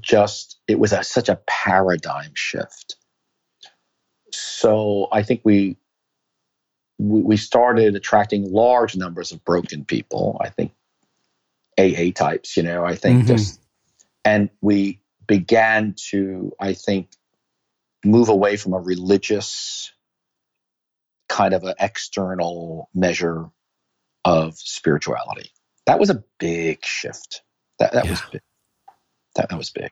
Just, 0.00 0.60
it 0.68 0.78
was 0.78 0.92
a, 0.92 1.02
such 1.02 1.28
a 1.28 1.40
paradigm 1.46 2.32
shift. 2.34 2.96
So 4.32 5.08
I 5.12 5.22
think 5.22 5.40
we, 5.44 5.76
we 6.98 7.36
started 7.36 7.94
attracting 7.94 8.50
large 8.52 8.96
numbers 8.96 9.32
of 9.32 9.44
broken 9.44 9.84
people. 9.84 10.38
I 10.40 10.50
think 10.50 10.72
AA 11.78 12.10
types, 12.14 12.56
you 12.56 12.62
know, 12.64 12.84
I 12.84 12.96
think 12.96 13.24
Mhm. 13.24 13.28
just, 13.28 13.60
and 14.24 14.50
we 14.60 15.00
began 15.26 15.94
to, 16.10 16.52
I 16.58 16.74
think, 16.74 17.10
move 18.04 18.28
away 18.28 18.56
from 18.56 18.72
a 18.74 18.80
religious 18.80 19.92
kind 21.28 21.54
of 21.54 21.62
an 21.64 21.74
external 21.78 22.88
measure 22.94 23.50
of 24.24 24.56
spirituality. 24.58 25.50
That 25.86 26.00
was 26.00 26.10
a 26.10 26.24
big 26.38 26.84
shift. 26.84 27.42
That 27.78 27.92
that 27.92 28.08
was 28.08 28.20
big. 28.32 28.40
That, 29.38 29.48
that 29.48 29.56
was 29.56 29.70
big. 29.70 29.90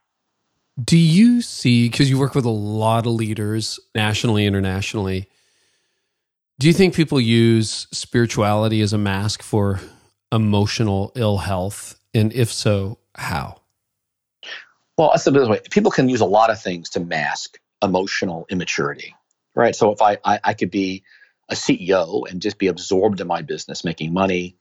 Do 0.83 0.99
you 0.99 1.41
see, 1.41 1.89
because 1.89 2.11
you 2.11 2.19
work 2.19 2.35
with 2.35 2.45
a 2.45 2.51
lot 2.51 3.07
of 3.07 3.13
leaders 3.13 3.81
nationally, 3.95 4.45
internationally, 4.45 5.31
do 6.59 6.66
you 6.66 6.75
think 6.75 6.95
people 6.95 7.18
use 7.20 7.87
spirituality 7.93 8.83
as 8.83 8.93
a 8.93 8.99
mask 8.99 9.43
for 9.43 9.81
emotional 10.33 11.12
ill 11.14 11.39
health? 11.39 11.99
And 12.12 12.33
if 12.33 12.53
so, 12.53 12.99
how? 13.14 13.61
Well, 14.99 15.09
let's 15.09 15.25
put 15.25 15.37
it 15.37 15.39
this 15.39 15.49
way: 15.49 15.61
people 15.70 15.91
can 15.91 16.09
use 16.09 16.20
a 16.20 16.27
lot 16.27 16.51
of 16.51 16.61
things 16.61 16.91
to 16.91 17.01
mask 17.01 17.59
emotional 17.83 18.47
immaturity, 18.51 19.14
right? 19.55 19.77
So 19.77 19.93
if 19.93 20.03
I 20.03 20.18
I, 20.25 20.41
I 20.43 20.55
could 20.55 20.70
be 20.70 21.05
a 21.49 21.55
CEO 21.55 22.29
and 22.29 22.43
just 22.43 22.59
be 22.59 22.66
absorbed 22.66 23.20
in 23.20 23.27
my 23.27 23.43
business, 23.43 23.85
making 23.85 24.12
money, 24.12 24.57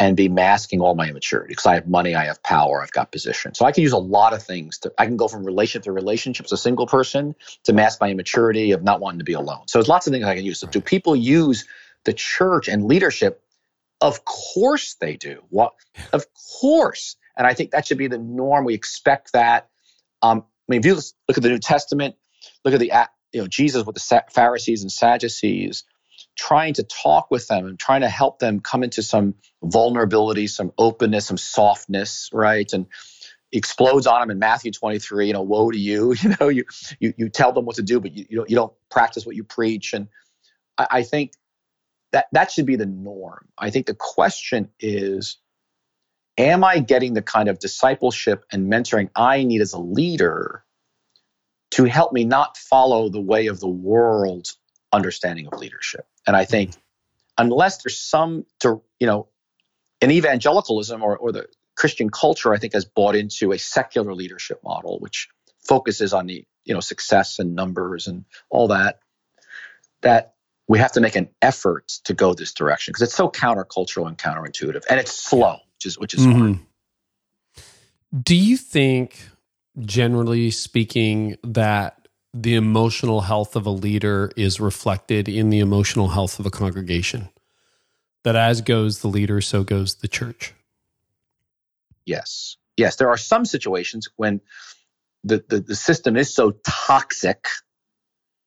and 0.00 0.16
be 0.16 0.28
masking 0.28 0.82
all 0.82 0.96
my 0.96 1.08
immaturity 1.08 1.50
because 1.52 1.66
I 1.66 1.76
have 1.76 1.88
money, 1.88 2.16
I 2.16 2.26
have 2.26 2.42
power, 2.42 2.82
I've 2.82 2.92
got 2.92 3.12
position. 3.12 3.54
So 3.54 3.66
I 3.66 3.72
can 3.72 3.84
use 3.84 3.92
a 3.92 3.98
lot 3.98 4.34
of 4.34 4.42
things 4.42 4.78
to. 4.80 4.94
I 4.98 5.06
can 5.06 5.18
go 5.18 5.28
from 5.28 5.44
relationship 5.44 5.84
to 5.84 5.92
relationship 5.92 6.46
as 6.46 6.52
a 6.52 6.58
single 6.58 6.88
person 6.88 7.36
to 7.64 7.74
mask 7.74 8.00
my 8.00 8.10
immaturity 8.10 8.72
of 8.72 8.84
not 8.84 9.00
wanting 9.00 9.20
to 9.20 9.26
be 9.26 9.34
alone. 9.34 9.68
So 9.68 9.80
there's 9.80 9.88
lots 9.88 10.08
of 10.08 10.14
things 10.14 10.26
I 10.26 10.36
can 10.36 10.44
use. 10.46 10.60
So 10.60 10.68
do 10.68 10.82
people 10.82 11.16
use 11.16 11.66
the 12.06 12.14
church 12.14 12.68
and 12.68 12.86
leadership 12.86 13.38
Of 14.02 14.24
course 14.26 14.96
they 14.96 15.16
do. 15.16 15.42
What? 15.50 15.74
Of 16.14 16.26
course. 16.62 17.16
And 17.36 17.48
I 17.48 17.54
think 17.54 17.72
that 17.72 17.88
should 17.88 17.98
be 17.98 18.08
the 18.08 18.18
norm. 18.18 18.64
We 18.66 18.74
expect 18.74 19.34
that. 19.34 19.70
Um, 20.22 20.44
I 20.70 20.72
mean, 20.72 20.80
if 20.80 20.86
you 20.86 20.94
look 20.94 21.38
at 21.38 21.42
the 21.44 21.50
New 21.50 21.60
Testament, 21.60 22.16
look 22.64 22.74
at 22.74 22.80
the 22.80 22.92
you 23.32 23.42
know 23.42 23.48
Jesus 23.48 23.86
with 23.86 23.96
the 23.96 24.24
Pharisees 24.32 24.82
and 24.82 24.92
Sadducees, 24.92 25.84
trying 26.38 26.74
to 26.74 26.82
talk 26.82 27.30
with 27.30 27.46
them 27.48 27.66
and 27.66 27.78
trying 27.78 28.00
to 28.00 28.08
help 28.08 28.38
them 28.38 28.60
come 28.60 28.82
into 28.82 29.02
some 29.02 29.34
vulnerability, 29.62 30.46
some 30.46 30.72
openness, 30.78 31.26
some 31.26 31.36
softness, 31.36 32.30
right? 32.32 32.72
And 32.72 32.86
explodes 33.52 34.06
on 34.06 34.20
them 34.20 34.30
in 34.30 34.38
Matthew 34.38 34.70
23, 34.70 35.26
you 35.26 35.32
know, 35.32 35.42
woe 35.42 35.70
to 35.70 35.78
you, 35.78 36.14
you 36.22 36.34
know, 36.40 36.48
you 36.48 36.64
you, 36.98 37.12
you 37.16 37.28
tell 37.28 37.52
them 37.52 37.64
what 37.64 37.76
to 37.76 37.82
do, 37.82 38.00
but 38.00 38.12
you, 38.16 38.26
you, 38.28 38.36
don't, 38.38 38.50
you 38.50 38.56
don't 38.56 38.72
practice 38.90 39.26
what 39.26 39.36
you 39.36 39.44
preach. 39.44 39.92
And 39.92 40.08
I, 40.78 40.86
I 40.90 41.02
think 41.02 41.32
that 42.12 42.26
that 42.32 42.50
should 42.50 42.66
be 42.66 42.76
the 42.76 42.86
norm. 42.86 43.48
I 43.58 43.70
think 43.70 43.86
the 43.86 43.94
question 43.94 44.70
is, 44.80 45.38
am 46.38 46.64
I 46.64 46.78
getting 46.78 47.14
the 47.14 47.22
kind 47.22 47.48
of 47.48 47.58
discipleship 47.58 48.44
and 48.52 48.70
mentoring 48.72 49.10
I 49.14 49.44
need 49.44 49.60
as 49.60 49.72
a 49.72 49.78
leader 49.78 50.64
to 51.72 51.84
help 51.84 52.12
me 52.12 52.24
not 52.24 52.56
follow 52.56 53.08
the 53.08 53.20
way 53.20 53.46
of 53.46 53.60
the 53.60 53.68
world's 53.68 54.56
understanding 54.92 55.46
of 55.46 55.58
leadership? 55.58 56.06
And 56.30 56.36
I 56.36 56.44
think 56.44 56.76
unless 57.36 57.82
there's 57.82 57.98
some, 57.98 58.46
to, 58.60 58.80
you 59.00 59.08
know, 59.08 59.26
in 60.00 60.12
evangelicalism 60.12 61.02
or, 61.02 61.18
or 61.18 61.32
the 61.32 61.46
Christian 61.76 62.08
culture, 62.08 62.54
I 62.54 62.58
think, 62.58 62.74
has 62.74 62.84
bought 62.84 63.16
into 63.16 63.50
a 63.50 63.58
secular 63.58 64.14
leadership 64.14 64.60
model, 64.62 65.00
which 65.00 65.28
focuses 65.66 66.12
on 66.12 66.26
the 66.26 66.44
you 66.62 66.72
know 66.72 66.78
success 66.78 67.40
and 67.40 67.56
numbers 67.56 68.06
and 68.06 68.26
all 68.48 68.68
that. 68.68 69.00
That 70.02 70.34
we 70.68 70.78
have 70.78 70.92
to 70.92 71.00
make 71.00 71.16
an 71.16 71.30
effort 71.42 71.88
to 72.04 72.14
go 72.14 72.32
this 72.32 72.52
direction 72.52 72.92
because 72.92 73.02
it's 73.02 73.16
so 73.16 73.28
countercultural 73.28 74.06
and 74.06 74.16
counterintuitive, 74.16 74.84
and 74.88 75.00
it's 75.00 75.12
slow, 75.12 75.56
which 75.78 75.86
is 75.86 75.98
which 75.98 76.14
is 76.14 76.24
mm-hmm. 76.24 76.38
hard. 76.38 76.58
Do 78.22 78.36
you 78.36 78.56
think, 78.56 79.30
generally 79.80 80.52
speaking, 80.52 81.38
that 81.42 81.99
the 82.32 82.54
emotional 82.54 83.22
health 83.22 83.56
of 83.56 83.66
a 83.66 83.70
leader 83.70 84.30
is 84.36 84.60
reflected 84.60 85.28
in 85.28 85.50
the 85.50 85.58
emotional 85.58 86.08
health 86.08 86.38
of 86.38 86.46
a 86.46 86.50
congregation? 86.50 87.28
That 88.22 88.36
as 88.36 88.60
goes 88.60 89.00
the 89.00 89.08
leader, 89.08 89.40
so 89.40 89.64
goes 89.64 89.96
the 89.96 90.08
church. 90.08 90.52
Yes, 92.04 92.56
yes. 92.76 92.96
There 92.96 93.08
are 93.08 93.16
some 93.16 93.44
situations 93.44 94.08
when 94.16 94.40
the 95.24 95.44
the, 95.48 95.60
the 95.60 95.76
system 95.76 96.16
is 96.16 96.34
so 96.34 96.52
toxic, 96.66 97.46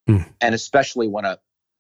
mm. 0.07 0.27
and 0.41 0.55
especially 0.55 1.07
when 1.07 1.25
a 1.25 1.39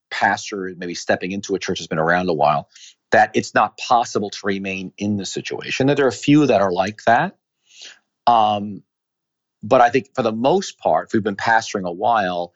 pastor 0.09 0.69
is 0.69 0.77
maybe 0.77 0.95
stepping 0.95 1.31
into 1.31 1.55
a 1.55 1.59
church 1.59 1.79
that's 1.79 1.87
been 1.87 1.99
around 1.99 2.29
a 2.29 2.33
while, 2.33 2.69
that 3.11 3.31
it's 3.35 3.53
not 3.53 3.77
possible 3.77 4.29
to 4.29 4.39
remain 4.43 4.93
in 4.97 5.17
the 5.17 5.25
situation. 5.25 5.87
That 5.87 5.97
there 5.97 6.05
are 6.05 6.09
a 6.09 6.11
few 6.11 6.47
that 6.47 6.61
are 6.61 6.71
like 6.71 7.03
that. 7.05 7.37
Um, 8.25 8.83
but 9.63 9.81
I 9.81 9.89
think 9.89 10.09
for 10.13 10.21
the 10.21 10.33
most 10.33 10.77
part, 10.77 11.07
if 11.07 11.13
we've 11.13 11.23
been 11.23 11.37
pastoring 11.37 11.87
a 11.87 11.91
while, 11.91 12.53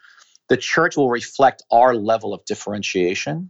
the 0.49 0.57
church 0.57 0.97
will 0.97 1.09
reflect 1.09 1.63
our 1.71 1.95
level 1.95 2.33
of 2.33 2.43
differentiation, 2.45 3.49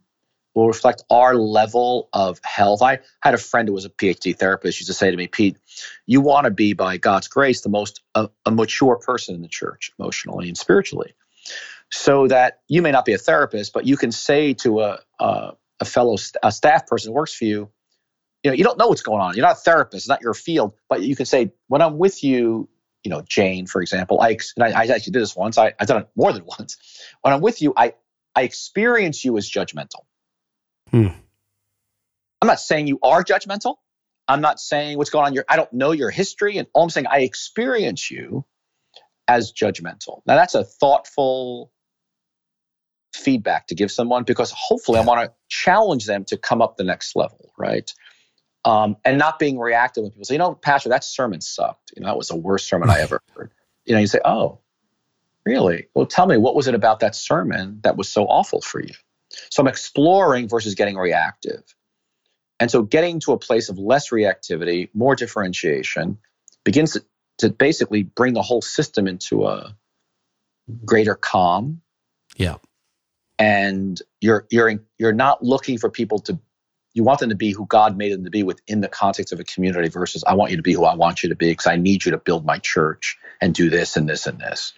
will 0.53 0.67
reflect 0.67 1.03
our 1.09 1.35
level 1.35 2.09
of 2.13 2.39
health. 2.43 2.81
I 2.81 2.99
had 3.21 3.33
a 3.33 3.39
friend 3.39 3.67
who 3.67 3.73
was 3.73 3.85
a 3.85 3.89
PhD 3.89 4.35
therapist 4.35 4.79
used 4.79 4.87
to 4.87 4.93
say 4.93 5.11
to 5.11 5.17
me, 5.17 5.27
Pete, 5.27 5.57
you 6.05 6.21
want 6.21 6.45
to 6.45 6.51
be, 6.51 6.73
by 6.73 6.97
God's 6.97 7.27
grace, 7.27 7.61
the 7.61 7.69
most 7.69 8.01
a, 8.15 8.29
a 8.45 8.51
mature 8.51 8.97
person 8.97 9.35
in 9.35 9.41
the 9.41 9.47
church, 9.47 9.91
emotionally 9.99 10.47
and 10.47 10.57
spiritually. 10.57 11.13
So 11.91 12.27
that 12.27 12.59
you 12.67 12.81
may 12.81 12.91
not 12.91 13.05
be 13.05 13.13
a 13.13 13.17
therapist, 13.17 13.73
but 13.73 13.85
you 13.85 13.97
can 13.97 14.11
say 14.11 14.53
to 14.55 14.81
a, 14.81 14.99
a, 15.19 15.51
a 15.79 15.85
fellow 15.85 16.17
st- 16.17 16.39
a 16.43 16.51
staff 16.51 16.85
person 16.87 17.11
who 17.11 17.15
works 17.15 17.33
for 17.33 17.45
you, 17.45 17.69
you 18.43 18.51
know, 18.51 18.55
you 18.55 18.63
don't 18.63 18.77
know 18.77 18.87
what's 18.87 19.01
going 19.01 19.21
on. 19.21 19.35
You're 19.35 19.45
not 19.45 19.57
a 19.57 19.59
therapist, 19.59 20.03
it's 20.03 20.09
not 20.09 20.21
your 20.21 20.33
field, 20.33 20.73
but 20.89 21.01
you 21.01 21.15
can 21.15 21.25
say, 21.25 21.51
when 21.67 21.81
I'm 21.81 21.97
with 21.97 22.23
you, 22.23 22.67
you 23.07 23.09
know, 23.09 23.21
Jane, 23.21 23.67
for 23.67 23.81
example, 23.81 24.19
I, 24.19 24.37
and 24.57 24.65
I, 24.65 24.81
I 24.81 24.85
actually 24.87 25.13
did 25.13 25.21
this 25.21 25.33
once. 25.33 25.57
I, 25.57 25.73
I've 25.79 25.87
done 25.87 26.01
it 26.01 26.09
more 26.17 26.33
than 26.33 26.43
once. 26.59 26.75
When 27.21 27.33
I'm 27.33 27.39
with 27.39 27.61
you, 27.61 27.71
I, 27.73 27.93
I 28.35 28.41
experience 28.41 29.23
you 29.23 29.37
as 29.37 29.49
judgmental. 29.49 30.01
Hmm. 30.91 31.07
I'm 32.41 32.47
not 32.47 32.59
saying 32.59 32.87
you 32.87 32.99
are 33.01 33.23
judgmental. 33.23 33.75
I'm 34.27 34.41
not 34.41 34.59
saying 34.59 34.97
what's 34.97 35.09
going 35.09 35.25
on. 35.25 35.33
Your, 35.33 35.45
I 35.47 35.55
don't 35.55 35.71
know 35.71 35.93
your 35.93 36.09
history. 36.09 36.57
And 36.57 36.67
all 36.73 36.83
I'm 36.83 36.89
saying, 36.89 37.07
I 37.07 37.19
experience 37.19 38.11
you 38.11 38.43
as 39.25 39.53
judgmental. 39.53 40.21
Now, 40.25 40.35
that's 40.35 40.53
a 40.53 40.65
thoughtful 40.65 41.71
feedback 43.15 43.67
to 43.67 43.75
give 43.75 43.89
someone 43.89 44.25
because 44.25 44.51
hopefully 44.51 44.99
I 44.99 45.03
want 45.03 45.21
to 45.21 45.33
challenge 45.47 46.07
them 46.07 46.25
to 46.25 46.35
come 46.35 46.61
up 46.61 46.75
the 46.75 46.83
next 46.83 47.15
level, 47.15 47.53
right? 47.57 47.89
Um, 48.67 48.97
and 49.05 49.17
not 49.17 49.39
being 49.39 49.57
reactive 49.57 50.03
when 50.03 50.11
people 50.11 50.25
say, 50.25 50.33
you 50.33 50.39
know, 50.39 50.53
Pastor, 50.53 50.89
that 50.89 51.05
sermon 51.05 51.39
sucked. 51.39 51.93
You 51.95 52.01
know, 52.01 52.09
that 52.09 52.17
was 52.17 52.27
the 52.27 52.35
worst 52.35 52.67
sermon 52.67 52.89
I 52.89 52.99
ever 52.99 53.21
heard. 53.33 53.51
You 53.85 53.93
know, 53.93 54.01
you 54.01 54.07
say, 54.07 54.19
oh, 54.25 54.59
really? 55.45 55.87
Well, 55.93 56.05
tell 56.05 56.27
me, 56.27 56.35
what 56.35 56.53
was 56.53 56.67
it 56.67 56.75
about 56.75 56.99
that 56.99 57.15
sermon 57.15 57.79
that 57.83 57.95
was 57.95 58.09
so 58.09 58.25
awful 58.25 58.59
for 58.59 58.81
you? 58.81 58.93
So 59.49 59.63
I'm 59.63 59.67
exploring 59.67 60.49
versus 60.49 60.75
getting 60.75 60.97
reactive. 60.97 61.63
And 62.59 62.69
so 62.69 62.81
getting 62.81 63.21
to 63.21 63.31
a 63.31 63.39
place 63.39 63.69
of 63.69 63.79
less 63.79 64.09
reactivity, 64.09 64.89
more 64.93 65.15
differentiation, 65.15 66.17
begins 66.65 66.91
to, 66.91 67.05
to 67.37 67.49
basically 67.49 68.03
bring 68.03 68.33
the 68.33 68.41
whole 68.41 68.61
system 68.61 69.07
into 69.07 69.45
a 69.45 69.77
greater 70.83 71.15
calm. 71.15 71.79
Yeah. 72.35 72.55
And 73.39 74.01
you're 74.19 74.45
you're 74.49 74.73
you're 74.97 75.13
not 75.13 75.41
looking 75.41 75.77
for 75.77 75.89
people 75.89 76.19
to 76.19 76.37
you 76.97 77.03
want 77.03 77.19
them 77.19 77.29
to 77.29 77.35
be 77.35 77.51
who 77.51 77.67
God 77.67 77.95
made 77.95 78.11
them 78.11 78.23
to 78.23 78.31
be 78.31 78.41
within 78.41 78.81
the 78.81 78.87
context 78.87 79.31
of 79.31 79.39
a 79.39 79.43
community 79.43 79.87
versus 79.87 80.23
I 80.25 80.33
want 80.33 80.49
you 80.49 80.57
to 80.57 80.63
be 80.63 80.73
who 80.73 80.83
I 80.83 80.95
want 80.95 81.21
you 81.21 81.29
to 81.29 81.35
be 81.35 81.51
because 81.51 81.67
I 81.67 81.75
need 81.75 82.03
you 82.03 82.11
to 82.11 82.17
build 82.17 82.43
my 82.43 82.57
church 82.57 83.17
and 83.39 83.53
do 83.53 83.69
this 83.69 83.95
and 83.95 84.09
this 84.09 84.25
and 84.25 84.39
this. 84.39 84.73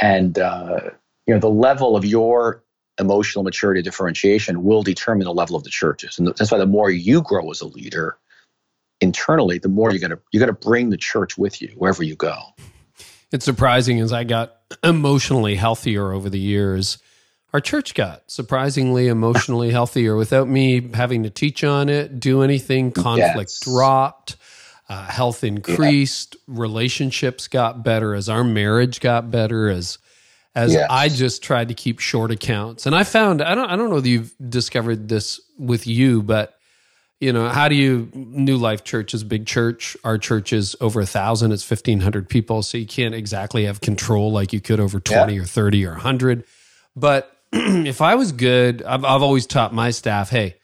And 0.00 0.38
uh, 0.38 0.90
you 1.26 1.34
know 1.34 1.40
the 1.40 1.48
level 1.48 1.96
of 1.96 2.04
your 2.04 2.62
emotional 2.96 3.42
maturity 3.42 3.82
differentiation 3.82 4.62
will 4.62 4.84
determine 4.84 5.24
the 5.24 5.34
level 5.34 5.56
of 5.56 5.64
the 5.64 5.70
churches, 5.70 6.18
and 6.18 6.28
that's 6.28 6.52
why 6.52 6.58
the 6.58 6.66
more 6.66 6.90
you 6.90 7.22
grow 7.22 7.50
as 7.50 7.60
a 7.60 7.66
leader 7.66 8.16
internally, 9.00 9.58
the 9.58 9.68
more 9.68 9.90
you're 9.90 10.00
gonna 10.00 10.20
you're 10.30 10.40
gonna 10.40 10.52
bring 10.52 10.90
the 10.90 10.96
church 10.96 11.36
with 11.36 11.60
you 11.60 11.74
wherever 11.76 12.04
you 12.04 12.14
go. 12.14 12.36
It's 13.32 13.44
surprising 13.44 13.98
as 13.98 14.12
I 14.12 14.22
got 14.22 14.60
emotionally 14.84 15.56
healthier 15.56 16.12
over 16.12 16.30
the 16.30 16.38
years 16.38 16.98
our 17.52 17.60
church 17.60 17.94
got 17.94 18.30
surprisingly 18.30 19.08
emotionally 19.08 19.70
healthier 19.70 20.16
without 20.16 20.48
me 20.48 20.90
having 20.94 21.24
to 21.24 21.30
teach 21.30 21.64
on 21.64 21.88
it, 21.88 22.20
do 22.20 22.42
anything. 22.42 22.92
Conflict 22.92 23.50
yes. 23.50 23.60
dropped, 23.60 24.36
uh, 24.88 25.06
health 25.06 25.42
increased, 25.42 26.36
yeah. 26.36 26.54
relationships 26.58 27.48
got 27.48 27.82
better 27.82 28.14
as 28.14 28.28
our 28.28 28.44
marriage 28.44 29.00
got 29.00 29.30
better 29.30 29.68
as 29.68 29.98
as 30.54 30.72
yes. 30.72 30.86
I 30.90 31.08
just 31.08 31.42
tried 31.42 31.68
to 31.68 31.74
keep 31.74 32.00
short 32.00 32.32
accounts. 32.32 32.86
And 32.86 32.94
I 32.94 33.04
found 33.04 33.42
I 33.42 33.54
don't 33.54 33.70
I 33.70 33.76
don't 33.76 33.90
know 33.90 34.00
that 34.00 34.08
you've 34.08 34.34
discovered 34.48 35.08
this 35.08 35.40
with 35.58 35.86
you, 35.86 36.22
but 36.22 36.56
you 37.20 37.32
know 37.32 37.48
how 37.48 37.68
do 37.68 37.74
you 37.74 38.08
new 38.14 38.56
life 38.56 38.82
church 38.82 39.12
is 39.12 39.22
a 39.22 39.26
big 39.26 39.46
church 39.46 39.96
our 40.04 40.16
church 40.16 40.52
is 40.54 40.74
over 40.80 41.02
a 41.02 41.06
thousand 41.06 41.52
it's 41.52 41.70
1500 41.70 42.28
people 42.30 42.62
so 42.62 42.78
you 42.78 42.86
can't 42.86 43.14
exactly 43.14 43.66
have 43.66 43.82
control 43.82 44.32
like 44.32 44.54
you 44.54 44.60
could 44.60 44.80
over 44.80 44.98
20 44.98 45.34
yeah. 45.34 45.42
or 45.42 45.44
30 45.44 45.84
or 45.84 45.90
100 45.92 46.44
but 46.96 47.36
if 47.86 48.00
I 48.00 48.14
was 48.14 48.32
good, 48.32 48.82
I've, 48.82 49.04
I've 49.04 49.22
always 49.22 49.46
taught 49.46 49.74
my 49.74 49.90
staff, 49.90 50.30
hey, 50.30 50.56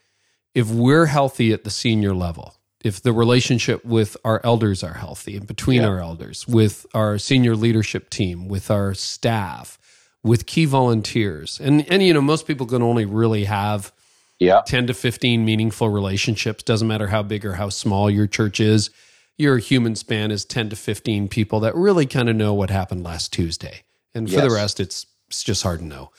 if 0.55 0.71
we're 0.71 1.07
healthy 1.07 1.53
at 1.53 1.65
the 1.65 1.71
senior 1.71 2.15
level, 2.15 2.55
if 2.85 3.03
the 3.03 3.13
relationship 3.13 3.85
with 3.85 4.17
our 4.25 4.41
elders 4.45 4.85
are 4.85 4.95
healthy 4.95 5.37
and 5.37 5.47
between 5.47 5.83
yeah. 5.83 5.89
our 5.89 5.99
elders, 5.99 6.47
with 6.47 6.87
our 6.95 7.19
senior 7.19 7.57
leadership 7.57 8.11
team, 8.11 8.49
with 8.49 8.71
our 8.71 8.95
staff, 8.95 9.79
with 10.23 10.47
key 10.47 10.65
volunteers, 10.65 11.61
and 11.61 11.89
and 11.91 12.03
you 12.03 12.15
know 12.15 12.21
most 12.21 12.47
people 12.47 12.67
can 12.67 12.83
only 12.83 13.05
really 13.05 13.45
have 13.45 13.93
yeah. 14.39 14.61
10 14.67 14.89
to 14.89 14.95
15 14.95 15.45
meaningful 15.45 15.89
relationships 15.89 16.63
doesn't 16.63 16.89
matter 16.89 17.09
how 17.09 17.23
big 17.23 17.45
or 17.45 17.55
how 17.55 17.69
small 17.69 18.11
your 18.11 18.27
church 18.27 18.61
is 18.61 18.91
your 19.39 19.59
human 19.59 19.95
span 19.95 20.31
is 20.31 20.45
10 20.45 20.71
to 20.71 20.77
15 20.77 21.29
people 21.29 21.61
that 21.61 21.75
really 21.75 22.07
kind 22.07 22.29
of 22.29 22.37
know 22.37 22.55
what 22.55 22.71
happened 22.71 23.05
last 23.05 23.33
tuesday 23.33 23.83
and 24.15 24.29
for 24.29 24.37
yes. 24.37 24.45
the 24.45 24.55
rest 24.55 24.81
it's 24.81 25.07
it's 25.29 25.43
just 25.43 25.63
hard 25.63 25.81
to 25.81 25.85
know 25.85 26.11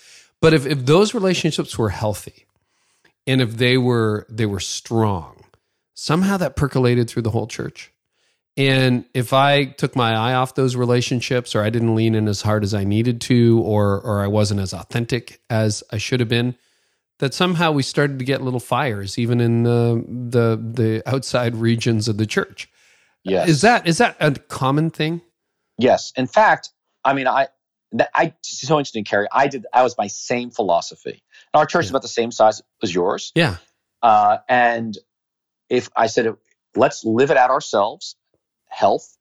but 0.42 0.54
if, 0.54 0.66
if 0.66 0.86
those 0.86 1.14
relationships 1.14 1.78
were 1.78 1.90
healthy 1.90 2.46
and 3.26 3.42
if 3.42 3.58
they 3.58 3.78
were 3.78 4.26
they 4.30 4.46
were 4.46 4.60
strong, 4.60 5.44
somehow 5.94 6.38
that 6.38 6.56
percolated 6.56 7.10
through 7.10 7.24
the 7.24 7.32
whole 7.32 7.48
church. 7.48 7.92
And 8.56 9.06
if 9.14 9.34
I 9.34 9.66
took 9.66 9.96
my 9.96 10.16
eye 10.16 10.34
off 10.34 10.56
those 10.56 10.76
relationships 10.76 11.54
or 11.54 11.62
I 11.62 11.70
didn't 11.70 11.94
lean 11.94 12.16
in 12.16 12.28
as 12.28 12.42
hard 12.42 12.64
as 12.64 12.74
I 12.74 12.84
needed 12.84 13.22
to 13.22 13.62
or 13.64 14.02
or 14.02 14.22
I 14.22 14.28
wasn't 14.28 14.62
as 14.62 14.74
authentic 14.74 15.42
as 15.50 15.84
I 15.92 15.98
should 15.98 16.20
have 16.20 16.30
been, 16.30 16.56
that 17.20 17.34
somehow 17.34 17.72
we 17.72 17.84
started 17.84 18.18
to 18.20 18.26
get 18.26 18.42
little 18.42 18.60
fires 18.60 19.20
even 19.20 19.40
in 19.40 19.64
the 19.64 20.04
the, 20.08 20.58
the 20.58 21.04
outside 21.06 21.56
regions 21.56 22.08
of 22.08 22.18
the 22.18 22.26
church. 22.26 22.70
Yes. 23.24 23.50
Is 23.50 23.62
that 23.62 23.88
is 23.88 23.98
that 23.98 24.16
a 24.20 24.32
common 24.32 24.90
thing? 24.90 25.22
Yes. 25.78 26.12
In 26.16 26.28
fact, 26.28 26.70
I 27.04 27.14
mean, 27.14 27.28
I 27.28 27.48
that 27.94 28.10
I 28.14 28.34
so 28.42 28.78
interesting, 28.78 29.04
Carey. 29.04 29.28
I 29.32 29.48
did. 29.48 29.66
I 29.74 29.84
was 29.84 29.96
my 29.98 30.08
same 30.08 30.52
philosophy. 30.52 31.24
our 31.54 31.66
church 31.66 31.84
yeah. 31.84 31.88
is 31.88 31.90
about 31.92 32.02
the 32.02 32.08
same 32.08 32.32
size 32.32 32.62
as 32.84 32.94
yours. 32.94 33.32
Yeah. 33.36 33.58
Uh, 34.02 34.38
and 34.48 34.98
if 35.70 35.90
I 35.96 36.08
said, 36.08 36.36
let's 36.76 37.04
live 37.04 37.32
it 37.32 37.38
out 37.38 37.50
ourselves, 37.50 38.16
health, 38.68 39.18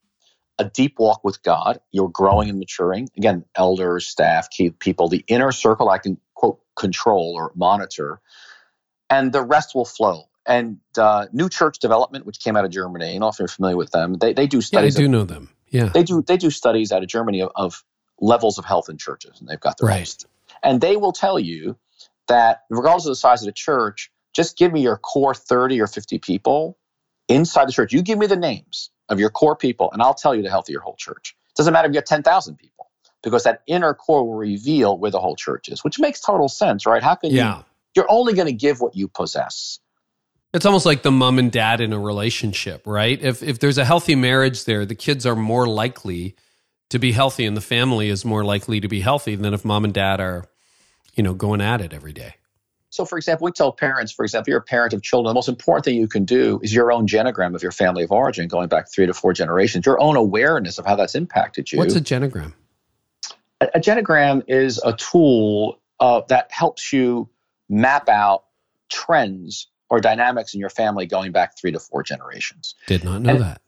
a 0.59 0.65
deep 0.65 0.97
walk 0.99 1.23
with 1.25 1.43
God, 1.43 1.81
you're 1.93 2.09
growing 2.09 2.49
and 2.49 2.59
maturing. 2.59 3.09
Again, 3.17 3.45
elders, 3.55 4.07
staff, 4.07 4.51
key 4.51 4.71
people, 4.71 5.09
the 5.09 5.25
inner 5.29 5.53
circle 5.53 5.89
I 5.89 5.99
can 5.99 6.19
quote 6.35 6.61
control 6.75 7.35
or 7.37 7.53
monitor, 7.55 8.21
and 9.09 9.33
the 9.33 9.43
rest 9.43 9.75
will 9.75 9.85
flow. 9.85 10.25
And 10.45 10.79
uh, 10.97 11.27
New 11.33 11.49
Church 11.49 11.79
Development, 11.81 12.25
which 12.25 12.39
came 12.41 12.57
out 12.57 12.65
of 12.65 12.71
Germany, 12.71 13.17
and 13.17 13.25
if 13.25 13.39
you're 13.39 13.49
familiar 13.49 13.77
with 13.77 13.91
them, 13.91 14.15
they, 14.15 14.33
they 14.33 14.47
do 14.47 14.61
studies. 14.61 14.95
Yeah, 14.95 15.01
I 15.01 15.03
do 15.03 15.07
of, 15.07 15.11
know 15.13 15.25
them. 15.25 15.51
Yeah, 15.69 15.87
they 15.87 16.05
do 16.05 16.23
they 16.23 16.37
do 16.37 16.51
studies 16.51 16.93
out 16.93 17.03
of 17.03 17.09
Germany 17.09 17.43
of, 17.43 17.51
of 17.57 17.85
levels 18.21 18.59
of 18.59 18.65
health 18.65 18.89
in 18.89 18.99
churches, 18.99 19.41
and 19.41 19.49
they've 19.49 19.61
got 19.61 19.79
the 19.79 19.87
right. 19.87 20.25
And 20.63 20.81
they 20.81 20.97
will 20.97 21.13
tell 21.13 21.39
you 21.39 21.77
that 22.29 22.63
regardless 22.71 23.07
of 23.07 23.11
the 23.11 23.17
size 23.17 23.43
of 23.43 23.47
the 23.47 23.53
church, 23.53 24.11
just 24.35 24.57
give 24.59 24.73
me 24.73 24.83
your 24.83 24.97
core 24.97 25.35
30 25.35 25.81
or 25.81 25.87
50 25.87 26.19
people 26.19 26.79
inside 27.29 27.69
the 27.69 27.73
church. 27.73 27.93
You 27.93 28.03
give 28.03 28.19
me 28.19 28.27
the 28.27 28.37
names 28.37 28.91
of 29.09 29.21
your 29.21 29.31
core 29.31 29.57
people, 29.57 29.91
and 29.93 30.03
I'll 30.03 30.15
tell 30.15 30.35
you 30.35 30.43
the 30.43 30.51
health 30.51 30.69
of 30.69 30.73
your 30.73 30.83
whole 30.83 30.97
church. 30.97 31.37
It 31.51 31.57
doesn't 31.57 31.73
matter 31.73 31.89
if 31.89 31.95
you 31.95 31.99
have 31.99 32.05
10,000 32.05 32.57
people, 32.57 32.91
because 33.23 33.45
that 33.45 33.63
inner 33.67 33.95
core 33.95 34.25
will 34.25 34.35
reveal 34.35 34.99
where 34.99 35.11
the 35.11 35.21
whole 35.21 35.37
church 35.37 35.69
is, 35.69 35.85
which 35.85 35.99
makes 35.99 36.21
total 36.21 36.49
sense, 36.49 36.87
right? 36.87 37.03
How 37.03 37.15
can 37.15 37.31
yeah. 37.31 37.59
you? 37.59 37.65
You're 37.95 38.11
only 38.11 38.35
going 38.35 38.47
to 38.47 38.53
give 38.53 38.81
what 38.81 38.95
you 38.95 39.09
possess. 39.09 39.79
It's 40.53 40.67
almost 40.67 40.87
like 40.87 41.03
the 41.03 41.11
mom 41.11 41.39
and 41.39 41.51
dad 41.51 41.81
in 41.81 41.93
a 41.93 41.99
relationship, 41.99 42.87
right? 42.87 43.21
If 43.21 43.43
if 43.43 43.59
there's 43.59 43.79
a 43.79 43.85
healthy 43.85 44.15
marriage 44.15 44.65
there, 44.65 44.87
the 44.87 44.95
kids 44.95 45.27
are 45.27 45.37
more 45.37 45.67
likely 45.67 46.35
to 46.91 46.99
be 46.99 47.13
healthy, 47.13 47.47
and 47.47 47.57
the 47.57 47.61
family 47.61 48.09
is 48.09 48.25
more 48.25 48.45
likely 48.45 48.81
to 48.81 48.89
be 48.89 49.01
healthy 49.01 49.35
than 49.35 49.55
if 49.55 49.65
mom 49.65 49.85
and 49.85 49.93
dad 49.93 50.21
are, 50.21 50.45
you 51.15 51.23
know, 51.23 51.35
going 51.35 51.61
at 51.61 51.81
it 51.81 51.93
every 51.93 52.13
day. 52.13 52.35
So, 52.91 53.05
for 53.05 53.19
example, 53.19 53.45
we 53.45 53.53
tell 53.53 53.73
parents, 53.73 54.13
for 54.13 54.25
example, 54.25 54.51
you're 54.51 54.61
a 54.61 54.63
parent 54.63 54.95
of 54.95 55.03
children, 55.03 55.31
the 55.31 55.35
most 55.35 55.49
important 55.49 55.85
thing 55.85 55.97
you 55.97 56.09
can 56.09 56.25
do 56.25 56.61
is 56.63 56.73
your 56.73 56.93
own 56.93 57.07
genogram 57.07 57.55
of 57.55 57.63
your 57.63 57.73
family 57.73 58.05
of 58.05 58.13
origin, 58.13 58.49
going 58.49 58.69
back 58.69 58.91
three 58.91 59.07
to 59.07 59.13
four 59.13 59.33
generations, 59.33 59.85
your 59.85 60.01
own 60.01 60.17
awareness 60.17 60.79
of 60.79 60.87
how 60.87 60.97
that's 60.97 61.15
impacted 61.15 61.71
you. 61.71 61.79
What's 61.79 61.97
a 61.97 62.01
genogram? 62.01 62.55
A, 63.61 63.69
a 63.75 63.81
genogram 63.81 64.45
is 64.47 64.81
a 64.83 64.95
tool 64.95 65.79
uh, 66.01 66.23
that 66.29 66.51
helps 66.53 66.93
you 66.93 67.29
map 67.69 68.09
out 68.09 68.45
trends 68.89 69.69
or 69.91 70.01
dynamics 70.01 70.55
in 70.55 70.61
your 70.61 70.71
family 70.71 71.07
going 71.07 71.33
back 71.33 71.59
three 71.59 71.73
to 71.73 71.81
four 71.81 72.03
generations. 72.03 72.77
Did 72.87 73.05
not 73.05 73.23
know 73.23 73.35
and, 73.35 73.41
that. 73.43 73.61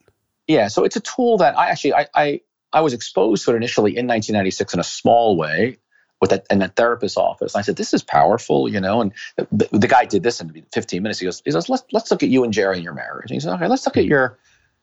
Yeah, 0.47 0.69
so 0.69 0.85
it's 0.85 0.97
a 0.97 1.01
tool 1.01 1.39
that 1.39 1.59
I 1.59 1.69
actually 1.69 1.95
I, 1.95 2.07
I 2.14 2.41
I 2.73 2.81
was 2.81 2.93
exposed 2.93 3.45
to 3.45 3.53
it 3.53 3.57
initially 3.57 3.93
in 3.93 4.07
1996 4.07 4.75
in 4.75 4.81
a 4.81 4.85
small 4.85 5.37
way 5.37 5.79
with 6.21 6.31
that 6.31 6.47
in 6.51 6.62
a 6.62 6.69
therapist's 6.69 7.16
office. 7.16 7.55
And 7.55 7.61
I 7.61 7.62
said, 7.62 7.77
"This 7.77 7.95
is 7.95 8.03
powerful," 8.03 8.69
you 8.69 8.81
know. 8.81 9.01
And 9.01 9.12
the, 9.37 9.69
the, 9.73 9.89
guy 9.89 10.05
did 10.05 10.23
this 10.23 10.41
in 10.41 10.64
15 10.73 11.03
minutes. 11.03 11.21
He 11.21 11.27
goes, 11.27 11.43
"He 11.45 11.53
goes, 11.53 11.69
let's 11.69 11.85
let's 11.93 12.11
look 12.11 12.23
at 12.23 12.29
you 12.29 12.45
and 12.45 12.53
Geri 12.53 12.77
and 12.77 12.85
your 12.85 12.95
marriage." 12.95 13.31
And 13.31 13.37
he 13.37 13.41
said, 13.41 13.55
"Okay, 13.55 13.69
let's 13.69 13.87
look 13.87 13.97
at 13.97 14.05
your 14.05 14.39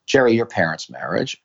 Geri, 0.08 0.34
your 0.34 0.46
parents' 0.46 0.90
marriage." 0.90 1.42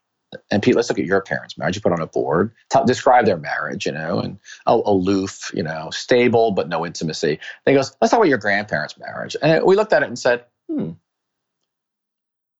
And 0.49 0.63
Pete, 0.63 0.75
let's 0.75 0.87
look 0.87 0.99
at 0.99 1.05
your 1.05 1.21
parents' 1.21 1.57
marriage. 1.57 1.75
You 1.75 1.81
put 1.81 1.91
on 1.91 1.99
a 1.99 2.07
board, 2.07 2.53
Tell, 2.69 2.85
describe 2.85 3.25
their 3.25 3.37
marriage, 3.37 3.85
you 3.85 3.91
know, 3.91 4.19
and 4.19 4.39
oh, 4.65 4.81
aloof, 4.85 5.51
you 5.53 5.61
know, 5.61 5.89
stable 5.91 6.51
but 6.51 6.69
no 6.69 6.85
intimacy. 6.85 7.37
Then 7.65 7.73
he 7.73 7.77
goes, 7.77 7.93
let's 7.99 8.11
talk 8.11 8.19
about 8.19 8.29
your 8.29 8.37
grandparents' 8.37 8.97
marriage. 8.97 9.35
And 9.41 9.65
we 9.65 9.75
looked 9.75 9.91
at 9.91 10.03
it 10.03 10.07
and 10.07 10.17
said, 10.17 10.45
hmm, 10.69 10.91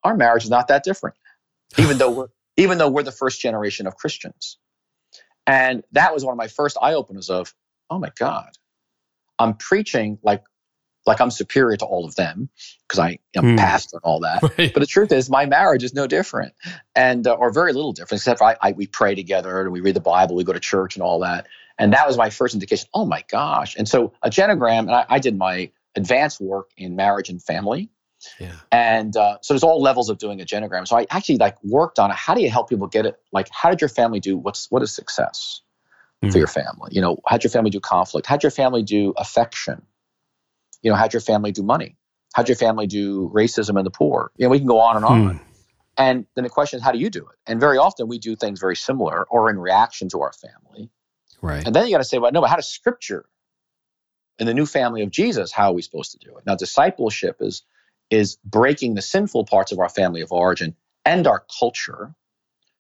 our 0.04 0.18
marriage 0.18 0.44
is 0.44 0.50
not 0.50 0.68
that 0.68 0.84
different, 0.84 1.16
even 1.78 1.98
though 1.98 2.12
we're 2.12 2.28
even 2.62 2.78
though 2.78 2.90
we're 2.90 3.04
the 3.04 3.12
first 3.12 3.42
generation 3.42 3.88
of 3.88 3.96
Christians. 3.96 4.58
And 5.48 5.84
that 5.92 6.14
was 6.14 6.24
one 6.24 6.34
of 6.34 6.38
my 6.38 6.48
first 6.48 6.78
eye 6.82 6.94
openers 6.94 7.30
of, 7.30 7.54
oh 7.90 8.00
my 8.00 8.12
God, 8.18 8.52
I'm 9.40 9.56
preaching 9.56 10.20
like 10.24 10.44
like 11.08 11.20
I'm 11.20 11.32
superior 11.32 11.78
to 11.78 11.86
all 11.86 12.06
of 12.06 12.14
them 12.14 12.48
because 12.88 13.00
I 13.00 13.18
am 13.36 13.44
mm. 13.44 13.58
pastor 13.58 13.98
and 13.98 14.04
all 14.04 14.20
that. 14.20 14.44
Right. 14.58 14.72
But 14.72 14.82
the 14.82 14.86
truth 14.86 15.12
is, 15.12 15.32
my 15.32 15.48
marriage 15.48 15.84
is 15.84 15.96
no 15.96 16.06
different, 16.06 16.54
and 16.96 17.26
uh, 17.26 17.34
or 17.34 17.52
very 17.52 17.74
little 17.74 17.92
different, 17.92 18.22
except 18.22 18.38
for 18.38 18.46
I, 18.46 18.56
I, 18.62 18.72
we 18.74 18.86
pray 18.86 19.16
together 19.16 19.62
and 19.62 19.72
we 19.72 19.82
read 19.82 19.96
the 19.96 20.02
Bible, 20.02 20.36
we 20.36 20.44
go 20.44 20.54
to 20.54 20.60
church 20.60 20.96
and 20.96 21.02
all 21.02 21.20
that. 21.22 21.48
And 21.80 21.94
that 21.94 22.06
was 22.06 22.18
my 22.18 22.30
first 22.30 22.54
indication. 22.54 22.88
Oh 22.94 23.06
my 23.06 23.24
gosh! 23.30 23.76
And 23.76 23.90
so 23.90 24.14
a 24.22 24.30
genogram, 24.30 24.82
and 24.82 24.92
I, 24.92 25.06
I 25.10 25.20
did 25.20 25.36
my 25.36 25.72
advanced 25.96 26.40
work 26.40 26.70
in 26.78 26.96
marriage 26.96 27.30
and 27.30 27.42
family, 27.42 27.90
yeah. 28.40 28.56
And 28.72 29.16
uh, 29.16 29.38
so 29.42 29.54
there's 29.54 29.64
all 29.64 29.82
levels 29.82 30.10
of 30.10 30.18
doing 30.18 30.42
a 30.42 30.46
genogram. 30.46 30.88
So 30.88 30.98
I 30.98 31.06
actually 31.10 31.38
like 31.38 31.62
worked 31.64 32.00
on 32.00 32.12
it. 32.12 32.18
how 32.18 32.34
do 32.34 32.42
you 32.42 32.50
help 32.50 32.70
people 32.70 32.88
get 32.88 33.06
it? 33.06 33.20
Like, 33.32 33.50
how 33.52 33.70
did 33.70 33.82
your 33.82 33.90
family 33.90 34.20
do? 34.20 34.38
What's 34.38 34.70
what 34.70 34.82
is 34.84 34.92
success 34.94 35.62
mm-hmm. 36.24 36.32
for 36.32 36.38
your 36.38 36.48
family? 36.48 36.90
You 36.92 37.02
know, 37.02 37.18
how'd 37.28 37.44
your 37.44 37.52
family 37.52 37.70
do 37.70 37.80
conflict? 37.80 38.28
How'd 38.28 38.44
your 38.44 38.52
family 38.52 38.84
do 38.84 39.14
affection? 39.18 39.82
You 40.82 40.92
know, 40.92 40.98
how'd 40.98 41.14
your 41.14 41.22
family 41.22 41.52
do 41.52 41.64
money? 41.64 41.98
How'd 42.34 42.48
your 42.48 42.56
family 42.56 42.88
do 42.88 43.30
racism 43.30 43.78
and 43.78 43.86
the 43.86 43.92
poor? 43.92 44.32
You 44.38 44.46
know, 44.46 44.50
we 44.50 44.60
can 44.60 44.68
go 44.68 44.80
on 44.80 44.96
and 44.96 45.06
on. 45.06 45.22
Mm. 45.22 45.40
And 45.98 46.26
then 46.36 46.44
the 46.44 46.50
question 46.50 46.78
is, 46.78 46.84
how 46.84 46.92
do 46.92 46.98
you 46.98 47.10
do 47.10 47.20
it? 47.20 47.36
And 47.46 47.60
very 47.60 47.78
often 47.78 48.08
we 48.08 48.18
do 48.18 48.36
things 48.36 48.60
very 48.60 48.76
similar 48.76 49.26
or 49.30 49.50
in 49.50 49.60
reaction 49.60 50.08
to 50.10 50.22
our 50.22 50.32
family. 50.32 50.90
Right. 51.42 51.66
And 51.66 51.76
then 51.76 51.86
you 51.86 51.92
got 51.92 51.98
to 51.98 52.06
say, 52.06 52.18
well, 52.18 52.32
no, 52.32 52.42
but 52.42 52.50
how 52.50 52.56
does 52.56 52.68
scripture 52.68 53.26
in 54.42 54.48
the 54.48 54.54
new 54.56 54.66
family 54.66 55.04
of 55.04 55.12
Jesus, 55.12 55.52
how 55.52 55.70
are 55.70 55.74
we 55.74 55.84
supposed 55.84 56.12
to 56.14 56.18
do 56.18 56.36
it? 56.38 56.46
Now, 56.48 56.56
discipleship 56.56 57.38
is 57.42 57.62
is 58.12 58.38
breaking 58.46 58.94
the 58.94 59.02
sinful 59.02 59.46
parts 59.46 59.72
of 59.72 59.80
our 59.80 59.90
family 59.90 60.22
of 60.22 60.32
origin 60.32 60.76
and 61.06 61.26
our 61.26 61.44
culture. 61.60 62.14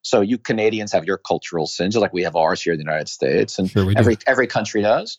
So 0.03 0.21
you 0.21 0.37
Canadians 0.37 0.91
have 0.91 1.05
your 1.05 1.17
cultural 1.17 1.65
sins, 1.65 1.95
like 1.95 2.13
we 2.13 2.23
have 2.23 2.35
ours 2.35 2.61
here 2.61 2.73
in 2.73 2.77
the 2.77 2.83
United 2.83 3.07
States, 3.07 3.57
and 3.57 3.69
sure 3.69 3.91
every 3.95 4.17
do. 4.17 4.23
every 4.27 4.47
country 4.47 4.81
does, 4.81 5.17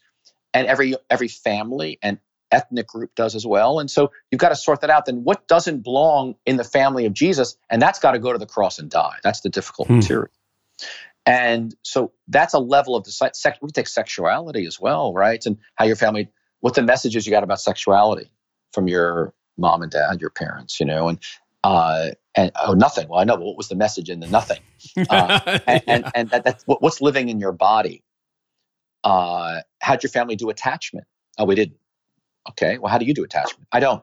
and 0.53 0.67
every 0.67 0.95
every 1.11 1.29
family 1.29 1.99
and 2.03 2.19
ethnic 2.51 2.87
group 2.87 3.15
does 3.15 3.35
as 3.35 3.47
well. 3.47 3.81
And 3.81 3.91
so 3.91 4.13
you've 4.31 4.41
got 4.41 4.51
to 4.51 4.57
sort 4.57 4.83
that 4.83 4.91
out. 4.91 5.07
Then 5.07 5.25
what 5.25 5.49
doesn't 5.49 5.83
belong 5.83 6.35
in 6.45 6.57
the 6.57 6.65
family 6.65 7.07
of 7.07 7.15
Jesus, 7.15 7.57
and 7.71 7.81
that's 7.81 7.99
got 7.99 8.13
to 8.13 8.19
go 8.19 8.33
to 8.33 8.39
the 8.39 8.47
cross 8.47 8.79
and 8.79 8.91
die. 8.91 9.17
That's 9.25 9.41
the 9.41 9.49
difficult 9.49 9.89
hmm. 9.89 9.97
material. 9.97 10.31
And 11.25 11.75
so 11.83 12.13
that's 12.29 12.53
a 12.53 12.59
level 12.59 12.97
of 12.97 13.05
the 13.05 13.13
sex. 13.13 13.59
We 13.63 13.71
take 13.71 13.87
sexuality 13.87 14.67
as 14.67 14.81
well, 14.81 15.13
right? 15.13 15.45
And 15.47 15.59
how 15.77 15.85
your 15.85 15.97
family, 15.97 16.29
what 16.61 16.75
the 16.75 16.83
messages 16.83 17.27
you 17.27 17.31
got 17.31 17.45
about 17.45 17.61
sexuality 17.61 18.33
from 18.73 18.89
your 18.89 19.33
mom 19.63 19.81
and 19.81 19.91
dad, 19.91 20.21
your 20.21 20.29
parents, 20.29 20.79
you 20.79 20.85
know, 20.85 21.09
and 21.09 21.19
uh, 21.65 22.11
and 22.35 22.51
oh, 22.63 22.75
nothing. 22.75 23.09
Well, 23.09 23.21
I 23.21 23.25
know, 23.25 23.37
but 23.37 23.45
what 23.45 23.57
was 23.57 23.69
the 23.69 23.77
message 23.77 24.11
in 24.11 24.21
the 24.21 24.27
nothing? 24.27 24.61
Uh, 25.09 25.59
and, 25.67 25.83
and, 25.87 26.05
and 26.15 26.31
that, 26.31 26.45
that's 26.45 26.65
what's 26.67 27.01
living 27.01 27.29
in 27.29 27.39
your 27.39 27.53
body. 27.53 28.03
Uh, 29.05 29.61
how'd 29.81 30.03
your 30.03 30.11
family 30.11 30.37
do 30.37 30.51
attachment? 30.51 31.07
Oh, 31.39 31.45
we 31.45 31.55
didn't. 31.55 31.79
Okay. 32.51 32.79
Well, 32.79 32.91
how 32.91 32.99
do 32.99 33.05
you 33.05 33.15
do 33.15 33.25
attachment? 33.25 33.69
I 33.73 33.81
don't. 33.81 34.03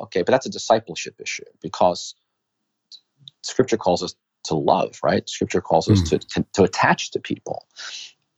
Okay, 0.00 0.22
but 0.22 0.30
that's 0.30 0.46
a 0.46 0.50
discipleship 0.50 1.16
issue 1.20 1.44
because 1.60 2.14
Scripture 3.42 3.76
calls 3.76 4.02
us 4.02 4.14
to 4.44 4.54
love, 4.54 4.98
right? 5.02 5.28
Scripture 5.28 5.60
calls 5.60 5.88
us 5.90 6.00
mm. 6.02 6.10
to, 6.10 6.18
to, 6.18 6.46
to 6.54 6.62
attach 6.62 7.10
to 7.12 7.18
people. 7.18 7.66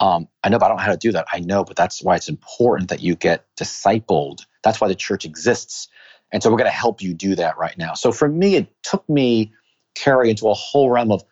Um, 0.00 0.28
I 0.42 0.48
know, 0.48 0.58
but 0.58 0.66
I 0.66 0.68
don't 0.68 0.78
know 0.78 0.84
how 0.84 0.92
to 0.92 0.96
do 0.96 1.12
that. 1.12 1.26
I 1.30 1.40
know, 1.40 1.62
but 1.62 1.76
that's 1.76 2.02
why 2.02 2.16
it's 2.16 2.30
important 2.30 2.88
that 2.88 3.00
you 3.00 3.14
get 3.14 3.44
discipled. 3.56 4.46
That's 4.64 4.80
why 4.80 4.88
the 4.88 4.94
church 4.94 5.26
exists 5.26 5.88
and 6.32 6.42
so 6.42 6.50
we're 6.50 6.58
going 6.58 6.70
to 6.70 6.76
help 6.76 7.02
you 7.02 7.14
do 7.14 7.34
that 7.36 7.58
right 7.58 7.76
now. 7.76 7.94
So 7.94 8.12
for 8.12 8.28
me, 8.28 8.56
it 8.56 8.68
took 8.82 9.08
me 9.08 9.52
Carey 9.94 10.30
into 10.30 10.48
a 10.48 10.54
whole 10.54 10.90
realm 10.90 11.10
of 11.10 11.24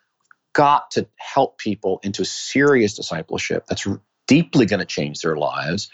got 0.53 0.91
to 0.91 1.07
help 1.17 1.57
people 1.57 1.99
into 2.03 2.25
serious 2.25 2.95
discipleship 2.95 3.65
that's 3.67 3.87
deeply 4.27 4.65
going 4.65 4.79
to 4.79 4.85
change 4.85 5.21
their 5.21 5.37
lives 5.37 5.89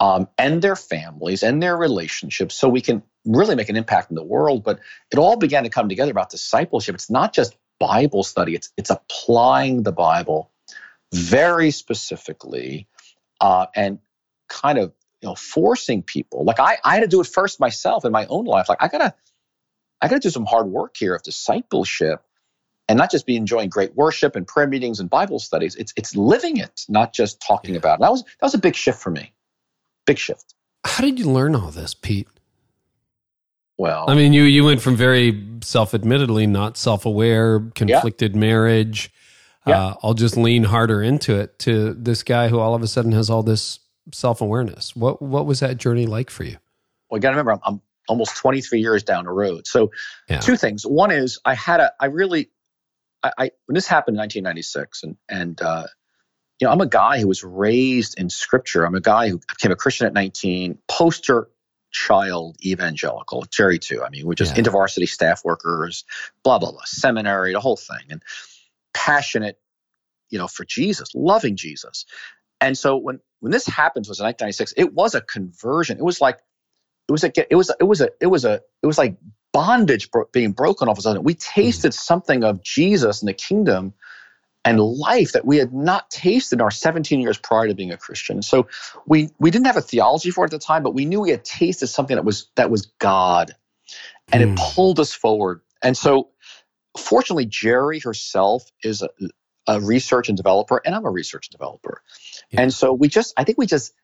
um, 0.00 0.28
and 0.38 0.62
their 0.62 0.76
families 0.76 1.42
and 1.42 1.62
their 1.62 1.76
relationships 1.76 2.54
so 2.54 2.68
we 2.68 2.80
can 2.80 3.02
really 3.24 3.54
make 3.54 3.68
an 3.68 3.76
impact 3.76 4.10
in 4.10 4.16
the 4.16 4.22
world. 4.22 4.64
But 4.64 4.80
it 5.10 5.18
all 5.18 5.36
began 5.36 5.64
to 5.64 5.68
come 5.68 5.88
together 5.88 6.10
about 6.10 6.30
discipleship. 6.30 6.94
It's 6.94 7.10
not 7.10 7.32
just 7.32 7.54
Bible 7.78 8.22
study, 8.22 8.54
it's, 8.54 8.72
it's 8.76 8.90
applying 8.90 9.82
the 9.82 9.92
Bible 9.92 10.50
very 11.12 11.70
specifically 11.70 12.88
uh, 13.40 13.66
and 13.74 13.98
kind 14.48 14.78
of 14.78 14.92
you 15.22 15.28
know 15.28 15.34
forcing 15.34 16.02
people. 16.02 16.44
Like 16.44 16.60
I, 16.60 16.78
I 16.84 16.94
had 16.94 17.00
to 17.00 17.06
do 17.06 17.20
it 17.20 17.26
first 17.26 17.60
myself 17.60 18.04
in 18.04 18.12
my 18.12 18.26
own 18.26 18.44
life. 18.44 18.68
Like 18.68 18.82
i 18.82 18.88
gotta 18.88 19.14
i 20.00 20.08
gotta 20.08 20.20
do 20.20 20.30
some 20.30 20.44
hard 20.44 20.66
work 20.66 20.96
here 20.96 21.14
of 21.14 21.22
discipleship 21.22 22.22
and 22.88 22.98
not 22.98 23.10
just 23.10 23.24
be 23.24 23.36
enjoying 23.36 23.68
great 23.68 23.94
worship 23.94 24.36
and 24.36 24.46
prayer 24.46 24.66
meetings 24.66 25.00
and 25.00 25.08
bible 25.08 25.38
studies. 25.38 25.76
It's 25.76 25.92
it's 25.96 26.16
living 26.16 26.56
it 26.56 26.84
not 26.88 27.14
just 27.14 27.40
talking 27.40 27.74
yeah. 27.74 27.78
about 27.78 28.00
it. 28.00 28.02
That 28.02 28.10
was 28.10 28.24
that 28.24 28.42
was 28.42 28.54
a 28.54 28.58
big 28.58 28.74
shift 28.74 29.00
for 29.00 29.10
me. 29.10 29.32
Big 30.04 30.18
shift. 30.18 30.54
How 30.84 31.02
did 31.02 31.18
you 31.20 31.30
learn 31.30 31.54
all 31.54 31.70
this 31.70 31.94
pete? 31.94 32.28
Well 33.78 34.04
i 34.08 34.14
mean 34.14 34.32
you 34.32 34.42
you 34.42 34.64
went 34.64 34.82
from 34.82 34.96
very 34.96 35.48
self-admittedly 35.62 36.46
not 36.46 36.76
self-aware 36.76 37.60
conflicted 37.74 38.34
yeah. 38.34 38.40
marriage 38.40 39.10
yeah. 39.66 39.80
Uh, 39.80 39.94
i'll 40.02 40.14
just 40.14 40.36
lean 40.36 40.64
harder 40.64 41.02
into 41.02 41.36
it 41.36 41.58
to 41.60 41.94
this 41.94 42.22
guy 42.22 42.48
who 42.48 42.58
all 42.58 42.74
of 42.74 42.82
a 42.82 42.86
sudden 42.86 43.12
has 43.12 43.30
all 43.30 43.42
this 43.42 43.78
self 44.12 44.40
awareness. 44.40 44.96
What 44.96 45.22
what 45.22 45.46
was 45.46 45.60
that 45.60 45.76
journey 45.76 46.06
like 46.06 46.30
for 46.30 46.44
you? 46.44 46.56
Well, 47.08 47.18
you 47.18 47.22
got 47.22 47.30
to 47.30 47.36
remember, 47.36 47.52
I'm, 47.52 47.60
I'm, 47.64 47.82
almost 48.08 48.36
23 48.36 48.80
years 48.80 49.04
down 49.04 49.26
the 49.26 49.30
road. 49.30 49.66
So, 49.66 49.92
yeah. 50.28 50.40
two 50.40 50.56
things. 50.56 50.84
One 50.84 51.12
is 51.12 51.38
I 51.44 51.54
had 51.54 51.78
a, 51.78 51.92
I 52.00 52.06
really, 52.06 52.50
I, 53.22 53.32
I 53.38 53.50
when 53.66 53.74
this 53.74 53.86
happened 53.86 54.16
in 54.16 54.20
1996, 54.20 55.02
and 55.04 55.16
and 55.28 55.60
uh, 55.62 55.86
you 56.58 56.66
know, 56.66 56.72
I'm 56.72 56.80
a 56.80 56.86
guy 56.86 57.20
who 57.20 57.28
was 57.28 57.44
raised 57.44 58.18
in 58.18 58.28
Scripture. 58.30 58.84
I'm 58.84 58.94
a 58.94 59.00
guy 59.00 59.28
who 59.28 59.38
became 59.38 59.70
a 59.70 59.76
Christian 59.76 60.06
at 60.06 60.14
19, 60.14 60.78
poster 60.88 61.48
child 61.92 62.56
evangelical. 62.64 63.44
Geri 63.50 63.78
too. 63.78 64.02
I 64.02 64.08
mean, 64.08 64.26
we're 64.26 64.34
just 64.34 64.56
Yeah. 64.56 64.62
InterVarsity 64.62 65.08
staff 65.08 65.44
workers, 65.44 66.04
blah 66.42 66.58
blah 66.58 66.72
blah, 66.72 66.84
seminary, 66.84 67.52
the 67.52 67.60
whole 67.60 67.76
thing, 67.76 68.06
and 68.10 68.22
passionate, 68.94 69.60
you 70.30 70.38
know, 70.38 70.48
for 70.48 70.64
Jesus, 70.64 71.10
loving 71.14 71.56
Jesus. 71.56 72.06
And 72.60 72.76
so 72.76 72.96
when 72.96 73.20
when 73.42 73.50
this 73.50 73.66
happens 73.66 74.08
was 74.08 74.20
in 74.20 74.24
1996, 74.26 74.74
it 74.76 74.94
was 74.94 75.16
a 75.16 75.20
conversion. 75.20 75.98
It 75.98 76.04
was 76.04 76.20
like 76.20 76.38
it 77.08 77.12
was 77.12 77.24
a 77.24 77.32
it 77.50 77.56
was 77.56 77.72
it 77.80 77.84
was 77.84 78.00
a 78.00 78.10
it 78.20 78.28
was 78.28 78.44
a 78.44 78.60
it 78.82 78.86
was 78.86 78.98
like 78.98 79.16
bondage 79.52 80.12
bro- 80.12 80.28
being 80.32 80.52
broken 80.52 80.88
off 80.88 80.96
of 80.96 81.02
sudden. 81.02 81.24
We 81.24 81.34
tasted 81.34 81.92
something 81.92 82.44
of 82.44 82.62
Jesus 82.62 83.20
and 83.20 83.28
the 83.28 83.34
kingdom 83.34 83.94
and 84.64 84.78
life 84.80 85.32
that 85.32 85.44
we 85.44 85.56
had 85.56 85.74
not 85.74 86.08
tasted 86.08 86.58
in 86.58 86.60
our 86.60 86.70
17 86.70 87.20
years 87.20 87.36
prior 87.36 87.66
to 87.66 87.74
being 87.74 87.90
a 87.90 87.96
Christian. 87.96 88.42
So 88.42 88.68
we 89.06 89.30
we 89.40 89.50
didn't 89.50 89.66
have 89.66 89.76
a 89.76 89.82
theology 89.82 90.30
for 90.30 90.44
it 90.44 90.54
at 90.54 90.60
the 90.60 90.64
time, 90.64 90.84
but 90.84 90.94
we 90.94 91.04
knew 91.04 91.20
we 91.20 91.30
had 91.30 91.44
tasted 91.44 91.88
something 91.88 92.14
that 92.16 92.24
was 92.24 92.48
that 92.54 92.70
was 92.70 92.86
God, 93.00 93.56
and 94.32 94.42
Hmm. 94.42 94.50
it 94.50 94.56
pulled 94.56 95.00
us 95.00 95.12
forward. 95.12 95.62
And 95.82 95.96
so, 95.96 96.28
fortunately, 96.96 97.46
Geri 97.46 98.00
herself 98.00 98.64
is 98.84 99.02
a, 99.02 99.08
a 99.68 99.80
research 99.80 100.28
and 100.28 100.36
developer, 100.36 100.82
and 100.84 100.94
I'm 100.94 101.06
a 101.06 101.10
research 101.10 101.50
developer. 101.50 102.02
Yeah. 102.50 102.60
And 102.62 102.74
so 102.74 102.92
we 102.94 103.08
just, 103.08 103.34
I 103.38 103.44
think 103.44 103.58
we 103.58 103.66
just, 103.66 103.94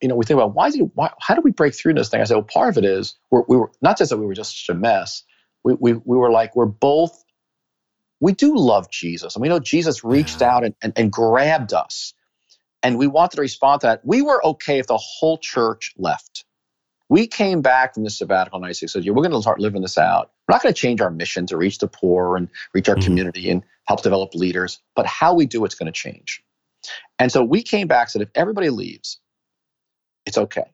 you 0.00 0.08
know, 0.08 0.16
we 0.16 0.24
think 0.26 0.38
about 0.38 0.54
why 0.54 0.70
did 0.70 0.90
why 0.94 1.12
how 1.20 1.34
do 1.34 1.42
we 1.42 1.52
break 1.52 1.74
through 1.74 1.94
this 1.94 2.10
thing? 2.10 2.20
I 2.20 2.24
said, 2.24 2.34
well, 2.36 2.44
part 2.44 2.70
of 2.70 2.78
it 2.78 2.86
is 2.86 3.16
we're, 3.30 3.44
we 3.48 3.56
were 3.58 3.72
not 3.82 3.98
just 3.98 4.10
that 4.10 4.18
we 4.18 4.26
were 4.26 4.34
just 4.34 4.66
such 4.66 4.74
a 4.74 4.78
mess. 4.78 5.24
We 5.64 5.74
we 5.74 5.94
we 5.94 6.16
were 6.18 6.30
like 6.32 6.56
we're 6.56 6.66
both 6.66 7.18
we 8.20 8.32
do 8.32 8.56
love 8.56 8.90
Jesus. 8.90 9.34
And 9.36 9.42
we 9.42 9.48
know 9.48 9.58
Jesus 9.60 10.04
reached 10.04 10.42
Yeah. 10.42 10.48
out 10.48 10.64
and, 10.64 10.74
and, 10.82 10.92
and 10.96 11.12
grabbed 11.12 11.72
us. 11.74 12.14
And 12.82 12.98
we 12.98 13.06
wanted 13.08 13.36
to 13.36 13.42
respond 13.42 13.82
to 13.82 13.88
that. 13.88 14.02
We 14.04 14.22
were 14.22 14.44
okay 14.46 14.78
if 14.78 14.86
the 14.88 14.98
whole 14.98 15.38
church 15.38 15.94
left. 15.98 16.44
We 17.10 17.28
came 17.28 17.62
back 17.62 17.94
from 17.94 18.04
the 18.04 18.10
sabbatical 18.10 18.58
in 18.58 18.62
96 18.62 18.92
said, 18.92 19.04
yeah, 19.04 19.12
we're 19.12 19.22
going 19.22 19.32
to 19.34 19.42
start 19.42 19.60
living 19.60 19.82
this 19.82 19.98
out. 19.98 20.32
We're 20.48 20.54
not 20.54 20.62
going 20.62 20.74
to 20.74 20.80
change 20.80 21.00
our 21.02 21.10
mission 21.10 21.46
to 21.48 21.56
reach 21.58 21.78
the 21.78 21.88
poor 21.88 22.36
and 22.36 22.48
reach 22.74 22.88
our 22.88 22.96
Mhm. 22.96 22.98
community 22.98 23.50
and 23.50 23.64
help 23.86 24.02
develop 24.02 24.34
leaders, 24.34 24.80
but 24.96 25.06
how 25.06 25.34
we 25.34 25.46
do 25.46 25.64
it's 25.64 25.76
going 25.76 25.86
to 25.86 25.92
change. 25.92 26.42
And 27.18 27.32
so 27.32 27.44
we 27.44 27.62
came 27.62 27.88
back 27.88 28.10
said, 28.10 28.22
if 28.22 28.30
everybody 28.34 28.70
leaves, 28.70 29.20
it's 30.26 30.38
okay 30.38 30.64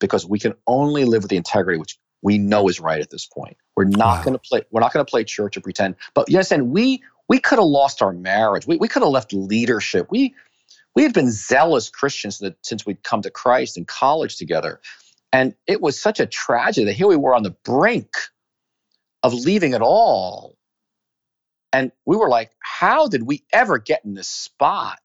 because 0.00 0.26
we 0.26 0.38
can 0.38 0.54
only 0.66 1.04
live 1.04 1.22
with 1.22 1.30
the 1.30 1.36
integrity 1.36 1.78
which 1.78 1.98
we 2.22 2.38
know 2.38 2.68
is 2.68 2.80
right 2.80 3.00
at 3.00 3.10
this 3.10 3.26
point. 3.26 3.56
We're 3.76 3.84
not 3.84 4.22
Wow. 4.22 4.22
going 4.22 4.34
to 4.34 4.38
play. 4.40 4.62
We're 4.70 4.80
not 4.80 4.92
going 4.92 5.04
to 5.04 5.10
play 5.10 5.24
church 5.24 5.56
or 5.56 5.60
pretend. 5.60 5.96
But 6.14 6.28
you 6.30 6.36
understand, 6.38 6.70
we 6.70 7.02
we 7.28 7.38
could 7.38 7.58
have 7.58 7.66
lost 7.68 8.02
our 8.02 8.12
marriage. 8.12 8.66
We 8.66 8.76
we 8.76 8.88
could 8.88 9.02
have 9.02 9.10
left 9.12 9.32
leadership. 9.32 10.08
We 10.10 10.34
we 10.96 11.04
had 11.04 11.14
been 11.14 11.30
zealous 11.30 11.90
Christians 11.90 12.42
since 12.62 12.86
we'd 12.86 13.02
come 13.04 13.22
to 13.22 13.30
Christ 13.30 13.78
in 13.78 13.86
college 13.86 14.36
together, 14.36 14.80
and 15.32 15.54
it 15.66 15.80
was 15.80 16.00
such 16.00 16.20
a 16.20 16.26
tragedy 16.26 16.84
that 16.86 16.92
here 16.94 17.06
we 17.08 17.16
were 17.16 17.34
on 17.34 17.42
the 17.42 17.56
brink 17.64 18.14
of 19.22 19.32
leaving 19.34 19.72
it 19.72 19.80
all, 19.82 20.56
and 21.72 21.90
we 22.06 22.16
were 22.16 22.28
like, 22.28 22.50
how 22.60 23.08
did 23.08 23.22
we 23.24 23.44
ever 23.52 23.78
get 23.78 24.04
in 24.04 24.14
this 24.14 24.28
spot 24.28 25.00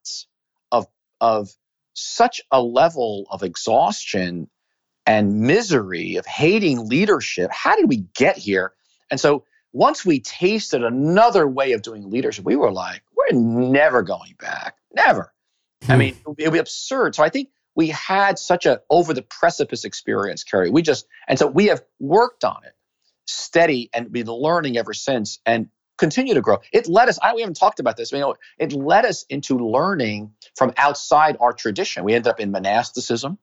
of 0.71 0.87
of 1.21 1.49
such 1.93 2.41
a 2.51 2.61
level 2.61 3.25
of 3.31 3.41
exhaustion 3.43 4.49
and 5.07 5.39
misery 5.39 6.17
of 6.17 6.25
hating 6.25 6.87
leadership. 6.87 7.49
How 7.51 7.75
did 7.75 7.87
we 7.89 8.05
get 8.15 8.37
here? 8.37 8.73
And 9.09 9.19
so 9.19 9.45
once 9.71 10.05
we 10.05 10.19
tasted 10.19 10.83
another 10.83 11.47
way 11.47 11.71
of 11.71 11.81
doing 11.81 12.09
leadership, 12.09 12.45
we 12.45 12.57
were 12.57 12.71
like, 12.71 13.01
we're 13.15 13.39
never 13.39 14.03
going 14.03 14.35
back. 14.37 14.75
Never. 14.93 15.33
I 15.87 15.93
Hmm. 15.93 15.99
mean, 15.99 16.17
would 16.25 16.35
be- 16.35 16.43
it 16.43 16.47
would 16.47 16.53
be 16.53 16.59
absurd. 16.59 17.15
So 17.15 17.23
I 17.23 17.29
think 17.29 17.49
we 17.77 17.89
had 17.89 18.39
such 18.39 18.65
a 18.65 18.81
over 18.89 19.13
the 19.13 19.21
precipice 19.21 19.85
experience, 19.85 20.43
Carey. 20.43 20.69
We 20.69 20.81
just 20.81 21.07
and 21.29 21.39
so 21.39 21.47
we 21.47 21.67
have 21.67 21.83
worked 21.99 22.43
on 22.43 22.57
it, 22.65 22.73
steady, 23.25 23.89
and 23.93 24.11
been 24.11 24.25
learning 24.25 24.77
ever 24.77 24.93
since, 24.93 25.39
and 25.45 25.69
continue 25.97 26.33
to 26.33 26.41
grow. 26.41 26.57
It 26.73 26.87
led 26.87 27.07
us. 27.07 27.19
I 27.21 27.33
we 27.35 27.41
haven't 27.41 27.55
talked 27.55 27.79
about 27.79 27.95
this. 27.95 28.11
You 28.11 28.19
know, 28.19 28.35
it 28.57 28.73
led 28.73 29.05
us 29.05 29.25
into 29.29 29.57
learning 29.57 30.31
from 30.57 30.73
outside 30.75 31.37
our 31.39 31.53
tradition. 31.53 32.03
We 32.03 32.15
ended 32.15 32.27
up 32.27 32.39
in 32.39 32.51
monasticism 32.51 33.37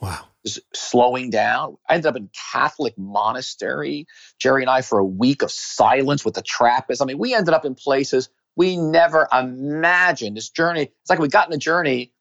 wow. 0.00 0.26
slowing 0.74 1.30
down. 1.30 1.78
I 1.88 1.94
ended 1.94 2.06
up 2.06 2.16
in 2.16 2.28
Catholic 2.52 2.98
monastery. 2.98 4.06
Geri 4.38 4.62
and 4.62 4.70
I 4.70 4.82
for 4.82 4.98
a 4.98 5.04
week 5.04 5.42
of 5.42 5.50
silence 5.50 6.24
with 6.24 6.34
the 6.34 6.42
Trappists. 6.42 7.00
I 7.00 7.06
mean, 7.06 7.18
we 7.18 7.34
ended 7.34 7.54
up 7.54 7.64
in 7.64 7.74
places 7.74 8.28
we 8.56 8.76
never 8.76 9.26
imagined. 9.32 10.36
This 10.36 10.50
journey, 10.50 10.82
it's 10.82 11.10
like 11.10 11.18
we 11.18 11.28
got 11.28 11.48
in 11.48 11.54
a 11.54 11.58
journey 11.58 12.12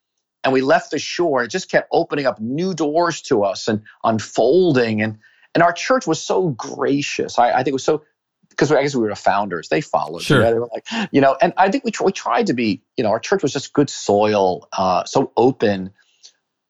and 0.44 0.54
we 0.54 0.62
left 0.62 0.92
the 0.92 1.00
shore 1.00 1.42
and 1.42 1.48
it 1.48 1.52
just 1.52 1.72
kept 1.72 1.90
opening 1.92 2.26
up 2.26 2.40
new 2.42 2.74
doors 2.74 3.22
to 3.24 3.44
us 3.44 3.68
and 3.68 3.84
unfolding. 4.04 5.02
And 5.02 5.20
and 5.56 5.64
our 5.64 5.74
church 5.74 6.08
was 6.08 6.22
so 6.22 6.50
gracious. 6.50 7.40
I, 7.40 7.52
I 7.52 7.58
think 7.58 7.70
it 7.70 7.74
was 7.74 7.86
so 7.86 8.04
because 8.50 8.72
I 8.72 8.84
guess 8.84 8.96
we 8.96 9.04
were 9.04 9.10
the 9.10 9.16
founders. 9.16 9.70
They 9.70 9.82
followed. 9.82 10.20
you 10.20 10.24
Sure. 10.26 10.42
know, 10.42 10.54
They 10.54 10.60
were 10.60 10.70
like, 10.74 10.88
you 11.12 11.22
know, 11.22 11.38
and 11.42 11.54
I 11.58 11.72
think 11.72 11.86
we, 11.86 11.92
we 12.04 12.12
tried 12.12 12.48
to 12.48 12.54
be, 12.54 12.84
you 12.98 13.04
know, 13.04 13.12
our 13.12 13.20
church 13.20 13.44
was 13.44 13.54
just 13.54 13.74
good 13.74 13.90
soil, 13.90 14.68
uh, 14.74 15.06
so 15.06 15.32
open 15.38 15.90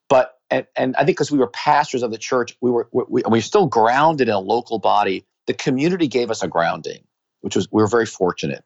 but 0.10 0.38
and, 0.50 0.68
and 0.76 0.96
I 0.96 1.00
think 1.00 1.18
because 1.18 1.32
we 1.32 1.40
were 1.40 1.48
pastors 1.48 2.04
of 2.04 2.12
the 2.12 2.18
church, 2.18 2.56
we 2.62 2.70
were 2.72 2.88
we, 2.92 3.04
we, 3.10 3.22
we 3.30 3.38
were 3.40 3.42
still 3.42 3.68
grounded 3.68 4.28
in 4.28 4.34
a 4.34 4.40
local 4.40 4.80
body. 4.80 5.26
The 5.48 5.54
community 5.54 6.08
gave 6.08 6.32
us 6.32 6.44
a 6.44 6.48
grounding, 6.48 7.04
which 7.42 7.56
was 7.56 7.68
we 7.72 7.82
were 7.82 7.88
very 7.88 8.06
fortunate. 8.06 8.64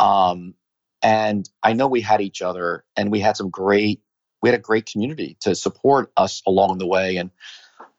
Um, 0.00 0.54
and 1.02 1.48
I 1.62 1.72
know 1.74 1.88
we 1.88 2.00
had 2.00 2.20
each 2.20 2.42
other, 2.42 2.84
and 2.96 3.10
we 3.10 3.20
had 3.20 3.36
some 3.36 3.50
great 3.50 4.00
we 4.42 4.48
had 4.48 4.58
a 4.58 4.62
great 4.62 4.86
community 4.86 5.36
to 5.40 5.54
support 5.54 6.12
us 6.16 6.42
along 6.46 6.78
the 6.78 6.86
way, 6.86 7.16
and 7.16 7.30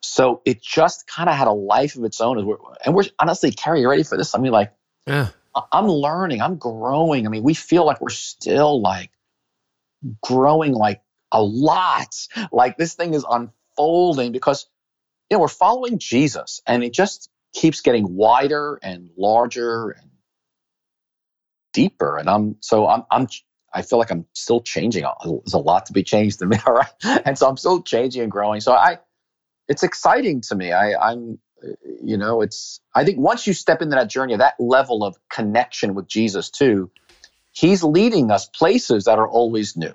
so 0.02 0.42
it 0.46 0.62
just 0.62 1.08
kind 1.08 1.30
of 1.30 1.36
had 1.36 1.48
a 1.48 1.54
life 1.54 1.96
of 1.96 2.04
its 2.04 2.22
own. 2.22 2.38
And 2.40 2.48
we're, 2.48 2.58
and 2.86 2.96
we're 2.96 3.06
honestly, 3.20 3.52
Carey, 3.52 3.82
you 3.82 3.90
ready 3.90 4.04
for 4.04 4.18
this? 4.18 4.36
I 4.36 4.40
mean, 4.40 4.52
like 4.52 4.74
Yeah. 5.06 5.30
I'm 5.72 5.88
learning, 5.88 6.42
I'm 6.42 6.58
growing. 6.58 7.28
I 7.28 7.30
mean, 7.30 7.44
we 7.44 7.54
feel 7.54 7.86
like 7.86 8.02
we're 8.02 8.10
still 8.10 8.82
like 8.82 9.12
growing 10.24 10.74
like 10.74 11.02
a 11.32 11.42
lot. 11.42 12.16
Like 12.52 12.78
this 12.78 12.96
thing 12.96 13.14
is 13.14 13.26
unfolding 13.30 14.32
because 14.32 14.68
you 15.30 15.38
know 15.38 15.42
we're 15.42 15.48
following 15.50 16.00
Jesus 16.00 16.62
and 16.66 16.84
it 16.84 16.94
just 16.94 17.30
keeps 17.54 17.82
getting 17.82 18.16
wider 18.16 18.80
and 18.82 19.10
larger 19.18 19.92
and 19.92 20.10
deeper. 21.74 22.18
And 22.18 22.30
I'm 22.30 22.56
so 22.62 22.88
I'm 22.88 23.04
I'm 23.12 23.28
I 23.74 23.82
feel 23.82 24.00
like 24.00 24.12
I'm 24.12 24.26
still 24.34 24.62
changing. 24.62 25.06
There's 25.24 25.54
a 25.54 25.58
lot 25.58 25.86
to 25.88 25.94
be 25.94 26.04
changed 26.04 26.42
in 26.42 26.50
me, 26.50 26.58
all 26.66 26.74
right? 26.74 26.90
And 27.26 27.38
so 27.38 27.48
I'm 27.48 27.58
still 27.58 27.82
changing 27.82 28.22
and 28.24 28.32
growing. 28.32 28.62
So 28.62 28.74
I 28.74 29.00
it's 29.68 29.84
exciting 29.84 30.42
to 30.42 30.56
me. 30.56 30.72
I, 30.72 31.12
I'm 31.12 31.40
uh, 31.64 31.70
you 32.04 32.18
know, 32.18 32.42
it's 32.42 32.82
I 32.94 33.06
think 33.06 33.20
once 33.20 33.48
you 33.48 33.54
step 33.54 33.82
into 33.82 33.96
that 33.96 34.10
journey, 34.10 34.36
that 34.36 34.56
level 34.60 35.04
of 35.04 35.18
connection 35.30 35.94
with 35.94 36.08
Jesus 36.08 36.50
too, 36.50 36.92
he's 37.52 37.84
leading 37.84 38.32
us 38.32 38.48
places 38.48 39.06
that 39.06 39.20
are 39.20 39.28
always 39.28 39.78
new. 39.78 39.94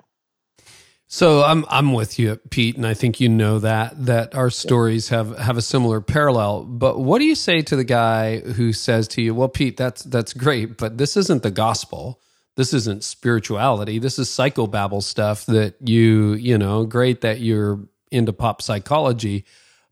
So 1.09 1.43
I'm 1.43 1.65
I'm 1.69 1.93
with 1.93 2.19
you, 2.19 2.35
Pete, 2.49 2.75
and 2.75 2.85
I 2.85 2.93
think 2.93 3.21
you 3.21 3.29
know 3.29 3.59
that 3.59 4.05
that 4.07 4.35
our 4.35 4.49
stories 4.49 5.07
have 5.09 5.37
have 5.37 5.55
a 5.55 5.61
similar 5.61 6.01
parallel. 6.01 6.65
But 6.65 6.99
what 6.99 7.19
do 7.19 7.25
you 7.25 7.35
say 7.35 7.61
to 7.61 7.77
the 7.77 7.85
guy 7.85 8.39
who 8.39 8.73
says 8.73 9.07
to 9.09 9.21
you, 9.21 9.33
"Well, 9.33 9.47
Pete, 9.47 9.77
that's 9.77 10.03
that's 10.03 10.33
great, 10.33 10.77
but 10.77 10.97
this 10.97 11.15
isn't 11.15 11.43
the 11.43 11.51
gospel. 11.51 12.19
This 12.57 12.73
isn't 12.73 13.03
spirituality. 13.05 13.99
This 13.99 14.19
is 14.19 14.27
psychobabble 14.29 15.01
stuff 15.03 15.45
that 15.45 15.75
you 15.79 16.33
you 16.33 16.57
know. 16.57 16.83
Great 16.85 17.21
that 17.21 17.39
you're 17.39 17.79
into 18.11 18.33
pop 18.33 18.61
psychology, 18.61 19.45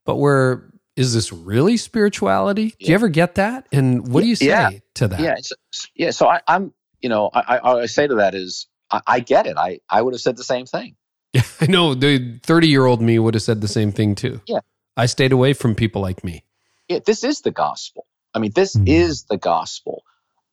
but 0.06 0.16
where 0.18 0.74
is 0.96 1.14
this 1.14 1.32
really 1.32 1.78
spirituality? 1.78 2.74
Do 2.80 2.88
you 2.88 2.96
ever 2.96 3.08
get 3.10 3.36
that? 3.36 3.68
And 3.72 4.08
what 4.08 4.22
do 4.22 4.28
you 4.28 4.36
say 4.36 4.48
Yeah. 4.48 4.70
to 4.96 5.08
that? 5.10 5.20
Yeah, 5.20 5.36
so, 5.42 5.56
yeah. 5.94 6.12
So 6.12 6.28
I, 6.28 6.40
I'm, 6.48 6.74
you 7.02 7.10
know, 7.10 7.30
I, 7.34 7.58
I, 7.58 7.72
I 7.82 7.86
say 7.88 8.08
to 8.08 8.16
that 8.16 8.34
is, 8.34 8.68
I, 8.90 9.02
I 9.06 9.20
get 9.20 9.46
it. 9.46 9.58
I, 9.58 9.82
I 9.90 10.02
would 10.02 10.14
have 10.14 10.22
said 10.22 10.38
the 10.38 10.44
same 10.46 10.66
thing. 10.66 10.96
Yeah, 11.34 11.42
I 11.62 11.66
know 11.68 11.94
the 11.96 12.40
30 12.44 12.70
year 12.70 12.86
old 12.86 13.02
me 13.02 13.20
would 13.20 13.34
have 13.34 13.44
said 13.44 13.60
the 13.60 13.68
same 13.68 13.92
thing 13.92 14.16
too. 14.16 14.40
Yeah. 14.48 14.60
I 14.96 15.08
stayed 15.08 15.34
away 15.34 15.52
from 15.52 15.76
people 15.76 16.02
like 16.02 16.24
me. 16.24 16.46
Yeah, 16.88 17.00
this 17.06 17.26
is 17.26 17.42
the 17.42 17.52
gospel. 17.52 18.06
I 18.34 18.40
mean, 18.40 18.52
this 18.56 18.76
Mhm. 18.78 18.88
is 18.88 19.24
the 19.26 19.38
gospel. 19.38 20.04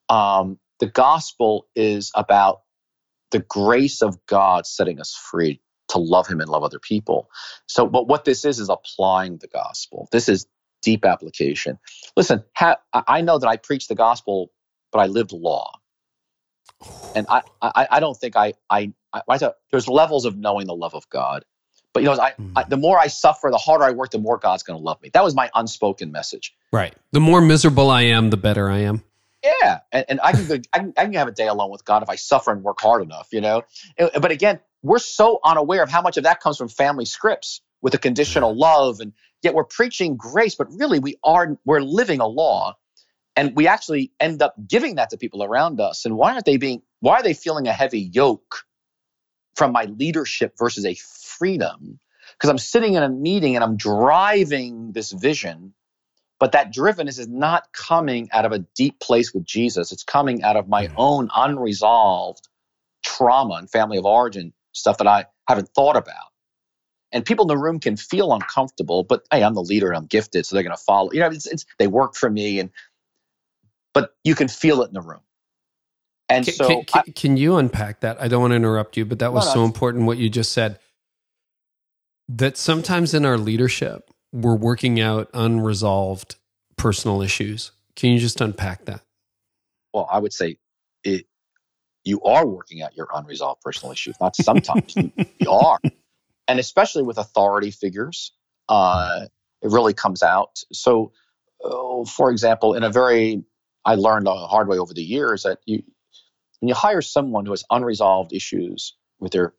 Um, 0.08 0.58
the 0.82 0.88
gospel 0.88 1.68
is 1.76 2.10
about 2.12 2.62
the 3.30 3.38
grace 3.38 4.02
of 4.02 4.18
God 4.26 4.66
setting 4.66 4.98
us 4.98 5.14
free 5.14 5.60
to 5.90 5.98
love 5.98 6.26
Him 6.26 6.40
and 6.40 6.48
love 6.50 6.64
other 6.64 6.80
people. 6.80 7.30
So, 7.66 7.86
but 7.86 8.08
what 8.08 8.24
this 8.24 8.44
is 8.44 8.58
is 8.58 8.68
applying 8.68 9.36
the 9.36 9.46
gospel. 9.46 10.08
This 10.10 10.28
is 10.28 10.48
deep 10.82 11.04
application. 11.04 11.78
Listen, 12.16 12.42
ha, 12.56 12.78
I 12.92 13.20
know 13.20 13.38
that 13.38 13.46
I 13.46 13.58
preach 13.58 13.86
the 13.86 13.94
gospel, 13.94 14.50
but 14.90 14.98
I 14.98 15.06
lived 15.06 15.30
law. 15.30 15.70
and 17.14 17.28
I, 17.28 17.42
I, 17.62 17.86
I 17.88 18.00
don't 18.00 18.16
think 18.16 18.34
I, 18.34 18.54
I, 18.68 18.92
I, 19.12 19.22
I 19.28 19.38
thought 19.38 19.54
there's 19.70 19.86
levels 19.86 20.24
of 20.24 20.36
knowing 20.36 20.66
the 20.66 20.74
love 20.74 20.96
of 20.96 21.08
God, 21.10 21.44
but 21.94 22.02
you 22.02 22.08
know, 22.08 22.20
I, 22.20 22.32
hmm. 22.32 22.54
I 22.56 22.64
the 22.64 22.76
more 22.76 22.98
I 22.98 23.06
suffer, 23.06 23.50
the 23.52 23.56
harder 23.56 23.84
I 23.84 23.92
work, 23.92 24.10
the 24.10 24.18
more 24.18 24.36
God's 24.36 24.64
going 24.64 24.80
to 24.80 24.82
love 24.82 25.00
me. 25.00 25.10
That 25.14 25.22
was 25.22 25.36
my 25.36 25.48
unspoken 25.54 26.10
message. 26.10 26.52
Right. 26.72 26.92
The 27.12 27.20
more 27.20 27.40
miserable 27.40 27.88
I 27.88 28.02
am, 28.02 28.30
the 28.30 28.36
better 28.36 28.68
I 28.68 28.78
am. 28.78 29.04
Yeah, 29.42 29.80
and, 29.90 30.04
and 30.08 30.20
I 30.22 30.32
can 30.32 30.46
go, 30.46 30.58
I 30.72 30.78
can, 30.78 30.92
I 30.96 31.04
can 31.04 31.14
have 31.14 31.28
a 31.28 31.32
day 31.32 31.48
alone 31.48 31.70
with 31.70 31.84
God 31.84 32.02
if 32.02 32.08
I 32.08 32.16
suffer 32.16 32.52
and 32.52 32.62
work 32.62 32.80
hard 32.80 33.02
enough, 33.02 33.28
you 33.32 33.40
know. 33.40 33.62
But 33.98 34.30
again, 34.30 34.60
we're 34.82 34.98
so 34.98 35.40
unaware 35.44 35.82
of 35.82 35.90
how 35.90 36.02
much 36.02 36.16
of 36.16 36.24
that 36.24 36.40
comes 36.40 36.58
from 36.58 36.68
family 36.68 37.04
scripts 37.04 37.60
with 37.80 37.94
a 37.94 37.98
conditional 37.98 38.56
love 38.56 39.00
and 39.00 39.12
yet 39.42 39.54
we're 39.54 39.64
preaching 39.64 40.16
grace, 40.16 40.54
but 40.54 40.68
really 40.70 40.98
we 40.98 41.16
are 41.24 41.58
we're 41.64 41.80
living 41.80 42.20
a 42.20 42.26
law. 42.26 42.76
And 43.34 43.56
we 43.56 43.66
actually 43.66 44.12
end 44.20 44.42
up 44.42 44.54
giving 44.68 44.96
that 44.96 45.10
to 45.10 45.16
people 45.16 45.42
around 45.42 45.80
us. 45.80 46.04
And 46.04 46.16
why 46.16 46.32
aren't 46.32 46.44
they 46.44 46.56
being 46.58 46.82
why 47.00 47.14
are 47.14 47.22
they 47.22 47.34
feeling 47.34 47.66
a 47.66 47.72
heavy 47.72 48.10
yoke 48.12 48.64
from 49.56 49.72
my 49.72 49.84
leadership 49.84 50.54
versus 50.58 50.84
a 50.84 50.94
freedom? 50.94 51.98
Because 52.34 52.50
I'm 52.50 52.58
sitting 52.58 52.94
in 52.94 53.02
a 53.02 53.08
meeting 53.08 53.56
and 53.56 53.64
I'm 53.64 53.76
driving 53.76 54.92
this 54.92 55.12
vision, 55.12 55.74
but 56.42 56.50
that 56.50 56.74
drivenness 56.74 57.20
is 57.20 57.28
not 57.28 57.72
coming 57.72 58.28
out 58.32 58.44
of 58.44 58.50
a 58.50 58.58
deep 58.74 58.98
place 58.98 59.32
with 59.32 59.44
Jesus. 59.44 59.92
It's 59.92 60.02
coming 60.02 60.42
out 60.42 60.56
of 60.56 60.68
my 60.68 60.88
mm. 60.88 60.94
own 60.96 61.30
unresolved 61.32 62.48
trauma 63.04 63.54
and 63.54 63.70
family 63.70 63.96
of 63.96 64.04
origin 64.04 64.52
stuff 64.72 64.98
that 64.98 65.06
I 65.06 65.26
haven't 65.46 65.68
thought 65.68 65.96
about 65.96 66.32
and 67.12 67.24
people 67.24 67.44
in 67.44 67.48
the 67.48 67.56
room 67.56 67.78
can 67.78 67.96
feel 67.96 68.32
uncomfortable 68.32 69.04
but 69.04 69.24
hey 69.30 69.42
i'm 69.42 69.54
the 69.54 69.62
leader 69.62 69.88
and 69.88 69.96
i'm 69.96 70.06
gifted 70.06 70.46
so 70.46 70.54
they're 70.54 70.62
going 70.62 70.76
to 70.76 70.82
follow 70.82 71.12
you 71.12 71.20
know 71.20 71.26
it's, 71.26 71.46
it's 71.46 71.66
they 71.78 71.88
work 71.88 72.14
for 72.14 72.30
me 72.30 72.58
and 72.60 72.70
but 73.92 74.14
you 74.24 74.34
can 74.34 74.48
feel 74.48 74.82
it 74.82 74.88
in 74.88 74.94
the 74.94 75.02
room 75.02 75.20
and 76.28 76.44
can, 76.44 76.54
so 76.54 76.68
can, 76.68 76.84
I, 76.94 77.10
can, 77.10 77.36
you 77.36 77.56
unpack 77.56 78.00
that 78.00 78.22
i 78.22 78.28
don't 78.28 78.40
want 78.40 78.52
to 78.52 78.56
interrupt 78.56 78.96
you 78.96 79.04
but 79.04 79.18
that 79.18 79.32
was 79.32 79.44
no, 79.46 79.50
no, 79.50 79.54
so 79.54 79.64
important 79.64 80.06
what 80.06 80.18
you 80.18 80.30
just 80.30 80.52
said 80.52 80.78
that 82.28 82.56
sometimes 82.56 83.14
in 83.14 83.26
our 83.26 83.36
leadership 83.36 84.11
we're 84.32 84.56
working 84.56 85.00
out 85.00 85.28
unresolved 85.34 86.36
personal 86.76 87.22
issues. 87.22 87.72
Can 87.94 88.10
you 88.10 88.18
just 88.18 88.40
unpack 88.40 88.86
that? 88.86 89.02
Well 89.92 90.08
i 90.10 90.18
would 90.18 90.32
say 90.32 90.56
it 91.04 91.26
you 92.04 92.20
are 92.22 92.46
working 92.46 92.82
out 92.82 92.96
your 92.96 93.08
unresolved 93.14 93.60
personal 93.60 93.92
issues 93.92 94.16
not 94.20 94.34
sometimes 94.36 94.94
you 94.96 95.50
are. 95.50 95.78
And 96.48 96.58
especially 96.58 97.02
with 97.02 97.18
authority 97.18 97.70
figures, 97.70 98.32
uh, 98.68 99.26
it 99.62 99.70
really 99.70 99.94
comes 99.94 100.22
out. 100.22 100.58
So, 100.72 101.12
uh, 101.64 102.04
for 102.04 102.30
example, 102.30 102.74
in 102.74 102.82
a 102.82 102.90
very, 102.90 103.44
I 103.84 103.94
learned 103.94 104.26
the 104.26 104.34
hard 104.34 104.68
way 104.68 104.78
over 104.78 104.92
the 104.92 105.02
years 105.02 105.44
that 105.44 105.58
you, 105.66 105.82
when 106.60 106.68
you 106.68 106.74
hire 106.74 107.02
someone 107.02 107.46
who 107.46 107.52
has 107.52 107.64
unresolved 107.70 108.32
issues 108.32 108.96
with 109.20 109.32
their 109.32 109.54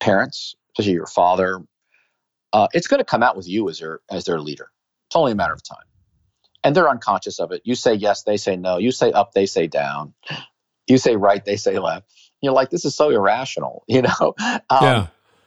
parents, 0.00 0.56
especially 0.72 0.94
your 0.94 1.06
father, 1.06 1.62
uh, 2.54 2.68
it's 2.72 2.86
going 2.86 3.00
to 3.00 3.04
come 3.04 3.22
out 3.22 3.36
with 3.36 3.46
you 3.46 3.68
as 3.68 3.80
their 3.80 4.00
as 4.10 4.24
their 4.24 4.40
leader. 4.40 4.70
It's 5.08 5.16
only 5.16 5.32
a 5.32 5.34
matter 5.34 5.52
of 5.52 5.62
time, 5.62 5.84
and 6.62 6.74
they're 6.74 6.88
unconscious 6.88 7.38
of 7.38 7.52
it. 7.52 7.60
You 7.64 7.74
say 7.74 7.92
yes, 7.92 8.22
they 8.22 8.38
say 8.38 8.56
no. 8.56 8.78
You 8.78 8.92
say 8.92 9.12
up, 9.12 9.32
they 9.34 9.44
say 9.44 9.66
down. 9.66 10.14
You 10.86 10.96
say 10.96 11.16
right, 11.16 11.44
they 11.44 11.56
say 11.56 11.78
left. 11.78 12.10
You're 12.40 12.52
like, 12.52 12.70
this 12.70 12.84
is 12.84 12.94
so 12.94 13.10
irrational, 13.10 13.84
you 13.88 14.02
know. 14.02 14.34
Um, 14.38 14.82
yeah 14.82 15.06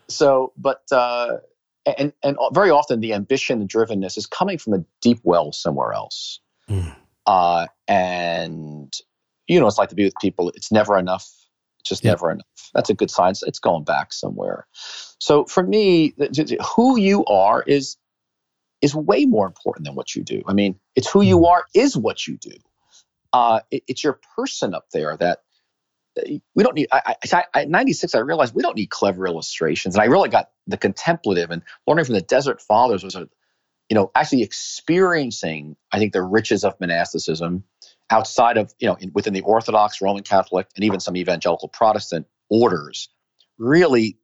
so, 0.09 0.53
but 0.57 0.81
uh, 0.91 1.37
and 1.85 2.13
and 2.23 2.37
very 2.53 2.69
often 2.69 2.99
the 2.99 3.13
ambition, 3.13 3.59
the 3.59 3.65
drivenness 3.65 4.17
is 4.17 4.25
coming 4.25 4.57
from 4.57 4.73
a 4.73 4.85
deep 5.01 5.19
well 5.23 5.51
somewhere 5.51 5.93
else. 5.93 6.39
Mm. 6.69 6.95
Uh, 7.25 7.67
and 7.87 8.93
you 9.47 9.59
know, 9.59 9.67
it's 9.67 9.77
like 9.77 9.89
to 9.89 9.95
be 9.95 10.05
with 10.05 10.15
people. 10.21 10.49
It's 10.49 10.71
never 10.71 10.97
enough. 10.97 11.29
Just 11.87 12.03
never 12.03 12.31
enough. 12.31 12.45
That's 12.73 12.89
a 12.89 12.93
good 12.93 13.11
sign. 13.11 13.33
It's 13.43 13.59
going 13.59 13.83
back 13.83 14.13
somewhere. 14.13 14.67
So 15.19 15.45
for 15.45 15.63
me, 15.63 16.13
who 16.75 16.99
you 16.99 17.25
are 17.25 17.61
is 17.61 17.97
is 18.81 18.93
way 18.93 19.25
more 19.25 19.47
important 19.47 19.85
than 19.85 19.95
what 19.95 20.15
you 20.15 20.23
do. 20.23 20.43
I 20.47 20.53
mean, 20.53 20.79
it's 20.95 21.09
who 21.09 21.21
you 21.21 21.39
hmm. 21.39 21.45
are 21.45 21.65
is 21.73 21.97
what 21.97 22.27
you 22.27 22.37
do. 22.37 22.51
Uh, 23.33 23.59
it, 23.71 23.83
it's 23.87 24.03
your 24.03 24.19
person 24.35 24.73
up 24.73 24.85
there 24.93 25.17
that 25.17 25.39
we 26.55 26.63
don't 26.63 26.75
need 26.75 26.87
I, 26.91 27.15
I, 27.31 27.43
I, 27.53 27.65
96 27.65 28.15
i 28.15 28.19
realized 28.19 28.55
we 28.55 28.63
don't 28.63 28.75
need 28.75 28.89
clever 28.89 29.27
illustrations 29.27 29.95
and 29.95 30.01
i 30.01 30.05
really 30.05 30.29
got 30.29 30.49
the 30.65 30.77
contemplative 30.77 31.51
and 31.51 31.61
learning 31.85 32.05
from 32.05 32.15
the 32.15 32.21
desert 32.21 32.61
fathers 32.61 33.03
was 33.03 33.15
a, 33.15 33.29
you 33.89 33.95
know 33.95 34.11
actually 34.15 34.41
experiencing 34.41 35.75
i 35.91 35.99
think 35.99 36.13
the 36.13 36.23
riches 36.23 36.63
of 36.63 36.79
monasticism 36.79 37.63
outside 38.09 38.57
of 38.57 38.73
you 38.79 38.87
know 38.87 38.95
in, 38.95 39.11
within 39.13 39.33
the 39.33 39.41
orthodox 39.41 40.01
roman 40.01 40.23
catholic 40.23 40.67
and 40.75 40.85
even 40.85 40.99
some 40.99 41.15
evangelical 41.17 41.67
protestant 41.67 42.25
orders 42.49 43.09
really 43.57 44.17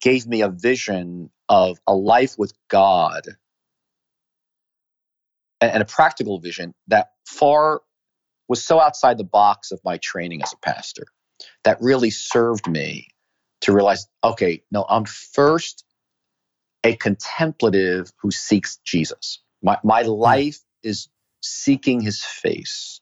gave 0.00 0.26
me 0.26 0.40
a 0.40 0.48
vision 0.48 1.30
of 1.48 1.78
a 1.86 1.94
life 1.94 2.36
with 2.38 2.52
god 2.68 3.22
and, 5.60 5.72
and 5.72 5.82
a 5.82 5.86
practical 5.86 6.40
vision 6.40 6.74
that 6.88 7.10
far 7.26 7.82
was 8.48 8.64
so 8.64 8.80
outside 8.80 9.16
the 9.16 9.24
box 9.24 9.70
of 9.70 9.80
my 9.84 9.96
training 9.98 10.42
as 10.42 10.52
a 10.52 10.56
pastor 10.56 11.04
that 11.64 11.80
really 11.80 12.10
served 12.10 12.68
me 12.68 13.06
to 13.62 13.72
realize 13.72 14.06
okay, 14.24 14.62
no, 14.70 14.84
I'm 14.88 15.04
first 15.04 15.84
a 16.84 16.96
contemplative 16.96 18.10
who 18.20 18.30
seeks 18.30 18.78
Jesus. 18.84 19.40
My, 19.62 19.78
my 19.84 20.02
hmm. 20.02 20.10
life 20.10 20.58
is 20.82 21.08
seeking 21.42 22.00
his 22.00 22.24
face. 22.24 22.99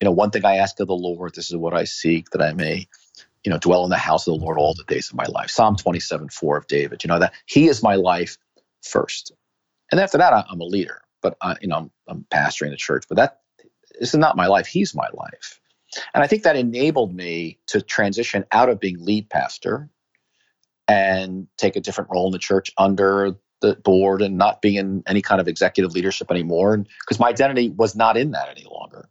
You 0.00 0.06
know, 0.06 0.12
one 0.12 0.30
thing 0.30 0.44
I 0.44 0.56
ask 0.56 0.80
of 0.80 0.88
the 0.88 0.94
Lord, 0.94 1.34
this 1.34 1.50
is 1.50 1.56
what 1.56 1.74
I 1.74 1.84
seek, 1.84 2.30
that 2.30 2.42
I 2.42 2.52
may, 2.52 2.88
you 3.44 3.50
know, 3.50 3.58
dwell 3.58 3.84
in 3.84 3.90
the 3.90 3.98
house 3.98 4.26
of 4.26 4.38
the 4.38 4.44
Lord 4.44 4.58
all 4.58 4.74
the 4.74 4.84
days 4.84 5.10
of 5.10 5.16
my 5.16 5.26
life. 5.26 5.50
Psalm 5.50 5.76
27, 5.76 6.30
4 6.30 6.56
of 6.56 6.66
David, 6.66 7.04
you 7.04 7.08
know, 7.08 7.18
that 7.18 7.34
he 7.46 7.68
is 7.68 7.82
my 7.82 7.96
life 7.96 8.38
first. 8.82 9.32
And 9.92 10.00
after 10.00 10.18
that, 10.18 10.32
I'm 10.32 10.60
a 10.60 10.64
leader, 10.64 11.02
but, 11.22 11.36
I, 11.42 11.56
you 11.60 11.68
know, 11.68 11.76
I'm, 11.76 11.90
I'm 12.08 12.26
pastoring 12.32 12.70
the 12.70 12.76
church, 12.76 13.04
but 13.08 13.16
that, 13.16 13.40
this 13.98 14.10
is 14.10 14.18
not 14.18 14.36
my 14.36 14.46
life. 14.46 14.66
He's 14.66 14.94
my 14.94 15.08
life. 15.12 15.60
And 16.14 16.22
I 16.22 16.26
think 16.26 16.44
that 16.44 16.56
enabled 16.56 17.14
me 17.14 17.58
to 17.68 17.82
transition 17.82 18.44
out 18.52 18.68
of 18.68 18.80
being 18.80 19.04
lead 19.04 19.28
pastor 19.28 19.90
and 20.88 21.46
take 21.58 21.76
a 21.76 21.80
different 21.80 22.10
role 22.10 22.26
in 22.26 22.32
the 22.32 22.38
church 22.38 22.72
under 22.78 23.36
the 23.60 23.76
board 23.76 24.22
and 24.22 24.38
not 24.38 24.62
being 24.62 24.76
in 24.76 25.02
any 25.06 25.22
kind 25.22 25.40
of 25.40 25.48
executive 25.48 25.92
leadership 25.92 26.30
anymore. 26.30 26.76
Because 26.78 27.20
my 27.20 27.28
identity 27.28 27.70
was 27.70 27.94
not 27.94 28.16
in 28.16 28.32
that 28.32 28.48
any 28.50 28.66
longer. 28.70 29.08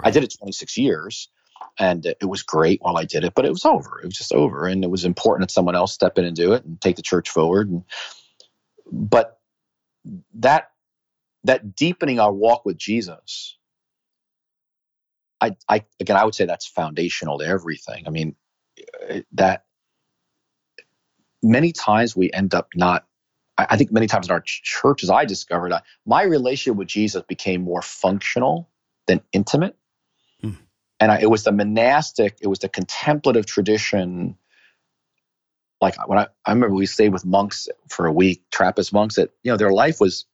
I 0.00 0.10
did 0.10 0.24
it 0.24 0.34
26 0.38 0.76
years 0.78 1.28
and 1.78 2.06
it 2.06 2.24
was 2.24 2.42
great 2.42 2.80
while 2.82 2.96
I 2.96 3.04
did 3.04 3.24
it, 3.24 3.34
but 3.34 3.44
it 3.44 3.50
was 3.50 3.64
over. 3.64 4.00
It 4.00 4.06
was 4.06 4.16
just 4.16 4.32
over. 4.32 4.66
And 4.66 4.84
it 4.84 4.90
was 4.90 5.04
important 5.04 5.48
that 5.48 5.52
someone 5.52 5.74
else 5.74 5.92
step 5.92 6.18
in 6.18 6.24
and 6.24 6.36
do 6.36 6.52
it 6.52 6.64
and 6.64 6.80
take 6.80 6.96
the 6.96 7.02
church 7.02 7.30
forward. 7.30 7.68
And, 7.68 7.84
but 8.90 9.38
that, 10.34 10.70
that 11.44 11.74
deepening 11.74 12.20
our 12.20 12.32
walk 12.32 12.64
with 12.64 12.78
Jesus 12.78 13.58
I, 15.40 15.56
I 15.68 15.84
again, 16.00 16.16
I 16.16 16.24
would 16.24 16.34
say 16.34 16.46
that's 16.46 16.66
foundational 16.66 17.38
to 17.38 17.46
everything. 17.46 18.04
I 18.06 18.10
mean, 18.10 18.34
uh, 19.08 19.20
that 19.32 19.64
many 21.42 21.72
times 21.72 22.16
we 22.16 22.30
end 22.32 22.54
up 22.54 22.68
not. 22.74 23.04
I, 23.60 23.76
think 23.76 23.90
many 23.90 24.06
times 24.06 24.28
in 24.28 24.32
our 24.32 24.42
churches, 24.44 25.10
I 25.10 25.24
discovered 25.24 25.72
uh, 25.72 25.80
my 26.06 26.22
relationship 26.22 26.76
with 26.76 26.86
Jesus 26.86 27.24
became 27.26 27.62
more 27.62 27.82
functional 27.82 28.70
than 29.08 29.20
intimate. 29.32 29.76
And 31.00 31.12
I, 31.12 31.20
it 31.20 31.30
was 31.30 31.44
the 31.44 31.52
monastic, 31.52 32.38
it 32.40 32.48
was 32.48 32.58
the 32.60 32.68
contemplative 32.68 33.46
tradition. 33.46 34.36
Like 35.80 35.94
when 36.08 36.18
I, 36.18 36.26
I 36.44 36.52
remember 36.52 36.74
we 36.74 36.86
stayed 36.86 37.12
with 37.12 37.24
monks 37.24 37.68
for 37.88 38.06
a 38.06 38.12
week, 38.12 38.42
Trappist 38.50 38.92
monks. 38.92 39.16
That 39.16 39.30
you 39.42 39.52
know 39.52 39.56
their 39.56 39.72
life 39.72 40.00
was, 40.00 40.26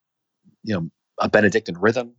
you 0.63 0.75
know, 0.75 0.91
a 1.21 1.29
Benedictine 1.29 1.77
rhythm, 1.77 2.15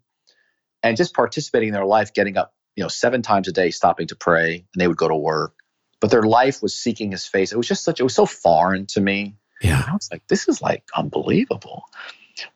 and 0.84 0.96
just 0.96 1.16
participating 1.16 1.70
in 1.70 1.74
their 1.74 1.86
life, 1.86 2.14
getting 2.14 2.38
up 2.38 2.56
you 2.76 2.84
know, 2.84 2.88
seven 2.88 3.22
times 3.22 3.48
a 3.48 3.52
day 3.52 3.72
stopping 3.72 4.08
to 4.08 4.16
pray, 4.16 4.56
and 4.56 4.82
they 4.82 4.88
would 4.88 4.98
go 4.98 5.08
to 5.08 5.16
work. 5.16 5.54
But 6.02 6.12
their 6.12 6.24
life 6.24 6.62
was 6.62 6.78
seeking 6.78 7.12
his 7.12 7.26
face. 7.26 7.52
It 7.52 7.58
was 7.58 7.68
just 7.68 7.84
such, 7.84 8.00
it 8.00 8.04
was 8.04 8.14
so 8.14 8.26
foreign 8.26 8.86
to 8.88 9.02
me. 9.02 9.36
Yeah. 9.62 9.82
And 9.82 9.92
I 9.92 9.94
was 9.94 10.10
like, 10.12 10.28
this 10.28 10.48
is 10.48 10.62
like 10.62 10.84
unbelievable. 10.96 11.84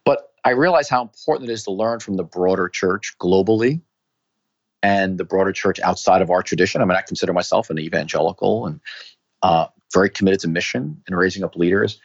But 0.03 0.33
I 0.43 0.51
realized 0.51 0.89
how 0.89 1.01
important 1.01 1.49
it 1.49 1.53
is 1.53 1.63
to 1.63 1.71
learn 1.71 1.99
from 1.99 2.15
the 2.15 2.23
broader 2.23 2.67
church 2.67 3.15
globally 3.19 3.81
and 4.81 5.17
the 5.17 5.25
broader 5.25 5.51
church 5.51 5.79
outside 5.81 6.21
of 6.21 6.29
our 6.29 6.43
tradition. 6.43 6.81
I 6.81 6.85
mean, 6.85 6.97
I 6.97 7.01
consider 7.01 7.33
myself 7.33 7.69
an 7.69 7.79
evangelical 7.79 8.65
and 8.65 8.79
uh, 9.41 9.67
very 9.93 10.09
committed 10.09 10.39
to 10.41 10.47
mission 10.47 11.01
and 11.07 11.17
raising 11.17 11.43
up 11.43 11.55
leaders. 11.55 11.99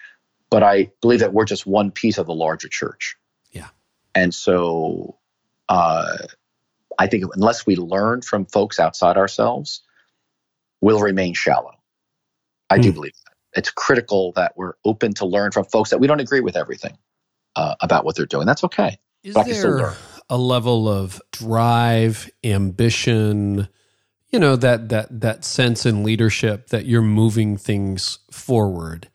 But 0.51 0.63
I 0.63 0.91
believe 1.01 1.21
that 1.21 1.33
we're 1.33 1.45
just 1.45 1.67
one 1.67 1.91
piece 1.91 2.19
of 2.19 2.27
the 2.27 2.35
larger 2.35 2.69
church. 2.69 3.17
Yeah. 3.53 3.69
And 4.15 4.35
so 4.35 5.19
uh, 5.69 6.19
I 6.99 7.07
think 7.07 7.25
unless 7.35 7.67
we 7.67 7.77
learn 7.77 8.23
from 8.23 8.47
folks 8.47 8.79
outside 8.79 9.17
ourselves, 9.17 9.83
we'll 10.81 11.01
remain 11.01 11.35
shallow. 11.35 11.73
I 12.71 12.79
mm. 12.79 12.83
do 12.83 12.89
hmm. 12.91 12.95
believe 12.95 13.15
that. 13.25 13.59
It's 13.59 13.71
critical 13.71 14.33
that 14.33 14.53
we're 14.57 14.75
open 14.85 15.15
to 15.15 15.27
learn 15.27 15.53
from 15.53 15.65
folks 15.65 15.91
that 15.91 16.01
we 16.01 16.07
don't 16.07 16.21
agree 16.21 16.41
with 16.41 16.57
everything 16.57 16.99
uh, 17.55 17.77
about 17.81 18.05
what 18.05 18.17
they're 18.17 18.27
doing. 18.27 18.47
That's 18.47 18.65
okay. 18.65 18.99
Is 19.23 19.35
there 19.63 19.95
a 20.29 20.39
level 20.39 20.89
of 20.89 21.21
drive, 21.33 22.31
ambition, 22.43 23.69
you 24.31 24.39
know, 24.39 24.57
that 24.57 24.89
that 24.89 25.21
that 25.21 25.45
sense 25.45 25.87
in 25.87 26.03
leadership 26.03 26.69
that 26.69 26.87
you're 26.87 27.03
moving 27.03 27.57
things 27.57 28.19
forward? 28.31 29.09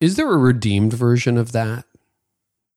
Is 0.00 0.16
there 0.16 0.32
a 0.32 0.38
redeemed 0.38 0.92
version 0.92 1.36
of 1.36 1.52
that? 1.52 1.84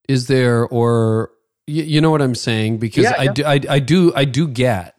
Is 0.07 0.27
there 0.27 0.65
or 0.65 1.31
you 1.67 2.01
know 2.01 2.09
what 2.11 2.21
I'm 2.21 2.35
saying? 2.35 2.79
Because 2.79 3.03
yeah, 3.03 3.15
I, 3.17 3.23
yeah. 3.23 3.33
Do, 3.33 3.43
I, 3.45 3.59
I 3.69 3.79
do 3.79 4.11
I 4.15 4.25
do 4.25 4.47
get 4.47 4.95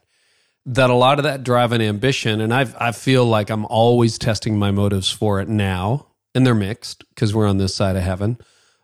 that 0.65 0.89
a 0.89 0.93
lot 0.93 1.19
of 1.19 1.23
that 1.23 1.43
drive 1.43 1.71
and 1.73 1.83
ambition, 1.83 2.39
and 2.39 2.53
I 2.53 2.65
I 2.79 2.91
feel 2.91 3.25
like 3.25 3.49
I'm 3.49 3.65
always 3.65 4.17
testing 4.17 4.57
my 4.57 4.71
motives 4.71 5.11
for 5.11 5.41
it 5.41 5.49
now, 5.49 6.07
and 6.33 6.45
they're 6.45 6.55
mixed 6.55 7.03
because 7.09 7.35
we're 7.35 7.47
on 7.47 7.57
this 7.57 7.75
side 7.75 7.95
of 7.95 8.03
heaven. 8.03 8.37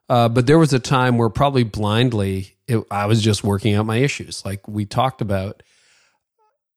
Uh, 0.10 0.30
but 0.30 0.48
there 0.48 0.60
was 0.60 0.74
a 0.74 0.80
time 0.80 1.18
where 1.18 1.30
probably 1.30 1.64
blindly, 1.64 2.57
it, 2.68 2.84
I 2.92 3.06
was 3.06 3.22
just 3.22 3.44
working 3.44 3.76
out 3.76 3.86
my 3.86 3.98
issues, 3.98 4.44
like 4.46 4.68
we 4.68 4.86
talked 4.86 5.22
about. 5.22 5.64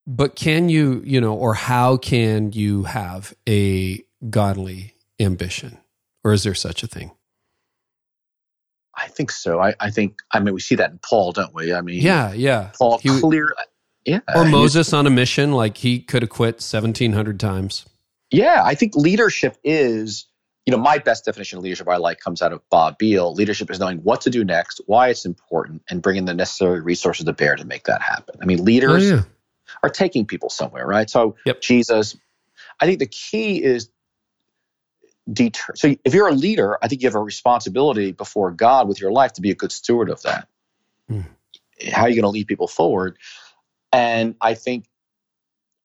But 0.06 0.34
can 0.34 0.68
you, 0.68 1.02
you 1.04 1.20
know, 1.20 1.34
or 1.34 1.54
how 1.54 1.96
can 1.96 2.52
you 2.52 2.84
have 2.84 3.34
a 3.48 4.02
godly 4.28 4.94
ambition? 5.20 5.78
Or 6.24 6.32
is 6.32 6.42
there 6.42 6.54
such 6.54 6.82
a 6.82 6.86
thing? 6.86 7.12
I 8.96 9.08
think 9.08 9.30
so. 9.30 9.60
I, 9.60 9.74
I 9.80 9.90
think, 9.90 10.16
I 10.32 10.40
mean, 10.40 10.52
we 10.52 10.60
see 10.60 10.74
that 10.74 10.90
in 10.90 10.98
Paul, 10.98 11.32
don't 11.32 11.54
we? 11.54 11.72
I 11.72 11.80
mean, 11.80 12.02
yeah, 12.02 12.32
yeah. 12.32 12.70
Paul 12.76 12.98
he, 12.98 13.08
clear, 13.20 13.54
yeah. 14.04 14.20
Or 14.34 14.44
Moses 14.44 14.92
on 14.92 15.06
a 15.06 15.10
mission, 15.10 15.52
like 15.52 15.76
he 15.76 16.00
could 16.00 16.22
have 16.22 16.30
quit 16.30 16.56
1700 16.56 17.38
times. 17.40 17.86
Yeah, 18.30 18.62
I 18.64 18.74
think 18.74 18.94
leadership 18.94 19.56
is, 19.64 20.26
you 20.66 20.72
know, 20.72 20.78
my 20.78 20.98
best 20.98 21.24
definition 21.24 21.58
of 21.58 21.64
leadership 21.64 21.88
I 21.88 21.96
like 21.96 22.20
comes 22.20 22.42
out 22.42 22.52
of 22.52 22.60
Bob 22.68 22.98
Biehl. 22.98 23.34
Leadership 23.34 23.70
is 23.70 23.80
knowing 23.80 23.98
what 23.98 24.20
to 24.22 24.30
do 24.30 24.44
next, 24.44 24.80
why 24.86 25.08
it's 25.08 25.24
important, 25.24 25.82
and 25.88 26.02
bringing 26.02 26.26
the 26.26 26.34
necessary 26.34 26.80
resources 26.80 27.24
to 27.24 27.32
bear 27.32 27.56
to 27.56 27.64
make 27.64 27.84
that 27.84 28.02
happen. 28.02 28.36
I 28.42 28.44
mean, 28.44 28.64
leaders 28.64 29.10
oh, 29.10 29.14
yeah. 29.16 29.22
are 29.82 29.88
taking 29.88 30.26
people 30.26 30.50
somewhere, 30.50 30.86
right? 30.86 31.08
So, 31.08 31.36
yep. 31.46 31.60
Jesus, 31.60 32.16
I 32.78 32.86
think 32.86 32.98
the 32.98 33.06
key 33.06 33.62
is 33.62 33.90
deter. 35.32 35.74
So 35.76 35.94
if 36.04 36.12
you're 36.12 36.28
a 36.28 36.34
leader, 36.34 36.78
I 36.82 36.88
think 36.88 37.02
you 37.02 37.08
have 37.08 37.14
a 37.14 37.20
responsibility 37.20 38.12
before 38.12 38.50
God 38.50 38.86
with 38.86 39.00
your 39.00 39.12
life 39.12 39.34
to 39.34 39.40
be 39.40 39.50
a 39.50 39.54
good 39.54 39.72
steward 39.72 40.10
of 40.10 40.22
that. 40.22 40.48
Mm. 41.10 41.26
How 41.90 42.02
are 42.02 42.08
you 42.08 42.16
going 42.16 42.24
to 42.24 42.28
lead 42.28 42.46
people 42.46 42.68
forward? 42.68 43.16
And 43.92 44.34
I 44.40 44.54
think, 44.54 44.84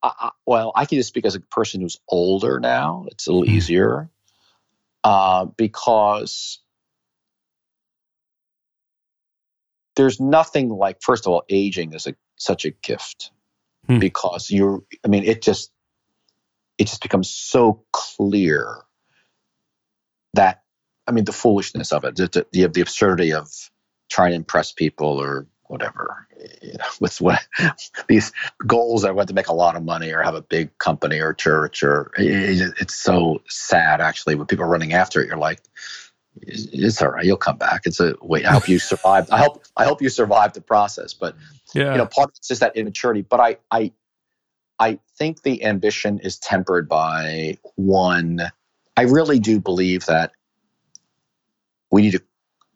I, 0.04 0.32
well, 0.46 0.72
I 0.76 0.86
can 0.86 0.98
just 0.98 1.10
speak 1.10 1.26
as 1.26 1.36
a 1.36 1.40
person 1.40 1.82
who's 1.82 2.00
older 2.08 2.60
now. 2.60 3.06
It's 3.08 3.28
a 3.28 3.32
little 3.32 3.48
mm. 3.48 3.56
easier 3.56 4.10
uh, 5.06 5.46
because 5.56 6.60
there's 9.96 10.20
nothing 10.20 10.70
like, 10.70 10.98
first 11.02 11.28
of 11.28 11.32
all, 11.32 11.44
aging 11.48 11.94
is 11.94 12.08
a, 12.08 12.16
such 12.38 12.66
a 12.66 12.72
gift 12.72 13.32
mm. 13.88 14.00
because 14.00 14.50
you're, 14.50 14.82
I 15.06 15.08
mean, 15.08 15.24
it 15.24 15.44
just, 15.44 15.72
it 16.80 16.88
just 16.88 17.04
becomes 17.04 17.30
so 17.30 17.84
clear 17.94 18.82
that 20.34 20.64
I 21.08 21.12
mean 21.12 21.24
the 21.24 21.32
foolishness 21.32 21.94
of 21.94 22.04
it, 22.04 22.16
the, 22.16 22.48
the, 22.52 22.70
the 22.72 22.82
absurdity 22.82 23.32
of 23.32 23.48
trying 24.10 24.32
to 24.32 24.38
impress 24.38 24.72
people 24.72 25.22
or 25.22 25.46
whatever 25.68 26.28
you 26.62 26.74
know, 26.74 26.86
with 27.00 27.20
what 27.22 27.46
these 28.08 28.32
goals 28.66 29.04
that 29.04 29.16
want 29.16 29.28
to 29.28 29.34
make 29.34 29.48
a 29.48 29.54
lot 29.54 29.76
of 29.76 29.84
money 29.84 30.12
or 30.12 30.22
have 30.22 30.36
a 30.36 30.42
big 30.42 30.76
company 30.78 31.20
or 31.20 31.34
church 31.34 31.84
or 31.84 32.12
it, 32.18 32.74
it's 32.80 32.96
so 32.96 33.42
sad 33.48 34.02
actually 34.02 34.36
when 34.36 34.48
people 34.48 34.66
are 34.66 34.70
running 34.70 34.94
after 34.94 35.22
it 35.22 35.28
you're 35.28 35.38
like 35.38 35.62
it's 36.42 37.02
all 37.02 37.10
right 37.10 37.26
you'll 37.26 37.38
come 37.38 37.58
back 37.58 37.82
it's 37.86 38.00
a 38.00 38.14
wait 38.22 38.46
i 38.46 38.52
hope 38.52 38.68
you 38.68 38.80
survive 38.92 39.30
i 39.32 39.38
hope 39.38 39.64
i 39.78 39.86
hope 39.86 40.02
you 40.02 40.10
survive 40.10 40.54
the 40.54 40.62
process 40.62 41.14
but 41.14 41.36
yeah. 41.74 41.92
you 41.92 41.98
know 41.98 42.06
part 42.06 42.30
of 42.30 42.36
it's 42.38 42.48
just 42.48 42.62
that 42.62 42.76
immaturity 42.76 43.22
but 43.22 43.40
i 43.40 43.58
i 43.72 43.92
i 44.80 45.00
think 45.18 45.42
the 45.44 45.64
ambition 45.64 46.20
is 46.20 46.38
tempered 46.38 46.90
by 46.90 47.58
one 47.76 48.52
I 48.98 49.04
really 49.04 49.40
do 49.40 49.60
believe 49.60 50.06
that 50.06 50.32
we 51.92 52.04
need 52.04 52.12
to, 52.12 52.24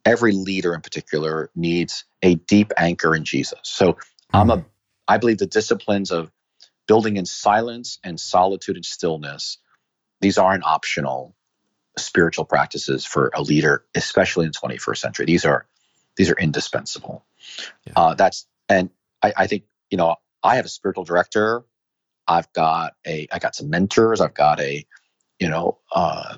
every 0.10 0.34
leader 0.34 0.74
in 0.74 0.82
particular 0.82 1.52
needs 1.56 2.04
a 2.24 2.34
deep 2.34 2.74
anchor 2.76 3.16
in 3.16 3.24
Jesus. 3.24 3.60
So 3.64 3.94
mm-hmm. 3.94 4.36
I'm 4.36 4.50
a, 4.50 4.58
hmm. 4.58 5.20
Believe 5.20 5.38
the 5.38 5.48
disciplines 5.48 6.12
of 6.12 6.32
building 6.88 7.18
in 7.18 7.26
silence 7.26 8.00
and 8.04 8.20
solitude 8.20 8.76
and 8.76 8.86
stillness, 8.86 9.58
these 10.22 10.38
aren't 10.38 10.64
optional 10.64 11.36
spiritual 11.98 12.46
practices 12.46 13.06
for 13.06 13.32
a 13.34 13.42
leader, 13.42 13.86
especially 13.96 14.46
in 14.46 14.52
the 14.52 14.68
21st 14.68 14.98
century. 14.98 15.26
These 15.26 15.46
are, 15.46 15.68
these 16.16 16.30
are 16.30 16.38
indispensable. 16.38 17.26
Yeah. 17.86 17.94
Uh, 17.96 18.14
that's, 18.16 18.48
and 18.68 18.90
I, 19.22 19.34
I 19.36 19.48
think, 19.48 19.64
you 19.90 19.98
know, 19.98 20.16
I 20.44 20.56
have 20.56 20.66
a 20.66 20.70
spiritual 20.70 21.04
director. 21.04 21.64
I've 22.28 22.52
got 22.54 22.94
a, 23.06 23.28
I 23.32 23.40
got 23.40 23.56
some 23.56 23.70
mentors. 23.70 24.22
I've 24.22 24.36
got 24.36 24.60
a, 24.60 24.86
you 25.40 25.50
know, 25.50 25.80
uh, 25.92 26.38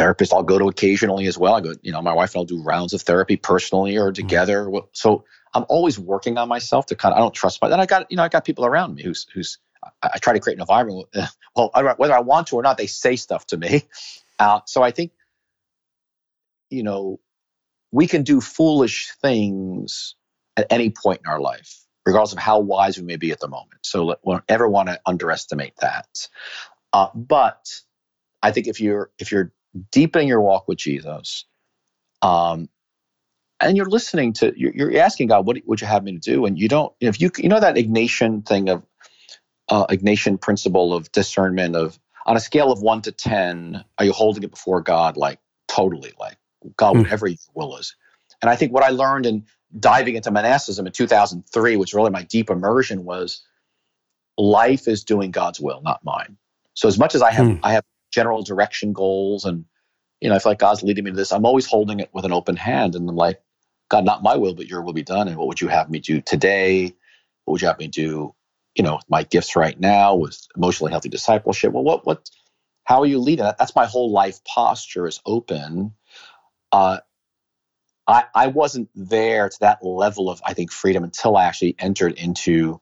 therapist 0.00 0.32
I'll 0.32 0.42
go 0.42 0.58
to 0.58 0.68
occasionally 0.68 1.26
as 1.26 1.36
well. 1.36 1.54
I 1.54 1.60
go, 1.60 1.74
you 1.82 1.92
know, 1.92 2.00
my 2.00 2.14
wife 2.14 2.34
and 2.34 2.40
I'll 2.40 2.46
do 2.46 2.62
rounds 2.62 2.94
of 2.94 3.02
therapy 3.02 3.36
personally 3.36 3.98
or 3.98 4.06
mm-hmm. 4.06 4.14
together. 4.14 4.64
Mm-hmm. 4.64 4.86
So 4.92 5.24
I'm 5.52 5.66
always 5.68 5.98
working 5.98 6.38
on 6.38 6.48
myself 6.48 6.86
to 6.86 6.96
kind 6.96 7.12
of, 7.12 7.18
I 7.18 7.20
don't 7.20 7.34
trust 7.34 7.60
my, 7.60 7.68
then 7.68 7.80
I 7.80 7.86
got, 7.86 8.10
you 8.10 8.16
know, 8.16 8.22
I 8.22 8.28
got 8.28 8.46
people 8.46 8.64
around 8.64 8.94
me 8.94 9.02
who's, 9.02 9.26
who's, 9.34 9.58
I, 10.02 10.10
I 10.14 10.18
try 10.18 10.32
to 10.32 10.40
create 10.40 10.56
an 10.56 10.62
environment. 10.62 11.08
Well, 11.54 11.70
whether 11.74 12.14
I 12.14 12.20
want 12.20 12.46
to 12.48 12.56
or 12.56 12.62
not, 12.62 12.78
they 12.78 12.86
say 12.86 13.16
stuff 13.16 13.46
to 13.48 13.56
me. 13.56 13.82
Uh, 14.38 14.60
so 14.64 14.82
I 14.82 14.90
think, 14.90 15.12
you 16.70 16.82
know, 16.82 17.20
we 17.92 18.06
can 18.06 18.22
do 18.22 18.40
foolish 18.40 19.12
things 19.20 20.14
at 20.56 20.66
any 20.70 20.88
point 20.88 21.20
in 21.22 21.30
our 21.30 21.42
life, 21.42 21.84
regardless 22.06 22.32
of 22.32 22.38
how 22.38 22.58
wise 22.60 22.96
we 22.96 23.04
may 23.04 23.16
be 23.16 23.32
at 23.32 23.40
the 23.40 23.48
moment. 23.48 23.80
So 23.82 24.14
don't 24.24 24.42
ever 24.48 24.66
want 24.66 24.88
to 24.88 24.98
underestimate 25.04 25.76
that. 25.82 26.26
Uh, 26.90 27.08
but 27.14 27.68
I 28.42 28.50
think 28.52 28.66
if 28.66 28.80
you're 28.80 29.10
if 29.18 29.30
you're 29.30 29.52
deepening 29.92 30.28
your 30.28 30.40
walk 30.40 30.68
with 30.68 30.78
Jesus, 30.78 31.44
um, 32.22 32.68
and 33.60 33.76
you're 33.76 33.88
listening 33.88 34.32
to 34.34 34.52
you're, 34.56 34.72
you're 34.74 35.02
asking 35.02 35.28
God, 35.28 35.46
what 35.46 35.58
would 35.66 35.80
you 35.80 35.86
have 35.86 36.04
me 36.04 36.12
to 36.12 36.18
do? 36.18 36.46
And 36.46 36.58
you 36.58 36.68
don't 36.68 36.92
if 37.00 37.20
you 37.20 37.30
you 37.36 37.48
know 37.48 37.60
that 37.60 37.76
Ignatian 37.76 38.46
thing 38.46 38.68
of 38.68 38.82
uh, 39.68 39.86
Ignatian 39.86 40.40
principle 40.40 40.94
of 40.94 41.10
discernment 41.12 41.76
of 41.76 41.98
on 42.26 42.36
a 42.36 42.40
scale 42.40 42.72
of 42.72 42.82
one 42.82 43.02
to 43.02 43.12
ten, 43.12 43.84
are 43.98 44.04
you 44.04 44.12
holding 44.12 44.42
it 44.42 44.50
before 44.50 44.80
God 44.80 45.16
like 45.16 45.38
totally 45.68 46.12
like 46.18 46.36
God, 46.76 46.96
mm. 46.96 47.02
whatever 47.02 47.26
your 47.26 47.38
will 47.54 47.76
is? 47.76 47.94
And 48.42 48.50
I 48.50 48.56
think 48.56 48.72
what 48.72 48.82
I 48.82 48.88
learned 48.88 49.26
in 49.26 49.44
diving 49.78 50.16
into 50.16 50.30
monasticism 50.30 50.86
in 50.86 50.92
2003, 50.92 51.76
which 51.76 51.94
really 51.94 52.10
my 52.10 52.22
deep 52.24 52.50
immersion 52.50 53.04
was 53.04 53.42
life 54.36 54.88
is 54.88 55.04
doing 55.04 55.30
God's 55.30 55.60
will, 55.60 55.80
not 55.82 56.04
mine. 56.04 56.36
So 56.74 56.88
as 56.88 56.98
much 56.98 57.14
as 57.14 57.22
I 57.22 57.30
have 57.30 57.46
hmm. 57.46 57.56
I 57.62 57.72
have 57.72 57.84
general 58.10 58.42
direction 58.42 58.92
goals 58.92 59.44
and 59.44 59.64
you 60.20 60.28
know, 60.28 60.36
I 60.36 60.38
feel 60.38 60.52
like 60.52 60.58
God's 60.58 60.82
leading 60.82 61.04
me 61.04 61.10
to 61.10 61.16
this, 61.16 61.32
I'm 61.32 61.46
always 61.46 61.66
holding 61.66 62.00
it 62.00 62.10
with 62.12 62.24
an 62.26 62.32
open 62.32 62.56
hand 62.56 62.94
and 62.94 63.08
I'm 63.08 63.16
like, 63.16 63.40
God, 63.88 64.04
not 64.04 64.22
my 64.22 64.36
will, 64.36 64.54
but 64.54 64.66
your 64.66 64.82
will 64.82 64.92
be 64.92 65.02
done. 65.02 65.28
And 65.28 65.36
what 65.36 65.48
would 65.48 65.60
you 65.60 65.68
have 65.68 65.90
me 65.90 65.98
do 65.98 66.20
today? 66.20 66.94
What 67.44 67.52
would 67.52 67.62
you 67.62 67.68
have 67.68 67.78
me 67.78 67.88
do, 67.88 68.34
you 68.74 68.84
know, 68.84 69.00
my 69.08 69.22
gifts 69.22 69.56
right 69.56 69.78
now 69.78 70.14
with 70.16 70.38
emotionally 70.56 70.92
healthy 70.92 71.08
discipleship? 71.08 71.72
Well, 71.72 71.84
what 71.84 72.06
what 72.06 72.28
how 72.84 73.00
are 73.02 73.06
you 73.06 73.18
leading? 73.18 73.44
That, 73.44 73.58
that's 73.58 73.76
my 73.76 73.86
whole 73.86 74.10
life 74.12 74.44
posture 74.44 75.06
is 75.06 75.20
open. 75.24 75.94
Uh, 76.72 76.98
I, 78.06 78.24
I 78.34 78.46
wasn't 78.48 78.90
there 78.94 79.48
to 79.48 79.56
that 79.60 79.84
level 79.84 80.30
of, 80.30 80.42
I 80.44 80.54
think, 80.54 80.72
freedom 80.72 81.04
until 81.04 81.36
I 81.36 81.44
actually 81.44 81.76
entered 81.78 82.14
into 82.18 82.80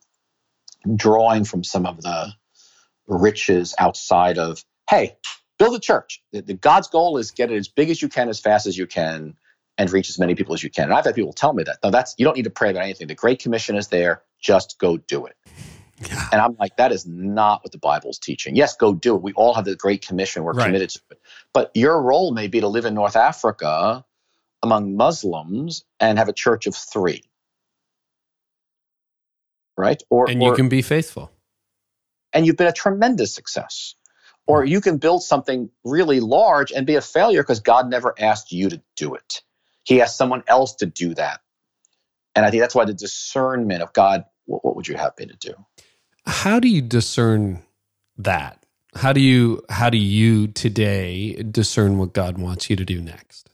drawing 0.96 1.44
from 1.44 1.64
some 1.64 1.86
of 1.86 2.00
the 2.00 2.32
riches 3.06 3.74
outside 3.78 4.38
of, 4.38 4.64
hey, 4.88 5.16
build 5.58 5.76
a 5.76 5.80
church. 5.80 6.22
The, 6.32 6.40
the, 6.40 6.54
God's 6.54 6.88
goal 6.88 7.18
is 7.18 7.30
get 7.30 7.50
it 7.50 7.56
as 7.56 7.68
big 7.68 7.90
as 7.90 8.00
you 8.00 8.08
can, 8.08 8.28
as 8.28 8.40
fast 8.40 8.66
as 8.66 8.76
you 8.76 8.86
can, 8.86 9.36
and 9.76 9.90
reach 9.90 10.08
as 10.08 10.18
many 10.18 10.34
people 10.34 10.54
as 10.54 10.62
you 10.62 10.70
can. 10.70 10.84
And 10.84 10.94
I've 10.94 11.04
had 11.04 11.14
people 11.14 11.32
tell 11.32 11.52
me 11.52 11.62
that. 11.64 11.78
No, 11.84 11.90
that's 11.90 12.14
you 12.18 12.24
don't 12.24 12.36
need 12.36 12.44
to 12.44 12.50
pray 12.50 12.70
about 12.70 12.82
anything. 12.82 13.06
The 13.06 13.14
Great 13.14 13.40
Commission 13.40 13.76
is 13.76 13.88
there. 13.88 14.22
Just 14.40 14.78
go 14.78 14.96
do 14.96 15.26
it. 15.26 15.36
Yeah. 16.00 16.28
And 16.32 16.40
I'm 16.40 16.56
like, 16.60 16.76
that 16.76 16.92
is 16.92 17.06
not 17.06 17.64
what 17.64 17.72
the 17.72 17.78
Bible's 17.78 18.18
teaching. 18.18 18.54
Yes, 18.54 18.76
go 18.76 18.94
do 18.94 19.16
it. 19.16 19.22
We 19.22 19.32
all 19.32 19.54
have 19.54 19.64
the 19.64 19.76
Great 19.76 20.06
Commission. 20.06 20.44
We're 20.44 20.52
right. 20.52 20.66
committed 20.66 20.90
to 20.90 21.00
it. 21.10 21.20
But 21.52 21.72
your 21.74 22.00
role 22.00 22.32
may 22.32 22.46
be 22.46 22.60
to 22.60 22.68
live 22.68 22.84
in 22.84 22.94
North 22.94 23.16
Africa 23.16 24.04
among 24.62 24.96
Muslims 24.96 25.84
and 25.98 26.18
have 26.18 26.28
a 26.28 26.32
church 26.32 26.66
of 26.66 26.76
three. 26.76 27.22
Right? 29.76 30.02
Or 30.10 30.28
and 30.28 30.42
you 30.42 30.50
or, 30.50 30.56
can 30.56 30.68
be 30.68 30.82
faithful 30.82 31.32
and 32.32 32.46
you've 32.46 32.56
been 32.56 32.66
a 32.66 32.72
tremendous 32.72 33.34
success. 33.34 33.94
Or 34.48 34.64
you 34.64 34.80
can 34.80 34.96
build 34.96 35.22
something 35.22 35.70
really 35.84 36.20
large 36.20 36.72
and 36.72 36.86
be 36.86 36.96
a 36.96 37.02
failure 37.02 37.42
because 37.42 37.60
God 37.60 37.88
never 37.90 38.14
asked 38.18 38.50
you 38.50 38.70
to 38.70 38.82
do 38.96 39.14
it. 39.14 39.42
He 39.84 40.00
asked 40.00 40.16
someone 40.16 40.42
else 40.48 40.74
to 40.76 40.86
do 40.86 41.14
that. 41.14 41.40
And 42.34 42.46
I 42.46 42.50
think 42.50 42.62
that's 42.62 42.74
why 42.74 42.86
the 42.86 42.94
discernment 42.94 43.82
of 43.82 43.92
God, 43.92 44.24
what, 44.46 44.64
what 44.64 44.74
would 44.74 44.88
you 44.88 44.96
have 44.96 45.12
me 45.18 45.26
to 45.26 45.36
do? 45.36 45.54
How 46.26 46.58
do 46.60 46.68
you 46.68 46.80
discern 46.80 47.62
that? 48.16 48.64
How 48.94 49.12
do 49.12 49.20
you 49.20 49.62
how 49.68 49.90
do 49.90 49.98
you 49.98 50.48
today 50.48 51.34
discern 51.42 51.98
what 51.98 52.14
God 52.14 52.38
wants 52.38 52.70
you 52.70 52.76
to 52.76 52.84
do 52.84 53.02
next? 53.02 53.50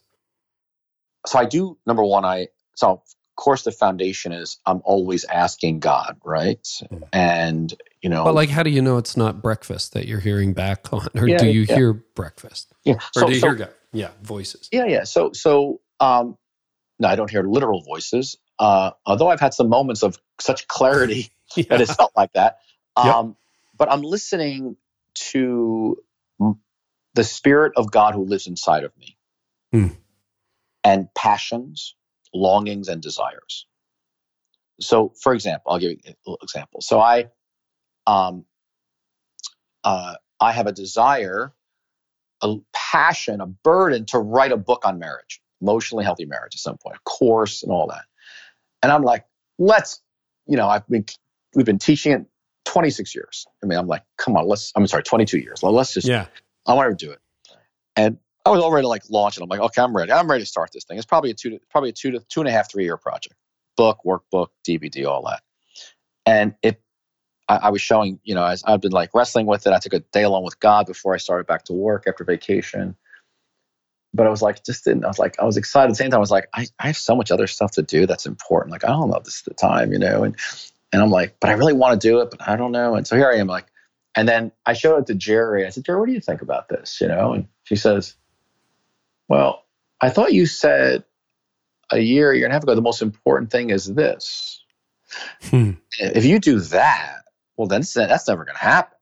So 1.27 1.37
I 1.37 1.45
do 1.45 1.77
number 1.85 2.03
one, 2.03 2.23
I 2.23 2.47
so 2.75 3.03
course 3.35 3.63
the 3.63 3.71
foundation 3.71 4.31
is 4.31 4.59
I'm 4.65 4.81
always 4.83 5.25
asking 5.25 5.79
God, 5.79 6.17
right? 6.23 6.63
Mm. 6.63 7.03
And 7.13 7.73
you 8.05 8.09
know 8.09 8.23
but 8.23 8.35
like 8.35 8.49
how 8.49 8.61
do 8.61 8.69
you 8.69 8.83
know 8.83 8.97
it's 8.97 9.17
not 9.17 9.41
breakfast 9.41 9.93
that 9.93 10.07
you're 10.07 10.19
hearing 10.19 10.53
back 10.53 10.93
on 10.93 11.07
or 11.15 11.27
yeah, 11.27 11.39
do 11.39 11.47
you 11.47 11.61
yeah. 11.61 11.75
hear 11.75 11.93
breakfast 11.93 12.71
yeah 12.83 12.93
or 12.93 12.99
so, 13.13 13.25
do 13.25 13.33
you 13.33 13.39
so, 13.39 13.55
hear 13.55 13.69
yeah 13.93 14.09
voices 14.21 14.69
yeah 14.71 14.85
yeah 14.85 15.03
so 15.03 15.31
so 15.33 15.81
um 15.99 16.37
no 16.99 17.07
i 17.07 17.15
don't 17.15 17.31
hear 17.31 17.41
literal 17.41 17.81
voices 17.81 18.37
uh 18.59 18.91
although 19.07 19.27
i've 19.27 19.39
had 19.39 19.55
some 19.55 19.69
moments 19.69 20.03
of 20.03 20.19
such 20.39 20.67
clarity 20.67 21.31
yeah. 21.55 21.63
that 21.69 21.81
it 21.81 21.87
felt 21.87 22.11
like 22.15 22.31
that 22.33 22.59
um 22.95 23.07
yep. 23.07 23.35
but 23.75 23.91
i'm 23.91 24.03
listening 24.03 24.77
to 25.15 25.97
the 27.15 27.23
spirit 27.23 27.73
of 27.75 27.89
god 27.91 28.13
who 28.13 28.23
lives 28.23 28.45
inside 28.45 28.83
of 28.83 28.95
me 28.97 29.17
hmm. 29.71 29.87
and 30.83 31.07
passions, 31.15 31.95
longings, 32.35 32.87
and 32.87 33.01
desires. 33.01 33.65
So, 34.79 35.13
for 35.21 35.33
example, 35.33 35.71
I'll 35.71 35.79
give 35.79 35.91
you 35.91 35.97
an 36.05 36.35
example. 36.41 36.81
So, 36.81 36.99
I, 36.99 37.29
um, 38.05 38.45
uh, 39.83 40.15
I 40.39 40.51
have 40.51 40.67
a 40.67 40.71
desire, 40.71 41.53
a 42.41 42.55
passion, 42.73 43.41
a 43.41 43.47
burden 43.47 44.05
to 44.07 44.19
write 44.19 44.51
a 44.51 44.57
book 44.57 44.85
on 44.85 44.99
marriage, 44.99 45.41
emotionally 45.61 46.03
healthy 46.03 46.25
marriage 46.25 46.55
at 46.55 46.59
some 46.59 46.77
point, 46.77 46.97
a 46.97 47.09
course 47.09 47.63
and 47.63 47.71
all 47.71 47.87
that. 47.87 48.03
And 48.83 48.91
I'm 48.91 49.03
like, 49.03 49.25
let's, 49.57 50.01
you 50.45 50.57
know, 50.57 50.67
I've 50.67 50.87
been, 50.87 51.05
we've 51.55 51.65
been 51.65 51.79
teaching 51.79 52.11
it 52.11 52.25
26 52.65 53.15
years. 53.15 53.45
I 53.63 53.67
mean, 53.67 53.79
I'm 53.79 53.87
like, 53.87 54.03
come 54.17 54.35
on, 54.35 54.47
let's, 54.47 54.71
I'm 54.75 54.85
sorry, 54.87 55.03
22 55.03 55.39
years. 55.39 55.61
Well, 55.63 55.71
let's 55.71 55.93
just, 55.93 56.07
yeah. 56.07 56.25
I 56.67 56.73
want 56.73 56.97
to 56.97 57.05
do 57.05 57.11
it. 57.11 57.19
And 57.95 58.17
I 58.45 58.51
was 58.51 58.61
already 58.61 58.85
like 58.85 59.03
launch 59.09 59.39
launching. 59.39 59.43
I'm 59.43 59.49
like, 59.49 59.59
okay, 59.59 59.81
I'm 59.81 59.95
ready. 59.95 60.11
I'm 60.11 60.29
ready 60.29 60.43
to 60.43 60.47
start 60.49 60.69
this 60.71 60.83
thing. 60.83 60.97
It's 60.97 61.05
probably 61.05 61.31
a 61.31 61.33
two, 61.33 61.51
to, 61.51 61.59
probably 61.69 61.89
a 61.89 61.93
two 61.93 62.11
to 62.11 62.19
two 62.19 62.41
and 62.41 62.47
a 62.47 62.51
half, 62.51 62.71
three 62.71 62.83
year 62.83 62.97
project. 62.97 63.35
Book, 63.75 63.99
workbook, 64.05 64.47
DVD, 64.67 65.07
all 65.07 65.23
that. 65.25 65.41
And 66.25 66.55
it, 66.61 66.81
I, 67.49 67.57
I 67.57 67.69
was 67.69 67.81
showing, 67.81 68.19
you 68.23 68.35
know, 68.35 68.45
as 68.45 68.63
I've 68.63 68.81
been 68.81 68.91
like 68.91 69.09
wrestling 69.13 69.47
with 69.47 69.65
it. 69.65 69.73
I 69.73 69.79
took 69.79 69.93
a 69.93 69.99
day 69.99 70.23
alone 70.23 70.43
with 70.43 70.59
God 70.59 70.85
before 70.85 71.13
I 71.13 71.17
started 71.17 71.47
back 71.47 71.65
to 71.65 71.73
work 71.73 72.05
after 72.07 72.23
vacation. 72.23 72.95
But 74.13 74.27
I 74.27 74.29
was 74.29 74.41
like, 74.41 74.63
just 74.63 74.85
didn't. 74.85 75.03
I 75.03 75.09
was 75.09 75.19
like, 75.19 75.39
I 75.39 75.45
was 75.45 75.57
excited. 75.57 75.87
At 75.87 75.89
the 75.89 75.95
same 75.95 76.11
time, 76.11 76.19
I 76.19 76.21
was 76.21 76.31
like, 76.31 76.47
I, 76.53 76.67
I 76.79 76.87
have 76.87 76.97
so 76.97 77.15
much 77.15 77.31
other 77.31 77.47
stuff 77.47 77.71
to 77.71 77.81
do 77.81 78.05
that's 78.05 78.25
important. 78.25 78.71
Like, 78.71 78.85
I 78.85 78.89
don't 78.89 79.09
know 79.09 79.17
if 79.17 79.23
this 79.23 79.35
is 79.35 79.41
the 79.41 79.53
time, 79.53 79.91
you 79.91 79.99
know. 79.99 80.23
And 80.23 80.37
and 80.93 81.01
I'm 81.01 81.09
like, 81.09 81.35
but 81.41 81.49
I 81.49 81.53
really 81.53 81.73
want 81.73 81.99
to 81.99 82.07
do 82.07 82.21
it, 82.21 82.31
but 82.31 82.47
I 82.47 82.55
don't 82.55 82.71
know. 82.71 82.95
And 82.95 83.05
so 83.05 83.17
here 83.17 83.29
I 83.29 83.35
am, 83.37 83.47
like, 83.47 83.65
and 84.15 84.29
then 84.29 84.53
I 84.65 84.71
showed 84.71 84.99
it 84.99 85.07
to 85.07 85.15
Geri. 85.15 85.65
I 85.65 85.69
said, 85.69 85.83
Geri, 85.83 85.99
what 85.99 86.05
do 86.05 86.13
you 86.13 86.21
think 86.21 86.41
about 86.41 86.69
this? 86.69 87.01
You 87.01 87.09
know, 87.09 87.33
and 87.33 87.47
she 87.63 87.75
says, 87.75 88.15
Well, 89.27 89.63
I 90.01 90.09
thought 90.09 90.33
you 90.33 90.45
said 90.45 91.03
a 91.91 91.99
year, 91.99 92.31
a 92.31 92.35
year 92.35 92.45
and 92.45 92.51
a 92.51 92.55
half 92.55 92.63
ago, 92.63 92.75
the 92.75 92.81
most 92.81 93.01
important 93.01 93.51
thing 93.51 93.69
is 93.69 93.85
this. 93.85 94.63
Hmm. 95.43 95.71
If 95.99 96.25
you 96.25 96.39
do 96.39 96.59
that, 96.59 97.23
well, 97.57 97.67
then 97.67 97.83
that's 97.95 98.27
never 98.27 98.43
going 98.43 98.57
to 98.57 98.63
happen. 98.63 98.97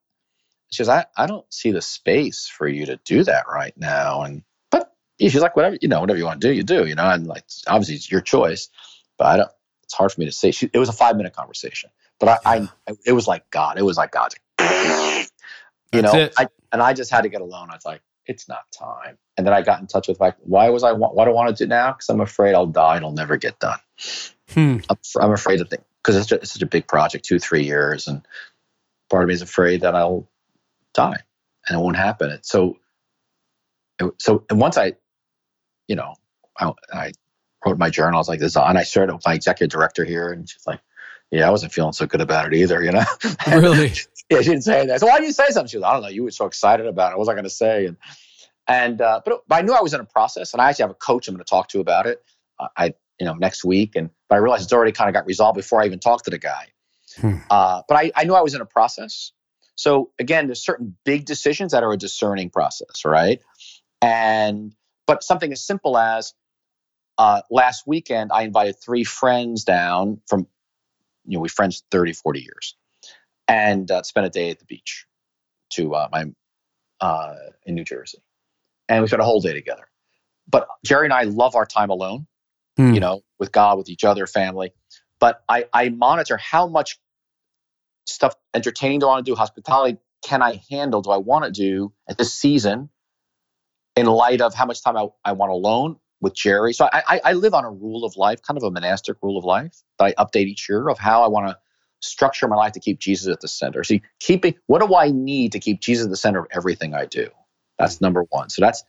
She 0.72 0.84
goes, 0.84 0.90
I, 0.90 1.06
I 1.16 1.28
don't 1.28 1.46
see 1.54 1.72
the 1.72 1.82
space 1.82 2.48
for 2.48 2.68
you 2.68 2.88
to 2.88 3.00
do 3.06 3.24
that 3.24 3.46
right 3.48 3.74
now. 3.78 4.24
And, 4.24 4.44
but 4.72 4.92
she's 5.20 5.36
like, 5.36 5.56
whatever, 5.56 5.78
you 5.82 5.88
know, 5.88 6.02
whatever 6.02 6.18
you 6.18 6.26
want 6.26 6.42
to 6.42 6.48
do, 6.48 6.54
you 6.54 6.64
do, 6.64 6.86
you 6.86 6.96
know, 6.96 7.10
and 7.10 7.28
like, 7.28 7.46
obviously 7.68 7.96
it's 7.96 8.12
your 8.12 8.22
choice, 8.22 8.70
but 9.18 9.28
I 9.28 9.38
don't, 9.38 9.50
it's 9.84 9.94
hard 9.94 10.12
for 10.12 10.20
me 10.20 10.26
to 10.26 10.32
say. 10.32 10.52
She, 10.52 10.70
it 10.74 10.80
was 10.80 10.90
a 10.90 10.94
five 10.94 11.16
minute 11.16 11.34
conversation, 11.34 11.92
but 12.20 12.42
I, 12.44 12.56
yeah. 12.56 12.68
I, 12.88 12.94
it 13.06 13.12
was 13.12 13.28
like 13.28 13.50
God. 13.52 13.78
It 13.78 13.84
was 13.84 13.98
like 13.98 14.12
God. 14.12 14.34
you 14.60 14.66
That's 15.92 16.14
know, 16.14 16.30
I, 16.38 16.48
and 16.72 16.82
I 16.82 16.94
just 16.94 17.12
had 17.12 17.22
to 17.22 17.30
get 17.30 17.42
alone. 17.42 17.70
I 17.70 17.76
was 17.76 17.86
like, 17.86 18.02
it's 18.26 18.48
not 18.48 18.72
time. 18.72 19.18
And 19.38 19.46
then 19.46 19.54
I 19.54 19.62
got 19.62 19.82
in 19.82 19.88
touch 19.88 20.08
with 20.08 20.20
like, 20.20 20.36
why 20.40 20.70
was 20.70 20.84
I 20.84 20.92
what 20.92 21.26
do 21.26 21.32
I 21.32 21.34
want 21.34 21.56
to 21.56 21.64
do 21.64 21.68
now? 21.68 21.92
Because 21.92 22.10
I'm 22.10 22.22
afraid 22.22 22.54
I'll 22.54 22.68
die 22.68 22.98
and 22.98 23.06
I'll 23.06 23.12
never 23.12 23.38
get 23.38 23.60
done. 23.60 23.80
Hmm. 24.50 24.78
I'm, 24.90 24.98
I'm, 25.20 25.32
afraid 25.32 25.62
of 25.62 25.70
things 25.70 25.84
because 26.02 26.18
it's, 26.18 26.32
it's, 26.32 26.54
such 26.54 26.62
a 26.62 26.68
big 26.68 26.88
project, 26.88 27.26
two 27.26 27.40
three 27.40 27.64
years, 27.64 28.08
and 28.08 28.22
part 29.10 29.24
of 29.24 29.28
me 29.28 29.34
is 29.34 29.42
afraid 29.42 29.82
that 29.82 29.96
I'll 29.96 30.28
die 30.94 31.18
and 31.68 31.80
it 31.80 31.82
won't 31.82 31.96
happen. 31.96 32.30
And 32.30 32.46
so, 32.46 32.78
so 34.20 34.46
and 34.50 34.60
once 34.60 34.78
I, 34.78 34.94
you 35.88 35.96
know, 35.96 36.16
I, 36.58 36.72
I 36.94 37.12
wrote 37.66 37.78
my 37.78 37.90
journal. 37.90 38.18
I 38.18 38.20
was 38.20 38.30
like, 38.30 38.40
this 38.40 38.56
on, 38.56 38.78
I 38.78 38.84
shared 38.84 39.10
it 39.10 39.14
with 39.14 39.26
my 39.26 39.34
executive 39.34 39.72
director 39.72 40.04
here, 40.04 40.32
and 40.32 40.48
she's 40.48 40.66
like, 40.68 40.80
yeah, 41.32 41.48
I 41.48 41.50
wasn't 41.50 41.74
feeling 41.74 41.94
so 41.94 42.06
good 42.06 42.22
about 42.22 42.48
it 42.48 42.54
either, 42.54 42.84
you 42.84 42.92
know. 42.92 43.06
Really? 43.48 43.94
Yeah, 44.30 44.40
she 44.40 44.50
didn't 44.50 44.64
say 44.64 44.86
that. 44.86 45.00
So 45.00 45.08
why 45.08 45.20
did 45.20 45.28
you 45.28 45.34
say 45.34 45.48
something? 45.50 45.70
She 45.70 45.78
was, 45.78 45.84
I 45.84 45.94
don't 45.94 46.02
know. 46.02 46.08
You 46.10 46.24
were 46.24 46.32
so 46.32 46.46
excited 46.46 46.86
about 46.86 47.12
it. 47.12 47.16
What 47.16 47.20
was 47.20 47.30
I 47.30 47.34
going 47.34 47.44
to 47.44 47.50
say? 47.50 47.86
And 47.86 47.98
and 48.68 49.02
uh, 49.02 49.22
but, 49.26 49.44
but 49.48 49.56
I 49.56 49.62
knew 49.62 49.74
I 49.74 49.82
was 49.82 49.94
in 49.94 50.00
a 50.00 50.06
process, 50.06 50.54
and 50.54 50.62
I 50.62 50.70
actually 50.70 50.84
have 50.84 50.92
a 50.92 50.96
coach 50.96 51.28
I'm 51.28 51.36
going 51.36 51.44
to 51.44 51.50
talk 51.50 51.68
to 51.70 51.80
about 51.80 52.08
it. 52.08 52.24
Uh, 52.60 52.68
I 52.78 52.94
you 53.20 53.26
know 53.26 53.34
next 53.34 53.64
week, 53.64 53.96
and 53.96 54.10
but 54.30 54.36
I 54.36 54.38
realized 54.40 54.64
it's 54.64 54.74
already 54.74 54.92
kind 54.92 55.10
of 55.10 55.14
got 55.14 55.26
resolved 55.26 55.58
before 55.58 55.82
I 55.82 55.86
even 55.86 56.00
talked 56.00 56.26
to 56.26 56.32
the 56.32 56.38
guy. 56.38 56.68
Hmm. 57.18 57.38
Uh, 57.50 57.82
but 57.88 57.96
I, 57.96 58.12
I 58.16 58.24
knew 58.24 58.34
I 58.34 58.42
was 58.42 58.54
in 58.54 58.62
a 58.62 58.66
process. 58.66 59.32
So 59.76 60.12
again, 60.20 60.48
there's 60.48 60.64
certain 60.64 60.96
big 61.04 61.26
decisions 61.26 61.72
that 61.72 61.84
are 61.84 61.92
a 61.92 61.98
discerning 61.98 62.50
process, 62.50 63.06
right? 63.06 63.42
And 64.02 64.74
but 65.06 65.24
something 65.24 65.52
as 65.52 65.62
simple 65.62 65.98
as 65.98 66.34
uh, 67.18 67.42
last 67.50 67.86
weekend, 67.86 68.32
I 68.32 68.44
invited 68.44 68.76
three 68.80 69.04
friends 69.04 69.64
down 69.64 70.22
from, 70.28 70.48
you 71.26 71.38
know, 71.38 71.42
we 71.42 71.50
friends 71.50 71.84
30, 71.92 72.14
40 72.14 72.42
years, 72.42 72.76
and 73.48 73.90
uh, 73.92 74.04
spent 74.04 74.26
a 74.26 74.30
day 74.30 74.50
at 74.50 74.60
the 74.60 74.66
beach 74.66 75.06
to 75.74 75.96
uh, 75.96 76.08
my 76.12 76.26
uh, 77.02 77.36
in 77.66 77.76
New 77.76 77.84
Jersey, 77.84 78.20
and 78.90 79.02
we 79.02 79.08
spent 79.08 79.22
a 79.22 79.26
whole 79.26 79.42
day 79.42 79.54
together. 79.54 79.88
But 80.48 80.68
Geri 80.86 81.06
and 81.06 81.14
I 81.14 81.24
love 81.24 81.56
our 81.56 81.66
time 81.66 81.90
alone, 81.90 82.28
hmm. 82.78 82.94
you 82.94 83.00
know, 83.00 83.22
with 83.40 83.52
God, 83.52 83.78
with 83.78 83.90
each 83.90 84.04
other, 84.04 84.28
family. 84.28 84.74
But 85.20 85.42
I, 85.48 85.66
I 85.74 85.90
monitor 85.90 86.38
how 86.38 86.68
much 86.68 87.00
stuff 88.06 88.36
entertaining 88.54 89.00
do 89.00 89.06
I 89.06 89.10
want 89.10 89.26
to 89.26 89.32
do, 89.32 89.36
hospitality 89.36 89.98
can 90.24 90.42
I 90.42 90.62
handle, 90.70 91.02
do 91.02 91.12
I 91.12 91.18
want 91.18 91.46
to 91.46 91.52
do 91.52 91.94
at 92.10 92.18
this 92.18 92.34
season 92.34 92.90
in 93.96 94.06
light 94.06 94.42
of 94.42 94.54
how 94.54 94.66
much 94.66 94.84
time 94.84 94.98
I, 94.98 95.08
I 95.24 95.34
want 95.34 95.52
alone 95.52 95.98
with 96.22 96.34
Geri. 96.36 96.74
So 96.74 96.90
I, 96.92 97.20
I, 97.24 97.34
live 97.34 97.54
on 97.54 97.66
a 97.66 97.70
rule 97.70 98.06
of 98.06 98.16
life, 98.16 98.42
kind 98.42 98.58
of 98.58 98.64
a 98.64 98.72
monastic 98.72 99.18
rule 99.22 99.38
of 99.38 99.44
life 99.44 99.76
that 100.00 100.06
I 100.06 100.14
update 100.14 100.46
each 100.46 100.70
year 100.70 100.88
of 100.88 100.98
how 100.98 101.22
I 101.22 101.28
want 101.28 101.50
to 101.50 101.58
structure 102.04 102.48
my 102.48 102.56
life 102.56 102.74
to 102.74 102.80
keep 102.80 103.00
Jesus 103.00 103.28
at 103.32 103.42
the 103.42 103.48
center. 103.48 103.84
See, 103.84 104.02
keeping 104.20 104.56
what 104.68 104.86
do 104.86 104.96
I 104.96 105.12
need 105.12 105.54
to 105.54 105.60
keep 105.60 105.80
Jesus 105.80 106.06
at 106.06 106.10
the 106.10 106.18
center 106.18 106.40
of 106.40 106.48
everything 106.52 106.94
I 106.94 107.06
do? 107.06 107.30
That's 107.80 108.02
number 108.02 108.24
one. 108.30 108.50
So 108.50 108.62
that's 108.62 108.84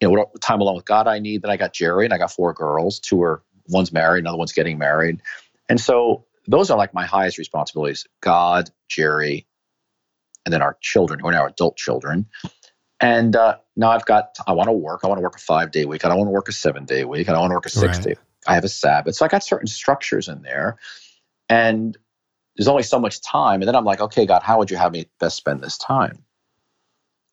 you 0.00 0.08
know 0.08 0.14
what 0.14 0.40
time 0.40 0.60
alone 0.60 0.76
with 0.76 0.84
God 0.84 1.06
I 1.06 1.18
need. 1.18 1.42
Then 1.42 1.50
I 1.50 1.56
got 1.56 1.72
Geri 1.72 2.04
and 2.04 2.14
I 2.14 2.18
got 2.18 2.32
four 2.32 2.52
girls. 2.52 2.98
Two 3.00 3.22
are 3.22 3.42
one's 3.68 3.92
married, 3.92 4.20
another 4.20 4.38
one's 4.38 4.52
getting 4.52 4.78
married, 4.78 5.20
and 5.68 5.80
so 5.80 6.24
those 6.46 6.70
are 6.70 6.78
like 6.78 6.94
my 6.94 7.04
highest 7.04 7.38
responsibilities: 7.38 8.06
God, 8.20 8.70
Geri, 8.88 9.46
and 10.44 10.52
then 10.52 10.62
our 10.62 10.76
children, 10.80 11.20
who 11.20 11.28
are 11.28 11.32
now 11.32 11.46
adult 11.46 11.76
children. 11.76 12.26
And 13.00 13.34
uh, 13.34 13.56
now 13.74 13.90
I've 13.90 14.06
got, 14.06 14.36
I 14.46 14.52
want 14.52 14.68
to 14.68 14.72
work. 14.72 15.00
I 15.02 15.08
want 15.08 15.18
to 15.18 15.22
work 15.22 15.34
a 15.34 15.40
five 15.40 15.72
day 15.72 15.84
week. 15.84 16.04
I 16.04 16.08
don't 16.08 16.18
want 16.18 16.28
to 16.28 16.32
work 16.32 16.48
a 16.48 16.52
seven 16.52 16.84
day 16.84 17.04
week. 17.04 17.28
I 17.28 17.32
don't 17.32 17.40
want 17.40 17.50
to 17.50 17.54
work 17.54 17.66
a 17.66 17.70
six 17.70 17.98
right. 17.98 18.14
day. 18.14 18.14
I 18.46 18.54
have 18.54 18.64
a 18.64 18.68
Sabbath. 18.68 19.16
So 19.16 19.24
I 19.24 19.28
got 19.28 19.42
certain 19.42 19.66
structures 19.66 20.28
in 20.28 20.42
there. 20.42 20.78
And 21.48 21.96
there's 22.56 22.68
only 22.68 22.82
so 22.82 22.98
much 22.98 23.22
time. 23.22 23.60
And 23.60 23.68
then 23.68 23.76
I'm 23.76 23.84
like, 23.84 24.00
okay, 24.00 24.26
God, 24.26 24.42
how 24.42 24.58
would 24.58 24.70
you 24.70 24.76
have 24.76 24.92
me 24.92 25.06
best 25.18 25.36
spend 25.36 25.62
this 25.62 25.78
time? 25.78 26.24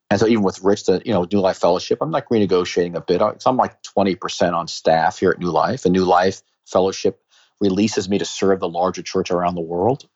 And 0.09 0.19
so 0.19 0.27
even 0.27 0.43
with 0.43 0.63
Rich, 0.63 0.85
the 0.85 1.01
you 1.05 1.13
know 1.13 1.27
New 1.31 1.39
Life 1.39 1.57
Fellowship, 1.57 1.99
I'm 2.01 2.11
like 2.11 2.29
renegotiating 2.29 2.95
a 2.95 3.01
bit. 3.01 3.21
So 3.41 3.49
I'm 3.49 3.57
like 3.57 3.81
20% 3.83 4.53
on 4.53 4.67
staff 4.67 5.19
here 5.19 5.29
at 5.31 5.39
New 5.39 5.51
Life. 5.51 5.85
And 5.85 5.93
New 5.93 6.05
Life 6.05 6.41
Fellowship 6.65 7.21
releases 7.61 8.09
me 8.09 8.17
to 8.17 8.25
serve 8.25 8.59
the 8.59 8.69
larger 8.69 9.03
church 9.03 9.29
around 9.29 9.55
the 9.55 9.61
world 9.61 10.07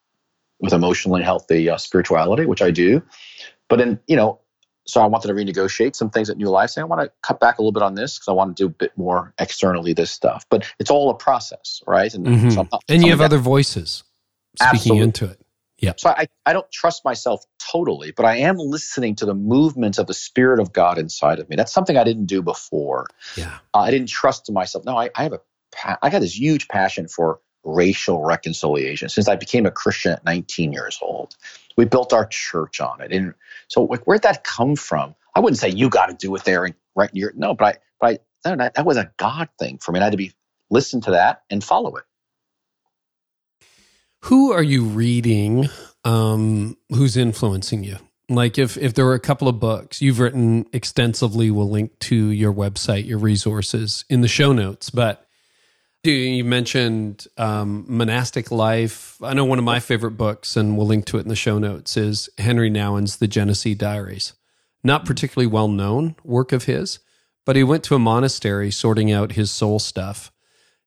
with 0.58 0.72
emotionally 0.72 1.22
healthy 1.22 1.68
uh, 1.68 1.76
spirituality, 1.76 2.46
which 2.46 2.62
I 2.62 2.70
do. 2.70 3.02
But 3.68 3.78
then 3.78 4.00
you 4.08 4.16
know 4.16 4.40
so 4.86 5.00
I 5.00 5.06
wanted 5.06 5.28
to 5.28 5.34
renegotiate 5.34 5.96
some 5.96 6.10
things 6.10 6.28
at 6.28 6.36
New 6.36 6.48
Life. 6.48 6.70
Saying 6.70 6.82
I 6.82 6.86
want 6.86 7.02
to 7.02 7.12
cut 7.22 7.40
back 7.40 7.58
a 7.58 7.62
little 7.62 7.72
bit 7.72 7.82
on 7.82 7.94
this 7.94 8.18
because 8.18 8.28
I 8.28 8.32
want 8.32 8.56
to 8.56 8.62
do 8.62 8.66
a 8.66 8.70
bit 8.70 8.96
more 8.98 9.32
externally 9.38 9.92
this 9.92 10.10
stuff. 10.10 10.44
But 10.50 10.70
it's 10.78 10.90
all 10.90 11.10
a 11.10 11.14
process, 11.14 11.82
right? 11.86 12.12
And, 12.12 12.26
mm-hmm. 12.26 12.50
so 12.50 12.68
and 12.88 13.02
you 13.02 13.10
have 13.10 13.20
other 13.20 13.38
voices 13.38 14.02
speaking 14.58 14.78
Absolutely. 14.78 15.02
into 15.02 15.24
it. 15.26 15.40
Yeah. 15.78 15.92
So 15.96 16.10
I, 16.10 16.28
I 16.46 16.52
don't 16.52 16.70
trust 16.70 17.04
myself 17.04 17.44
totally, 17.58 18.12
but 18.12 18.24
I 18.24 18.36
am 18.36 18.56
listening 18.58 19.16
to 19.16 19.26
the 19.26 19.34
movements 19.34 19.98
of 19.98 20.06
the 20.06 20.14
Spirit 20.14 20.60
of 20.60 20.72
God 20.72 20.98
inside 20.98 21.40
of 21.40 21.48
me. 21.48 21.56
That's 21.56 21.72
something 21.72 21.96
I 21.96 22.04
didn't 22.04 22.26
do 22.26 22.42
before. 22.42 23.06
Yeah. 23.36 23.58
Uh, 23.74 23.80
I 23.80 23.90
didn't 23.90 24.08
trust 24.08 24.50
myself. 24.50 24.84
No, 24.84 24.96
I, 24.96 25.10
I 25.14 25.24
have 25.24 25.32
a 25.32 25.40
I 26.00 26.10
got 26.10 26.20
this 26.20 26.38
huge 26.38 26.68
passion 26.68 27.08
for 27.08 27.40
racial 27.64 28.24
reconciliation 28.24 29.08
since 29.08 29.28
I 29.28 29.36
became 29.36 29.66
a 29.66 29.70
Christian 29.70 30.12
at 30.12 30.24
19 30.24 30.72
years 30.72 30.98
old. 31.02 31.34
We 31.76 31.84
built 31.84 32.12
our 32.12 32.26
church 32.26 32.80
on 32.80 33.00
it. 33.00 33.12
And 33.12 33.34
so 33.68 33.86
where'd 33.86 34.22
that 34.22 34.44
come 34.44 34.76
from? 34.76 35.14
I 35.34 35.40
wouldn't 35.40 35.58
say 35.58 35.70
you 35.70 35.88
got 35.88 36.06
to 36.06 36.14
do 36.14 36.34
it 36.36 36.44
there 36.44 36.64
and 36.64 36.74
right 36.94 37.10
your 37.12 37.32
no, 37.34 37.54
but 37.54 37.64
I 37.64 37.78
but 38.00 38.24
I 38.44 38.56
that, 38.56 38.74
that 38.74 38.86
was 38.86 38.96
a 38.96 39.10
God 39.16 39.48
thing 39.58 39.78
for 39.78 39.92
me. 39.92 39.98
And 39.98 40.04
I 40.04 40.06
had 40.06 40.12
to 40.12 40.16
be 40.16 40.32
listen 40.70 41.00
to 41.02 41.12
that 41.12 41.42
and 41.50 41.62
follow 41.64 41.96
it. 41.96 42.04
Who 44.24 44.52
are 44.52 44.62
you 44.62 44.84
reading? 44.84 45.68
Um, 46.02 46.78
who's 46.88 47.14
influencing 47.14 47.84
you? 47.84 47.98
Like 48.30 48.56
if 48.56 48.78
if 48.78 48.94
there 48.94 49.04
were 49.04 49.12
a 49.12 49.20
couple 49.20 49.48
of 49.48 49.60
books 49.60 50.00
you've 50.00 50.18
written 50.18 50.64
extensively, 50.72 51.50
we'll 51.50 51.68
link 51.68 51.98
to 52.00 52.30
your 52.30 52.50
website, 52.50 53.06
your 53.06 53.18
resources 53.18 54.06
in 54.08 54.22
the 54.22 54.28
show 54.28 54.54
notes. 54.54 54.88
But 54.88 55.26
you 56.04 56.42
mentioned 56.42 57.26
um, 57.36 57.84
monastic 57.86 58.50
life. 58.50 59.18
I 59.22 59.34
know 59.34 59.44
one 59.44 59.58
of 59.58 59.64
my 59.64 59.78
favorite 59.78 60.12
books, 60.12 60.56
and 60.56 60.78
we'll 60.78 60.86
link 60.86 61.04
to 61.06 61.18
it 61.18 61.22
in 61.22 61.28
the 61.28 61.36
show 61.36 61.58
notes, 61.58 61.94
is 61.98 62.30
Henri 62.38 62.70
Nouwen's 62.70 63.18
The 63.18 63.28
Genesee 63.28 63.74
Diaries. 63.74 64.32
Not 64.82 65.04
particularly 65.04 65.48
well 65.48 65.68
known 65.68 66.16
work 66.24 66.52
of 66.52 66.64
his, 66.64 66.98
but 67.44 67.56
he 67.56 67.62
went 67.62 67.84
to 67.84 67.94
a 67.94 67.98
monastery 67.98 68.70
sorting 68.70 69.12
out 69.12 69.32
his 69.32 69.50
soul 69.50 69.78
stuff. 69.78 70.32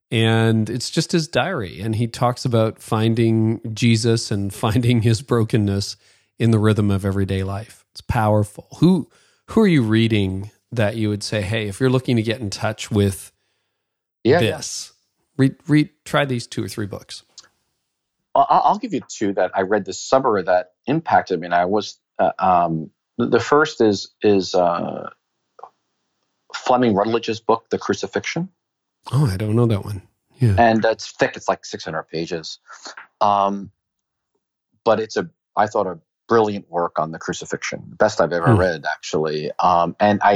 And 0.09 0.69
it's 0.69 0.89
just 0.89 1.11
his 1.11 1.27
diary. 1.27 1.81
And 1.81 1.95
he 1.95 2.07
talks 2.07 2.45
about 2.45 2.79
finding 2.81 3.59
Jesus 3.73 4.31
and 4.31 4.53
finding 4.53 5.01
his 5.01 5.21
brokenness 5.21 5.97
in 6.39 6.51
the 6.51 6.59
rhythm 6.59 6.89
of 6.91 7.03
everyday 7.05 7.43
life. 7.43 7.85
It's 7.91 8.01
powerful. 8.01 8.67
Who 8.79 9.09
who 9.51 9.61
are 9.61 9.67
you 9.67 9.81
reading 9.81 10.51
that 10.71 10.97
you 10.97 11.09
would 11.09 11.23
say, 11.23 11.41
hey, 11.41 11.67
if 11.67 11.79
you're 11.79 11.89
looking 11.89 12.17
to 12.17 12.21
get 12.21 12.41
in 12.41 12.49
touch 12.49 12.91
with 12.91 13.31
Yeah. 14.23 14.39
this? 14.39 14.91
Read, 15.37 15.55
read, 15.67 15.89
try 16.03 16.25
these 16.25 16.47
two 16.47 16.63
or 16.63 16.67
three 16.67 16.85
books. 16.87 17.23
I'll 18.35 18.77
give 18.77 18.93
you 18.93 19.01
two 19.07 19.33
that 19.33 19.51
I 19.55 19.61
read 19.61 19.85
this 19.85 19.99
summer 20.01 20.43
that 20.43 20.71
impacted 20.85 21.39
me. 21.39 21.45
And 21.45 21.55
I 21.55 21.65
was, 21.65 21.99
uh, 22.19 22.31
um, 22.37 22.91
the- 23.17 23.27
the 23.27 23.39
first 23.39 23.81
is, 23.81 24.13
is 24.21 24.53
uh, 24.53 25.09
Fleming 26.53 26.93
Rutledge's 26.93 27.39
book, 27.39 27.69
The 27.69 27.79
Crucifixion. 27.79 28.49
Oh, 29.11 29.27
I 29.27 29.37
don't 29.37 29.55
know 29.55 29.67
that 29.67 29.85
one. 29.85 30.03
Yeah. 30.39 30.57
and 30.57 30.85
it's 30.85 31.11
thick. 31.11 31.35
It's 31.37 31.47
like 31.49 31.65
600 31.65 32.03
pages, 32.05 32.59
um, 33.21 33.71
but 34.85 34.99
it's 34.99 35.17
a 35.17 35.29
I 35.57 35.67
thought 35.67 35.87
a 35.87 35.99
brilliant 36.27 36.69
work 36.71 36.99
on 36.99 37.11
the 37.11 37.19
crucifixion, 37.19 37.83
best 37.99 38.21
I've 38.21 38.33
ever 38.33 38.55
Hmm. 38.55 38.57
read 38.57 38.85
actually. 38.91 39.51
Um, 39.59 39.95
and 39.99 40.21
I, 40.23 40.33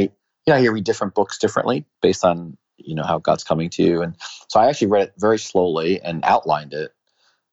you 0.48 0.54
know, 0.54 0.58
you 0.58 0.72
read 0.72 0.86
different 0.86 1.16
books 1.16 1.38
differently 1.40 1.86
based 2.02 2.26
on 2.26 2.58
you 2.78 2.96
know 2.96 3.04
how 3.04 3.20
God's 3.20 3.44
coming 3.46 3.70
to 3.72 3.84
you, 3.84 4.02
and 4.04 4.16
so 4.50 4.60
I 4.60 4.70
actually 4.70 4.88
read 4.90 5.04
it 5.10 5.14
very 5.18 5.40
slowly 5.40 6.02
and 6.02 6.24
outlined 6.26 6.74
it. 6.74 6.94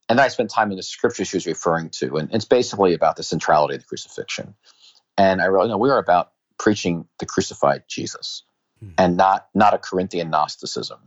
And 0.09 0.19
then 0.19 0.27
I 0.27 0.29
spent 0.29 0.51
time 0.51 0.71
in 0.73 0.77
the 0.79 0.83
scripture 0.85 1.25
she 1.25 1.37
was 1.39 1.47
referring 1.47 1.91
to, 2.01 2.17
and 2.19 2.35
it's 2.35 2.47
basically 2.47 2.95
about 2.95 3.17
the 3.17 3.25
centrality 3.25 3.77
of 3.77 3.83
the 3.83 3.87
crucifixion. 3.89 4.55
And 5.19 5.43
I 5.43 5.49
wrote, 5.49 5.65
you 5.65 5.71
know, 5.71 5.79
we 5.79 5.91
are 5.91 5.99
about 5.99 6.33
preaching 6.59 7.07
the 7.19 7.27
crucified 7.27 7.85
Jesus, 7.89 8.45
Hmm. 8.81 8.91
and 8.99 9.17
not 9.17 9.49
not 9.55 9.75
a 9.75 9.79
Corinthian 9.79 10.31
Gnosticism 10.31 11.01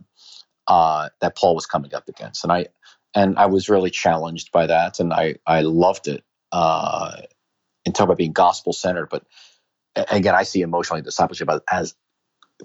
uh, 0.68 1.10
that 1.20 1.36
Paul 1.36 1.54
was 1.54 1.66
coming 1.66 1.94
up 1.94 2.08
against, 2.08 2.44
and 2.44 2.52
I 2.52 2.66
and 3.14 3.38
I 3.38 3.46
was 3.46 3.68
really 3.68 3.90
challenged 3.90 4.52
by 4.52 4.66
that, 4.66 5.00
and 5.00 5.12
I 5.12 5.36
I 5.46 5.62
loved 5.62 6.08
it. 6.08 6.24
Uh, 6.52 7.22
and 7.86 7.94
talk 7.94 8.04
about 8.06 8.18
being 8.18 8.32
gospel 8.32 8.72
centered, 8.72 9.08
but 9.10 9.24
again, 9.96 10.34
I 10.34 10.44
see 10.44 10.62
emotionally 10.62 11.02
discipleship 11.02 11.50
as, 11.50 11.60
as 11.70 11.94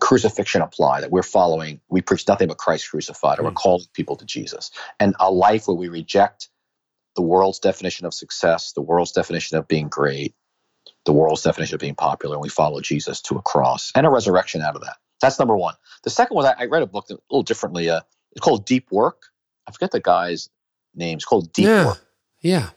crucifixion 0.01 0.61
apply 0.61 1.01
that 1.01 1.11
we're 1.11 1.23
following. 1.23 1.81
We 1.89 2.01
preach 2.01 2.27
nothing 2.27 2.49
but 2.49 2.57
Christ 2.59 2.89
crucified, 2.89 3.39
and 3.39 3.45
we're 3.45 3.51
Mm. 3.51 3.55
calling 3.55 3.85
people 3.93 4.17
to 4.17 4.25
Jesus, 4.25 4.71
and 4.99 5.15
a 5.19 5.31
life 5.31 5.67
where 5.67 5.77
we 5.77 5.89
reject 5.89 6.49
the 7.15 7.21
world's 7.21 7.59
definition 7.59 8.05
of 8.05 8.13
success, 8.13 8.73
the 8.73 8.81
world's 8.81 9.11
definition 9.11 9.57
of 9.57 9.67
being 9.67 9.89
great, 9.89 10.35
the 11.05 11.13
world's 11.13 11.43
definition 11.43 11.75
of 11.75 11.81
being 11.81 11.95
popular, 11.95 12.35
and 12.35 12.41
we 12.41 12.49
follow 12.49 12.81
Jesus 12.81 13.21
to 13.23 13.35
a 13.35 13.41
cross 13.41 13.91
and 13.95 14.05
a 14.05 14.09
resurrection 14.09 14.61
out 14.61 14.75
of 14.75 14.81
that. 14.81 14.97
That's 15.21 15.39
number 15.39 15.57
one. 15.57 15.75
The 16.03 16.09
second 16.09 16.35
was 16.35 16.45
I, 16.45 16.63
I 16.63 16.65
read 16.65 16.83
a 16.83 16.87
book 16.87 17.07
that, 17.07 17.15
a 17.15 17.21
little 17.31 17.43
differently. 17.43 17.89
Uh, 17.89 18.01
it's 18.31 18.41
called 18.41 18.65
Deep 18.65 18.91
Work. 18.91 19.23
I 19.67 19.71
forget 19.71 19.91
the 19.91 19.99
guy's 19.99 20.49
name. 20.95 21.15
It's 21.15 21.25
called 21.25 21.51
Deep 21.53 21.65
yeah. 21.65 21.85
Work. 21.87 22.05
Yeah. 22.41 22.69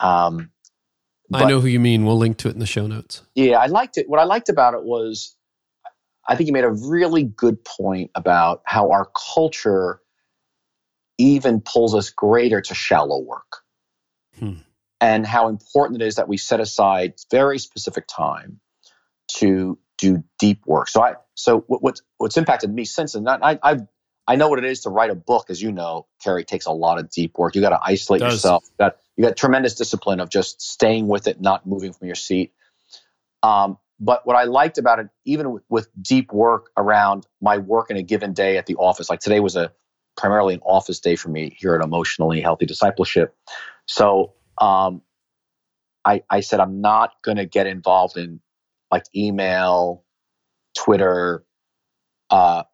Um, 0.00 0.50
I 1.32 1.44
know 1.44 1.60
who 1.60 1.68
you 1.68 1.80
mean. 1.80 2.04
We'll 2.04 2.18
link 2.18 2.36
to 2.38 2.48
it 2.48 2.54
in 2.54 2.60
the 2.60 2.66
show 2.66 2.86
notes. 2.86 3.22
Yeah, 3.34 3.58
I 3.58 3.66
liked 3.66 3.96
it. 3.96 4.08
What 4.08 4.20
I 4.20 4.24
liked 4.24 4.48
about 4.48 4.74
it 4.74 4.82
was 4.82 5.36
I 6.28 6.36
think 6.36 6.46
he 6.46 6.52
made 6.52 6.64
a 6.64 6.70
really 6.70 7.24
good 7.24 7.64
point 7.64 8.10
about 8.14 8.62
how 8.64 8.90
our 8.90 9.10
culture 9.34 10.00
even 11.18 11.60
pulls 11.60 11.94
us 11.94 12.10
greater 12.10 12.60
to 12.60 12.74
shallow 12.74 13.20
work. 13.20 13.58
Hmm. 14.38 14.54
And 15.02 15.26
how 15.26 15.48
important 15.48 16.00
it 16.00 16.06
is 16.06 16.14
that 16.14 16.28
we 16.28 16.36
set 16.36 16.60
aside 16.60 17.14
very 17.30 17.58
specific 17.58 18.06
time 18.06 18.60
to 19.38 19.78
do 19.98 20.22
deep 20.38 20.62
work. 20.66 20.88
So 20.88 21.02
I 21.02 21.14
so 21.34 21.64
what, 21.66 21.82
what's 21.82 22.02
what's 22.18 22.36
impacted 22.36 22.72
me 22.72 22.84
since 22.84 23.14
and 23.14 23.28
I 23.28 23.58
I 23.62 23.78
I 24.28 24.36
know 24.36 24.48
what 24.48 24.58
it 24.58 24.64
is 24.64 24.80
to 24.82 24.90
write 24.90 25.10
a 25.10 25.14
book, 25.14 25.46
as 25.50 25.60
you 25.60 25.72
know, 25.72 26.06
Carey 26.22 26.44
takes 26.44 26.66
a 26.66 26.72
lot 26.72 26.98
of 26.98 27.10
deep 27.10 27.36
work. 27.38 27.54
You 27.56 27.60
got 27.60 27.70
to 27.70 27.80
isolate 27.82 28.22
yourself. 28.22 28.64
You 28.66 28.74
got 28.78 28.96
you 29.16 29.24
got 29.24 29.36
tremendous 29.36 29.74
discipline 29.74 30.20
of 30.20 30.28
just 30.28 30.62
staying 30.62 31.08
with 31.08 31.26
it, 31.26 31.40
not 31.40 31.66
moving 31.66 31.92
from 31.92 32.06
your 32.06 32.14
seat. 32.14 32.52
Um, 33.42 33.78
but 33.98 34.26
what 34.26 34.36
I 34.36 34.44
liked 34.44 34.78
about 34.78 35.00
it, 35.00 35.08
even 35.24 35.52
with, 35.52 35.62
with 35.68 35.88
deep 36.00 36.32
work 36.32 36.70
around 36.76 37.26
my 37.40 37.58
work 37.58 37.90
in 37.90 37.96
a 37.96 38.02
given 38.02 38.32
day 38.32 38.56
at 38.58 38.66
the 38.66 38.76
office, 38.76 39.10
like 39.10 39.20
today 39.20 39.40
was 39.40 39.56
a 39.56 39.72
primarily 40.16 40.54
an 40.54 40.60
office 40.60 41.00
day 41.00 41.16
for 41.16 41.28
me 41.28 41.56
here 41.58 41.74
at 41.74 41.82
Emotionally 41.82 42.40
Healthy 42.40 42.66
Discipleship. 42.66 43.34
So 43.86 44.34
um, 44.62 45.02
I, 46.04 46.24
I 46.30 46.40
said 46.40 46.60
I'm 46.60 46.82
not 46.82 47.12
going 47.24 47.38
to 47.38 47.46
get 47.46 47.68
involved 47.68 48.18
in 48.18 48.40
like 48.92 49.06
email, 49.16 50.04
Twitter, 50.78 51.44
uh, 52.30 52.64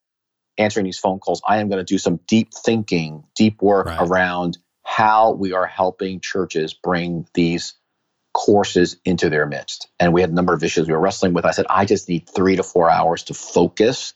answering 0.58 0.84
these 0.84 0.98
phone 0.98 1.18
calls. 1.18 1.42
I 1.46 1.58
am 1.58 1.68
going 1.68 1.84
to 1.84 1.90
do 1.92 1.98
some 1.98 2.20
deep 2.26 2.50
thinking, 2.54 3.24
deep 3.34 3.62
work 3.62 3.90
Right. 3.90 3.98
around 3.98 4.58
how 4.84 5.32
we 5.32 5.52
are 5.52 5.66
helping 5.66 6.20
churches 6.20 6.74
bring 6.74 7.26
these 7.34 7.74
courses 8.34 8.98
into 9.04 9.30
their 9.30 9.46
midst. 9.46 9.88
And 10.00 10.14
we 10.14 10.22
had 10.22 10.30
a 10.30 10.34
number 10.34 10.54
of 10.54 10.64
issues 10.64 10.88
we 10.88 10.94
were 10.94 11.00
wrestling 11.00 11.34
with. 11.34 11.46
I 11.46 11.52
said, 11.52 11.66
I 11.70 11.86
just 11.86 12.08
need 12.08 12.28
three 12.28 12.56
to 12.56 12.64
four 12.64 12.90
hours 12.90 13.24
to 13.24 13.34
focus 13.34 14.14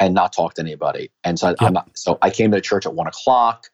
and 0.00 0.14
not 0.14 0.32
talk 0.32 0.54
to 0.54 0.62
anybody. 0.62 1.10
And 1.24 1.38
so, 1.38 1.48
I, 1.50 1.56
Yep. 1.60 1.68
I'm 1.68 1.74
not, 1.74 1.90
so 1.96 2.18
I 2.22 2.30
came 2.30 2.52
to 2.52 2.60
church 2.60 2.86
at 2.86 2.94
one 2.94 3.08
o'clock, 3.08 3.66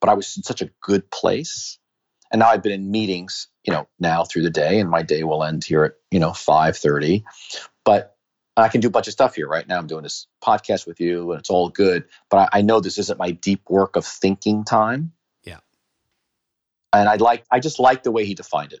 but 0.00 0.10
I 0.10 0.14
was 0.14 0.36
in 0.36 0.44
such 0.44 0.62
a 0.62 0.70
good 0.82 1.10
place. 1.10 1.78
And 2.32 2.40
now 2.40 2.48
I've 2.48 2.62
been 2.62 2.72
in 2.72 2.90
meetings, 2.90 3.48
you 3.64 3.72
know, 3.72 3.88
now 3.98 4.24
through 4.24 4.42
the 4.42 4.50
day, 4.50 4.80
and 4.80 4.90
my 4.90 5.02
day 5.02 5.22
will 5.22 5.44
end 5.44 5.64
here 5.64 5.84
at 5.84 5.92
you 6.10 6.18
know 6.18 6.32
five 6.32 6.76
thirty. 6.76 7.24
But 7.84 8.16
I 8.56 8.68
can 8.68 8.80
do 8.80 8.88
a 8.88 8.90
bunch 8.90 9.06
of 9.06 9.12
stuff 9.12 9.34
here 9.34 9.48
right 9.48 9.66
now. 9.68 9.76
I'm 9.76 9.86
doing 9.86 10.02
this 10.02 10.26
podcast 10.42 10.86
with 10.86 10.98
you, 10.98 11.30
and 11.32 11.38
it's 11.38 11.50
all 11.50 11.68
good. 11.68 12.04
But 12.30 12.38
I, 12.54 12.58
I 12.58 12.62
know 12.62 12.80
this 12.80 12.98
isn't 12.98 13.18
my 13.18 13.32
deep 13.32 13.62
work 13.68 13.96
of 13.96 14.06
thinking 14.06 14.64
time. 14.64 15.12
Yeah. 15.44 15.58
And 16.92 17.08
I 17.08 17.16
like, 17.16 17.44
I 17.50 17.60
just 17.60 17.78
like 17.78 18.02
the 18.02 18.10
way 18.10 18.24
he 18.24 18.34
defined 18.34 18.72
it. 18.72 18.80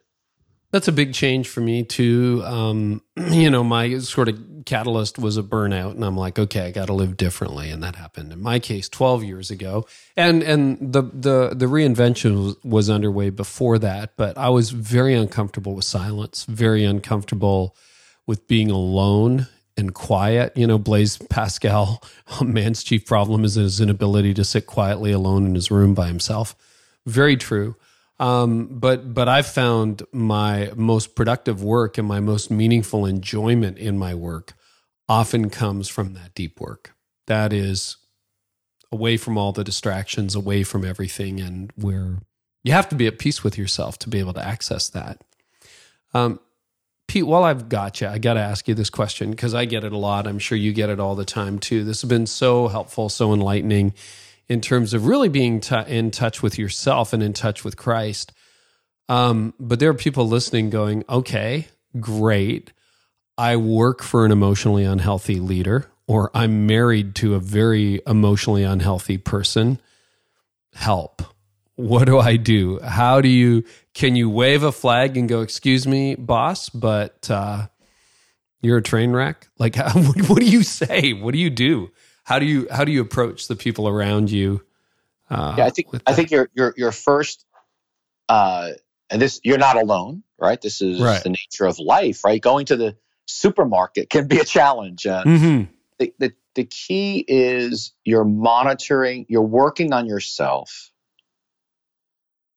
That's 0.72 0.88
a 0.88 0.92
big 0.92 1.14
change 1.14 1.48
for 1.48 1.60
me 1.60 1.84
too. 1.84 2.42
Um, 2.44 3.02
you 3.30 3.50
know, 3.50 3.64
my 3.64 3.98
sort 3.98 4.28
of 4.28 4.38
catalyst 4.66 5.18
was 5.18 5.36
a 5.36 5.42
burnout, 5.42 5.92
and 5.92 6.04
I'm 6.04 6.16
like, 6.16 6.38
okay, 6.38 6.66
I 6.66 6.70
got 6.70 6.86
to 6.86 6.92
live 6.92 7.16
differently, 7.16 7.70
and 7.70 7.82
that 7.82 7.96
happened 7.96 8.32
in 8.32 8.42
my 8.42 8.58
case 8.58 8.88
12 8.88 9.24
years 9.24 9.50
ago. 9.50 9.86
And 10.16 10.42
and 10.42 10.78
the 10.80 11.02
the 11.02 11.52
the 11.54 11.66
reinvention 11.66 12.44
was, 12.44 12.56
was 12.64 12.90
underway 12.90 13.30
before 13.30 13.78
that, 13.78 14.12
but 14.16 14.36
I 14.36 14.48
was 14.50 14.70
very 14.70 15.14
uncomfortable 15.14 15.74
with 15.74 15.84
silence, 15.84 16.44
very 16.44 16.84
uncomfortable 16.84 17.76
with 18.26 18.46
being 18.48 18.70
alone 18.70 19.46
and 19.76 19.94
quiet. 19.94 20.56
You 20.56 20.66
know, 20.66 20.78
Blaise 20.78 21.16
Pascal, 21.16 22.02
man's 22.42 22.82
chief 22.82 23.06
problem 23.06 23.44
is 23.44 23.54
his 23.54 23.80
inability 23.80 24.34
to 24.34 24.44
sit 24.44 24.66
quietly 24.66 25.12
alone 25.12 25.46
in 25.46 25.54
his 25.54 25.70
room 25.70 25.94
by 25.94 26.08
himself. 26.08 26.56
Very 27.06 27.36
true. 27.36 27.76
Um, 28.18 28.68
but 28.70 29.12
but 29.12 29.28
I've 29.28 29.46
found 29.46 30.02
my 30.12 30.70
most 30.74 31.14
productive 31.14 31.62
work 31.62 31.98
and 31.98 32.08
my 32.08 32.20
most 32.20 32.50
meaningful 32.50 33.04
enjoyment 33.04 33.78
in 33.78 33.98
my 33.98 34.14
work 34.14 34.54
often 35.08 35.50
comes 35.50 35.88
from 35.88 36.14
that 36.14 36.34
deep 36.34 36.60
work. 36.60 36.94
That 37.26 37.52
is 37.52 37.96
away 38.90 39.16
from 39.16 39.36
all 39.36 39.52
the 39.52 39.64
distractions, 39.64 40.34
away 40.34 40.62
from 40.62 40.84
everything, 40.84 41.40
and 41.40 41.72
where 41.76 42.18
you 42.64 42.72
have 42.72 42.88
to 42.88 42.96
be 42.96 43.06
at 43.06 43.18
peace 43.18 43.44
with 43.44 43.58
yourself 43.58 43.98
to 44.00 44.08
be 44.08 44.18
able 44.18 44.32
to 44.34 44.44
access 44.44 44.88
that. 44.88 45.22
Um, 46.14 46.40
Pete, 47.08 47.26
while 47.26 47.44
I've 47.44 47.68
got 47.68 48.00
you, 48.00 48.08
I 48.08 48.18
got 48.18 48.34
to 48.34 48.40
ask 48.40 48.66
you 48.66 48.74
this 48.74 48.90
question 48.90 49.30
because 49.30 49.54
I 49.54 49.64
get 49.64 49.84
it 49.84 49.92
a 49.92 49.96
lot. 49.96 50.26
I'm 50.26 50.38
sure 50.38 50.58
you 50.58 50.72
get 50.72 50.90
it 50.90 50.98
all 50.98 51.14
the 51.14 51.24
time 51.24 51.58
too. 51.58 51.84
This 51.84 52.02
has 52.02 52.08
been 52.08 52.26
so 52.26 52.68
helpful, 52.68 53.08
so 53.08 53.32
enlightening 53.32 53.94
in 54.48 54.60
terms 54.60 54.94
of 54.94 55.06
really 55.06 55.28
being 55.28 55.60
t- 55.60 55.76
in 55.86 56.10
touch 56.10 56.42
with 56.42 56.58
yourself 56.58 57.12
and 57.12 57.22
in 57.22 57.32
touch 57.32 57.64
with 57.64 57.76
Christ. 57.76 58.32
Um, 59.08 59.54
but 59.58 59.80
there 59.80 59.90
are 59.90 59.94
people 59.94 60.26
listening 60.26 60.70
going, 60.70 61.04
okay, 61.08 61.68
great. 62.00 62.72
I 63.38 63.56
work 63.56 64.02
for 64.02 64.24
an 64.24 64.32
emotionally 64.32 64.84
unhealthy 64.84 65.40
leader, 65.40 65.90
or 66.06 66.30
I'm 66.34 66.66
married 66.66 67.14
to 67.16 67.34
a 67.34 67.40
very 67.40 68.00
emotionally 68.06 68.62
unhealthy 68.62 69.18
person. 69.18 69.80
Help. 70.74 71.22
What 71.74 72.06
do 72.06 72.18
I 72.18 72.36
do? 72.36 72.80
How 72.80 73.20
do 73.20 73.28
you, 73.28 73.64
can 73.92 74.16
you 74.16 74.30
wave 74.30 74.62
a 74.62 74.72
flag 74.72 75.16
and 75.16 75.28
go, 75.28 75.42
excuse 75.42 75.86
me, 75.86 76.14
boss, 76.14 76.70
but 76.70 77.30
uh, 77.30 77.66
you're 78.62 78.78
a 78.78 78.82
train 78.82 79.12
wreck? 79.12 79.48
Like, 79.58 79.76
what 80.28 80.40
do 80.40 80.46
you 80.46 80.62
say? 80.62 81.12
What 81.12 81.32
do 81.32 81.38
you 81.38 81.50
do? 81.50 81.90
How 82.26 82.40
do 82.40 82.44
you 82.44 82.66
how 82.72 82.84
do 82.84 82.90
you 82.90 83.00
approach 83.00 83.46
the 83.46 83.54
people 83.54 83.86
around 83.86 84.32
you? 84.32 84.62
Uh, 85.30 85.54
yeah, 85.58 85.64
I 85.66 85.70
think 85.70 85.86
I 86.06 86.12
think 86.12 86.32
your 86.32 86.50
your 86.54 86.74
your 86.76 86.90
first, 86.90 87.46
uh, 88.28 88.70
and 89.08 89.22
this 89.22 89.40
you're 89.44 89.58
not 89.58 89.76
alone, 89.76 90.24
right? 90.36 90.60
This 90.60 90.82
is 90.82 91.00
Right. 91.00 91.22
the 91.22 91.30
nature 91.30 91.66
of 91.66 91.78
life, 91.78 92.24
right? 92.24 92.40
Going 92.42 92.66
to 92.66 92.76
the 92.76 92.96
supermarket 93.26 94.10
can 94.10 94.26
be 94.26 94.40
a 94.40 94.44
challenge. 94.44 95.06
Uh, 95.06 95.22
Mhm. 95.22 95.68
the, 96.00 96.12
the 96.18 96.32
the 96.56 96.64
key 96.64 97.24
is 97.28 97.92
you're 98.04 98.24
monitoring, 98.24 99.26
you're 99.28 99.42
working 99.42 99.92
on 99.92 100.06
yourself, 100.06 100.90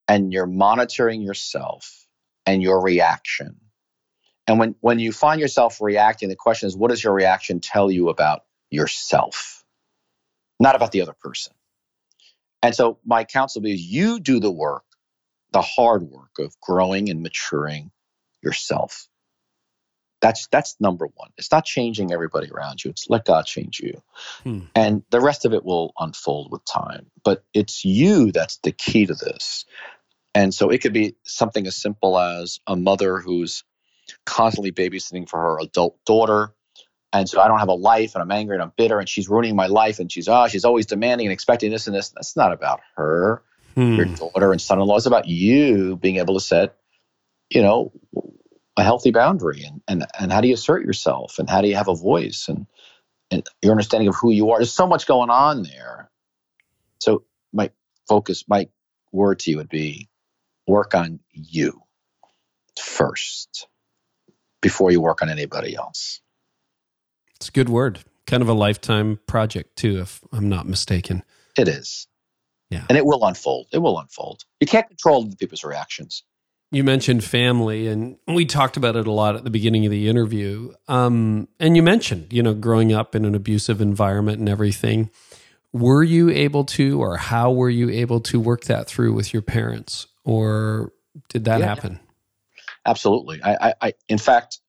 and 0.07 0.33
you're 0.33 0.47
monitoring 0.47 1.21
yourself 1.21 2.07
and 2.47 2.63
your 2.63 2.81
reaction. 2.81 3.57
And 4.47 4.57
when 4.57 4.73
when 4.81 4.97
you 4.97 5.11
find 5.11 5.39
yourself 5.39 5.79
reacting, 5.79 6.29
the 6.29 6.35
question 6.35 6.65
is, 6.65 6.75
what 6.75 6.89
does 6.89 7.03
your 7.03 7.13
reaction 7.13 7.59
tell 7.59 7.91
you 7.91 8.09
about 8.09 8.45
yourself, 8.71 9.58
not 10.59 10.75
about 10.75 10.91
the 10.91 11.01
other 11.01 11.13
person? 11.13 11.53
And 12.61 12.75
so 12.75 12.99
my 13.05 13.23
counsel 13.23 13.65
is 13.65 13.81
you 13.81 14.19
do 14.19 14.39
the 14.39 14.51
work, 14.51 14.83
the 15.51 15.61
hard 15.61 16.03
work 16.03 16.31
of 16.39 16.59
growing 16.61 17.09
and 17.09 17.21
maturing 17.21 17.91
yourself. 18.41 19.07
That's 20.21 20.47
that's 20.47 20.75
number 20.81 21.07
one. 21.15 21.29
It's 21.37 21.51
not 21.51 21.63
changing 21.63 22.11
everybody 22.11 22.51
around 22.51 22.83
you. 22.83 22.91
It's 22.91 23.09
let 23.09 23.23
God 23.23 23.45
change 23.45 23.79
you, 23.79 24.01
hmm. 24.43 24.59
and 24.75 25.01
the 25.11 25.21
rest 25.21 25.45
of 25.45 25.53
it 25.53 25.63
will 25.63 25.93
unfold 25.97 26.51
with 26.51 26.65
time. 26.65 27.05
But 27.23 27.45
it's 27.53 27.85
you 27.85 28.33
that's 28.33 28.57
the 28.57 28.73
key 28.73 29.05
to 29.05 29.13
this. 29.13 29.63
And 30.35 30.53
so 30.53 30.69
it 30.69 30.81
could 30.81 30.93
be 30.93 31.15
something 31.23 31.65
as 31.67 31.75
simple 31.75 32.19
as 32.19 32.59
a 32.67 32.75
mother 32.75 33.19
who's 33.19 33.63
constantly 34.25 34.71
babysitting 34.71 35.27
for 35.27 35.39
her 35.39 35.59
adult 35.59 35.97
daughter. 36.05 36.53
And 37.11 37.27
so 37.27 37.41
I 37.41 37.47
don't 37.47 37.59
have 37.59 37.69
a 37.69 37.73
life 37.73 38.13
and 38.13 38.21
I'm 38.21 38.31
angry 38.31 38.55
and 38.55 38.63
I'm 38.63 38.71
bitter 38.77 38.99
and 38.99 39.09
she's 39.09 39.27
ruining 39.27 39.55
my 39.55 39.67
life 39.67 39.99
and 39.99 40.11
she's, 40.11 40.27
oh, 40.27 40.47
she's 40.47 40.65
always 40.65 40.85
demanding 40.85 41.27
and 41.27 41.33
expecting 41.33 41.71
this 41.71 41.87
and 41.87 41.95
this. 41.95 42.09
That's 42.09 42.35
not 42.35 42.51
about 42.53 42.81
her, 42.95 43.41
hmm. 43.73 43.95
your 43.95 44.05
daughter 44.05 44.51
and 44.51 44.61
son 44.61 44.79
in 44.79 44.85
law. 44.85 44.97
It's 44.97 45.07
about 45.07 45.27
you 45.27 45.95
being 45.97 46.17
able 46.17 46.35
to 46.35 46.39
set, 46.39 46.75
you 47.49 47.63
know, 47.63 47.91
a 48.77 48.83
healthy 48.83 49.11
boundary 49.11 49.63
and, 49.63 49.81
and, 49.87 50.05
and 50.19 50.31
how 50.31 50.39
do 50.39 50.47
you 50.47 50.53
assert 50.53 50.85
yourself 50.85 51.39
and 51.39 51.49
how 51.49 51.61
do 51.61 51.67
you 51.67 51.75
have 51.75 51.87
a 51.87 51.95
voice 51.95 52.47
and, 52.47 52.67
and 53.31 53.43
your 53.61 53.71
understanding 53.71 54.07
of 54.07 54.15
who 54.15 54.31
you 54.31 54.51
are. 54.51 54.59
There's 54.59 54.71
so 54.71 54.87
much 54.87 55.07
going 55.07 55.31
on 55.31 55.63
there. 55.63 56.11
So 56.99 57.23
my 57.51 57.71
focus, 58.07 58.43
my 58.47 58.69
word 59.11 59.39
to 59.39 59.51
you 59.51 59.57
would 59.57 59.69
be 59.69 60.09
work 60.67 60.93
on 60.93 61.19
you 61.33 61.81
first 62.79 63.67
before 64.61 64.91
you 64.91 65.01
work 65.01 65.21
on 65.21 65.29
anybody 65.29 65.75
else. 65.75 66.21
It's 67.39 67.49
a 67.49 67.51
good 67.51 67.69
word. 67.69 67.99
Kind 68.27 68.43
of 68.43 68.49
a 68.49 68.53
lifetime 68.53 69.19
project, 69.27 69.75
too, 69.75 69.99
if 69.99 70.21
I'm 70.31 70.49
not 70.49 70.67
mistaken. 70.67 71.23
It 71.57 71.67
is. 71.67 72.07
Yeah. 72.69 72.85
And 72.89 72.97
it 72.97 73.05
will 73.05 73.25
unfold. 73.25 73.67
It 73.71 73.79
will 73.79 73.99
unfold. 73.99 74.43
You 74.59 74.67
can't 74.67 74.87
control 74.87 75.23
the 75.23 75.35
people's 75.35 75.63
reactions. 75.63 76.23
You 76.71 76.83
mentioned 76.83 77.23
family, 77.23 77.87
and 77.87 78.17
we 78.27 78.45
talked 78.45 78.77
about 78.77 78.95
it 78.95 79.07
a 79.07 79.11
lot 79.11 79.35
at 79.35 79.43
the 79.43 79.49
beginning 79.49 79.85
of 79.85 79.91
the 79.91 80.07
interview. 80.07 80.71
Um, 80.87 81.47
and 81.59 81.75
you 81.75 81.81
mentioned, 81.81 82.31
you 82.31 82.43
know, 82.43 82.53
growing 82.53 82.93
up 82.93 83.15
in 83.15 83.25
an 83.25 83.33
abusive 83.33 83.81
environment 83.81 84.37
and 84.37 84.47
everything. 84.47 85.09
Were 85.73 86.03
you 86.03 86.29
able 86.29 86.65
to, 86.65 87.01
or 87.01 87.17
how 87.17 87.51
were 87.51 87.69
you 87.69 87.89
able 87.89 88.19
to 88.21 88.39
work 88.39 88.65
that 88.65 88.87
through 88.87 89.13
with 89.13 89.33
your 89.33 89.41
parents? 89.41 90.07
or 90.29 90.93
did 91.29 91.45
that 91.45 91.59
yeah, 91.59 91.65
happen? 91.65 91.99
Absolutely. 92.85 93.41
I, 93.43 93.69
I, 93.69 93.73
I, 93.81 93.93
in 94.07 94.19
fact, 94.19 94.59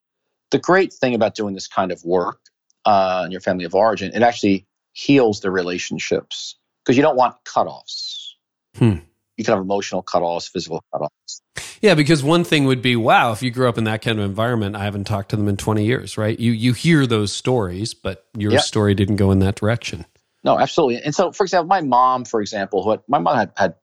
the 0.50 0.58
great 0.58 0.90
thing 0.90 1.14
about 1.14 1.34
doing 1.34 1.52
this 1.52 1.68
kind 1.68 1.92
of 1.92 2.02
work 2.02 2.39
uh, 2.84 3.22
in 3.26 3.32
your 3.32 3.40
family 3.40 3.64
of 3.64 3.74
origin, 3.74 4.12
it 4.14 4.22
actually 4.22 4.66
heals 4.92 5.40
the 5.40 5.50
relationships 5.50 6.56
because 6.84 6.96
you 6.96 7.02
don't 7.02 7.16
want 7.16 7.36
cutoffs. 7.44 8.28
Hmm. 8.76 8.98
You 9.36 9.44
can 9.44 9.54
have 9.54 9.62
emotional 9.62 10.02
cutoffs, 10.02 10.50
physical 10.50 10.82
cutoffs. 10.92 11.40
Yeah, 11.80 11.94
because 11.94 12.22
one 12.22 12.44
thing 12.44 12.66
would 12.66 12.82
be, 12.82 12.94
wow, 12.94 13.32
if 13.32 13.42
you 13.42 13.50
grew 13.50 13.68
up 13.68 13.78
in 13.78 13.84
that 13.84 14.02
kind 14.02 14.18
of 14.18 14.24
environment, 14.24 14.76
I 14.76 14.84
haven't 14.84 15.04
talked 15.04 15.30
to 15.30 15.36
them 15.36 15.48
in 15.48 15.56
20 15.56 15.84
years, 15.84 16.18
right? 16.18 16.38
You 16.38 16.52
you 16.52 16.74
hear 16.74 17.06
those 17.06 17.32
stories, 17.32 17.94
but 17.94 18.26
your 18.36 18.52
yep. 18.52 18.62
story 18.62 18.94
didn't 18.94 19.16
go 19.16 19.30
in 19.30 19.38
that 19.38 19.54
direction. 19.54 20.04
No, 20.44 20.58
absolutely. 20.58 21.02
And 21.02 21.14
so, 21.14 21.32
for 21.32 21.44
example, 21.44 21.68
my 21.68 21.80
mom, 21.80 22.24
for 22.24 22.40
example, 22.40 22.82
who 22.82 22.90
had, 22.90 23.00
my 23.08 23.18
mom 23.18 23.36
had, 23.36 23.52
had 23.56 23.74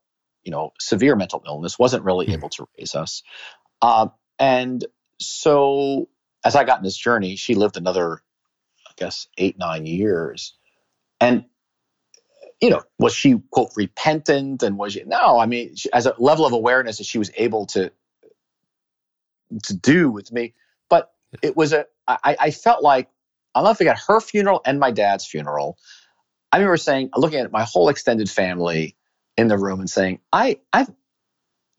you 0.44 0.52
know 0.52 0.72
severe 0.78 1.16
mental 1.16 1.42
illness, 1.44 1.78
wasn't 1.78 2.04
really 2.04 2.26
mm. 2.26 2.34
able 2.34 2.50
to 2.50 2.66
raise 2.78 2.94
us, 2.94 3.24
uh, 3.82 4.08
and 4.38 4.84
so 5.20 6.08
as 6.44 6.54
I 6.54 6.64
got 6.64 6.78
in 6.78 6.84
this 6.84 6.96
journey, 6.96 7.36
she 7.36 7.54
lived 7.54 7.76
another, 7.76 8.22
guess, 8.98 9.28
eight 9.38 9.58
nine 9.58 9.86
years, 9.86 10.54
and 11.20 11.44
you 12.60 12.70
know, 12.70 12.82
was 12.98 13.14
she 13.14 13.40
quote 13.50 13.70
repentant 13.76 14.62
and 14.62 14.78
was 14.78 14.94
she? 14.94 15.04
No, 15.04 15.38
I 15.38 15.46
mean, 15.46 15.76
she, 15.76 15.92
as 15.92 16.06
a 16.06 16.14
level 16.18 16.44
of 16.44 16.52
awareness 16.52 16.98
that 16.98 17.04
she 17.04 17.18
was 17.18 17.30
able 17.36 17.66
to 17.66 17.92
to 19.64 19.74
do 19.74 20.10
with 20.10 20.32
me, 20.32 20.54
but 20.88 21.12
it 21.42 21.56
was 21.56 21.72
a. 21.72 21.86
I, 22.06 22.36
I 22.40 22.50
felt 22.50 22.82
like 22.82 23.08
I'll 23.54 23.64
never 23.64 23.74
forget 23.74 23.98
her 24.06 24.20
funeral 24.20 24.62
and 24.64 24.80
my 24.80 24.90
dad's 24.90 25.26
funeral. 25.26 25.78
I 26.50 26.56
remember 26.56 26.78
saying, 26.78 27.10
looking 27.14 27.40
at 27.40 27.52
my 27.52 27.64
whole 27.64 27.90
extended 27.90 28.30
family, 28.30 28.96
in 29.38 29.46
the 29.46 29.56
room 29.56 29.80
and 29.80 29.88
saying, 29.88 30.18
I, 30.32 30.58
I've, 30.72 30.90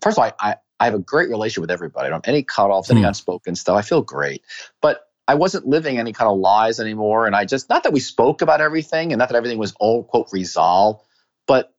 first 0.01 0.17
of 0.17 0.23
all, 0.23 0.31
I, 0.39 0.55
I 0.79 0.85
have 0.85 0.93
a 0.93 0.99
great 0.99 1.29
relationship 1.29 1.61
with 1.61 1.71
everybody. 1.71 2.07
I 2.07 2.09
don't 2.09 2.25
have 2.25 2.33
any 2.33 2.43
cutoffs, 2.43 2.89
any 2.89 3.01
mm. 3.01 3.07
unspoken 3.09 3.55
stuff. 3.55 3.77
I 3.77 3.81
feel 3.81 4.01
great. 4.01 4.43
But 4.81 5.01
I 5.29 5.35
wasn't 5.35 5.67
living 5.67 5.99
any 5.99 6.11
kind 6.11 6.27
of 6.27 6.39
lies 6.39 6.79
anymore. 6.79 7.27
And 7.27 7.35
I 7.35 7.45
just, 7.45 7.69
not 7.69 7.83
that 7.83 7.93
we 7.93 7.99
spoke 7.99 8.41
about 8.41 8.61
everything 8.61 9.11
and 9.11 9.19
not 9.19 9.29
that 9.29 9.35
everything 9.35 9.59
was 9.59 9.75
all, 9.79 10.03
quote, 10.03 10.29
resolved, 10.31 11.05
but 11.45 11.71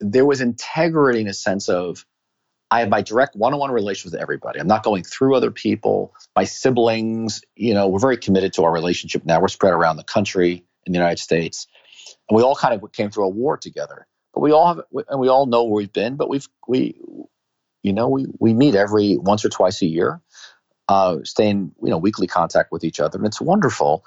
there 0.00 0.24
was 0.24 0.40
integrity 0.40 1.20
in 1.20 1.28
a 1.28 1.34
sense 1.34 1.68
of, 1.68 2.06
I 2.70 2.80
have 2.80 2.88
my 2.88 3.02
direct 3.02 3.36
one-on-one 3.36 3.70
relationship 3.70 4.12
with 4.12 4.22
everybody. 4.22 4.60
I'm 4.60 4.66
not 4.66 4.82
going 4.82 5.02
through 5.02 5.36
other 5.36 5.50
people. 5.50 6.14
My 6.34 6.44
siblings, 6.44 7.42
you 7.54 7.74
know, 7.74 7.88
we're 7.88 7.98
very 7.98 8.16
committed 8.16 8.54
to 8.54 8.64
our 8.64 8.72
relationship 8.72 9.26
now. 9.26 9.42
We're 9.42 9.48
spread 9.48 9.74
around 9.74 9.98
the 9.98 10.04
country 10.04 10.64
in 10.86 10.92
the 10.94 10.98
United 10.98 11.18
States. 11.18 11.66
And 12.30 12.36
we 12.38 12.42
all 12.42 12.56
kind 12.56 12.72
of 12.72 12.92
came 12.92 13.10
through 13.10 13.26
a 13.26 13.28
war 13.28 13.58
together. 13.58 14.06
But 14.32 14.40
we 14.40 14.52
all 14.52 14.68
have, 14.68 14.80
and 15.08 15.20
we 15.20 15.28
all 15.28 15.44
know 15.44 15.64
where 15.64 15.74
we've 15.74 15.92
been. 15.92 16.16
But 16.16 16.30
we've 16.30 16.48
we, 16.66 16.98
you 17.82 17.92
know, 17.92 18.08
we 18.08 18.26
we 18.38 18.54
meet 18.54 18.74
every 18.74 19.18
once 19.18 19.44
or 19.44 19.50
twice 19.50 19.82
a 19.82 19.86
year, 19.86 20.22
uh, 20.90 21.18
stay 21.22 21.48
in 21.48 21.70
you 21.80 21.88
know 21.88 21.98
weekly 21.98 22.26
contact 22.26 22.72
with 22.72 22.82
each 22.82 22.98
other, 22.98 23.16
and 23.16 23.26
it's 23.26 23.40
wonderful. 23.40 24.04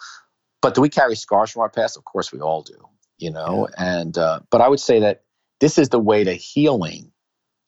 But 0.62 0.76
do 0.76 0.82
we 0.82 0.90
carry 0.90 1.16
scars 1.16 1.50
from 1.50 1.62
our 1.62 1.70
past? 1.70 1.98
Of 1.98 2.04
course, 2.04 2.32
we 2.32 2.42
all 2.42 2.62
do. 2.62 2.76
You 3.18 3.32
know, 3.32 3.70
yeah. 3.70 4.02
and 4.02 4.18
uh, 4.18 4.42
but 4.52 4.60
I 4.60 4.68
would 4.68 4.82
say 4.82 5.00
that 5.00 5.24
this 5.62 5.78
is 5.78 5.90
the 5.90 6.00
way 6.00 6.26
to 6.26 6.34
healing 6.34 7.14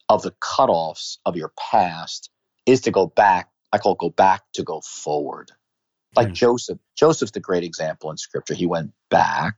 of 0.10 0.22
the 0.22 0.32
cutoffs 0.32 1.18
of 1.26 1.38
your 1.38 1.54
past 1.58 2.30
is 2.66 2.82
to 2.82 2.92
go 2.92 3.08
back. 3.08 3.50
I 3.72 3.78
call 3.78 3.94
it 3.94 4.00
go 4.00 4.10
back 4.10 4.44
to 4.54 4.64
go 4.64 4.82
forward. 4.82 5.52
Like 6.16 6.30
mm. 6.30 6.34
Joseph. 6.34 6.80
Joseph's 6.98 7.32
the 7.32 7.40
great 7.40 7.64
example 7.64 8.12
in 8.12 8.18
scripture. 8.18 8.54
He 8.54 8.66
went 8.66 8.92
back 9.10 9.56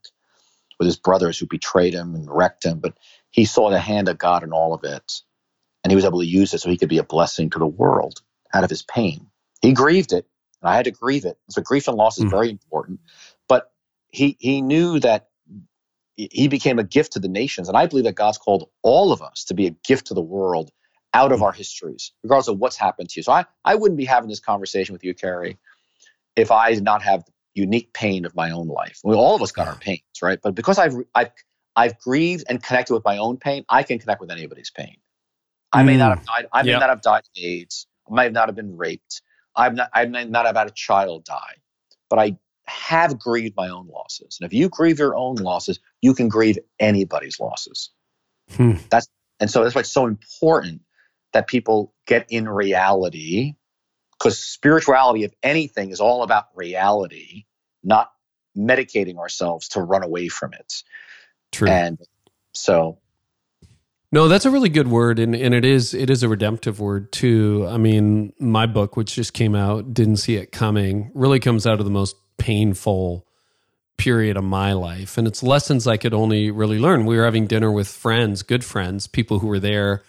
with 0.78 0.86
his 0.86 0.98
brothers 0.98 1.40
who 1.40 1.48
betrayed 1.48 1.96
him 1.96 2.14
and 2.14 2.30
wrecked 2.30 2.64
him, 2.64 2.80
but 2.80 2.98
he 3.32 3.46
saw 3.46 3.72
the 3.72 3.80
hand 3.80 4.08
of 4.08 4.20
God 4.20 4.44
in 4.44 4.54
all 4.54 4.76
of 4.76 4.84
it. 4.84 5.22
And 5.84 5.92
he 5.92 5.96
was 5.96 6.06
able 6.06 6.20
to 6.20 6.28
use 6.28 6.54
it 6.54 6.60
so 6.60 6.70
he 6.70 6.78
could 6.78 6.90
be 6.90 7.00
a 7.00 7.04
blessing 7.04 7.50
to 7.52 7.60
the 7.60 7.66
world 7.66 8.22
out 8.54 8.64
of 8.64 8.70
his 8.70 8.84
pain. 8.84 9.28
He 9.62 9.74
grieved 9.74 10.14
it, 10.14 10.26
and 10.62 10.70
I 10.70 10.76
had 10.76 10.86
to 10.86 10.92
grieve 10.92 11.26
it. 11.26 11.38
So 11.50 11.62
grief 11.62 11.88
and 11.88 11.98
loss 11.98 12.18
is 12.18 12.26
mm. 12.26 12.30
very 12.30 12.50
important. 12.50 13.00
But 13.48 13.72
he 14.10 14.38
he 14.40 14.62
knew 14.62 15.00
that 15.00 15.28
he 16.16 16.48
became 16.48 16.80
a 16.80 16.84
gift 16.84 17.14
to 17.14 17.20
the 17.20 17.28
nations. 17.28 17.68
And 17.68 17.78
I 17.78 17.86
believe 17.86 18.06
that 18.06 18.16
God's 18.16 18.40
called 18.40 18.70
all 18.82 19.12
of 19.12 19.22
us 19.22 19.44
to 19.46 19.54
be 19.54 19.68
a 19.68 19.76
gift 19.86 20.08
to 20.08 20.16
the 20.16 20.22
world 20.22 20.72
out 21.14 21.32
of 21.32 21.40
mm. 21.40 21.44
our 21.44 21.52
histories, 21.52 22.12
regardless 22.24 22.48
of 22.48 22.58
what's 22.58 22.76
happened 22.76 23.10
to 23.10 23.20
you. 23.20 23.24
So 23.24 23.32
I, 23.32 23.46
I 23.64 23.76
wouldn't 23.76 23.98
be 23.98 24.06
having 24.06 24.30
this 24.30 24.40
conversation 24.40 24.94
with 24.94 25.04
you, 25.04 25.14
Carey, 25.14 25.58
if 26.36 26.52
I 26.52 26.74
did 26.74 26.84
not 26.84 27.04
have 27.04 27.24
unique 27.54 27.94
pain 27.94 28.26
of 28.26 28.36
my 28.36 28.52
own 28.52 28.68
life. 28.68 29.00
We 29.04 29.16
all 29.16 29.36
of 29.36 29.42
us 29.42 29.52
got 29.52 29.68
our 29.68 29.76
pains, 29.76 30.02
right? 30.22 30.40
But 30.42 30.56
because 30.56 30.80
I've 30.80 30.96
I've 31.14 31.32
I've 31.76 32.00
grieved 32.00 32.46
and 32.50 32.62
connected 32.62 32.94
with 32.94 33.06
my 33.06 33.18
own 33.18 33.38
pain, 33.38 33.64
I 33.70 33.84
can 33.84 34.00
connect 34.00 34.20
with 34.20 34.32
anybody's 34.32 34.72
pain. 34.72 34.98
I 35.72 35.84
may 35.84 35.98
not 35.98 36.18
have 36.18 36.26
mm. 36.26 36.26
died. 36.26 36.48
I 36.52 36.64
may 36.64 36.72
yep. 36.72 36.80
not 36.80 36.90
have 36.90 37.02
died 37.02 37.20
of 37.20 37.44
AIDS. 37.44 37.88
I 38.10 38.14
might 38.14 38.32
not 38.32 38.48
have 38.48 38.56
been 38.56 38.76
raped. 38.76 39.22
I'm 39.58 39.76
not. 39.76 39.90
I 39.94 40.06
may 40.06 40.26
not 40.26 40.46
had 40.46 40.68
a 40.68 40.72
child 40.72 41.26
die, 41.26 41.56
but 42.10 42.20
I 42.20 42.38
have 42.68 43.20
grieved 43.20 43.56
my 43.58 43.70
own 43.70 43.88
losses. 43.88 44.38
And 44.40 44.46
if 44.46 44.54
you 44.54 44.70
grieve 44.70 45.00
your 45.00 45.16
own 45.16 45.36
losses, 45.36 45.80
you 46.02 46.14
can 46.14 46.30
grieve 46.30 46.58
anybody's 46.80 47.40
losses. 47.40 47.90
Hmm. 48.52 48.74
That's 48.90 49.08
and 49.40 49.50
so 49.50 49.64
that's 49.64 49.76
why 49.76 49.82
it's 49.82 49.92
so 49.92 50.06
important 50.06 50.82
that 51.34 51.48
people 51.48 51.94
get 52.06 52.26
in 52.30 52.48
reality 52.48 53.56
because 54.18 54.40
spirituality, 54.40 55.24
if 55.24 55.34
anything, 55.44 55.92
is 55.92 56.00
all 56.00 56.24
about 56.24 56.46
reality, 56.56 57.46
not 57.84 58.12
medicating 58.58 59.18
ourselves 59.18 59.68
to 59.70 59.82
run 59.82 60.04
away 60.04 60.28
from 60.28 60.54
it. 60.54 60.84
True. 61.52 61.70
And 61.70 62.00
so 62.54 62.98
no, 64.12 64.28
that's 64.28 64.46
a 64.46 64.52
really 64.52 64.70
good 64.70 64.88
word, 64.88 65.20
and, 65.20 65.36
and 65.36 65.54
it 65.54 65.66
is 65.66 65.94
it 65.94 66.10
is 66.10 66.24
a 66.24 66.30
redemptive 66.30 66.80
word 66.80 67.12
too. 67.12 67.68
I 67.70 67.78
mean, 67.78 68.34
my 68.40 68.66
book, 68.66 68.96
which 68.96 69.16
just 69.16 69.34
came 69.34 69.56
out, 69.56 69.94
didn't 69.94 70.18
see 70.18 70.36
it 70.36 70.52
coming, 70.52 71.12
really 71.14 71.40
comes 71.40 71.68
out 71.68 71.80
of 71.80 71.86
the 71.86 71.92
most 71.92 72.16
painful 72.38 73.26
period 73.98 74.38
of 74.38 74.44
my 74.44 74.74
life, 74.74 75.18
and 75.18 75.28
it's 75.28 75.44
lessons 75.44 75.88
I 75.88 75.98
could 75.98 76.14
only 76.14 76.52
really 76.52 76.80
learn. 76.80 77.06
We 77.06 77.18
were 77.18 77.26
having 77.26 77.48
dinner 77.48 77.72
with 77.72 77.88
friends, 77.88 78.44
good 78.44 78.64
friends, 78.64 79.08
people 79.08 79.40
who 79.40 79.48
were 79.48 79.60
there 79.60 80.04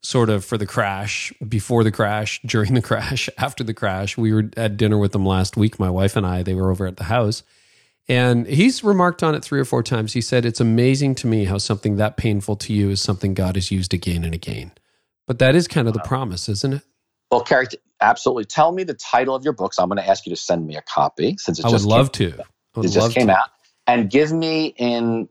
sort 0.00 0.30
of 0.30 0.44
for 0.44 0.58
the 0.58 0.66
crash, 0.66 1.32
before 1.46 1.84
the 1.84 1.90
crash, 1.90 2.40
during 2.44 2.74
the 2.74 2.82
crash, 2.90 3.28
after 3.38 3.64
the 3.64 3.74
crash. 3.74 4.16
We 4.16 4.32
were 4.32 4.50
at 4.56 4.76
dinner 4.76 4.98
with 4.98 5.12
them 5.12 5.24
last 5.24 5.56
week, 5.56 5.78
my 5.78 5.90
wife 5.90 6.16
and 6.16 6.26
I. 6.26 6.42
They 6.42 6.54
were 6.54 6.70
over 6.70 6.86
at 6.86 6.96
the 6.96 7.04
house. 7.04 7.42
And 8.08 8.46
he's 8.46 8.82
remarked 8.82 9.22
on 9.22 9.34
it 9.34 9.44
three 9.44 9.60
or 9.60 9.66
four 9.66 9.82
times. 9.82 10.14
He 10.14 10.20
said, 10.22 10.46
It's 10.46 10.60
amazing 10.60 11.14
to 11.16 11.26
me 11.26 11.44
how 11.44 11.58
something 11.58 11.96
that 11.96 12.16
painful 12.16 12.56
to 12.56 12.72
you 12.72 12.90
is 12.90 13.02
something 13.02 13.34
God 13.34 13.56
has 13.56 13.70
used 13.70 13.92
again 13.92 14.24
and 14.24 14.34
again. 14.34 14.72
But 15.26 15.38
that 15.40 15.54
is 15.54 15.68
kind 15.68 15.88
of 15.88 15.94
the 15.94 16.00
promise, 16.00 16.48
isn't 16.48 16.74
it? 16.74 16.82
Well, 17.30 17.42
Carey, 17.42 17.66
absolutely. 18.00 18.46
Tell 18.46 18.72
me 18.72 18.84
the 18.84 18.94
title 18.94 19.34
of 19.34 19.44
your 19.44 19.52
books. 19.52 19.78
I'm 19.78 19.88
going 19.88 19.98
to 19.98 20.08
ask 20.08 20.24
you 20.24 20.30
to 20.30 20.40
send 20.40 20.66
me 20.66 20.76
a 20.76 20.82
copy 20.82 21.36
since 21.38 21.58
it 21.58 21.62
just 21.62 21.68
came 21.68 21.74
out. 21.74 21.74
I 21.74 21.76
just 21.76 21.86
would 21.86 21.92
love 21.92 22.12
to. 22.12 22.44
Would 22.76 22.86
it 22.86 22.92
just 22.92 23.14
came 23.14 23.26
to. 23.26 23.36
out. 23.36 23.50
And 23.86 24.10
give 24.10 24.32
me 24.32 24.66
in 24.66 25.28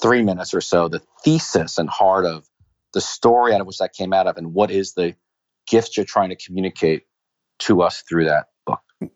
three 0.00 0.22
minutes 0.22 0.54
or 0.54 0.62
so 0.62 0.88
the 0.88 1.02
thesis 1.24 1.78
and 1.78 1.88
heart 1.88 2.24
of 2.24 2.48
the 2.94 3.00
story 3.00 3.52
out 3.52 3.60
of 3.60 3.66
which 3.66 3.78
that 3.78 3.92
came 3.92 4.12
out 4.12 4.26
of 4.26 4.36
and 4.38 4.54
what 4.54 4.70
is 4.70 4.94
the 4.94 5.14
gift 5.66 5.96
you're 5.96 6.06
trying 6.06 6.30
to 6.30 6.36
communicate 6.36 7.02
to 7.58 7.82
us 7.82 8.02
through 8.02 8.24
that 8.24 8.46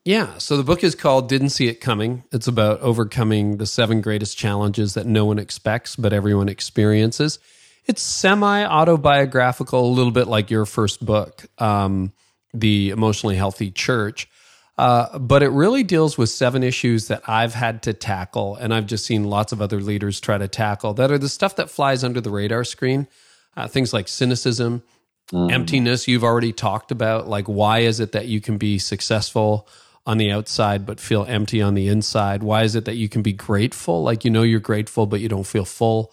Yeah. 0.05 0.39
So 0.39 0.56
the 0.56 0.62
book 0.62 0.82
is 0.82 0.94
called 0.94 1.28
Didn't 1.28 1.51
See 1.51 1.69
It 1.69 1.81
Coming. 1.81 2.24
It's 2.32 2.48
about 2.48 2.81
overcoming 2.81 3.59
the 3.59 3.66
seven 3.66 4.01
greatest 4.01 4.36
challenges 4.36 4.94
that 4.94 5.06
no 5.06 5.24
one 5.24 5.39
expects, 5.39 5.97
but 5.97 6.12
everyone 6.12 6.48
experiences. 6.48 7.39
It's 7.86 8.02
semi 8.02 8.65
autobiographical, 8.65 9.86
a 9.86 9.93
little 9.93 10.12
bit 10.12 10.28
like 10.28 10.51
your 10.51 10.66
first 10.66 11.05
book, 11.05 11.47
um, 11.59 12.12
The 12.52 12.90
Emotionally 12.90 13.36
Healthy 13.36 13.70
Church. 13.70 14.28
Uh, 14.77 15.19
but 15.19 15.43
it 15.43 15.48
really 15.48 15.82
deals 15.82 16.16
with 16.16 16.28
seven 16.28 16.62
issues 16.62 17.09
that 17.09 17.23
I've 17.27 17.55
had 17.55 17.82
to 17.82 17.93
tackle, 17.93 18.55
and 18.56 18.73
I've 18.73 18.86
just 18.86 19.05
seen 19.05 19.24
lots 19.24 19.52
of 19.52 19.60
other 19.60 19.81
leaders 19.81 20.20
try 20.20 20.39
to 20.39 20.47
tackle 20.47 20.94
that 20.94 21.10
are 21.10 21.19
the 21.19 21.28
stuff 21.28 21.56
that 21.56 21.69
flies 21.69 22.05
under 22.05 22.20
the 22.20 22.31
radar 22.31 22.62
screen. 22.62 23.09
Uh, 23.56 23.66
things 23.66 23.93
like 23.93 24.06
cynicism, 24.06 24.85
mm. 25.33 25.53
emptiness, 25.53 26.09
you've 26.09 26.25
already 26.25 26.53
talked 26.53 26.91
about. 26.91 27.29
Like, 27.29 27.47
why 27.47 27.81
is 27.81 28.01
it 28.01 28.13
that 28.13 28.27
you 28.27 28.41
can 28.41 28.59
be 28.59 28.79
successful 28.79 29.69
on 30.07 30.19
the 30.19 30.31
outside 30.31 30.87
but 30.87 31.01
feel 31.01 31.25
empty 31.27 31.61
on 31.61 31.75
the 31.75 31.89
inside? 31.89 32.43
Why 32.43 32.63
is 32.63 32.75
it 32.75 32.87
that 32.87 32.97
you 32.97 33.09
can 33.09 33.23
be 33.23 33.33
grateful, 33.33 34.03
like 34.03 34.25
you 34.25 34.31
know 34.31 34.43
you're 34.43 34.61
grateful, 34.61 35.07
but 35.07 35.21
you 35.21 35.29
don't 35.29 35.47
feel 35.47 35.65
full? 35.65 36.13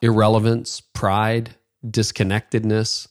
Irrelevance, 0.00 0.80
pride, 0.80 1.54
disconnectedness, 1.88 3.08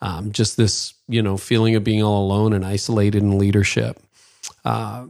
um, 0.00 0.32
just 0.32 0.56
this, 0.56 0.94
you 1.08 1.22
know, 1.22 1.36
feeling 1.36 1.76
of 1.76 1.84
being 1.84 2.02
all 2.02 2.24
alone 2.24 2.52
and 2.52 2.64
isolated 2.64 3.22
in 3.22 3.38
leadership 3.38 4.00
uh, 4.64 5.06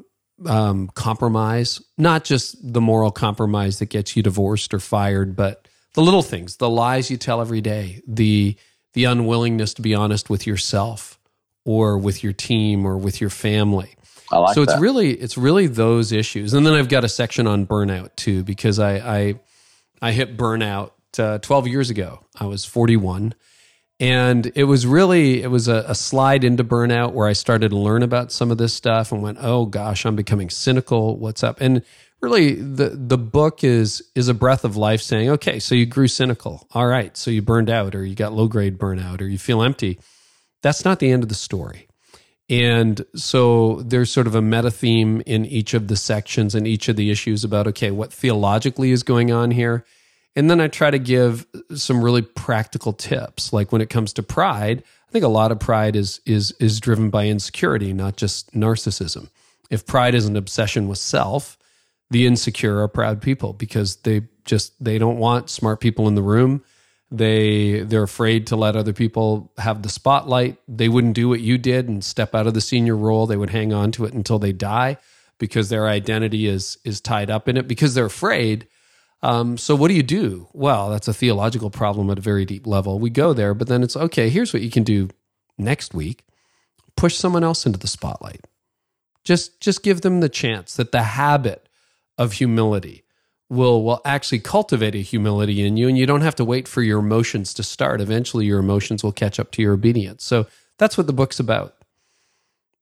um, 0.46 0.88
compromise, 0.88 1.80
not 1.96 2.24
just 2.24 2.56
the 2.60 2.80
moral 2.80 3.10
compromise 3.10 3.78
that 3.78 3.86
gets 3.86 4.16
you 4.16 4.22
divorced 4.22 4.74
or 4.74 4.80
fired, 4.80 5.36
but 5.36 5.66
the 5.94 6.02
little 6.02 6.22
things, 6.22 6.56
the 6.56 6.70
lies 6.70 7.10
you 7.10 7.16
tell 7.16 7.40
every 7.40 7.60
day, 7.60 8.02
the 8.06 8.56
the 8.92 9.04
unwillingness 9.04 9.74
to 9.74 9.82
be 9.82 9.94
honest 9.94 10.30
with 10.30 10.46
yourself 10.46 11.18
or 11.64 11.98
with 11.98 12.22
your 12.22 12.32
team 12.32 12.86
or 12.86 12.96
with 12.96 13.20
your 13.20 13.30
family. 13.30 13.94
I 14.30 14.38
Like 14.38 14.54
so 14.54 14.62
it's 14.62 14.72
that. 14.72 14.80
really 14.80 15.12
it's 15.12 15.36
really 15.36 15.66
those 15.66 16.12
issues, 16.12 16.54
and 16.54 16.66
then 16.66 16.74
I've 16.74 16.88
got 16.88 17.04
a 17.04 17.08
section 17.08 17.46
on 17.46 17.66
burnout 17.66 18.16
too 18.16 18.42
because 18.42 18.78
I 18.78 18.94
I, 18.96 19.34
I 20.00 20.12
hit 20.12 20.36
burnout 20.36 20.92
uh, 21.18 21.38
12 21.38 21.68
years 21.68 21.90
ago. 21.90 22.24
I 22.38 22.46
was 22.46 22.64
41 22.64 23.34
and 24.02 24.50
it 24.56 24.64
was 24.64 24.84
really, 24.84 25.44
it 25.44 25.46
was 25.46 25.68
a, 25.68 25.84
a, 25.86 25.94
slide 25.94 26.42
into 26.42 26.64
burnout 26.64 27.12
where 27.12 27.28
I 27.28 27.34
started 27.34 27.68
to 27.70 27.76
learn 27.76 28.02
about 28.02 28.32
some 28.32 28.50
of 28.50 28.58
this 28.58 28.74
stuff 28.74 29.12
and 29.12 29.22
went, 29.22 29.38
oh 29.40 29.64
gosh, 29.64 30.04
I'm 30.04 30.16
becoming 30.16 30.50
cynical. 30.50 31.16
What's 31.16 31.44
up? 31.44 31.60
And 31.60 31.82
really 32.22 32.54
the 32.54 32.90
the 32.90 33.18
book 33.18 33.64
is 33.64 34.02
is 34.14 34.28
a 34.28 34.34
breath 34.34 34.64
of 34.64 34.76
life 34.76 35.02
saying, 35.02 35.30
okay, 35.30 35.58
so 35.58 35.74
you 35.74 35.86
grew 35.86 36.08
cynical. 36.08 36.66
All 36.72 36.86
right, 36.86 37.16
so 37.16 37.30
you 37.30 37.42
burned 37.42 37.70
out 37.70 37.94
or 37.94 38.04
you 38.04 38.14
got 38.14 38.32
low 38.32 38.48
grade 38.48 38.78
burnout 38.78 39.20
or 39.20 39.26
you 39.26 39.38
feel 39.38 39.62
empty. 39.62 39.98
That's 40.62 40.84
not 40.84 40.98
the 41.00 41.10
end 41.10 41.22
of 41.22 41.28
the 41.28 41.34
story. 41.34 41.88
And 42.48 43.04
so 43.14 43.82
there's 43.82 44.10
sort 44.10 44.26
of 44.26 44.34
a 44.34 44.42
meta 44.42 44.70
theme 44.70 45.22
in 45.26 45.46
each 45.46 45.74
of 45.74 45.88
the 45.88 45.96
sections 45.96 46.54
and 46.54 46.66
each 46.66 46.88
of 46.88 46.96
the 46.96 47.10
issues 47.10 47.44
about, 47.44 47.66
okay, 47.68 47.90
what 47.90 48.12
theologically 48.12 48.90
is 48.90 49.02
going 49.02 49.32
on 49.32 49.52
here 49.52 49.84
and 50.34 50.50
then 50.50 50.60
I 50.60 50.68
try 50.68 50.90
to 50.90 50.98
give 50.98 51.46
some 51.74 52.02
really 52.02 52.22
practical 52.22 52.92
tips. 52.92 53.52
Like 53.52 53.70
when 53.70 53.82
it 53.82 53.90
comes 53.90 54.12
to 54.14 54.22
pride, 54.22 54.82
I 55.08 55.12
think 55.12 55.24
a 55.24 55.28
lot 55.28 55.52
of 55.52 55.60
pride 55.60 55.94
is 55.94 56.20
is 56.24 56.52
is 56.52 56.80
driven 56.80 57.10
by 57.10 57.26
insecurity, 57.26 57.92
not 57.92 58.16
just 58.16 58.52
narcissism. 58.52 59.28
If 59.70 59.86
pride 59.86 60.14
is 60.14 60.26
an 60.26 60.36
obsession 60.36 60.88
with 60.88 60.98
self, 60.98 61.58
the 62.12 62.26
insecure 62.26 62.80
are 62.82 62.88
proud 62.88 63.22
people 63.22 63.54
because 63.54 63.96
they 63.96 64.22
just 64.44 64.82
they 64.82 64.98
don't 64.98 65.18
want 65.18 65.50
smart 65.50 65.80
people 65.80 66.08
in 66.08 66.14
the 66.14 66.22
room. 66.22 66.62
They 67.10 67.80
they're 67.80 68.02
afraid 68.02 68.46
to 68.48 68.56
let 68.56 68.76
other 68.76 68.92
people 68.92 69.52
have 69.58 69.82
the 69.82 69.88
spotlight. 69.88 70.58
They 70.68 70.88
wouldn't 70.88 71.14
do 71.14 71.28
what 71.28 71.40
you 71.40 71.58
did 71.58 71.88
and 71.88 72.04
step 72.04 72.34
out 72.34 72.46
of 72.46 72.54
the 72.54 72.60
senior 72.60 72.96
role. 72.96 73.26
They 73.26 73.36
would 73.36 73.50
hang 73.50 73.72
on 73.72 73.92
to 73.92 74.04
it 74.04 74.14
until 74.14 74.38
they 74.38 74.52
die 74.52 74.98
because 75.38 75.68
their 75.68 75.88
identity 75.88 76.46
is 76.46 76.78
is 76.84 77.00
tied 77.00 77.30
up 77.30 77.48
in 77.48 77.56
it 77.56 77.68
because 77.68 77.94
they're 77.94 78.06
afraid 78.06 78.66
um, 79.22 79.56
so 79.56 79.76
what 79.76 79.88
do 79.88 79.94
you 79.94 80.02
do? 80.02 80.48
Well, 80.52 80.90
that's 80.90 81.08
a 81.08 81.14
theological 81.14 81.70
problem 81.70 82.10
at 82.10 82.18
a 82.18 82.22
very 82.22 82.44
deep 82.44 82.66
level. 82.66 82.98
We 82.98 83.10
go 83.10 83.32
there, 83.32 83.54
but 83.54 83.68
then 83.68 83.82
it's 83.82 83.96
okay. 83.96 84.28
Here's 84.28 84.52
what 84.52 84.62
you 84.62 84.70
can 84.70 84.82
do 84.82 85.10
next 85.56 85.94
week: 85.94 86.24
push 86.96 87.16
someone 87.16 87.44
else 87.44 87.64
into 87.64 87.78
the 87.78 87.86
spotlight. 87.86 88.46
Just 89.24 89.60
just 89.60 89.84
give 89.84 90.00
them 90.00 90.20
the 90.20 90.28
chance 90.28 90.74
that 90.74 90.90
the 90.90 91.04
habit 91.04 91.68
of 92.22 92.34
humility 92.34 93.04
will 93.48 93.84
will 93.84 94.00
actually 94.04 94.38
cultivate 94.38 94.94
a 94.94 94.98
humility 94.98 95.64
in 95.66 95.76
you, 95.76 95.88
and 95.88 95.98
you 95.98 96.06
don't 96.06 96.22
have 96.22 96.36
to 96.36 96.44
wait 96.44 96.66
for 96.66 96.82
your 96.82 97.00
emotions 97.00 97.52
to 97.54 97.62
start. 97.62 98.00
Eventually, 98.00 98.46
your 98.46 98.58
emotions 98.58 99.04
will 99.04 99.12
catch 99.12 99.38
up 99.38 99.50
to 99.52 99.62
your 99.62 99.74
obedience. 99.74 100.24
So 100.24 100.46
that's 100.78 100.96
what 100.96 101.06
the 101.06 101.12
book's 101.12 101.38
about. 101.38 101.76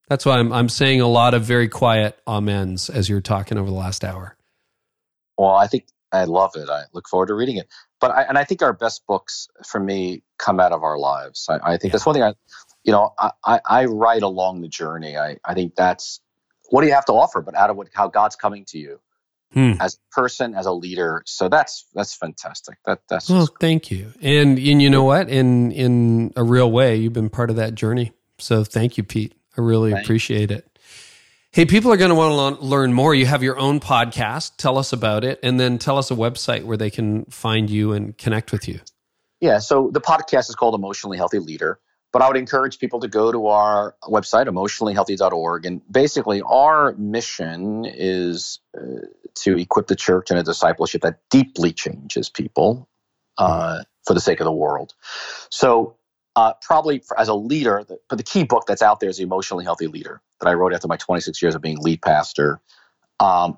That's 0.07 0.25
why 0.25 0.37
I'm 0.37 0.53
I'm 0.53 0.69
saying 0.69 1.01
a 1.01 1.07
lot 1.07 1.33
of 1.33 1.43
very 1.43 1.67
quiet 1.67 2.17
amens 2.25 2.89
as 2.89 3.09
you're 3.09 3.21
talking 3.21 3.57
over 3.57 3.69
the 3.69 3.75
last 3.75 4.03
hour. 4.03 4.37
Well, 5.37 5.51
I 5.51 5.67
think 5.67 5.85
I 6.11 6.23
love 6.25 6.51
it. 6.55 6.69
I 6.69 6.83
look 6.93 7.07
forward 7.07 7.27
to 7.27 7.33
reading 7.33 7.57
it. 7.57 7.67
But 7.99 8.11
I, 8.11 8.23
and 8.23 8.37
I 8.37 8.43
think 8.43 8.61
our 8.61 8.73
best 8.73 9.05
books 9.07 9.47
for 9.65 9.79
me 9.79 10.23
come 10.37 10.59
out 10.59 10.71
of 10.71 10.83
our 10.83 10.97
lives. 10.97 11.47
I, 11.49 11.55
I 11.55 11.77
think 11.77 11.85
yeah. 11.85 11.91
that's 11.91 12.05
one 12.05 12.15
thing. 12.15 12.23
I, 12.23 12.33
you 12.83 12.91
know, 12.91 13.13
I, 13.17 13.31
I, 13.43 13.59
I 13.65 13.85
write 13.85 14.23
along 14.23 14.61
the 14.61 14.67
journey. 14.67 15.17
I, 15.17 15.37
I 15.45 15.53
think 15.53 15.75
that's 15.75 16.19
what 16.69 16.81
do 16.81 16.87
you 16.87 16.93
have 16.93 17.05
to 17.05 17.13
offer, 17.13 17.41
but 17.41 17.55
out 17.55 17.69
of 17.69 17.77
what 17.77 17.89
how 17.93 18.07
God's 18.07 18.35
coming 18.35 18.65
to 18.69 18.77
you 18.77 18.99
hmm. 19.53 19.73
as 19.79 19.95
a 19.95 20.13
person, 20.13 20.55
as 20.55 20.65
a 20.65 20.71
leader. 20.71 21.23
So 21.25 21.49
that's 21.49 21.85
that's 21.93 22.13
fantastic. 22.15 22.77
That 22.85 23.01
that's 23.09 23.29
well, 23.29 23.47
thank 23.59 23.91
you. 23.91 24.13
And 24.21 24.57
and 24.57 24.81
you 24.81 24.89
know 24.89 25.03
what? 25.03 25.29
In 25.29 25.71
in 25.71 26.33
a 26.35 26.43
real 26.43 26.71
way, 26.71 26.95
you've 26.97 27.13
been 27.13 27.29
part 27.29 27.49
of 27.49 27.57
that 27.57 27.75
journey. 27.75 28.11
So 28.37 28.63
thank 28.63 28.97
you, 28.97 29.03
Pete. 29.03 29.35
I 29.57 29.61
really 29.61 29.91
appreciate 29.91 30.51
it. 30.51 30.67
Hey, 31.51 31.65
people 31.65 31.91
are 31.91 31.97
going 31.97 32.09
to 32.09 32.15
want 32.15 32.59
to 32.59 32.65
learn 32.65 32.93
more. 32.93 33.13
You 33.13 33.25
have 33.25 33.43
your 33.43 33.59
own 33.59 33.81
podcast. 33.81 34.55
Tell 34.55 34.77
us 34.77 34.93
about 34.93 35.25
it, 35.25 35.37
and 35.43 35.59
then 35.59 35.77
tell 35.77 35.97
us 35.97 36.09
a 36.09 36.15
website 36.15 36.63
where 36.63 36.77
they 36.77 36.89
can 36.89 37.25
find 37.25 37.69
you 37.69 37.91
and 37.91 38.17
connect 38.17 38.53
with 38.53 38.69
you. 38.69 38.79
Yeah, 39.41 39.57
so 39.57 39.89
the 39.91 39.99
podcast 39.99 40.49
is 40.49 40.55
called 40.55 40.75
Emotionally 40.75 41.17
Healthy 41.17 41.39
Leader, 41.39 41.79
but 42.11 42.21
I 42.21 42.27
would 42.27 42.37
encourage 42.37 42.79
people 42.79 42.99
to 42.99 43.07
go 43.07 43.31
to 43.31 43.47
our 43.47 43.95
website, 44.03 44.47
emotionallyhealthy.org. 44.47 45.65
And 45.65 45.81
basically, 45.91 46.41
our 46.41 46.93
mission 46.93 47.85
is 47.85 48.59
uh, 48.77 49.05
to 49.35 49.57
equip 49.57 49.87
the 49.87 49.95
church 49.95 50.29
in 50.29 50.37
a 50.37 50.43
discipleship 50.43 51.01
that 51.01 51.19
deeply 51.29 51.71
changes 51.71 52.29
people 52.29 52.89
uh, 53.37 53.83
for 54.05 54.13
the 54.13 54.19
sake 54.19 54.39
of 54.39 54.45
the 54.45 54.51
world. 54.51 54.93
So 55.49 55.95
uh, 56.35 56.53
probably 56.61 56.99
for, 56.99 57.19
as 57.19 57.27
a 57.27 57.33
leader, 57.33 57.83
the, 57.87 57.97
but 58.09 58.17
the 58.17 58.23
key 58.23 58.43
book 58.43 58.65
that's 58.67 58.81
out 58.81 58.99
there 58.99 59.09
is 59.09 59.17
The 59.17 59.23
Emotionally 59.23 59.63
Healthy 59.63 59.87
Leader 59.87 60.21
that 60.39 60.49
I 60.49 60.53
wrote 60.53 60.73
after 60.73 60.87
my 60.87 60.97
26 60.97 61.41
years 61.41 61.55
of 61.55 61.61
being 61.61 61.77
lead 61.79 62.01
pastor. 62.01 62.59
Um, 63.19 63.57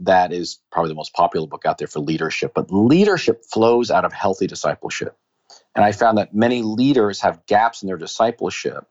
that 0.00 0.32
is 0.32 0.60
probably 0.70 0.90
the 0.90 0.96
most 0.96 1.14
popular 1.14 1.46
book 1.46 1.64
out 1.64 1.78
there 1.78 1.86
for 1.86 2.00
leadership. 2.00 2.52
But 2.54 2.70
leadership 2.70 3.44
flows 3.44 3.90
out 3.90 4.04
of 4.04 4.12
healthy 4.12 4.46
discipleship. 4.46 5.16
And 5.74 5.84
I 5.84 5.92
found 5.92 6.18
that 6.18 6.34
many 6.34 6.62
leaders 6.62 7.20
have 7.20 7.44
gaps 7.46 7.82
in 7.82 7.88
their 7.88 7.96
discipleship. 7.96 8.86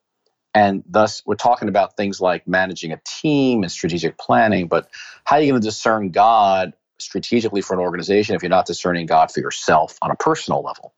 And 0.53 0.83
thus, 0.87 1.23
we're 1.25 1.35
talking 1.35 1.69
about 1.69 1.97
things 1.97 2.21
like 2.21 2.47
managing 2.47 2.91
a 2.91 3.01
team 3.21 3.63
and 3.63 3.71
strategic 3.71 4.17
planning, 4.17 4.67
but 4.67 4.87
how 5.23 5.37
are 5.37 5.41
you 5.41 5.51
going 5.51 5.61
to 5.61 5.67
discern 5.67 6.11
God 6.11 6.73
strategically 6.99 7.61
for 7.61 7.73
an 7.73 7.79
organization 7.79 8.35
if 8.35 8.43
you're 8.43 8.49
not 8.49 8.65
discerning 8.65 9.07
God 9.07 9.31
for 9.31 9.39
yourself 9.39 9.97
on 10.01 10.11
a 10.11 10.15
personal 10.15 10.61
level? 10.61 10.93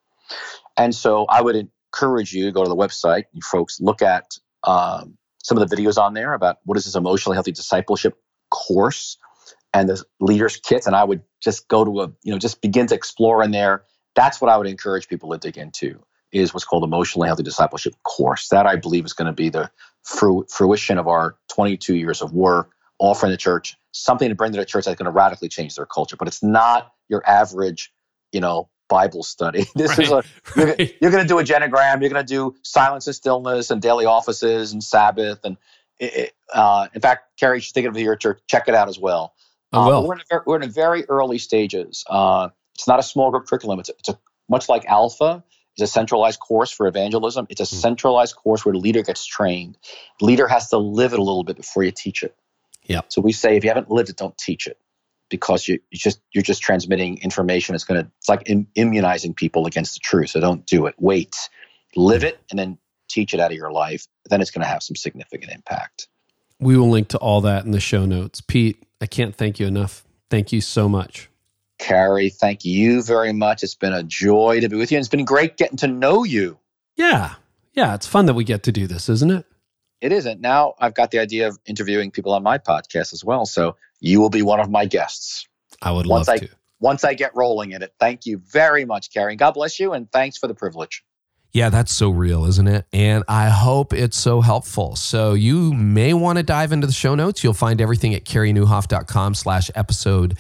And 0.76 0.94
so 0.94 1.26
I 1.26 1.42
would 1.42 1.56
encourage 1.56 2.34
you 2.34 2.46
to 2.46 2.52
go 2.52 2.64
to 2.64 2.70
the 2.70 2.76
website. 2.76 3.26
You 3.32 3.42
folks 3.42 3.80
look 3.80 4.02
at 4.02 4.38
um, 4.64 5.18
some 5.44 5.58
of 5.58 5.70
the 5.70 5.76
videos 5.76 5.98
on 5.98 6.14
there 6.14 6.34
about 6.34 6.58
what 6.66 6.78
is 6.78 6.86
this 6.86 6.96
emotionally 6.96 7.36
healthy 7.36 7.52
discipleship 7.52 8.18
course 8.50 9.18
and 9.74 9.88
the 9.88 10.04
leaders 10.20 10.58
kits. 10.58 10.88
And 10.88 10.96
I 10.96 11.04
would 11.04 11.22
just 11.42 11.68
go 11.68 11.86
to 11.86 12.02
a, 12.02 12.08
you 12.24 12.32
know, 12.32 12.40
just 12.40 12.62
begin 12.62 12.88
to 12.88 12.96
explore 12.96 13.44
in 13.44 13.52
there. 13.52 13.84
That's 14.16 14.42
what 14.42 14.50
I 14.50 14.58
would 14.58 14.68
encourage 14.68 15.08
people 15.08 15.32
to 15.32 15.38
dig 15.38 15.58
into 15.58 16.04
is 16.32 16.54
what's 16.54 16.66
called 16.66 16.84
emotionally 16.84 17.28
healthy 17.28 17.44
discipleship 17.44 17.94
course. 18.04 18.50
That 18.50 18.66
I 18.66 18.76
believe 18.76 19.06
is 19.06 19.14
going 19.14 19.28
to 19.28 19.34
be 19.34 19.50
the 19.50 19.70
fruition 20.04 20.98
of 20.98 21.08
our 21.08 21.36
22 21.50 21.96
years 21.96 22.22
of 22.22 22.34
work 22.34 22.72
offering 23.00 23.32
the 23.32 23.38
church 23.38 23.76
something 23.92 24.30
to 24.30 24.36
bring 24.36 24.52
to 24.52 24.58
the 24.58 24.66
church 24.66 24.86
that's 24.86 24.98
going 24.98 25.06
to 25.06 25.12
radically 25.12 25.50
change 25.50 25.76
their 25.76 25.86
culture. 25.86 26.16
But 26.18 26.28
it's 26.28 26.44
not 26.44 26.92
your 27.10 27.28
average, 27.28 27.94
you 28.32 28.42
know, 28.42 28.70
Bible 28.90 29.24
study. 29.24 29.66
This 29.76 29.98
right, 29.98 30.00
is 30.00 30.12
a 30.12 30.24
you're, 30.56 30.68
right. 30.68 30.96
you're 31.02 31.12
going 31.12 31.24
to 31.24 31.28
do 31.28 31.40
a 31.40 31.44
genogram. 31.44 32.02
You're 32.02 32.10
going 32.10 32.26
to 32.26 32.34
do 32.34 32.56
silence 32.64 33.08
and 33.08 33.16
stillness 33.16 33.72
and 33.72 33.82
daily 33.82 34.06
offices 34.06 34.74
and 34.74 34.84
Sabbath 34.84 35.40
and 35.44 35.58
it, 36.00 36.34
uh, 36.54 36.88
in 36.94 37.02
fact, 37.02 37.40
Carey, 37.40 37.62
she's 37.62 37.72
thinking 37.72 37.90
of 37.90 37.98
your 37.98 38.16
church. 38.16 38.42
Check 38.48 38.68
it 38.68 38.76
out 38.76 38.90
as 38.90 39.00
well. 39.00 39.34
Will. 39.72 39.80
Uh, 39.80 40.02
we're, 40.02 40.16
in 40.16 40.22
a, 40.32 40.40
we're 40.46 40.56
in 40.58 40.64
a 40.64 40.72
very 40.72 41.06
early 41.06 41.38
stages. 41.38 42.04
Uh, 42.10 42.50
it's 42.76 42.88
not 42.88 43.00
a 43.00 43.04
small 43.04 43.32
group 43.32 43.48
curriculum. 43.48 43.80
It's 43.80 43.90
a, 43.90 43.94
it's 44.00 44.10
a 44.10 44.20
much 44.50 44.70
like 44.70 44.86
Alpha. 44.86 45.44
It's 45.78 45.90
a 45.90 45.92
centralized 45.92 46.40
course 46.40 46.72
for 46.72 46.88
evangelism. 46.88 47.48
It's 47.50 47.60
a 47.60 47.66
mm. 47.66 47.82
centralized 47.82 48.36
course 48.36 48.66
where 48.66 48.74
the 48.74 48.80
leader 48.80 49.02
gets 49.02 49.26
trained. 49.26 49.78
The 50.20 50.26
leader 50.26 50.48
has 50.48 50.70
to 50.70 50.78
live 50.78 51.14
it 51.14 51.20
a 51.20 51.24
little 51.24 51.44
bit 51.44 51.58
before 51.58 51.84
you 51.84 51.92
teach 51.92 52.24
it. 52.24 52.36
Yeah. 52.84 53.02
So 53.10 53.22
we 53.22 53.32
say 53.32 53.58
if 53.58 53.64
you 53.64 53.70
haven't 53.70 53.90
lived 53.90 54.10
it, 54.10 54.16
don't 54.16 54.38
teach 54.38 54.68
it 54.68 54.78
because 55.30 55.68
you, 55.68 55.80
you 55.90 55.98
just 55.98 56.22
you're 56.34 56.44
just 56.44 56.62
transmitting 56.62 57.18
information. 57.18 57.76
It's 57.76 57.84
gonna 57.84 58.10
it's 58.20 58.30
like 58.30 58.44
Im- 58.50 58.68
immunizing 58.76 59.34
people 59.34 59.66
against 59.66 59.96
the 59.96 60.00
truth. 60.02 60.30
So 60.30 60.40
don't 60.40 60.66
do 60.66 60.86
it. 60.86 60.96
Wait, 60.98 61.36
live 61.96 62.24
it, 62.24 62.40
and 62.50 62.60
then 62.60 62.78
teach 63.10 63.34
it 63.34 63.40
out 63.40 63.52
of 63.52 63.58
your 63.58 63.72
life. 63.72 64.08
Then 64.30 64.42
it's 64.42 64.52
going 64.52 64.64
to 64.64 64.68
have 64.68 64.84
some 64.84 64.96
significant 64.96 65.52
impact. 65.52 66.08
We 66.60 66.78
will 66.78 66.90
link 66.90 67.10
to 67.10 67.18
all 67.18 67.42
that 67.42 67.66
in 67.66 67.72
the 67.72 67.80
show 67.80 68.06
notes. 68.06 68.42
Pete, 68.42 68.82
I 69.02 69.08
can't 69.08 69.36
thank 69.36 69.60
you 69.60 69.68
enough. 69.68 70.04
Thank 70.30 70.52
you 70.52 70.62
so 70.62 70.88
much. 70.88 71.30
Carey, 71.78 72.30
thank 72.30 72.64
you 72.64 73.04
very 73.04 73.34
much. 73.34 73.64
It's 73.64 73.76
been 73.76 73.94
a 73.94 74.04
joy 74.04 74.60
to 74.62 74.70
be 74.70 74.76
with 74.76 74.92
you. 74.92 74.98
And 74.98 75.04
it's 75.04 75.10
been 75.10 75.26
great 75.26 75.58
getting 75.58 75.78
to 75.78 75.88
know 75.88 76.24
you. 76.24 76.58
Yeah. 76.96 77.36
Yeah. 77.74 77.96
It's 77.96 78.08
fun 78.08 78.26
that 78.28 78.34
we 78.34 78.44
get 78.44 78.64
to 78.64 78.72
do 78.72 78.88
this, 78.88 79.10
isn't 79.10 79.32
it? 79.32 79.46
It 80.02 80.12
isn't. 80.12 80.42
Now 80.42 80.76
I've 80.80 80.94
got 80.94 81.12
the 81.12 81.20
idea 81.20 81.48
of 81.48 81.58
interviewing 81.66 82.12
people 82.12 82.34
on 82.34 82.44
my 82.44 82.58
podcast 82.58 83.14
as 83.14 83.24
well. 83.24 83.46
So 83.46 83.76
you 84.00 84.22
will 84.22 84.30
be 84.30 84.42
one 84.42 84.60
of 84.60 84.70
my 84.70 84.86
guests. 84.86 85.48
I 85.82 85.92
would 85.92 86.06
once 86.06 86.28
love 86.28 86.36
I, 86.36 86.46
to. 86.46 86.50
Once 86.80 87.04
I 87.04 87.14
get 87.14 87.36
rolling 87.36 87.72
in 87.72 87.82
it. 87.82 87.94
Thank 88.00 88.26
you 88.26 88.38
very 88.38 88.86
much, 88.86 89.14
Carey. 89.14 89.36
God 89.36 89.52
bless 89.52 89.80
you. 89.80 89.94
And 89.94 90.12
thanks 90.12 90.38
for 90.38 90.48
the 90.48 90.54
privilege. 90.54 91.04
Yeah, 91.54 91.70
that's 91.70 91.94
so 91.94 92.10
real, 92.10 92.44
isn't 92.46 92.68
it? 92.68 92.86
And 92.92 93.24
I 93.30 93.48
hope 93.48 93.94
it's 93.94 94.18
so 94.18 94.42
helpful. 94.42 94.98
So 94.98 95.34
you 95.34 95.74
may 95.74 96.14
want 96.14 96.38
to 96.38 96.44
dive 96.44 96.74
into 96.74 96.86
the 96.86 96.92
show 96.92 97.16
notes. 97.16 97.46
You'll 97.46 97.54
find 97.54 97.80
everything 97.80 98.14
at 98.14 98.26
careynieuwhof.com 98.26 99.36
slash 99.36 99.72
episode 99.74 100.38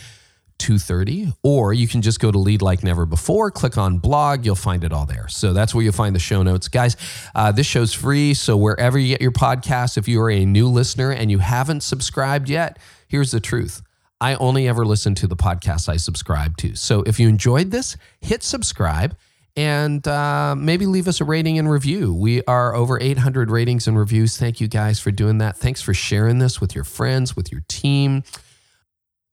230, 0.57 1.33
or 1.43 1.73
you 1.73 1.87
can 1.87 2.01
just 2.01 2.19
go 2.19 2.31
to 2.31 2.37
lead 2.37 2.61
like 2.61 2.83
never 2.83 3.05
before, 3.05 3.51
click 3.51 3.77
on 3.77 3.97
blog, 3.97 4.45
you'll 4.45 4.55
find 4.55 4.83
it 4.83 4.93
all 4.93 5.05
there. 5.05 5.27
So 5.27 5.53
that's 5.53 5.75
where 5.75 5.83
you'll 5.83 5.93
find 5.93 6.15
the 6.15 6.19
show 6.19 6.43
notes. 6.43 6.67
Guys, 6.67 6.95
uh, 7.33 7.51
this 7.51 7.67
show's 7.67 7.93
free. 7.93 8.33
So 8.33 8.57
wherever 8.57 8.97
you 8.97 9.09
get 9.09 9.21
your 9.21 9.31
podcast, 9.31 9.97
if 9.97 10.07
you 10.07 10.21
are 10.21 10.31
a 10.31 10.45
new 10.45 10.67
listener 10.67 11.11
and 11.11 11.29
you 11.29 11.39
haven't 11.39 11.81
subscribed 11.81 12.49
yet, 12.49 12.79
here's 13.07 13.31
the 13.31 13.39
truth. 13.39 13.81
I 14.21 14.35
only 14.35 14.67
ever 14.67 14.85
listen 14.85 15.13
to 15.15 15.27
the 15.27 15.35
podcasts 15.35 15.89
I 15.89 15.97
subscribe 15.97 16.57
to. 16.57 16.75
So 16.75 17.03
if 17.03 17.19
you 17.19 17.27
enjoyed 17.27 17.71
this, 17.71 17.97
hit 18.21 18.43
subscribe 18.43 19.15
and 19.57 20.05
uh, 20.07 20.55
maybe 20.57 20.85
leave 20.85 21.07
us 21.07 21.21
a 21.21 21.25
rating 21.25 21.57
and 21.59 21.69
review. 21.69 22.13
We 22.13 22.43
are 22.43 22.75
over 22.75 22.99
800 22.99 23.49
ratings 23.49 23.87
and 23.87 23.97
reviews. 23.97 24.37
Thank 24.37 24.59
you 24.59 24.67
guys 24.67 24.99
for 24.99 25.11
doing 25.11 25.37
that. 25.39 25.57
Thanks 25.57 25.81
for 25.81 25.93
sharing 25.93 26.39
this 26.39 26.59
with 26.59 26.75
your 26.75 26.83
friends, 26.83 27.35
with 27.35 27.51
your 27.51 27.61
team. 27.67 28.23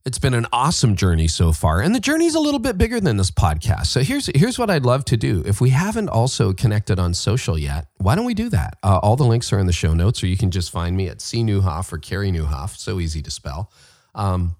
It's 0.04 0.18
been 0.18 0.34
an 0.34 0.46
awesome 0.52 0.96
journey 0.96 1.28
so 1.28 1.52
far, 1.52 1.80
and 1.80 1.94
the 1.94 2.00
journey's 2.00 2.34
a 2.34 2.40
little 2.40 2.58
bit 2.58 2.76
bigger 2.76 3.00
than 3.00 3.18
this 3.18 3.30
podcast. 3.30 3.86
So 3.86 4.00
here's 4.00 4.28
here's 4.34 4.58
what 4.58 4.68
I'd 4.68 4.84
love 4.84 5.04
to 5.06 5.16
do. 5.16 5.44
If 5.46 5.60
we 5.60 5.70
haven't 5.70 6.08
also 6.08 6.52
connected 6.52 6.98
on 6.98 7.14
social 7.14 7.56
yet, 7.56 7.86
why 7.98 8.16
don't 8.16 8.24
we 8.24 8.34
do 8.34 8.48
that? 8.48 8.78
Uh, 8.82 8.98
all 9.00 9.14
the 9.14 9.24
links 9.24 9.52
are 9.52 9.60
in 9.60 9.66
the 9.66 9.72
show 9.72 9.94
notes, 9.94 10.20
or 10.20 10.26
you 10.26 10.36
can 10.36 10.50
just 10.50 10.72
find 10.72 10.96
me 10.96 11.06
at 11.06 11.20
C 11.20 11.44
Nieuwhof 11.44 11.92
or 11.92 11.98
Carey 11.98 12.32
Nieuwhof. 12.32 12.76
So 12.76 12.98
easy 12.98 13.22
to 13.22 13.30
spell. 13.30 13.70
Um, 14.16 14.56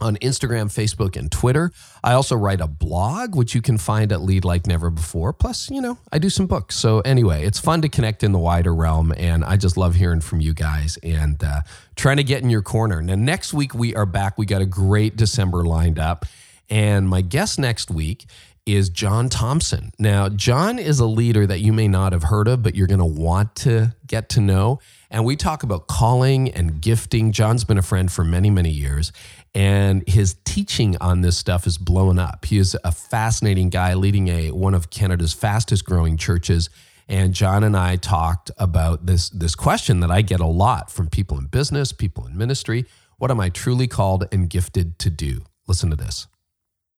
on 0.00 0.16
Instagram, 0.16 0.66
Facebook, 0.66 1.16
and 1.16 1.30
Twitter. 1.30 1.72
I 2.04 2.12
also 2.12 2.36
write 2.36 2.60
a 2.60 2.66
blog, 2.66 3.34
which 3.34 3.54
you 3.54 3.62
can 3.62 3.78
find 3.78 4.12
at 4.12 4.22
Lead 4.22 4.44
Like 4.44 4.66
Never 4.66 4.90
Before. 4.90 5.32
Plus, 5.32 5.70
you 5.70 5.80
know, 5.80 5.98
I 6.12 6.18
do 6.18 6.30
some 6.30 6.46
books. 6.46 6.76
So, 6.76 7.00
anyway, 7.00 7.44
it's 7.44 7.58
fun 7.58 7.82
to 7.82 7.88
connect 7.88 8.22
in 8.22 8.32
the 8.32 8.38
wider 8.38 8.74
realm. 8.74 9.12
And 9.16 9.44
I 9.44 9.56
just 9.56 9.76
love 9.76 9.94
hearing 9.96 10.20
from 10.20 10.40
you 10.40 10.54
guys 10.54 10.98
and 11.02 11.42
uh, 11.42 11.62
trying 11.96 12.18
to 12.18 12.24
get 12.24 12.42
in 12.42 12.50
your 12.50 12.62
corner. 12.62 13.02
Now, 13.02 13.16
next 13.16 13.52
week, 13.52 13.74
we 13.74 13.94
are 13.94 14.06
back. 14.06 14.38
We 14.38 14.46
got 14.46 14.62
a 14.62 14.66
great 14.66 15.16
December 15.16 15.64
lined 15.64 15.98
up. 15.98 16.26
And 16.70 17.08
my 17.08 17.22
guest 17.22 17.58
next 17.58 17.90
week 17.90 18.26
is 18.68 18.90
John 18.90 19.30
Thompson. 19.30 19.92
Now, 19.98 20.28
John 20.28 20.78
is 20.78 21.00
a 21.00 21.06
leader 21.06 21.46
that 21.46 21.60
you 21.60 21.72
may 21.72 21.88
not 21.88 22.12
have 22.12 22.24
heard 22.24 22.46
of, 22.46 22.62
but 22.62 22.74
you're 22.74 22.86
going 22.86 22.98
to 22.98 23.04
want 23.06 23.56
to 23.56 23.94
get 24.06 24.28
to 24.30 24.42
know. 24.42 24.78
And 25.10 25.24
we 25.24 25.36
talk 25.36 25.62
about 25.62 25.86
calling 25.86 26.50
and 26.50 26.78
gifting. 26.78 27.32
John's 27.32 27.64
been 27.64 27.78
a 27.78 27.82
friend 27.82 28.12
for 28.12 28.24
many, 28.24 28.50
many 28.50 28.68
years 28.68 29.10
and 29.54 30.06
his 30.08 30.36
teaching 30.44 30.96
on 31.00 31.20
this 31.22 31.36
stuff 31.36 31.66
is 31.66 31.78
blowing 31.78 32.18
up. 32.18 32.44
He 32.44 32.58
is 32.58 32.76
a 32.84 32.92
fascinating 32.92 33.70
guy 33.70 33.94
leading 33.94 34.28
a 34.28 34.50
one 34.50 34.74
of 34.74 34.90
Canada's 34.90 35.32
fastest 35.32 35.84
growing 35.84 36.16
churches. 36.16 36.70
And 37.08 37.32
John 37.32 37.64
and 37.64 37.76
I 37.76 37.96
talked 37.96 38.50
about 38.58 39.06
this, 39.06 39.30
this 39.30 39.54
question 39.54 40.00
that 40.00 40.10
I 40.10 40.22
get 40.22 40.40
a 40.40 40.46
lot 40.46 40.90
from 40.90 41.08
people 41.08 41.38
in 41.38 41.46
business, 41.46 41.92
people 41.92 42.26
in 42.26 42.36
ministry. 42.36 42.84
What 43.16 43.30
am 43.30 43.40
I 43.40 43.48
truly 43.48 43.88
called 43.88 44.28
and 44.30 44.48
gifted 44.48 44.98
to 45.00 45.10
do? 45.10 45.42
Listen 45.66 45.90
to 45.90 45.96
this. 45.96 46.26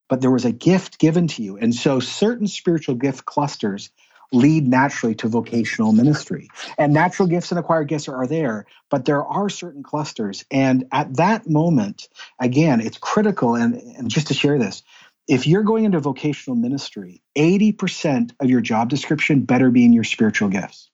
But 0.09 0.19
there 0.19 0.31
was 0.31 0.43
a 0.43 0.51
gift 0.51 0.99
given 0.99 1.27
to 1.29 1.41
you. 1.43 1.57
And 1.57 1.73
so 1.73 2.01
certain 2.01 2.47
spiritual 2.47 2.95
gift 2.95 3.25
clusters 3.25 3.89
lead 4.31 4.67
naturally 4.67 5.15
to 5.15 5.27
vocational 5.27 5.91
ministry. 5.91 6.47
And 6.77 6.93
natural 6.93 7.27
gifts 7.27 7.51
and 7.51 7.59
acquired 7.59 7.87
gifts 7.87 8.07
are, 8.07 8.27
there, 8.27 8.65
but 8.89 9.05
there 9.05 9.25
are 9.25 9.49
certain 9.49 9.83
clusters. 9.83 10.45
And 10.51 10.85
at 10.91 11.17
that 11.17 11.49
moment, 11.49 12.07
again, 12.39 12.79
it's 12.79 12.97
critical. 12.97 13.55
And, 13.55 13.75
and 13.75 14.09
just 14.09 14.27
to 14.27 14.33
share 14.33 14.57
this, 14.57 14.83
if 15.27 15.47
you're 15.47 15.63
going 15.63 15.85
into 15.85 15.99
vocational 15.99 16.55
ministry, 16.55 17.21
80% 17.35 18.33
of 18.39 18.49
your 18.49 18.61
job 18.61 18.89
description 18.89 19.41
better 19.41 19.69
be 19.69 19.85
in 19.85 19.93
your 19.93 20.03
spiritual 20.03 20.49
gifts. 20.49 20.91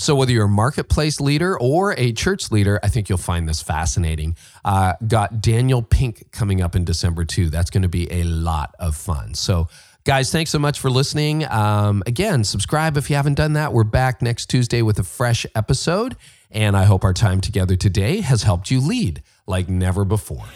So, 0.00 0.14
whether 0.14 0.32
you're 0.32 0.46
a 0.46 0.48
marketplace 0.48 1.20
leader 1.20 1.58
or 1.60 1.94
a 1.98 2.12
church 2.12 2.50
leader, 2.50 2.80
I 2.82 2.88
think 2.88 3.10
you'll 3.10 3.18
find 3.18 3.46
this 3.46 3.60
fascinating. 3.60 4.34
Uh, 4.64 4.94
got 5.06 5.42
Daniel 5.42 5.82
Pink 5.82 6.32
coming 6.32 6.62
up 6.62 6.74
in 6.74 6.86
December 6.86 7.26
too. 7.26 7.50
That's 7.50 7.68
going 7.68 7.82
to 7.82 7.88
be 7.88 8.10
a 8.10 8.24
lot 8.24 8.74
of 8.78 8.96
fun. 8.96 9.34
So, 9.34 9.68
Guys, 10.04 10.32
thanks 10.32 10.50
so 10.50 10.58
much 10.58 10.80
for 10.80 10.90
listening. 10.90 11.44
Um, 11.50 12.02
again, 12.06 12.42
subscribe 12.42 12.96
if 12.96 13.10
you 13.10 13.16
haven't 13.16 13.34
done 13.34 13.52
that. 13.52 13.74
We're 13.74 13.84
back 13.84 14.22
next 14.22 14.46
Tuesday 14.46 14.80
with 14.80 14.98
a 14.98 15.02
fresh 15.02 15.44
episode. 15.54 16.16
And 16.50 16.74
I 16.74 16.84
hope 16.84 17.04
our 17.04 17.12
time 17.12 17.40
together 17.42 17.76
today 17.76 18.22
has 18.22 18.42
helped 18.42 18.70
you 18.70 18.80
lead 18.80 19.22
like 19.46 19.68
never 19.68 20.06
before. 20.06 20.46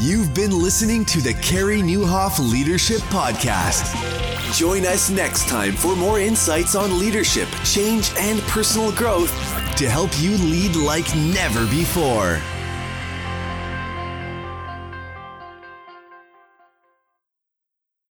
You've 0.00 0.34
been 0.34 0.50
listening 0.50 1.04
to 1.04 1.20
the 1.20 1.34
Carey 1.42 1.78
Nieuwhof 1.80 2.38
Leadership 2.50 3.00
Podcast. 3.02 3.94
Join 4.56 4.86
us 4.86 5.10
next 5.10 5.48
time 5.48 5.74
for 5.74 5.94
more 5.94 6.18
insights 6.18 6.74
on 6.74 6.98
leadership, 6.98 7.48
change, 7.64 8.10
and 8.16 8.40
personal 8.42 8.90
growth 8.92 9.30
to 9.76 9.88
help 9.88 10.10
you 10.18 10.36
lead 10.38 10.76
like 10.76 11.14
never 11.14 11.66
before. 11.66 12.40